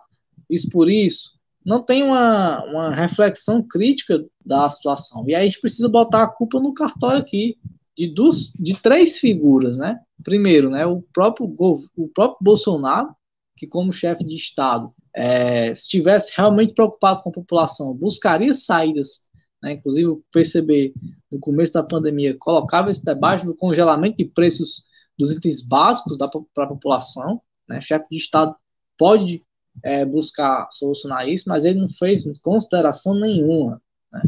isso 0.50 0.70
por 0.70 0.90
isso 0.90 1.34
não 1.66 1.82
tem 1.82 2.04
uma, 2.04 2.64
uma 2.66 2.94
reflexão 2.94 3.62
crítica 3.62 4.24
da 4.46 4.68
situação. 4.70 5.24
E 5.28 5.34
aí 5.34 5.42
a 5.42 5.46
gente 5.46 5.62
precisa 5.62 5.88
botar 5.88 6.24
a 6.24 6.28
culpa 6.28 6.60
no 6.60 6.74
cartório 6.74 7.20
aqui, 7.20 7.58
de, 7.98 8.08
dos, 8.08 8.54
de 8.54 8.76
três 8.82 9.18
figuras, 9.18 9.78
né? 9.78 10.00
Primeiro, 10.24 10.70
né, 10.70 10.86
o 10.86 11.02
próprio, 11.14 11.54
o 11.96 12.08
próprio 12.08 12.38
Bolsonaro, 12.42 13.16
que 13.58 13.68
como 13.68 13.92
chefe 13.92 14.24
de 14.24 14.36
Estado, 14.36 14.94
é, 15.16 15.72
estivesse 15.72 16.34
realmente 16.36 16.74
preocupado 16.74 17.22
com 17.22 17.30
a 17.30 17.34
população, 17.34 17.96
buscaria 17.96 18.54
saídas, 18.54 19.28
né, 19.62 19.74
inclusive 19.74 20.22
PCB, 20.32 20.94
no 21.32 21.40
começo 21.40 21.74
da 21.74 21.84
pandemia, 21.84 22.36
colocava 22.38 22.90
esse 22.90 23.06
debate 23.06 23.46
do 23.46 23.56
congelamento 23.56 24.18
de 24.18 24.26
preços 24.26 24.86
dos 25.18 25.32
itens 25.32 25.62
básicos 25.62 26.18
para 26.54 26.64
a 26.64 26.68
população, 26.68 27.42
né, 27.68 27.80
chefe 27.80 28.06
de 28.10 28.18
Estado 28.18 28.56
pode 28.98 29.44
é, 29.84 30.06
buscar 30.06 30.68
solucionar 30.72 31.28
isso, 31.28 31.46
mas 31.48 31.66
ele 31.66 31.80
não 31.80 31.90
fez 31.90 32.38
consideração 32.40 33.20
nenhuma. 33.20 33.82
Né? 34.12 34.22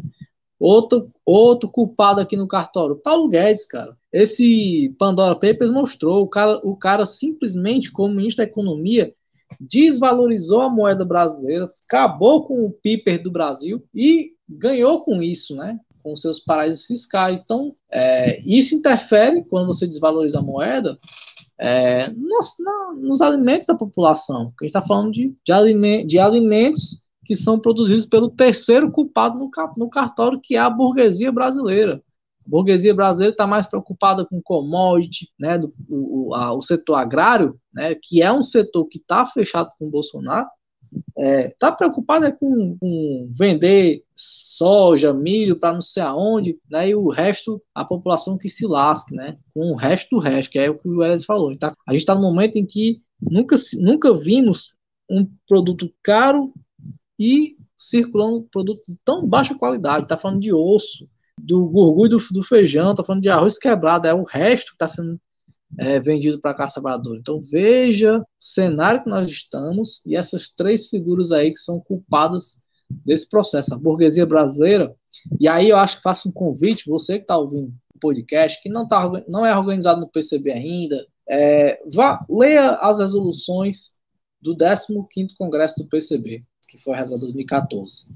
Outro, 0.68 1.12
outro 1.24 1.70
culpado 1.70 2.20
aqui 2.20 2.36
no 2.36 2.48
cartório, 2.48 2.96
Paulo 2.96 3.30
Guedes, 3.30 3.68
cara. 3.68 3.96
Esse 4.12 4.96
Pandora 4.98 5.36
Papers 5.36 5.70
mostrou, 5.70 6.24
o 6.24 6.28
cara, 6.28 6.60
o 6.64 6.76
cara 6.76 7.06
simplesmente, 7.06 7.92
como 7.92 8.16
ministro 8.16 8.44
da 8.44 8.50
Economia, 8.50 9.14
desvalorizou 9.60 10.62
a 10.62 10.70
moeda 10.70 11.06
brasileira, 11.06 11.70
acabou 11.88 12.48
com 12.48 12.66
o 12.66 12.72
PIPER 12.72 13.22
do 13.22 13.30
Brasil 13.30 13.84
e 13.94 14.32
ganhou 14.50 15.04
com 15.04 15.22
isso, 15.22 15.56
né? 15.56 15.80
Com 16.02 16.16
seus 16.16 16.40
paraísos 16.40 16.86
fiscais. 16.86 17.44
Então, 17.44 17.76
é, 17.92 18.40
isso 18.42 18.74
interfere 18.74 19.44
quando 19.44 19.68
você 19.68 19.86
desvaloriza 19.86 20.40
a 20.40 20.44
moeda 20.44 20.98
é, 21.60 22.10
nos, 22.10 22.56
nos, 23.00 23.22
alimentos 23.22 23.68
da 23.68 23.76
população. 23.76 24.52
A 24.60 24.64
gente 24.64 24.70
está 24.70 24.82
falando 24.82 25.12
de, 25.12 25.32
de, 25.46 25.52
aliment, 25.52 26.08
de, 26.08 26.18
alimentos 26.18 27.05
que 27.26 27.36
são 27.36 27.60
produzidos 27.60 28.06
pelo 28.06 28.30
terceiro 28.30 28.92
culpado 28.92 29.38
no, 29.38 29.50
no 29.76 29.90
cartório, 29.90 30.40
que 30.42 30.56
é 30.56 30.60
a 30.60 30.70
burguesia 30.70 31.32
brasileira. 31.32 32.02
A 32.46 32.50
burguesia 32.50 32.94
brasileira 32.94 33.32
está 33.32 33.48
mais 33.48 33.66
preocupada 33.66 34.26
com 34.26 34.42
commodity, 34.42 35.30
né, 35.38 35.58
do, 35.58 35.74
o, 35.90 36.34
a, 36.36 36.54
o 36.54 36.62
setor 36.62 36.96
agrário, 36.96 37.60
né, 37.74 37.96
que 37.96 38.22
é 38.22 38.32
um 38.32 38.44
setor 38.44 38.86
que 38.86 39.00
está 39.00 39.26
fechado 39.26 39.70
com 39.78 39.88
o 39.88 39.90
Bolsonaro, 39.90 40.48
está 41.18 41.22
é, 41.22 41.50
tá 41.60 41.72
preocupado 41.72 42.26
é 42.26 42.32
com, 42.32 42.78
com, 42.80 43.30
vender 43.38 44.04
soja, 44.16 45.14
milho 45.14 45.58
para 45.58 45.74
não 45.74 45.82
sei 45.82 46.04
aonde, 46.04 46.58
né? 46.70 46.90
E 46.90 46.96
o 46.96 47.10
resto, 47.10 47.62
a 47.74 47.84
população 47.84 48.38
que 48.38 48.48
se 48.48 48.66
lasque, 48.66 49.14
né? 49.16 49.38
Com 49.54 49.72
o 49.72 49.76
resto 49.76 50.16
do 50.16 50.22
resto, 50.22 50.52
que 50.52 50.60
é 50.60 50.70
o 50.70 50.78
que 50.78 50.88
o 50.88 51.04
Elis 51.04 51.26
falou. 51.26 51.52
Então, 51.52 51.74
a 51.88 51.92
gente 51.92 52.02
está 52.02 52.16
no 52.16 52.22
momento 52.22 52.56
em 52.56 52.66
que 52.66 52.98
nunca, 53.22 53.56
nunca 53.80 54.14
vimos 54.14 54.76
um 55.10 55.28
produto 55.48 55.92
caro 56.02 56.54
e 57.20 57.58
circulando 57.78 58.38
um 58.38 58.44
produto 58.44 58.82
de 58.88 58.98
tão 59.04 59.26
baixa 59.28 59.56
qualidade. 59.56 60.04
Está 60.04 60.18
falando 60.18 60.40
de 60.40 60.54
osso, 60.54 61.08
do 61.38 61.66
gorgulho 61.68 62.18
do, 62.18 62.24
do 62.32 62.44
feijão, 62.44 62.92
está 62.92 63.04
falando 63.04 63.22
de 63.22 63.30
arroz 63.30 63.58
quebrado, 63.58 64.08
é 64.08 64.14
o 64.14 64.24
resto 64.24 64.68
que 64.68 64.76
está 64.76 64.88
sendo 64.88 65.20
é, 65.78 66.00
vendido 66.00 66.40
para 66.40 66.52
a 66.52 66.56
caça 66.56 66.76
trabalhadora. 66.76 67.20
Então 67.20 67.42
veja 67.42 68.20
o 68.20 68.26
cenário 68.40 69.04
que 69.04 69.10
nós 69.10 69.30
estamos 69.30 70.06
e 70.06 70.16
essas 70.16 70.50
três 70.50 70.88
figuras 70.88 71.32
aí 71.32 71.52
que 71.52 71.60
são 71.60 71.80
culpadas 71.80 72.64
desse 72.90 73.30
processo. 73.30 73.74
A 73.74 73.80
burguesia 73.80 74.26
brasileira, 74.26 74.96
e 75.40 75.48
aí 75.48 75.70
eu 75.70 75.78
acho 75.78 75.98
que 75.98 76.04
faço 76.04 76.30
um 76.30 76.32
convite, 76.32 76.90
você 76.90 77.18
que 77.18 77.24
está 77.24 77.38
ouvindo 77.38 77.74
podcast, 78.00 78.62
que 78.62 78.70
não, 78.70 78.88
tá, 78.88 79.10
não 79.28 79.46
é 79.46 79.58
organizado 79.58 80.02
no 80.02 80.10
PCB 80.10 80.52
ainda, 80.52 81.06
é, 81.28 81.80
vá, 81.92 82.24
leia 82.30 82.72
as 82.76 83.00
resoluções 83.00 83.96
do 84.42 84.56
15º 84.56 85.30
Congresso 85.38 85.76
do 85.78 85.88
PCB, 85.88 86.44
que 86.68 86.78
foi 86.78 86.94
realizado 86.94 87.18
em 87.18 87.22
2014. 87.22 88.08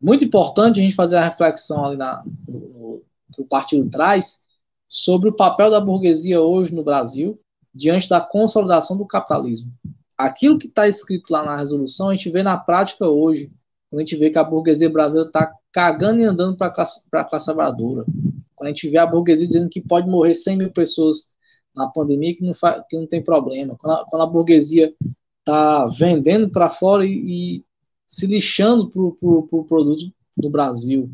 Muito 0.00 0.24
importante 0.24 0.78
a 0.78 0.82
gente 0.82 0.94
fazer 0.94 1.16
a 1.16 1.24
reflexão 1.24 1.84
ali 1.84 1.96
na, 1.96 2.22
no, 2.46 3.02
que 3.32 3.42
o 3.42 3.46
partido 3.46 3.88
traz 3.88 4.44
sobre 4.88 5.28
o 5.28 5.36
papel 5.36 5.70
da 5.70 5.80
burguesia 5.80 6.40
hoje 6.40 6.74
no 6.74 6.84
Brasil 6.84 7.40
diante 7.74 8.08
da 8.08 8.20
consolidação 8.20 8.96
do 8.96 9.06
capitalismo. 9.06 9.70
Aquilo 10.16 10.58
que 10.58 10.66
está 10.66 10.88
escrito 10.88 11.30
lá 11.30 11.44
na 11.44 11.56
resolução, 11.56 12.08
a 12.08 12.16
gente 12.16 12.30
vê 12.30 12.42
na 12.42 12.56
prática 12.56 13.06
hoje, 13.06 13.50
quando 13.90 14.00
a 14.00 14.04
gente 14.04 14.16
vê 14.16 14.30
que 14.30 14.38
a 14.38 14.44
burguesia 14.44 14.88
brasileira 14.88 15.28
está 15.28 15.52
cagando 15.72 16.20
e 16.20 16.24
andando 16.24 16.56
para 16.56 16.68
a 16.68 16.70
classe, 16.70 17.06
classe 17.10 17.46
trabalhadora. 17.46 18.06
Quando 18.54 18.68
a 18.68 18.70
gente 18.70 18.88
vê 18.88 18.96
a 18.96 19.06
burguesia 19.06 19.46
dizendo 19.46 19.68
que 19.68 19.82
pode 19.82 20.08
morrer 20.08 20.34
100 20.34 20.56
mil 20.56 20.72
pessoas 20.72 21.34
na 21.74 21.86
pandemia, 21.88 22.34
que 22.34 22.44
não, 22.44 22.54
faz, 22.54 22.82
que 22.88 22.96
não 22.96 23.06
tem 23.06 23.22
problema. 23.22 23.76
Quando 23.76 24.00
a, 24.00 24.06
quando 24.06 24.22
a 24.22 24.26
burguesia 24.26 24.94
está 25.40 25.86
vendendo 25.86 26.50
para 26.50 26.70
fora 26.70 27.04
e, 27.04 27.62
se 28.06 28.26
lixando 28.26 28.88
para 28.88 29.02
o 29.02 29.12
pro, 29.12 29.46
pro 29.46 29.64
produto 29.64 30.12
do 30.36 30.50
Brasil. 30.50 31.10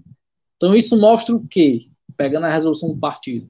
Então, 0.56 0.74
isso 0.74 0.98
mostra 1.00 1.34
o 1.34 1.46
quê? 1.46 1.80
Pegando 2.16 2.46
a 2.46 2.52
resolução 2.52 2.90
do 2.90 2.98
partido. 2.98 3.48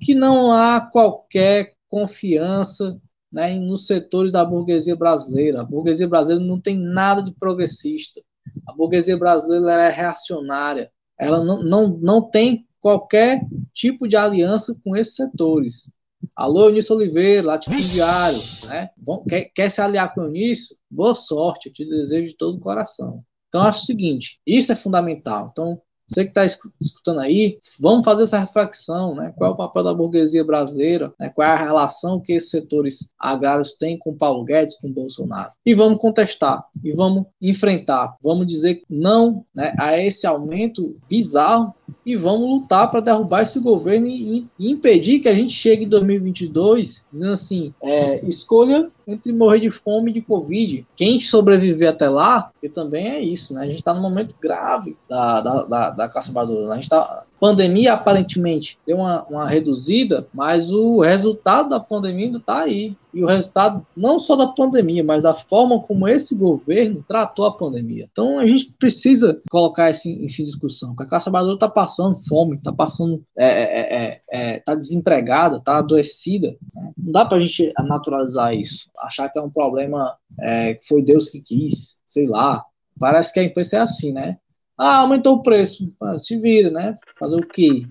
Que 0.00 0.14
não 0.14 0.52
há 0.52 0.80
qualquer 0.80 1.74
confiança 1.88 3.00
né, 3.30 3.58
nos 3.58 3.86
setores 3.86 4.32
da 4.32 4.44
burguesia 4.44 4.96
brasileira. 4.96 5.60
A 5.60 5.64
burguesia 5.64 6.08
brasileira 6.08 6.44
não 6.44 6.60
tem 6.60 6.78
nada 6.78 7.22
de 7.22 7.32
progressista. 7.32 8.22
A 8.66 8.72
burguesia 8.72 9.16
brasileira 9.16 9.82
é 9.82 9.90
reacionária. 9.90 10.90
Ela 11.18 11.44
não, 11.44 11.62
não, 11.62 11.88
não 12.00 12.22
tem 12.22 12.66
qualquer 12.80 13.46
tipo 13.72 14.06
de 14.06 14.16
aliança 14.16 14.78
com 14.84 14.96
esses 14.96 15.14
setores. 15.14 15.92
Alô, 16.34 16.68
Eunício 16.68 16.94
Oliveira, 16.94 17.46
latifundiário, 17.46 18.40
né? 18.64 18.90
quer, 19.28 19.50
quer 19.54 19.70
se 19.70 19.80
aliar 19.80 20.14
com 20.14 20.22
o 20.22 20.24
Eunício? 20.24 20.76
Boa 20.90 21.14
sorte, 21.14 21.68
eu 21.68 21.72
te 21.72 21.88
desejo 21.88 22.30
de 22.30 22.36
todo 22.36 22.56
o 22.56 22.60
coração. 22.60 23.22
Então, 23.48 23.62
acho 23.62 23.82
o 23.82 23.86
seguinte, 23.86 24.40
isso 24.46 24.72
é 24.72 24.76
fundamental. 24.76 25.48
Então, 25.52 25.80
você 26.08 26.24
que 26.24 26.38
está 26.38 26.44
escutando 26.80 27.20
aí, 27.20 27.58
vamos 27.80 28.04
fazer 28.04 28.24
essa 28.24 28.38
reflexão, 28.38 29.14
né? 29.14 29.32
Qual 29.36 29.50
é 29.50 29.54
o 29.54 29.56
papel 29.56 29.82
da 29.82 29.94
burguesia 29.94 30.44
brasileira? 30.44 31.12
Né? 31.18 31.30
Qual 31.30 31.46
é 31.46 31.50
a 31.50 31.56
relação 31.56 32.20
que 32.20 32.34
esses 32.34 32.50
setores 32.50 33.14
agrários 33.18 33.72
têm 33.74 33.98
com 33.98 34.16
Paulo 34.16 34.44
Guedes, 34.44 34.76
com 34.76 34.92
Bolsonaro? 34.92 35.52
E 35.64 35.74
vamos 35.74 35.98
contestar, 36.00 36.64
e 36.82 36.92
vamos 36.92 37.24
enfrentar, 37.40 38.16
vamos 38.22 38.46
dizer 38.46 38.82
não 38.88 39.44
né, 39.54 39.74
a 39.78 39.98
esse 39.98 40.26
aumento 40.26 40.96
bizarro 41.08 41.74
e 42.04 42.16
vamos 42.16 42.48
lutar 42.48 42.90
para 42.90 43.00
derrubar 43.00 43.42
esse 43.42 43.58
governo 43.58 44.06
e, 44.06 44.46
e, 44.58 44.70
impedir 44.70 45.20
que 45.20 45.28
a 45.28 45.34
gente 45.34 45.52
chegue 45.52 45.84
em 45.84 45.88
2022 45.88 47.06
dizendo 47.10 47.32
assim, 47.32 47.72
é, 47.82 48.26
escolha 48.26 48.90
entre 49.06 49.32
morrer 49.32 49.60
de 49.60 49.70
fome 49.70 50.10
e 50.10 50.14
de 50.14 50.20
Covid. 50.20 50.86
Quem 50.96 51.20
sobreviver 51.20 51.88
até 51.88 52.08
lá, 52.08 52.50
que 52.60 52.68
também 52.68 53.08
é 53.08 53.20
isso, 53.20 53.54
né? 53.54 53.62
A 53.62 53.66
gente 53.66 53.78
está 53.78 53.92
num 53.92 54.02
momento 54.02 54.34
grave 54.40 54.96
da, 55.08 55.40
da, 55.40 55.64
da, 55.64 55.90
da 55.90 56.08
classe 56.08 56.30
trabalhadora. 56.30 56.72
A 56.72 56.74
gente 56.74 56.84
está 56.84 57.24
pandemia 57.44 57.92
aparentemente 57.92 58.78
deu 58.86 58.96
uma, 58.96 59.22
uma 59.24 59.46
reduzida, 59.46 60.26
mas 60.32 60.70
o 60.70 61.00
resultado 61.00 61.68
da 61.68 61.78
pandemia 61.78 62.24
ainda 62.24 62.38
está 62.38 62.62
aí. 62.62 62.96
E 63.12 63.22
o 63.22 63.26
resultado 63.26 63.86
não 63.94 64.18
só 64.18 64.34
da 64.34 64.46
pandemia, 64.46 65.04
mas 65.04 65.24
da 65.24 65.34
forma 65.34 65.78
como 65.78 66.08
esse 66.08 66.34
governo 66.34 67.04
tratou 67.06 67.44
a 67.44 67.54
pandemia. 67.54 68.08
Então 68.10 68.38
a 68.38 68.46
gente 68.46 68.72
precisa 68.78 69.42
colocar 69.50 69.90
isso 69.90 70.08
em, 70.08 70.22
em 70.22 70.26
discussão. 70.26 70.96
A 70.98 71.04
classe 71.04 71.26
trabalhadora 71.26 71.56
está 71.56 71.68
passando 71.68 72.18
fome, 72.26 72.56
está 72.56 72.72
passando, 72.72 73.22
é, 73.36 73.46
é, 73.46 73.80
é, 73.80 74.20
é, 74.32 74.60
tá 74.60 74.74
desempregada, 74.74 75.58
está 75.58 75.76
adoecida. 75.76 76.56
Né? 76.74 76.92
Não 76.96 77.12
dá 77.12 77.26
para 77.26 77.36
a 77.36 77.40
gente 77.40 77.74
naturalizar 77.78 78.54
isso, 78.54 78.88
achar 79.00 79.28
que 79.28 79.38
é 79.38 79.42
um 79.42 79.50
problema 79.50 80.16
é, 80.40 80.74
que 80.74 80.88
foi 80.88 81.02
Deus 81.02 81.28
que 81.28 81.42
quis, 81.42 82.00
sei 82.06 82.26
lá. 82.26 82.64
Parece 82.98 83.34
que 83.34 83.40
a 83.40 83.44
imprensa 83.44 83.76
é 83.76 83.80
assim, 83.80 84.12
né? 84.12 84.38
Ah, 84.76 84.98
aumentou 84.98 85.36
o 85.36 85.42
preço. 85.42 85.92
Ah, 86.00 86.18
se 86.18 86.36
vira, 86.36 86.70
né? 86.70 86.98
Fazer 87.18 87.36
o 87.36 87.46
quê? 87.46 87.86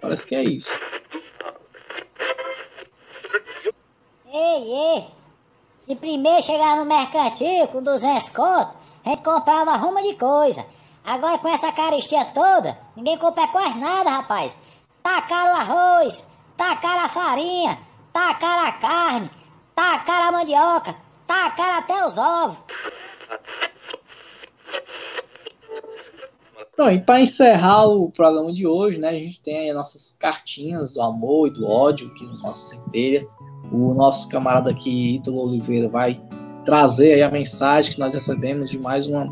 Parece 0.00 0.28
que 0.28 0.34
é 0.34 0.44
isso. 0.44 0.70
Ei, 4.32 4.62
ei! 4.62 5.06
Se 5.88 5.96
primeiro 5.96 6.40
chegar 6.42 6.76
no 6.76 6.84
mercantil 6.84 7.66
com 7.68 7.82
200 7.82 8.28
conto, 8.28 8.76
a 9.04 9.10
gente 9.10 9.22
comprava 9.22 9.76
rumo 9.76 10.00
de 10.02 10.14
coisa. 10.14 10.64
Agora 11.04 11.38
com 11.38 11.48
essa 11.48 11.72
caristia 11.72 12.24
toda, 12.26 12.78
ninguém 12.94 13.18
compra 13.18 13.48
quase 13.48 13.76
nada, 13.78 14.10
rapaz. 14.10 14.56
Tá 15.02 15.22
caro 15.22 15.50
o 15.50 15.56
arroz, 15.56 16.24
tá 16.56 16.76
caro 16.76 17.06
a 17.06 17.08
farinha, 17.08 17.78
tá 18.12 18.34
caro 18.34 18.68
a 18.68 18.72
carne, 18.72 19.30
tá 19.74 19.98
caro 20.00 20.28
a 20.28 20.32
mandioca, 20.32 20.94
tá 21.26 21.50
caro 21.50 21.78
até 21.78 22.06
os 22.06 22.16
ovos. 22.16 22.58
Bom, 26.80 26.90
e 26.90 26.98
para 26.98 27.20
encerrar 27.20 27.88
o 27.88 28.10
programa 28.10 28.50
de 28.54 28.66
hoje, 28.66 28.98
né, 28.98 29.10
a 29.10 29.12
gente 29.12 29.42
tem 29.42 29.68
aí 29.68 29.72
nossas 29.74 30.16
cartinhas 30.18 30.94
do 30.94 31.02
amor 31.02 31.48
e 31.48 31.50
do 31.50 31.66
ódio 31.66 32.08
aqui 32.08 32.24
no 32.24 32.38
nosso 32.38 32.74
centelha. 32.74 33.28
O 33.70 33.92
nosso 33.92 34.30
camarada 34.30 34.70
aqui, 34.70 35.16
Ítalo 35.16 35.46
Oliveira, 35.46 35.90
vai 35.90 36.18
trazer 36.64 37.12
aí 37.12 37.22
a 37.22 37.30
mensagem 37.30 37.92
que 37.92 38.00
nós 38.00 38.14
recebemos 38.14 38.70
de 38.70 38.78
mais 38.78 39.06
uma 39.06 39.28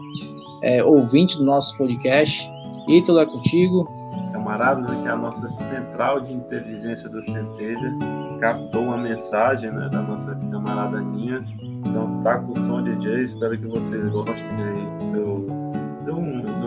é, 0.63 0.85
ouvinte 0.85 1.39
do 1.39 1.45
nosso 1.45 1.75
podcast. 1.79 2.47
Ítalo, 2.87 3.21
é 3.21 3.25
contigo. 3.25 3.89
Camaradas, 4.31 4.85
aqui 4.85 5.09
é 5.09 5.11
a 5.11 5.17
nossa 5.17 5.49
central 5.49 6.21
de 6.21 6.35
inteligência 6.35 7.09
do 7.09 7.23
Centelha 7.23 7.97
captou 8.41 8.83
uma 8.83 8.99
mensagem 8.99 9.73
né, 9.73 9.89
da 9.89 10.03
nossa 10.03 10.35
camarada 10.51 10.99
Aninha. 10.99 11.43
Então 11.63 12.23
tá 12.23 12.41
com 12.41 12.53
o 12.53 12.67
som 12.67 12.83
DJ, 12.83 13.25
espero 13.25 13.59
que 13.59 13.67
vocês 13.67 14.07
gostem 14.09 14.37
aí 14.37 14.98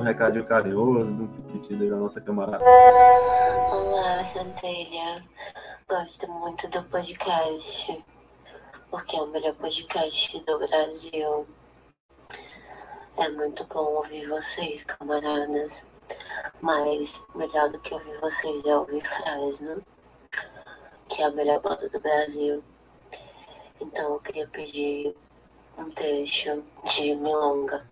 um 0.02 0.04
recadinho 0.04 0.46
carinhoso, 0.46 1.06
um 1.06 1.28
pedido 1.52 1.88
da 1.88 1.96
nossa 1.96 2.20
camarada. 2.20 2.64
Olá, 2.66 4.26
Centelha. 4.26 5.24
Gosto 5.88 6.28
muito 6.28 6.68
do 6.70 6.84
podcast, 6.86 8.04
porque 8.90 9.16
é 9.16 9.22
o 9.22 9.28
melhor 9.28 9.54
podcast 9.54 10.40
do 10.40 10.58
Brasil. 10.58 11.48
É 13.16 13.30
muito 13.30 13.64
bom 13.66 13.98
ouvir 13.98 14.28
vocês, 14.28 14.84
camaradas. 14.86 15.72
Mas 16.62 17.22
melhor 17.36 17.70
do 17.70 17.80
que 17.80 17.94
ouvir 17.94 18.20
vocês 18.20 18.66
é 18.66 18.76
ouvir 18.76 19.04
Fresno, 19.06 19.84
que 21.10 21.22
é 21.22 21.26
a 21.26 21.32
melhor 21.32 21.62
banda 21.62 21.88
do 21.88 22.00
Brasil. 22.00 22.64
Então 23.80 24.14
eu 24.14 24.20
queria 24.20 24.48
pedir 24.48 25.16
um 25.78 25.92
trecho 25.92 26.64
de 26.86 27.14
Milonga 27.16 27.86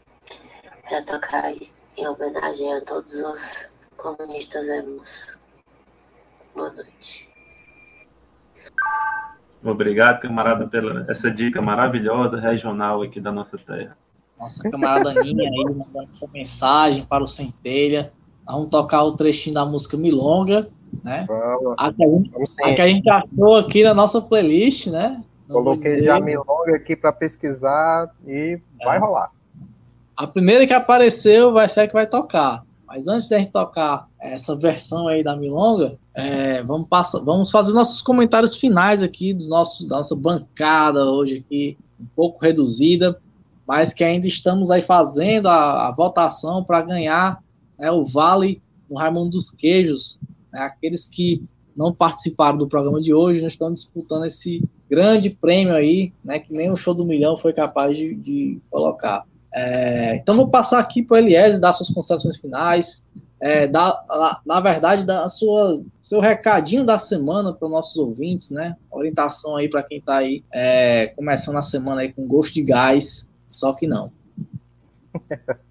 para 0.88 1.04
tocar 1.04 1.46
aí 1.46 1.72
em 2.00 2.08
homenagem 2.08 2.74
a 2.74 2.82
todos 2.82 3.14
os 3.14 3.72
comunistas 3.98 4.68
emos. 4.70 5.38
Boa 6.56 6.72
noite. 6.72 7.30
Obrigado, 9.62 10.22
camarada, 10.22 10.66
pela 10.68 11.06
essa 11.12 11.30
dica 11.30 11.62
maravilhosa 11.62 12.40
regional 12.40 13.02
aqui 13.02 13.20
da 13.20 13.32
nossa 13.32 13.58
terra. 13.58 13.98
Nossa 14.40 14.70
camarada 14.70 15.10
Aninha 15.10 15.50
aí 15.50 15.76
mandando 15.76 16.16
sua 16.16 16.30
mensagem 16.30 17.04
para 17.04 17.22
o 17.22 17.28
Centelha. 17.28 18.14
Vamos 18.46 18.70
tocar 18.70 19.04
o 19.04 19.18
trechinho 19.18 19.56
da 19.56 19.66
música 19.66 19.98
Milonga, 19.98 20.70
né? 21.04 21.26
Vamos. 21.28 21.76
A 21.78 21.92
que 21.92 22.04
a 22.04 22.08
gente, 22.08 22.32
a 22.64 22.76
que 22.76 22.82
a 22.82 22.88
gente 22.88 23.10
achou 23.10 23.58
aqui 23.58 23.84
na 23.84 23.94
nossa 23.94 24.22
playlist, 24.22 24.88
né? 24.88 25.22
Não 25.46 25.58
Coloquei 25.58 26.02
já 26.02 26.22
Milonga 26.22 26.78
aqui 26.78 26.96
para 26.96 27.12
pesquisar 27.12 28.16
e 28.26 28.62
é. 28.80 28.86
vai 28.86 28.98
rolar. 28.98 29.32
A 30.20 30.28
primeira 30.28 30.68
que 30.68 30.74
apareceu 30.74 31.54
vai 31.54 31.70
ser 31.70 31.80
a 31.80 31.88
que 31.88 31.94
vai 31.94 32.06
tocar. 32.06 32.66
Mas 32.86 33.08
antes 33.08 33.30
de 33.30 33.36
a 33.36 33.38
gente 33.38 33.54
tocar 33.54 34.06
essa 34.20 34.54
versão 34.54 35.08
aí 35.08 35.24
da 35.24 35.34
Milonga, 35.34 35.98
é, 36.14 36.62
vamos, 36.62 36.90
passar, 36.90 37.20
vamos 37.20 37.50
fazer 37.50 37.72
nossos 37.72 38.02
comentários 38.02 38.54
finais 38.54 39.02
aqui 39.02 39.34
dos 39.34 39.48
nossos, 39.48 39.88
da 39.88 39.96
nossa 39.96 40.18
bancada 40.18 41.06
hoje 41.06 41.38
aqui, 41.38 41.78
um 41.98 42.06
pouco 42.18 42.44
reduzida, 42.44 43.18
mas 43.66 43.94
que 43.94 44.04
ainda 44.04 44.28
estamos 44.28 44.70
aí 44.70 44.82
fazendo 44.82 45.48
a, 45.48 45.88
a 45.88 45.92
votação 45.92 46.66
para 46.66 46.82
ganhar 46.82 47.42
né, 47.78 47.90
o 47.90 48.04
Vale 48.04 48.62
no 48.90 48.98
Raimundo 48.98 49.30
dos 49.30 49.50
Queijos. 49.52 50.20
Né, 50.52 50.60
aqueles 50.60 51.08
que 51.08 51.42
não 51.74 51.94
participaram 51.94 52.58
do 52.58 52.68
programa 52.68 53.00
de 53.00 53.14
hoje, 53.14 53.42
nós 53.42 53.54
estamos 53.54 53.84
disputando 53.84 54.26
esse 54.26 54.62
grande 54.90 55.30
prêmio 55.30 55.76
aí, 55.76 56.12
né, 56.22 56.40
que 56.40 56.52
nem 56.52 56.70
o 56.70 56.76
Show 56.76 56.94
do 56.94 57.06
Milhão 57.06 57.38
foi 57.38 57.54
capaz 57.54 57.96
de, 57.96 58.14
de 58.16 58.60
colocar. 58.70 59.24
É, 59.52 60.16
então 60.16 60.36
vou 60.36 60.50
passar 60.50 60.80
aqui 60.80 61.02
para 61.02 61.16
o 61.16 61.18
Eliese 61.18 61.60
dar 61.60 61.74
suas 61.74 61.90
considerações 61.90 62.38
finais, 62.38 63.06
é, 63.40 63.68
dar, 63.68 64.04
na, 64.46 64.60
verdade, 64.60 65.06
dar 65.06 65.28
sua 65.30 65.82
seu 66.02 66.20
recadinho 66.20 66.86
da 66.86 67.00
semana 67.00 67.54
para 67.54 67.66
os 67.66 67.72
nossos 67.72 67.98
ouvintes, 67.98 68.52
né? 68.52 68.76
Orientação 68.92 69.56
aí 69.56 69.70
para 69.70 69.82
quem 69.82 70.00
está 70.00 70.18
aí 70.18 70.44
é, 70.52 71.08
começando 71.08 71.58
a 71.58 71.62
semana 71.62 72.02
aí 72.02 72.12
com 72.12 72.28
gosto 72.28 72.54
de 72.54 72.62
gás, 72.62 73.30
só 73.48 73.74
que 73.74 73.88
não. 73.88 74.12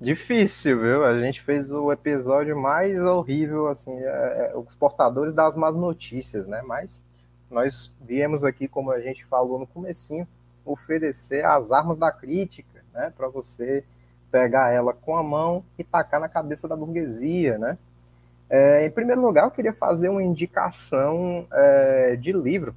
Difícil, 0.00 0.80
viu? 0.80 1.04
A 1.04 1.20
gente 1.20 1.42
fez 1.42 1.72
o 1.72 1.90
episódio 1.90 2.56
mais 2.56 3.00
horrível, 3.00 3.66
assim, 3.66 3.96
é, 3.98 4.52
é, 4.52 4.56
os 4.56 4.76
portadores 4.76 5.32
das 5.32 5.56
más 5.56 5.74
notícias, 5.74 6.46
né? 6.46 6.62
Mas 6.64 7.02
nós 7.50 7.92
viemos 8.00 8.44
aqui, 8.44 8.68
como 8.68 8.92
a 8.92 9.00
gente 9.00 9.24
falou 9.24 9.58
no 9.58 9.66
comecinho, 9.66 10.28
oferecer 10.64 11.44
as 11.44 11.72
armas 11.72 11.96
da 11.96 12.12
crítica, 12.12 12.77
né? 12.98 13.12
Para 13.16 13.28
você 13.28 13.84
pegar 14.30 14.70
ela 14.72 14.92
com 14.92 15.16
a 15.16 15.22
mão 15.22 15.64
e 15.78 15.84
tacar 15.84 16.20
na 16.20 16.28
cabeça 16.28 16.66
da 16.66 16.76
burguesia, 16.76 17.56
né? 17.56 17.78
É, 18.50 18.84
em 18.84 18.90
primeiro 18.90 19.20
lugar, 19.20 19.44
eu 19.44 19.50
queria 19.50 19.72
fazer 19.72 20.08
uma 20.08 20.22
indicação 20.22 21.46
é, 21.52 22.16
de 22.16 22.32
livro. 22.32 22.74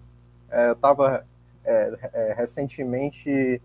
É, 0.49 0.69
eu 0.69 0.73
estava 0.73 1.25
é, 1.65 1.93
é, 2.13 2.33
recentemente 2.33 3.61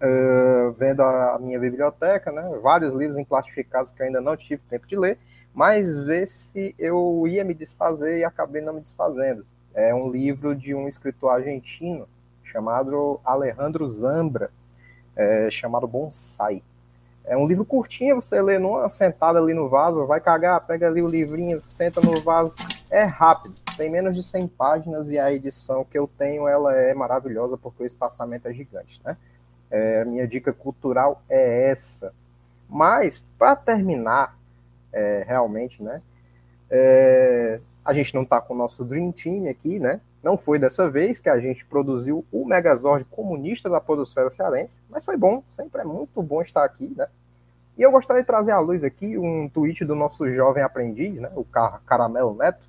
uh, 0.00 0.72
vendo 0.72 1.02
a 1.02 1.38
minha 1.38 1.58
biblioteca, 1.58 2.32
né, 2.32 2.58
vários 2.62 2.94
livros 2.94 3.22
classificados 3.28 3.92
que 3.92 4.00
eu 4.00 4.06
ainda 4.06 4.20
não 4.20 4.36
tive 4.36 4.62
tempo 4.70 4.86
de 4.86 4.96
ler, 4.96 5.18
mas 5.52 6.08
esse 6.08 6.74
eu 6.78 7.24
ia 7.26 7.44
me 7.44 7.52
desfazer 7.54 8.18
e 8.18 8.24
acabei 8.24 8.62
não 8.62 8.74
me 8.74 8.80
desfazendo. 8.80 9.44
É 9.74 9.94
um 9.94 10.10
livro 10.10 10.54
de 10.54 10.74
um 10.74 10.88
escritor 10.88 11.30
argentino 11.30 12.08
chamado 12.42 13.20
Alejandro 13.24 13.86
Zambra, 13.88 14.50
é, 15.18 15.50
chamado 15.50 15.86
Bonsai. 15.86 16.62
É 17.24 17.36
um 17.36 17.46
livro 17.46 17.64
curtinho, 17.64 18.14
você 18.14 18.40
lê 18.40 18.58
numa 18.58 18.88
sentada 18.88 19.38
ali 19.38 19.52
no 19.52 19.68
vaso, 19.68 20.06
vai 20.06 20.18
cagar, 20.18 20.66
pega 20.66 20.86
ali 20.86 21.02
o 21.02 21.06
livrinho, 21.06 21.60
senta 21.66 22.00
no 22.00 22.18
vaso. 22.22 22.56
É 22.90 23.02
rápido, 23.02 23.54
tem 23.76 23.90
menos 23.90 24.16
de 24.16 24.22
100 24.22 24.48
páginas 24.48 25.10
e 25.10 25.18
a 25.18 25.30
edição 25.30 25.84
que 25.84 25.98
eu 25.98 26.08
tenho, 26.08 26.48
ela 26.48 26.74
é 26.74 26.94
maravilhosa 26.94 27.58
porque 27.58 27.82
o 27.82 27.86
espaçamento 27.86 28.48
é 28.48 28.52
gigante, 28.54 28.98
né? 29.04 29.14
É, 29.70 30.04
minha 30.06 30.26
dica 30.26 30.54
cultural 30.54 31.22
é 31.28 31.68
essa. 31.68 32.14
Mas, 32.66 33.26
para 33.38 33.54
terminar, 33.54 34.38
é, 34.90 35.22
realmente, 35.26 35.82
né? 35.82 36.00
É, 36.70 37.60
a 37.84 37.92
gente 37.92 38.14
não 38.14 38.22
está 38.22 38.40
com 38.40 38.54
o 38.54 38.56
nosso 38.56 38.84
Dream 38.86 39.12
Team 39.12 39.50
aqui, 39.50 39.78
né? 39.78 40.00
Não 40.28 40.36
foi 40.36 40.58
dessa 40.58 40.90
vez 40.90 41.18
que 41.18 41.30
a 41.30 41.40
gente 41.40 41.64
produziu 41.64 42.22
o 42.30 42.44
Megazord 42.44 43.02
comunista 43.06 43.70
da 43.70 43.80
Podosfera 43.80 44.28
Cearense, 44.28 44.82
mas 44.90 45.02
foi 45.02 45.16
bom, 45.16 45.42
sempre 45.48 45.80
é 45.80 45.84
muito 45.84 46.22
bom 46.22 46.42
estar 46.42 46.66
aqui, 46.66 46.92
né? 46.94 47.06
E 47.78 47.82
eu 47.82 47.90
gostaria 47.90 48.22
de 48.22 48.26
trazer 48.26 48.52
à 48.52 48.60
luz 48.60 48.84
aqui 48.84 49.16
um 49.16 49.48
tweet 49.48 49.86
do 49.86 49.94
nosso 49.94 50.30
jovem 50.30 50.62
aprendiz, 50.62 51.18
né, 51.18 51.30
o 51.34 51.46
Caramelo 51.86 52.34
Neto, 52.34 52.68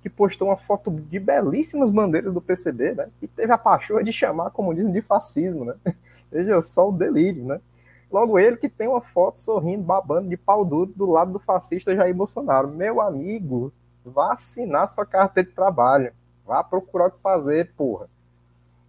que 0.00 0.08
postou 0.08 0.50
uma 0.50 0.56
foto 0.56 0.88
de 0.88 1.18
belíssimas 1.18 1.90
bandeiras 1.90 2.32
do 2.32 2.40
PCB, 2.40 2.94
né? 2.94 3.08
E 3.20 3.26
teve 3.26 3.52
a 3.52 3.58
paixão 3.58 4.00
de 4.00 4.12
chamar 4.12 4.52
comunismo 4.52 4.92
de 4.92 5.02
fascismo, 5.02 5.64
né? 5.64 5.74
Veja 6.30 6.60
só 6.60 6.90
o 6.90 6.92
delírio, 6.92 7.44
né? 7.44 7.60
Logo 8.08 8.38
ele 8.38 8.56
que 8.56 8.68
tem 8.68 8.86
uma 8.86 9.00
foto 9.00 9.40
sorrindo, 9.40 9.82
babando 9.82 10.28
de 10.28 10.36
pau 10.36 10.64
duro 10.64 10.92
do 10.94 11.10
lado 11.10 11.32
do 11.32 11.40
fascista 11.40 11.92
Jair 11.92 12.14
Bolsonaro. 12.14 12.68
Meu 12.68 13.00
amigo, 13.00 13.72
vá 14.04 14.32
assinar 14.32 14.86
sua 14.86 15.04
carteira 15.04 15.48
de 15.48 15.56
trabalho. 15.56 16.12
Vá 16.50 16.64
procurar 16.64 17.06
o 17.06 17.10
que 17.12 17.20
fazer, 17.20 17.72
porra. 17.76 18.10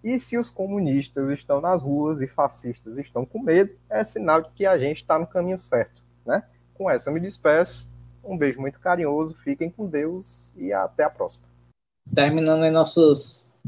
E 0.04 0.18
se 0.18 0.36
os 0.36 0.50
comunistas 0.50 1.30
estão 1.30 1.62
nas 1.62 1.80
ruas 1.80 2.20
e 2.20 2.28
fascistas 2.28 2.98
estão 2.98 3.24
com 3.24 3.40
medo, 3.40 3.72
é 3.88 4.04
sinal 4.04 4.42
de 4.42 4.50
que 4.50 4.66
a 4.66 4.80
gente 4.80 5.04
está 5.04 5.20
no 5.20 5.28
caminho 5.28 5.60
certo, 5.60 6.02
né? 6.26 6.44
Com 6.74 6.90
essa 6.90 7.12
eu 7.12 7.14
me 7.14 7.20
despeço. 7.20 7.94
Um 8.24 8.36
beijo 8.36 8.60
muito 8.60 8.80
carinhoso, 8.80 9.36
fiquem 9.36 9.70
com 9.70 9.86
Deus 9.86 10.56
e 10.58 10.74
até 10.74 11.04
a 11.04 11.10
próxima. 11.12 11.46
Terminando 12.16 12.64
aí 12.64 12.72
nossos, 12.72 13.60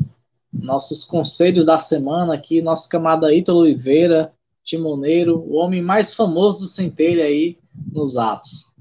nossos 0.52 1.06
conselhos 1.06 1.68
da 1.68 1.78
semana 1.78 2.34
aqui, 2.34 2.64
nosso 2.64 2.90
camarada 2.90 3.32
Ítalo 3.32 3.60
Oliveira, 3.60 4.34
timoneiro, 4.64 5.38
o 5.38 5.54
homem 5.54 5.84
mais 5.84 6.16
famoso 6.16 6.62
do 6.62 6.68
Centelha 6.68 7.26
aí 7.26 7.60
nos 7.92 8.18
atos. 8.18 8.74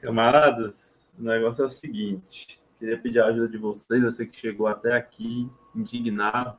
Camaradas, 0.00 1.00
o 1.18 1.24
negócio 1.24 1.62
é 1.62 1.66
o 1.66 1.68
seguinte, 1.68 2.60
queria 2.78 2.98
pedir 2.98 3.20
a 3.20 3.26
ajuda 3.26 3.48
de 3.48 3.58
vocês, 3.58 4.02
eu 4.02 4.12
sei 4.12 4.26
que 4.26 4.36
chegou 4.36 4.66
até 4.66 4.96
aqui 4.96 5.50
indignado, 5.74 6.58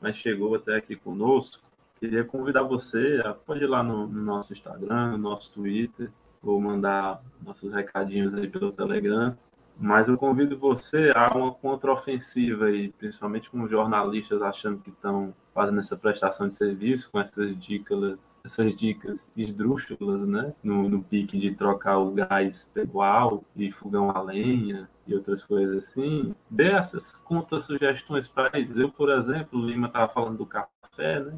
mas 0.00 0.16
chegou 0.16 0.54
até 0.54 0.76
aqui 0.76 0.96
conosco. 0.96 1.62
Queria 2.00 2.24
convidar 2.24 2.62
você, 2.62 3.22
a, 3.24 3.32
pode 3.32 3.62
ir 3.62 3.66
lá 3.66 3.82
no, 3.82 4.06
no 4.06 4.22
nosso 4.22 4.52
Instagram, 4.52 5.12
no 5.12 5.18
nosso 5.18 5.52
Twitter, 5.52 6.10
ou 6.42 6.60
mandar 6.60 7.22
nossos 7.42 7.72
recadinhos 7.72 8.34
aí 8.34 8.48
pelo 8.48 8.72
Telegram. 8.72 9.36
Mas 9.76 10.08
eu 10.08 10.16
convido 10.16 10.56
você 10.56 11.12
a 11.16 11.36
uma 11.36 11.52
contraofensiva 11.52 12.66
aí, 12.66 12.90
principalmente 12.92 13.50
com 13.50 13.66
jornalistas 13.66 14.40
achando 14.40 14.78
que 14.78 14.90
estão 14.90 15.34
fazendo 15.52 15.80
essa 15.80 15.96
prestação 15.96 16.46
de 16.46 16.54
serviço 16.54 17.10
com 17.10 17.18
essas 17.18 17.58
dicas, 17.58 18.36
essas 18.44 18.76
dicas 18.76 19.32
esdrúxulas, 19.36 20.28
né? 20.28 20.54
No, 20.62 20.88
no 20.88 21.02
pique 21.02 21.38
de 21.38 21.54
trocar 21.54 21.98
o 21.98 22.12
gás 22.12 22.70
pegual 22.72 23.42
e 23.56 23.72
fogão 23.72 24.10
a 24.10 24.20
lenha 24.20 24.88
e 25.06 25.14
outras 25.14 25.42
coisas 25.42 25.88
assim. 25.88 26.34
Dê 26.50 26.70
essas 26.72 27.12
contra-sugestões 27.12 28.28
para 28.28 28.58
eles. 28.58 28.76
Eu, 28.76 28.90
por 28.90 29.10
exemplo, 29.10 29.58
o 29.58 29.66
Lima 29.66 29.88
estava 29.88 30.12
falando 30.12 30.38
do 30.38 30.46
café, 30.46 31.20
né? 31.20 31.34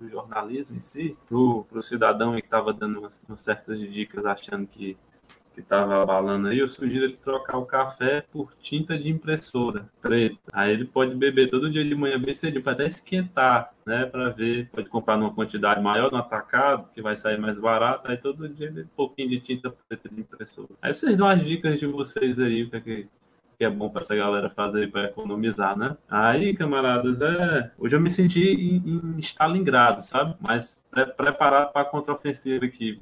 Do 0.00 0.08
jornalismo 0.08 0.76
em 0.76 0.80
si, 0.80 1.16
para 1.28 1.36
o 1.36 1.82
cidadão 1.82 2.34
que 2.34 2.40
estava 2.40 2.72
dando 2.72 3.00
umas, 3.00 3.22
umas 3.28 3.40
certas 3.40 3.78
dicas 3.78 4.24
achando 4.24 4.66
que 4.66 4.96
que 5.52 5.60
estava 5.60 6.02
abalando 6.02 6.48
aí, 6.48 6.58
eu 6.58 6.68
sugiro 6.68 7.04
ele 7.04 7.16
trocar 7.16 7.58
o 7.58 7.66
café 7.66 8.24
por 8.32 8.52
tinta 8.62 8.98
de 8.98 9.08
impressora 9.08 9.86
preta. 10.00 10.38
Aí 10.52 10.72
ele 10.72 10.84
pode 10.84 11.14
beber 11.14 11.50
todo 11.50 11.70
dia 11.70 11.84
de 11.84 11.94
manhã 11.94 12.18
bem 12.18 12.32
cedinho, 12.32 12.62
para 12.62 12.72
até 12.72 12.86
esquentar, 12.86 13.72
né? 13.86 14.06
Para 14.06 14.30
ver, 14.30 14.68
pode 14.70 14.88
comprar 14.88 15.16
numa 15.16 15.34
quantidade 15.34 15.82
maior 15.82 16.10
no 16.10 16.18
atacado, 16.18 16.88
que 16.94 17.02
vai 17.02 17.16
sair 17.16 17.38
mais 17.38 17.58
barato. 17.58 18.10
Aí 18.10 18.16
todo 18.16 18.48
dia 18.48 18.70
um 18.70 18.96
pouquinho 18.96 19.30
de 19.30 19.40
tinta 19.40 19.70
preta 19.88 20.08
de 20.08 20.20
impressora. 20.20 20.68
Aí 20.80 20.94
vocês 20.94 21.16
dão 21.16 21.28
as 21.28 21.44
dicas 21.44 21.78
de 21.78 21.86
vocês 21.86 22.38
aí, 22.38 22.64
o 22.64 22.70
que 22.70 22.76
é 22.76 23.06
que 23.62 23.64
é 23.64 23.70
bom 23.70 23.88
para 23.88 24.02
essa 24.02 24.16
galera 24.16 24.50
fazer 24.50 24.90
para 24.90 25.04
economizar, 25.04 25.78
né? 25.78 25.96
Aí, 26.10 26.54
camaradas, 26.54 27.20
é... 27.20 27.70
hoje 27.78 27.94
eu 27.94 28.00
me 28.00 28.10
senti 28.10 28.40
em, 28.40 29.16
em 29.16 29.18
Stalingrado, 29.20 30.02
sabe? 30.02 30.34
Mas 30.40 30.80
preparado 31.16 31.72
para 31.72 31.82
a 31.82 31.84
contraofensiva 31.84 32.64
aqui. 32.64 33.00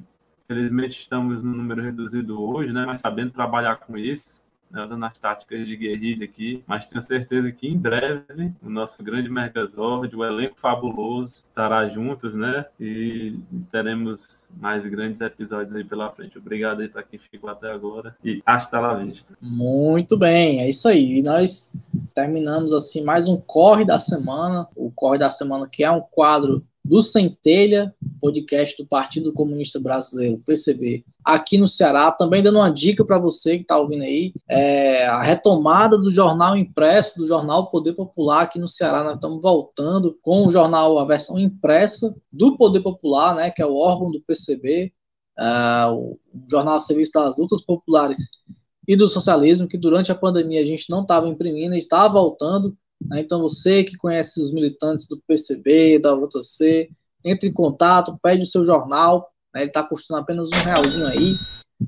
Felizmente 0.51 0.99
estamos 0.99 1.45
no 1.45 1.55
número 1.55 1.81
reduzido 1.81 2.43
hoje, 2.43 2.73
né? 2.73 2.85
Mas 2.85 2.99
sabendo 2.99 3.31
trabalhar 3.31 3.77
com 3.77 3.97
isso, 3.97 4.43
né? 4.69 4.85
dando 4.85 5.05
as 5.05 5.17
táticas 5.17 5.65
de 5.65 5.77
guerrilha 5.77 6.25
aqui. 6.25 6.65
Mas 6.67 6.87
tenho 6.87 7.01
certeza 7.03 7.53
que 7.53 7.69
em 7.69 7.79
breve 7.79 8.53
o 8.61 8.69
nosso 8.69 9.01
grande 9.01 9.29
Megazord, 9.29 10.13
o 10.17 10.25
elenco 10.25 10.57
fabuloso, 10.59 11.45
estará 11.49 11.89
juntos, 11.89 12.35
né? 12.35 12.65
E 12.81 13.39
teremos 13.71 14.49
mais 14.61 14.85
grandes 14.85 15.21
episódios 15.21 15.73
aí 15.77 15.85
pela 15.85 16.11
frente. 16.11 16.37
Obrigado 16.37 16.81
aí 16.81 16.89
para 16.89 17.05
quem 17.05 17.21
ficou 17.21 17.49
até 17.49 17.71
agora 17.71 18.17
e 18.25 18.43
hasta 18.45 18.81
la 18.81 18.95
vista. 18.95 19.33
Muito 19.41 20.19
bem, 20.19 20.63
é 20.63 20.69
isso 20.69 20.89
aí. 20.89 21.21
E 21.21 21.23
nós 21.23 21.73
terminamos 22.13 22.73
assim 22.73 23.05
mais 23.05 23.29
um 23.29 23.37
corre 23.37 23.85
da 23.85 24.01
semana. 24.01 24.67
O 24.75 24.91
corre 24.91 25.17
da 25.17 25.31
semana 25.31 25.69
que 25.71 25.85
é 25.85 25.91
um 25.93 26.01
quadro 26.01 26.67
do 26.85 27.01
Centelha, 27.02 27.94
podcast 28.20 28.77
do 28.82 28.89
Partido 28.89 29.32
Comunista 29.32 29.78
Brasileiro, 29.78 30.43
PCB, 30.44 31.05
aqui 31.24 31.59
no 31.59 31.66
Ceará. 31.66 32.11
Também 32.11 32.43
dando 32.43 32.57
uma 32.59 32.70
dica 32.70 33.05
para 33.05 33.19
você 33.19 33.57
que 33.57 33.62
está 33.62 33.78
ouvindo 33.78 34.02
aí, 34.02 34.32
é 34.48 35.07
a 35.07 35.23
retomada 35.23 35.98
do 35.98 36.11
jornal 36.11 36.57
impresso, 36.57 37.19
do 37.19 37.27
jornal 37.27 37.70
Poder 37.70 37.93
Popular 37.93 38.43
aqui 38.43 38.59
no 38.59 38.69
Ceará. 38.69 39.05
Nós 39.05 39.15
estamos 39.15 39.40
voltando 39.43 40.19
com 40.23 40.47
o 40.47 40.51
jornal, 40.51 40.98
a 40.98 41.05
versão 41.05 41.39
impressa 41.39 42.16
do 42.32 42.57
Poder 42.57 42.81
Popular, 42.81 43.35
né, 43.35 43.51
que 43.51 43.62
é 43.62 43.66
o 43.66 43.77
órgão 43.77 44.11
do 44.11 44.20
PCB, 44.23 44.93
é, 45.39 45.86
o 45.90 46.19
Jornal 46.51 46.81
Serviço 46.81 47.12
das 47.12 47.39
Lutas 47.39 47.62
Populares 47.62 48.28
e 48.89 48.97
do 48.97 49.09
Socialismo, 49.09 49.69
que 49.69 49.78
durante 49.78 50.11
a 50.11 50.16
pandemia 50.16 50.61
a 50.61 50.65
gente 50.65 50.90
não 50.90 51.02
estava 51.02 51.28
imprimindo, 51.28 51.74
está 51.74 52.09
voltando? 52.09 52.77
Então, 53.15 53.41
você 53.41 53.83
que 53.83 53.97
conhece 53.97 54.41
os 54.41 54.53
militantes 54.53 55.09
do 55.09 55.21
PCB, 55.27 55.99
da 55.99 56.15
VTC, 56.15 56.91
entre 57.25 57.49
em 57.49 57.53
contato, 57.53 58.19
pede 58.23 58.43
o 58.43 58.47
seu 58.47 58.65
jornal, 58.65 59.31
né? 59.55 59.63
ele 59.63 59.71
está 59.71 59.83
custando 59.83 60.21
apenas 60.21 60.51
um 60.51 60.63
realzinho 60.63 61.07
aí, 61.07 61.37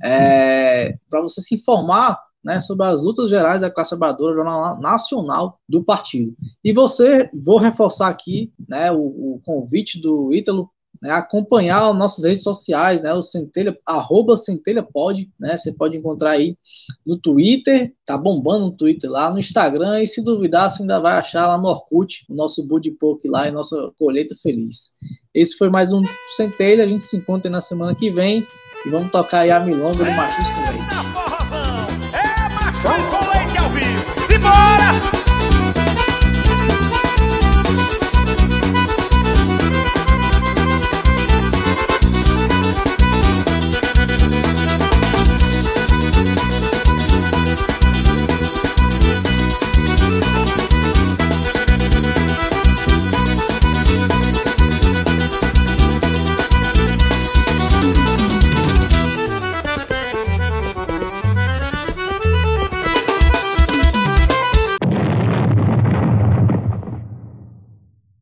é, 0.03 0.97
para 1.09 1.21
você 1.21 1.41
se 1.41 1.55
informar 1.55 2.19
né, 2.45 2.61
sobre 2.61 2.87
as 2.87 3.03
lutas 3.03 3.31
gerais 3.31 3.61
da 3.61 3.71
classe 3.71 3.91
trabalhadora, 3.91 4.37
jornal 4.37 4.81
nacional 4.81 5.61
do 5.69 5.85
partido. 5.85 6.35
E 6.65 6.73
você, 6.73 7.31
vou 7.33 7.59
reforçar 7.59 8.09
aqui 8.09 8.53
né, 8.69 8.91
o, 8.91 9.35
o 9.35 9.41
convite 9.45 10.01
do 10.01 10.35
Ítalo 10.35 10.69
né, 11.03 11.11
acompanhar 11.11 11.93
nossas 11.93 12.23
redes 12.23 12.45
sociais, 12.45 13.03
né, 13.03 13.13
o 13.13 13.23
Centelha, 13.23 13.77
arroba 13.85 14.37
Centelha 14.37 14.83
pode, 14.83 15.29
né, 15.39 15.57
você 15.57 15.73
pode 15.73 15.97
encontrar 15.97 16.31
aí 16.31 16.57
no 17.05 17.19
Twitter, 17.19 17.93
tá 18.07 18.17
bombando 18.17 18.67
no 18.67 18.71
Twitter 18.71 19.11
lá, 19.11 19.29
no 19.29 19.41
Instagram, 19.41 20.01
e 20.01 20.07
se 20.07 20.23
duvidar, 20.23 20.71
você 20.71 20.83
ainda 20.83 21.01
vai 21.01 21.19
achar 21.19 21.49
lá 21.49 21.59
no 21.59 21.67
Orkut, 21.67 22.25
o 22.29 22.35
nosso 22.35 22.67
Budipok 22.69 23.29
lá 23.29 23.49
e 23.49 23.51
nossa 23.51 23.91
colheita 23.99 24.37
feliz. 24.41 24.93
Esse 25.35 25.57
foi 25.57 25.69
mais 25.69 25.93
um 25.93 26.03
Centelha, 26.37 26.85
a 26.85 26.89
gente 26.89 27.03
se 27.03 27.17
encontra 27.17 27.51
na 27.51 27.61
semana 27.61 27.95
que 27.95 28.09
vem, 28.09 28.47
e 28.87 28.89
vamos 28.89 29.11
tocar 29.11 29.41
aí 29.41 29.51
a 29.51 29.59
milonga 29.61 30.05
do 30.05 30.13
Machismo 30.13 30.57
Leite. 30.69 31.32